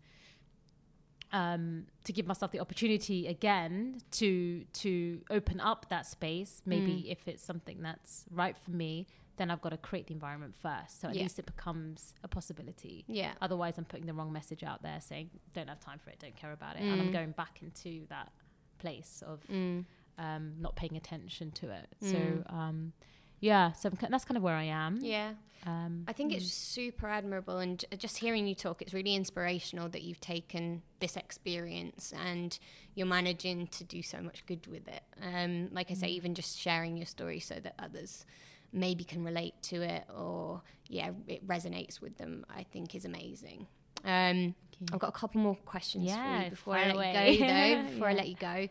um, 1.33 1.85
to 2.05 2.13
give 2.13 2.25
myself 2.25 2.51
the 2.51 2.59
opportunity 2.59 3.27
again 3.27 3.99
to 4.11 4.63
to 4.83 5.21
open 5.29 5.59
up 5.59 5.87
that 5.89 6.05
space. 6.05 6.61
Maybe 6.65 6.93
Mm. 7.05 7.11
if 7.11 7.27
it's 7.27 7.43
something 7.43 7.81
that's 7.81 8.25
right 8.31 8.57
for 8.57 8.71
me, 8.71 9.07
then 9.37 9.49
I've 9.51 9.61
got 9.61 9.69
to 9.69 9.77
create 9.77 10.07
the 10.07 10.13
environment 10.13 10.55
first. 10.55 10.99
So 11.01 11.07
at 11.09 11.15
Yeah. 11.15 11.23
least 11.23 11.39
it 11.39 11.45
becomes 11.45 12.13
a 12.23 12.27
possibility. 12.27 13.05
Yeah. 13.07 13.33
Otherwise, 13.41 13.77
I'm 13.77 13.85
putting 13.85 14.05
the 14.05 14.13
wrong 14.13 14.33
message 14.33 14.63
out 14.63 14.81
there 14.83 14.99
saying, 14.99 15.29
don't 15.53 15.69
have 15.69 15.79
time 15.79 15.99
for 15.99 16.09
it, 16.09 16.19
don't 16.19 16.35
care 16.35 16.51
about 16.51 16.75
it. 16.75 16.81
And 16.81 16.99
I'm 17.01 17.09
Mm. 17.09 17.13
going 17.13 17.31
back 17.31 17.61
into 17.61 18.05
that 18.07 18.31
place 18.79 19.23
of 19.25 19.43
Mm. 19.47 19.85
um, 20.19 20.55
not 20.59 20.75
paying 20.75 20.97
attention 20.97 21.51
to 21.51 21.69
it. 21.69 21.87
Mm. 22.01 22.11
So, 22.11 22.43
um, 22.55 22.93
yeah, 23.39 23.71
so 23.73 23.89
I'm, 23.89 23.97
that's 24.09 24.25
kind 24.25 24.35
of 24.37 24.41
where 24.41 24.55
I 24.55 24.63
am. 24.63 24.97
Yeah. 25.01 25.35
Um, 25.67 26.05
I 26.07 26.13
think 26.13 26.31
mm. 26.31 26.37
it's 26.37 26.51
super 26.51 27.07
admirable, 27.07 27.59
and 27.59 27.77
j- 27.79 27.97
just 27.97 28.17
hearing 28.17 28.47
you 28.47 28.55
talk, 28.55 28.81
it's 28.81 28.93
really 28.95 29.13
inspirational 29.13 29.89
that 29.89 30.01
you've 30.01 30.19
taken 30.19 30.81
this 30.99 31.15
experience 31.17 32.13
and 32.13 32.57
you're 32.95 33.05
managing 33.07 33.67
to 33.67 33.83
do 33.83 34.01
so 34.01 34.21
much 34.21 34.43
good 34.47 34.65
with 34.65 34.87
it. 34.87 35.03
Um, 35.21 35.69
like 35.71 35.91
I 35.91 35.93
say, 35.93 36.07
Mm. 36.07 36.11
even 36.17 36.35
just 36.35 36.57
sharing 36.57 36.97
your 36.97 37.05
story 37.05 37.39
so 37.39 37.59
that 37.59 37.75
others 37.77 38.25
maybe 38.71 39.03
can 39.03 39.23
relate 39.23 39.55
to 39.63 39.81
it 39.81 40.03
or 40.15 40.61
yeah, 40.87 41.11
it 41.27 41.45
resonates 41.47 42.01
with 42.01 42.17
them. 42.17 42.45
I 42.49 42.63
think 42.63 42.95
is 42.95 43.05
amazing. 43.05 43.67
Um, 44.05 44.55
I've 44.93 44.99
got 44.99 45.09
a 45.09 45.19
couple 45.19 45.41
more 45.41 45.55
questions 45.65 46.11
for 46.11 46.43
you 46.43 46.49
before 46.49 46.75
I 46.75 46.91
let 46.91 46.95
away. 46.95 47.33
you 47.33 47.39
go. 47.39 47.47
Though, 47.47 47.83
before 47.91 48.07
I 48.09 48.13
let 48.13 48.27
you 48.29 48.35
go, 48.35 48.67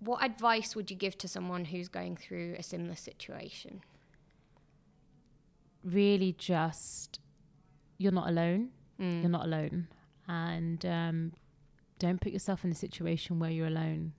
what 0.00 0.24
advice 0.24 0.74
would 0.74 0.90
you 0.90 0.96
give 0.96 1.18
to 1.18 1.28
someone 1.28 1.66
who's 1.66 1.88
going 1.88 2.16
through 2.16 2.56
a 2.58 2.62
similar 2.62 2.96
situation? 2.96 3.82
really 5.84 6.34
just, 6.36 7.20
you're 7.96 8.12
not 8.12 8.28
alone. 8.28 8.70
Mm. 9.00 9.22
You're 9.22 9.30
not 9.30 9.46
alone. 9.46 9.88
And 10.26 10.84
um, 10.84 11.32
don't 11.98 12.20
put 12.20 12.32
yourself 12.32 12.64
in 12.64 12.72
a 12.72 12.74
situation 12.74 13.38
where 13.38 13.50
you're 13.50 13.66
alone, 13.66 14.12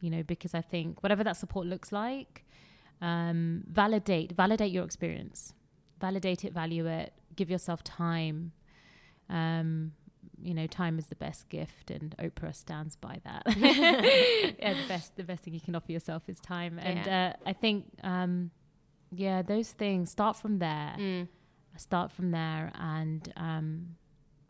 you 0.00 0.10
know, 0.10 0.22
because 0.22 0.54
I 0.54 0.60
think 0.60 1.02
whatever 1.02 1.24
that 1.24 1.36
support 1.36 1.66
looks 1.66 1.92
like, 1.92 2.44
um, 3.00 3.64
validate, 3.68 4.32
validate 4.32 4.72
your 4.72 4.84
experience, 4.84 5.54
validate 6.00 6.44
it, 6.44 6.52
value 6.52 6.86
it, 6.86 7.12
give 7.36 7.50
yourself 7.50 7.82
time. 7.84 8.52
Um, 9.28 9.92
you 10.42 10.52
know, 10.52 10.66
time 10.66 10.98
is 10.98 11.06
the 11.06 11.14
best 11.14 11.48
gift, 11.48 11.90
and 11.90 12.14
Oprah 12.18 12.54
stands 12.54 12.96
by 12.96 13.20
that. 13.24 13.42
yeah, 13.56 14.74
the 14.74 14.88
best, 14.88 15.16
the 15.16 15.24
best 15.24 15.44
thing 15.44 15.54
you 15.54 15.60
can 15.60 15.74
offer 15.74 15.92
yourself 15.92 16.22
is 16.28 16.38
time, 16.40 16.78
and 16.78 17.08
uh, 17.08 17.32
I 17.46 17.52
think, 17.52 17.86
um, 18.02 18.50
yeah, 19.10 19.42
those 19.42 19.70
things 19.70 20.10
start 20.10 20.36
from 20.36 20.58
there. 20.58 20.94
Mm. 20.98 21.28
Start 21.76 22.12
from 22.12 22.30
there, 22.30 22.70
and 22.78 23.32
um, 23.36 23.96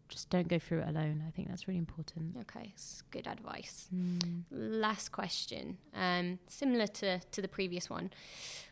just 0.09 0.31
don't 0.31 0.49
go 0.49 0.59
through 0.59 0.81
it 0.81 0.89
alone. 0.89 1.23
I 1.27 1.31
think 1.31 1.49
that's 1.49 1.67
really 1.67 1.79
important. 1.79 2.37
Okay, 2.43 2.73
it's 2.75 3.03
good 3.11 3.27
advice. 3.27 3.89
Mm. 3.95 4.45
Last 4.51 5.11
question, 5.13 5.79
um, 5.95 6.39
similar 6.47 6.87
to, 6.87 7.21
to 7.21 7.43
the 7.43 7.49
previous 7.49 7.89
one. 7.89 8.11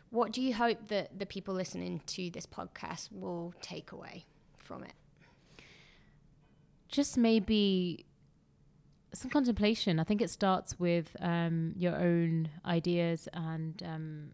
What 0.09 0.31
do 0.31 0.41
you 0.41 0.53
hope 0.53 0.89
that 0.89 1.17
the 1.17 1.25
people 1.25 1.53
listening 1.55 2.01
to 2.07 2.29
this 2.29 2.45
podcast 2.45 3.11
will 3.11 3.53
take 3.61 3.91
away 3.91 4.25
from 4.57 4.83
it? 4.83 4.93
Just 6.87 7.17
maybe 7.17 8.05
some 9.13 9.31
contemplation. 9.31 9.99
I 9.99 10.03
think 10.03 10.21
it 10.21 10.29
starts 10.29 10.79
with 10.79 11.15
um, 11.19 11.73
your 11.75 11.95
own 11.95 12.49
ideas 12.65 13.27
and 13.33 13.81
um, 13.83 14.29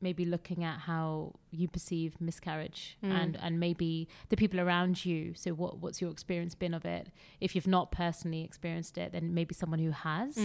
maybe 0.00 0.24
looking 0.24 0.62
at 0.64 0.78
how 0.80 1.34
you 1.50 1.66
perceive 1.68 2.20
miscarriage 2.20 2.96
Mm. 3.02 3.10
and 3.10 3.36
and 3.36 3.58
maybe 3.60 4.08
the 4.28 4.36
people 4.36 4.60
around 4.60 5.04
you. 5.04 5.34
So 5.34 5.52
what 5.52 5.78
what's 5.78 6.00
your 6.00 6.10
experience 6.10 6.54
been 6.54 6.74
of 6.74 6.84
it? 6.84 7.08
If 7.40 7.54
you've 7.54 7.66
not 7.66 7.90
personally 7.90 8.42
experienced 8.44 8.96
it, 8.98 9.12
then 9.12 9.34
maybe 9.34 9.54
someone 9.54 9.80
who 9.80 9.90
has. 9.90 10.36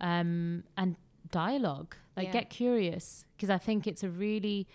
um, 0.00 0.62
and 0.76 0.96
dialogue. 1.30 1.96
Like, 2.16 2.26
Yeah. 2.28 2.32
get 2.32 2.50
curious 2.50 3.24
because 3.36 3.50
I 3.50 3.58
think 3.58 3.86
it's 3.86 4.02
a 4.04 4.08
really 4.10 4.66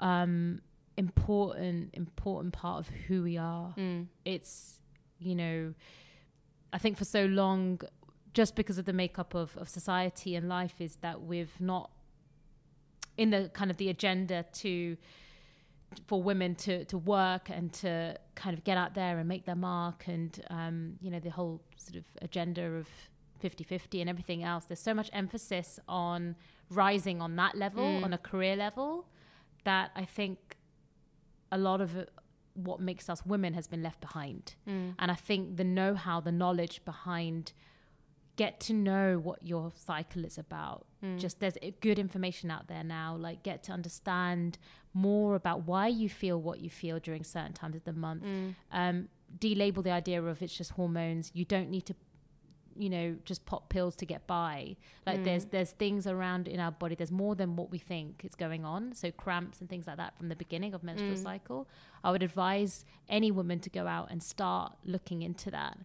um, 0.00 0.60
important, 0.96 1.90
important 1.94 2.52
part 2.52 2.80
of 2.80 2.88
who 3.06 3.22
we 3.22 3.36
are. 3.38 3.74
Mm. 3.76 4.08
It's, 4.24 4.80
you 5.18 5.34
know, 5.34 5.74
I 6.72 6.78
think 6.78 6.96
for 6.96 7.04
so 7.04 7.24
long, 7.26 7.80
just 8.34 8.54
because 8.56 8.78
of 8.78 8.84
the 8.84 8.92
makeup 8.92 9.34
of, 9.34 9.56
of 9.56 9.68
society 9.68 10.34
and 10.36 10.48
life, 10.48 10.80
is 10.80 10.96
that 10.96 11.22
we've 11.22 11.60
not 11.60 11.90
in 13.16 13.30
the 13.30 13.50
kind 13.52 13.70
of 13.70 13.76
the 13.76 13.88
agenda 13.88 14.44
to 14.52 14.96
for 16.06 16.22
women 16.22 16.54
to 16.54 16.84
to 16.86 16.96
work 16.96 17.50
and 17.50 17.72
to 17.72 18.16
kind 18.34 18.56
of 18.56 18.64
get 18.64 18.76
out 18.78 18.94
there 18.94 19.18
and 19.18 19.28
make 19.28 19.44
their 19.44 19.54
mark 19.56 20.04
and 20.08 20.40
um, 20.50 20.94
you 21.02 21.10
know 21.10 21.20
the 21.20 21.30
whole 21.30 21.60
sort 21.76 21.96
of 21.96 22.04
agenda 22.22 22.62
of 22.62 22.88
50-50 23.44 24.00
and 24.00 24.08
everything 24.08 24.42
else 24.42 24.64
there's 24.66 24.80
so 24.80 24.94
much 24.94 25.10
emphasis 25.12 25.78
on 25.88 26.34
rising 26.70 27.20
on 27.20 27.36
that 27.36 27.54
level 27.56 27.82
Mm. 27.84 28.04
on 28.04 28.12
a 28.12 28.18
career 28.18 28.56
level 28.56 29.06
that 29.64 29.90
i 29.96 30.04
think 30.04 30.56
a 31.50 31.58
lot 31.58 31.80
of 31.80 31.90
what 32.54 32.80
makes 32.80 33.10
us 33.10 33.26
women 33.26 33.52
has 33.54 33.66
been 33.66 33.82
left 33.82 34.00
behind 34.00 34.54
Mm. 34.66 34.94
and 34.98 35.10
i 35.10 35.14
think 35.14 35.56
the 35.56 35.64
know-how 35.64 36.20
the 36.20 36.32
knowledge 36.32 36.82
behind 36.86 37.52
get 38.36 38.58
to 38.60 38.72
know 38.72 39.18
what 39.18 39.42
your 39.42 39.72
cycle 39.74 40.24
is 40.24 40.38
about 40.38 40.86
Mm. 41.02 41.18
just 41.18 41.40
there's 41.40 41.56
good 41.80 41.98
information 41.98 42.48
out 42.50 42.68
there 42.68 42.84
now 42.84 43.16
like 43.16 43.42
get 43.42 43.62
to 43.64 43.72
understand 43.72 44.56
more 44.94 45.34
about 45.34 45.66
why 45.66 45.88
you 45.88 46.08
feel 46.08 46.40
what 46.40 46.60
you 46.60 46.70
feel 46.70 46.98
during 47.00 47.24
certain 47.24 47.52
times 47.52 47.74
of 47.76 47.84
the 47.84 47.92
month 47.92 48.22
Mm. 48.22 48.54
um, 48.70 49.08
delabel 49.38 49.82
the 49.82 49.90
idea 49.90 50.22
of 50.22 50.40
it's 50.42 50.56
just 50.56 50.70
hormones 50.72 51.30
you 51.34 51.44
don't 51.44 51.70
need 51.70 51.86
to 51.86 51.94
you 52.76 52.88
know 52.88 53.16
just 53.24 53.44
pop 53.44 53.68
pills 53.68 53.94
to 53.96 54.06
get 54.06 54.26
by 54.26 54.76
like 55.06 55.18
Mm. 55.20 55.24
there's 55.24 55.44
there's 55.46 55.72
things 55.72 56.06
around 56.06 56.46
in 56.48 56.58
our 56.60 56.70
body 56.70 56.94
there's 56.94 57.12
more 57.12 57.34
than 57.34 57.54
what 57.56 57.70
we 57.70 57.78
think 57.78 58.24
is 58.24 58.34
going 58.34 58.64
on 58.64 58.94
so 58.94 59.10
cramps 59.10 59.60
and 59.60 59.68
things 59.68 59.86
like 59.86 59.98
that 59.98 60.16
from 60.16 60.28
the 60.28 60.36
beginning 60.36 60.72
of 60.72 60.82
menstrual 60.82 61.12
Mm. 61.14 61.22
cycle 61.22 61.68
i 62.04 62.10
would 62.10 62.22
advise 62.22 62.84
any 63.08 63.30
woman 63.30 63.58
to 63.60 63.68
go 63.68 63.86
out 63.86 64.10
and 64.10 64.22
start 64.22 64.72
looking 64.84 65.20
into 65.22 65.50
that 65.50 65.76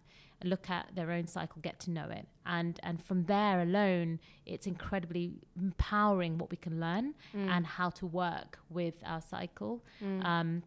look 0.44 0.70
at 0.70 0.86
their 0.94 1.10
own 1.10 1.26
cycle 1.26 1.60
get 1.62 1.80
to 1.80 1.90
know 1.90 2.08
it 2.10 2.26
and 2.46 2.78
and 2.84 3.02
from 3.02 3.24
there 3.24 3.60
alone 3.60 4.20
it's 4.46 4.66
incredibly 4.68 5.32
empowering 5.56 6.38
what 6.38 6.50
we 6.50 6.56
can 6.56 6.78
learn 6.80 7.14
Mm. 7.34 7.48
and 7.48 7.66
how 7.66 7.90
to 7.90 8.06
work 8.06 8.58
with 8.70 8.94
our 9.04 9.20
cycle 9.20 9.84
Mm. 10.00 10.24
um, 10.24 10.62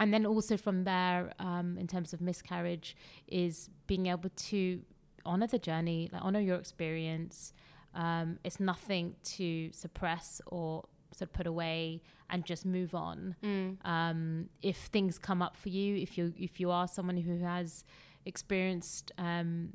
and 0.00 0.12
then 0.12 0.26
also 0.26 0.56
from 0.56 0.84
there 0.84 1.32
um, 1.38 1.78
in 1.78 1.86
terms 1.86 2.12
of 2.12 2.20
miscarriage 2.20 2.96
is 3.28 3.70
being 3.86 4.06
able 4.06 4.30
to 4.50 4.82
honor 5.24 5.46
the 5.46 5.58
journey 5.58 6.08
like 6.12 6.22
honor 6.22 6.40
your 6.40 6.56
experience 6.56 7.52
um, 7.94 8.38
it's 8.44 8.60
nothing 8.60 9.14
to 9.22 9.70
suppress 9.72 10.40
or 10.46 10.84
sort 11.12 11.30
of 11.30 11.32
put 11.32 11.46
away 11.46 12.02
and 12.28 12.44
just 12.44 12.66
move 12.66 12.94
on 12.94 13.36
Mm. 13.42 13.76
um, 13.86 14.48
if 14.62 14.76
things 14.96 15.18
come 15.18 15.40
up 15.46 15.56
for 15.56 15.68
you 15.70 15.96
if 15.96 16.18
you 16.18 16.34
if 16.36 16.60
you 16.60 16.70
are 16.70 16.86
someone 16.88 17.16
who 17.16 17.38
has 17.38 17.84
experienced 18.26 19.12
um, 19.18 19.72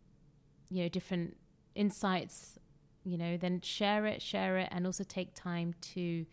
you 0.70 0.84
know 0.84 0.90
different 0.90 1.36
insights 1.74 2.60
you 3.04 3.18
know 3.18 3.36
then 3.38 3.60
share 3.62 4.06
it 4.06 4.22
share 4.22 4.58
it 4.58 4.68
and 4.72 4.86
also 4.86 5.04
take 5.04 5.34
time 5.34 5.74
to 5.82 6.26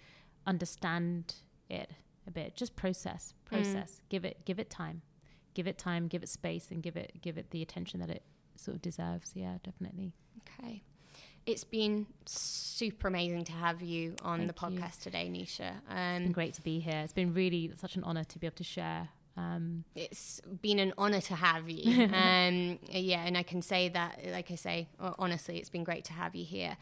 understand 0.46 1.36
it 1.70 1.90
a 2.26 2.30
bit. 2.30 2.54
Just 2.56 2.76
process 2.76 3.34
process. 3.44 4.00
Give 4.08 4.24
it 4.24 4.44
give 4.44 4.58
it 4.58 4.68
time. 4.70 5.02
Give 5.54 5.66
it 5.66 5.78
time 5.78 6.08
give 6.08 6.22
it 6.22 6.28
space 6.28 6.70
and 6.70 6.82
give 6.82 6.96
it 6.96 7.12
give 7.22 7.38
it 7.38 7.50
the 7.50 7.62
attention 7.62 8.00
that 8.00 8.10
it 8.10 8.22
sort 8.56 8.74
of 8.76 8.82
deserves. 8.82 9.32
Yeah 9.34 9.58
definitely. 9.64 10.12
Okay. 10.60 10.82
It's 11.46 11.64
been 11.64 12.06
super 12.26 13.08
amazing 13.08 13.44
to 13.44 13.52
have 13.52 13.80
you 13.80 14.14
on 14.22 14.46
the 14.46 14.52
Thank 14.52 14.74
you. 14.74 14.80
podcast 14.80 15.00
today, 15.00 15.30
Neesha. 15.32 15.76
it's 15.78 15.86
been 15.88 16.26
Um, 16.26 16.32
great 16.32 16.52
to 16.54 16.62
be 16.62 16.78
here. 16.80 17.00
It's 17.02 17.14
been 17.14 17.32
really 17.32 17.72
such 17.78 17.96
an 17.96 18.04
honor 18.04 18.24
to 18.24 18.38
be 18.38 18.46
able 18.46 18.56
to 18.56 18.64
share 18.64 19.08
um, 19.38 19.84
it's 19.94 20.40
been 20.62 20.80
an 20.80 20.92
honor 20.98 21.20
to 21.20 21.34
have 21.34 21.70
you. 21.70 22.04
um, 22.12 22.78
yeah, 22.90 23.24
and 23.24 23.36
I 23.36 23.44
can 23.44 23.62
say 23.62 23.88
that, 23.90 24.18
like 24.32 24.50
I 24.50 24.56
say, 24.56 24.88
honestly, 25.18 25.58
it's 25.58 25.70
been 25.70 25.84
great 25.84 26.04
to 26.06 26.12
have 26.12 26.34
you 26.34 26.44
here. 26.44 26.76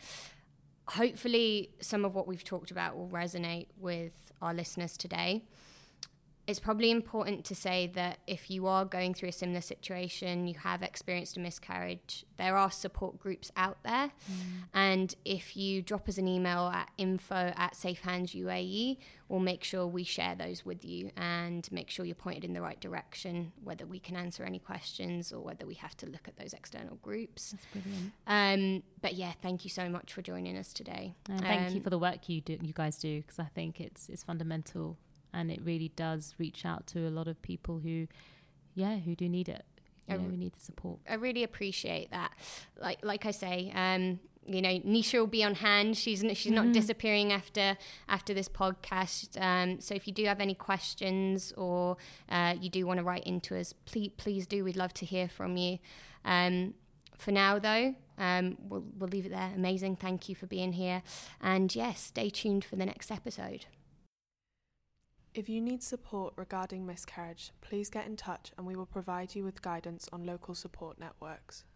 Hopefully, 0.88 1.70
some 1.80 2.04
of 2.04 2.14
what 2.14 2.26
we've 2.26 2.44
talked 2.44 2.70
about 2.70 2.96
will 2.96 3.08
resonate 3.08 3.66
with 3.78 4.12
our 4.40 4.54
listeners 4.54 4.96
today. 4.96 5.44
It's 6.46 6.60
probably 6.60 6.90
important 6.92 7.44
to 7.46 7.54
say 7.56 7.88
that 7.94 8.18
if 8.26 8.50
you 8.50 8.66
are 8.68 8.84
going 8.84 9.14
through 9.14 9.30
a 9.30 9.32
similar 9.32 9.60
situation, 9.60 10.46
you 10.46 10.54
have 10.54 10.82
experienced 10.82 11.36
a 11.36 11.40
miscarriage, 11.40 12.24
there 12.36 12.56
are 12.56 12.70
support 12.70 13.18
groups 13.18 13.50
out 13.56 13.78
there. 13.82 14.10
And 14.72 15.14
if 15.24 15.56
you 15.56 15.82
drop 15.82 16.08
us 16.08 16.18
an 16.18 16.28
email 16.28 16.68
at 16.68 16.90
info 16.98 17.52
at 17.56 17.74
Safe 17.74 18.00
Hands 18.02 18.30
UAE, 18.32 18.98
we'll 19.28 19.40
make 19.40 19.64
sure 19.64 19.86
we 19.88 20.04
share 20.04 20.36
those 20.36 20.64
with 20.64 20.84
you 20.84 21.10
and 21.16 21.66
make 21.72 21.90
sure 21.90 22.04
you're 22.04 22.14
pointed 22.14 22.44
in 22.44 22.52
the 22.52 22.60
right 22.60 22.78
direction, 22.80 23.52
whether 23.64 23.84
we 23.84 23.98
can 23.98 24.14
answer 24.14 24.44
any 24.44 24.60
questions 24.60 25.32
or 25.32 25.40
whether 25.40 25.66
we 25.66 25.74
have 25.74 25.96
to 25.96 26.06
look 26.06 26.28
at 26.28 26.36
those 26.38 26.52
external 26.52 26.96
groups. 27.02 27.52
that's 27.52 27.66
brilliant 27.72 28.12
Um, 28.26 28.82
but 29.00 29.14
yeah, 29.14 29.32
thank 29.42 29.64
you 29.64 29.70
so 29.70 29.88
much 29.88 30.12
for 30.12 30.22
joining 30.22 30.56
us 30.56 30.72
today. 30.72 31.14
And 31.28 31.40
thank 31.40 31.70
you 31.72 31.78
Um, 31.78 31.82
for 31.82 31.90
the 31.90 31.98
work 31.98 32.28
you 32.28 32.40
do, 32.40 32.56
you 32.62 32.72
guys 32.72 32.98
do, 32.98 33.20
because 33.22 33.38
I 33.40 33.46
think 33.46 33.80
it's 33.80 34.08
it's 34.08 34.22
fundamental, 34.22 34.96
and 35.36 35.50
it 35.50 35.60
really 35.62 35.90
does 35.96 36.34
reach 36.38 36.64
out 36.64 36.86
to 36.88 36.98
a 37.06 37.12
lot 37.18 37.28
of 37.28 37.36
people 37.42 37.78
who, 37.78 38.06
yeah, 38.74 38.96
who 39.04 39.14
do 39.14 39.28
need 39.28 39.48
it. 39.48 39.64
You 40.08 40.14
I 40.14 40.18
know, 40.18 40.28
we 40.30 40.36
need 40.36 40.54
the 40.54 40.60
support. 40.70 40.98
I 41.08 41.14
really 41.14 41.42
appreciate 41.50 42.10
that. 42.10 42.32
Like 42.80 43.00
like 43.04 43.26
I 43.26 43.32
say, 43.32 43.72
um, 43.74 44.02
you 44.48 44.62
know, 44.62 44.74
Neesha 44.92 45.18
will 45.18 45.26
be 45.40 45.42
on 45.42 45.56
hand. 45.56 45.96
She's 45.96 46.22
n- 46.22 46.34
she's 46.34 46.52
not 46.52 46.66
Mhm. 46.66 46.72
disappearing 46.74 47.32
after 47.32 47.76
after 48.08 48.32
this 48.32 48.48
podcast. 48.48 49.28
Um, 49.40 49.80
so 49.80 49.94
if 49.96 50.06
you 50.06 50.12
do 50.20 50.24
have 50.26 50.40
any 50.40 50.54
questions 50.54 51.52
or 51.56 51.96
uh, 52.28 52.54
you 52.60 52.70
do 52.70 52.86
want 52.86 52.98
to 52.98 53.04
write 53.04 53.24
into 53.24 53.58
us, 53.58 53.72
please 53.90 54.12
please 54.16 54.46
do. 54.46 54.62
We'd 54.64 54.76
love 54.84 54.94
to 54.94 55.04
hear 55.06 55.28
from 55.28 55.56
you. 55.56 55.78
Um, 56.24 56.74
for 57.18 57.32
now, 57.32 57.58
though, 57.58 57.96
um, 58.18 58.56
we'll 58.68 58.84
we'll 58.98 59.08
leave 59.16 59.26
it 59.26 59.32
there. 59.40 59.50
Amazing. 59.56 59.96
Thank 59.96 60.28
you 60.28 60.34
for 60.36 60.46
being 60.46 60.72
here, 60.74 61.02
and 61.40 61.74
yes, 61.74 62.00
stay 62.00 62.30
tuned 62.30 62.64
for 62.64 62.76
the 62.76 62.86
next 62.86 63.10
episode. 63.10 63.66
If 65.36 65.50
you 65.50 65.60
need 65.60 65.82
support 65.82 66.32
regarding 66.36 66.86
miscarriage, 66.86 67.52
please 67.60 67.90
get 67.90 68.06
in 68.06 68.16
touch 68.16 68.52
and 68.56 68.66
we 68.66 68.74
will 68.74 68.86
provide 68.86 69.34
you 69.34 69.44
with 69.44 69.60
guidance 69.60 70.08
on 70.10 70.24
local 70.24 70.54
support 70.54 70.98
networks. 70.98 71.66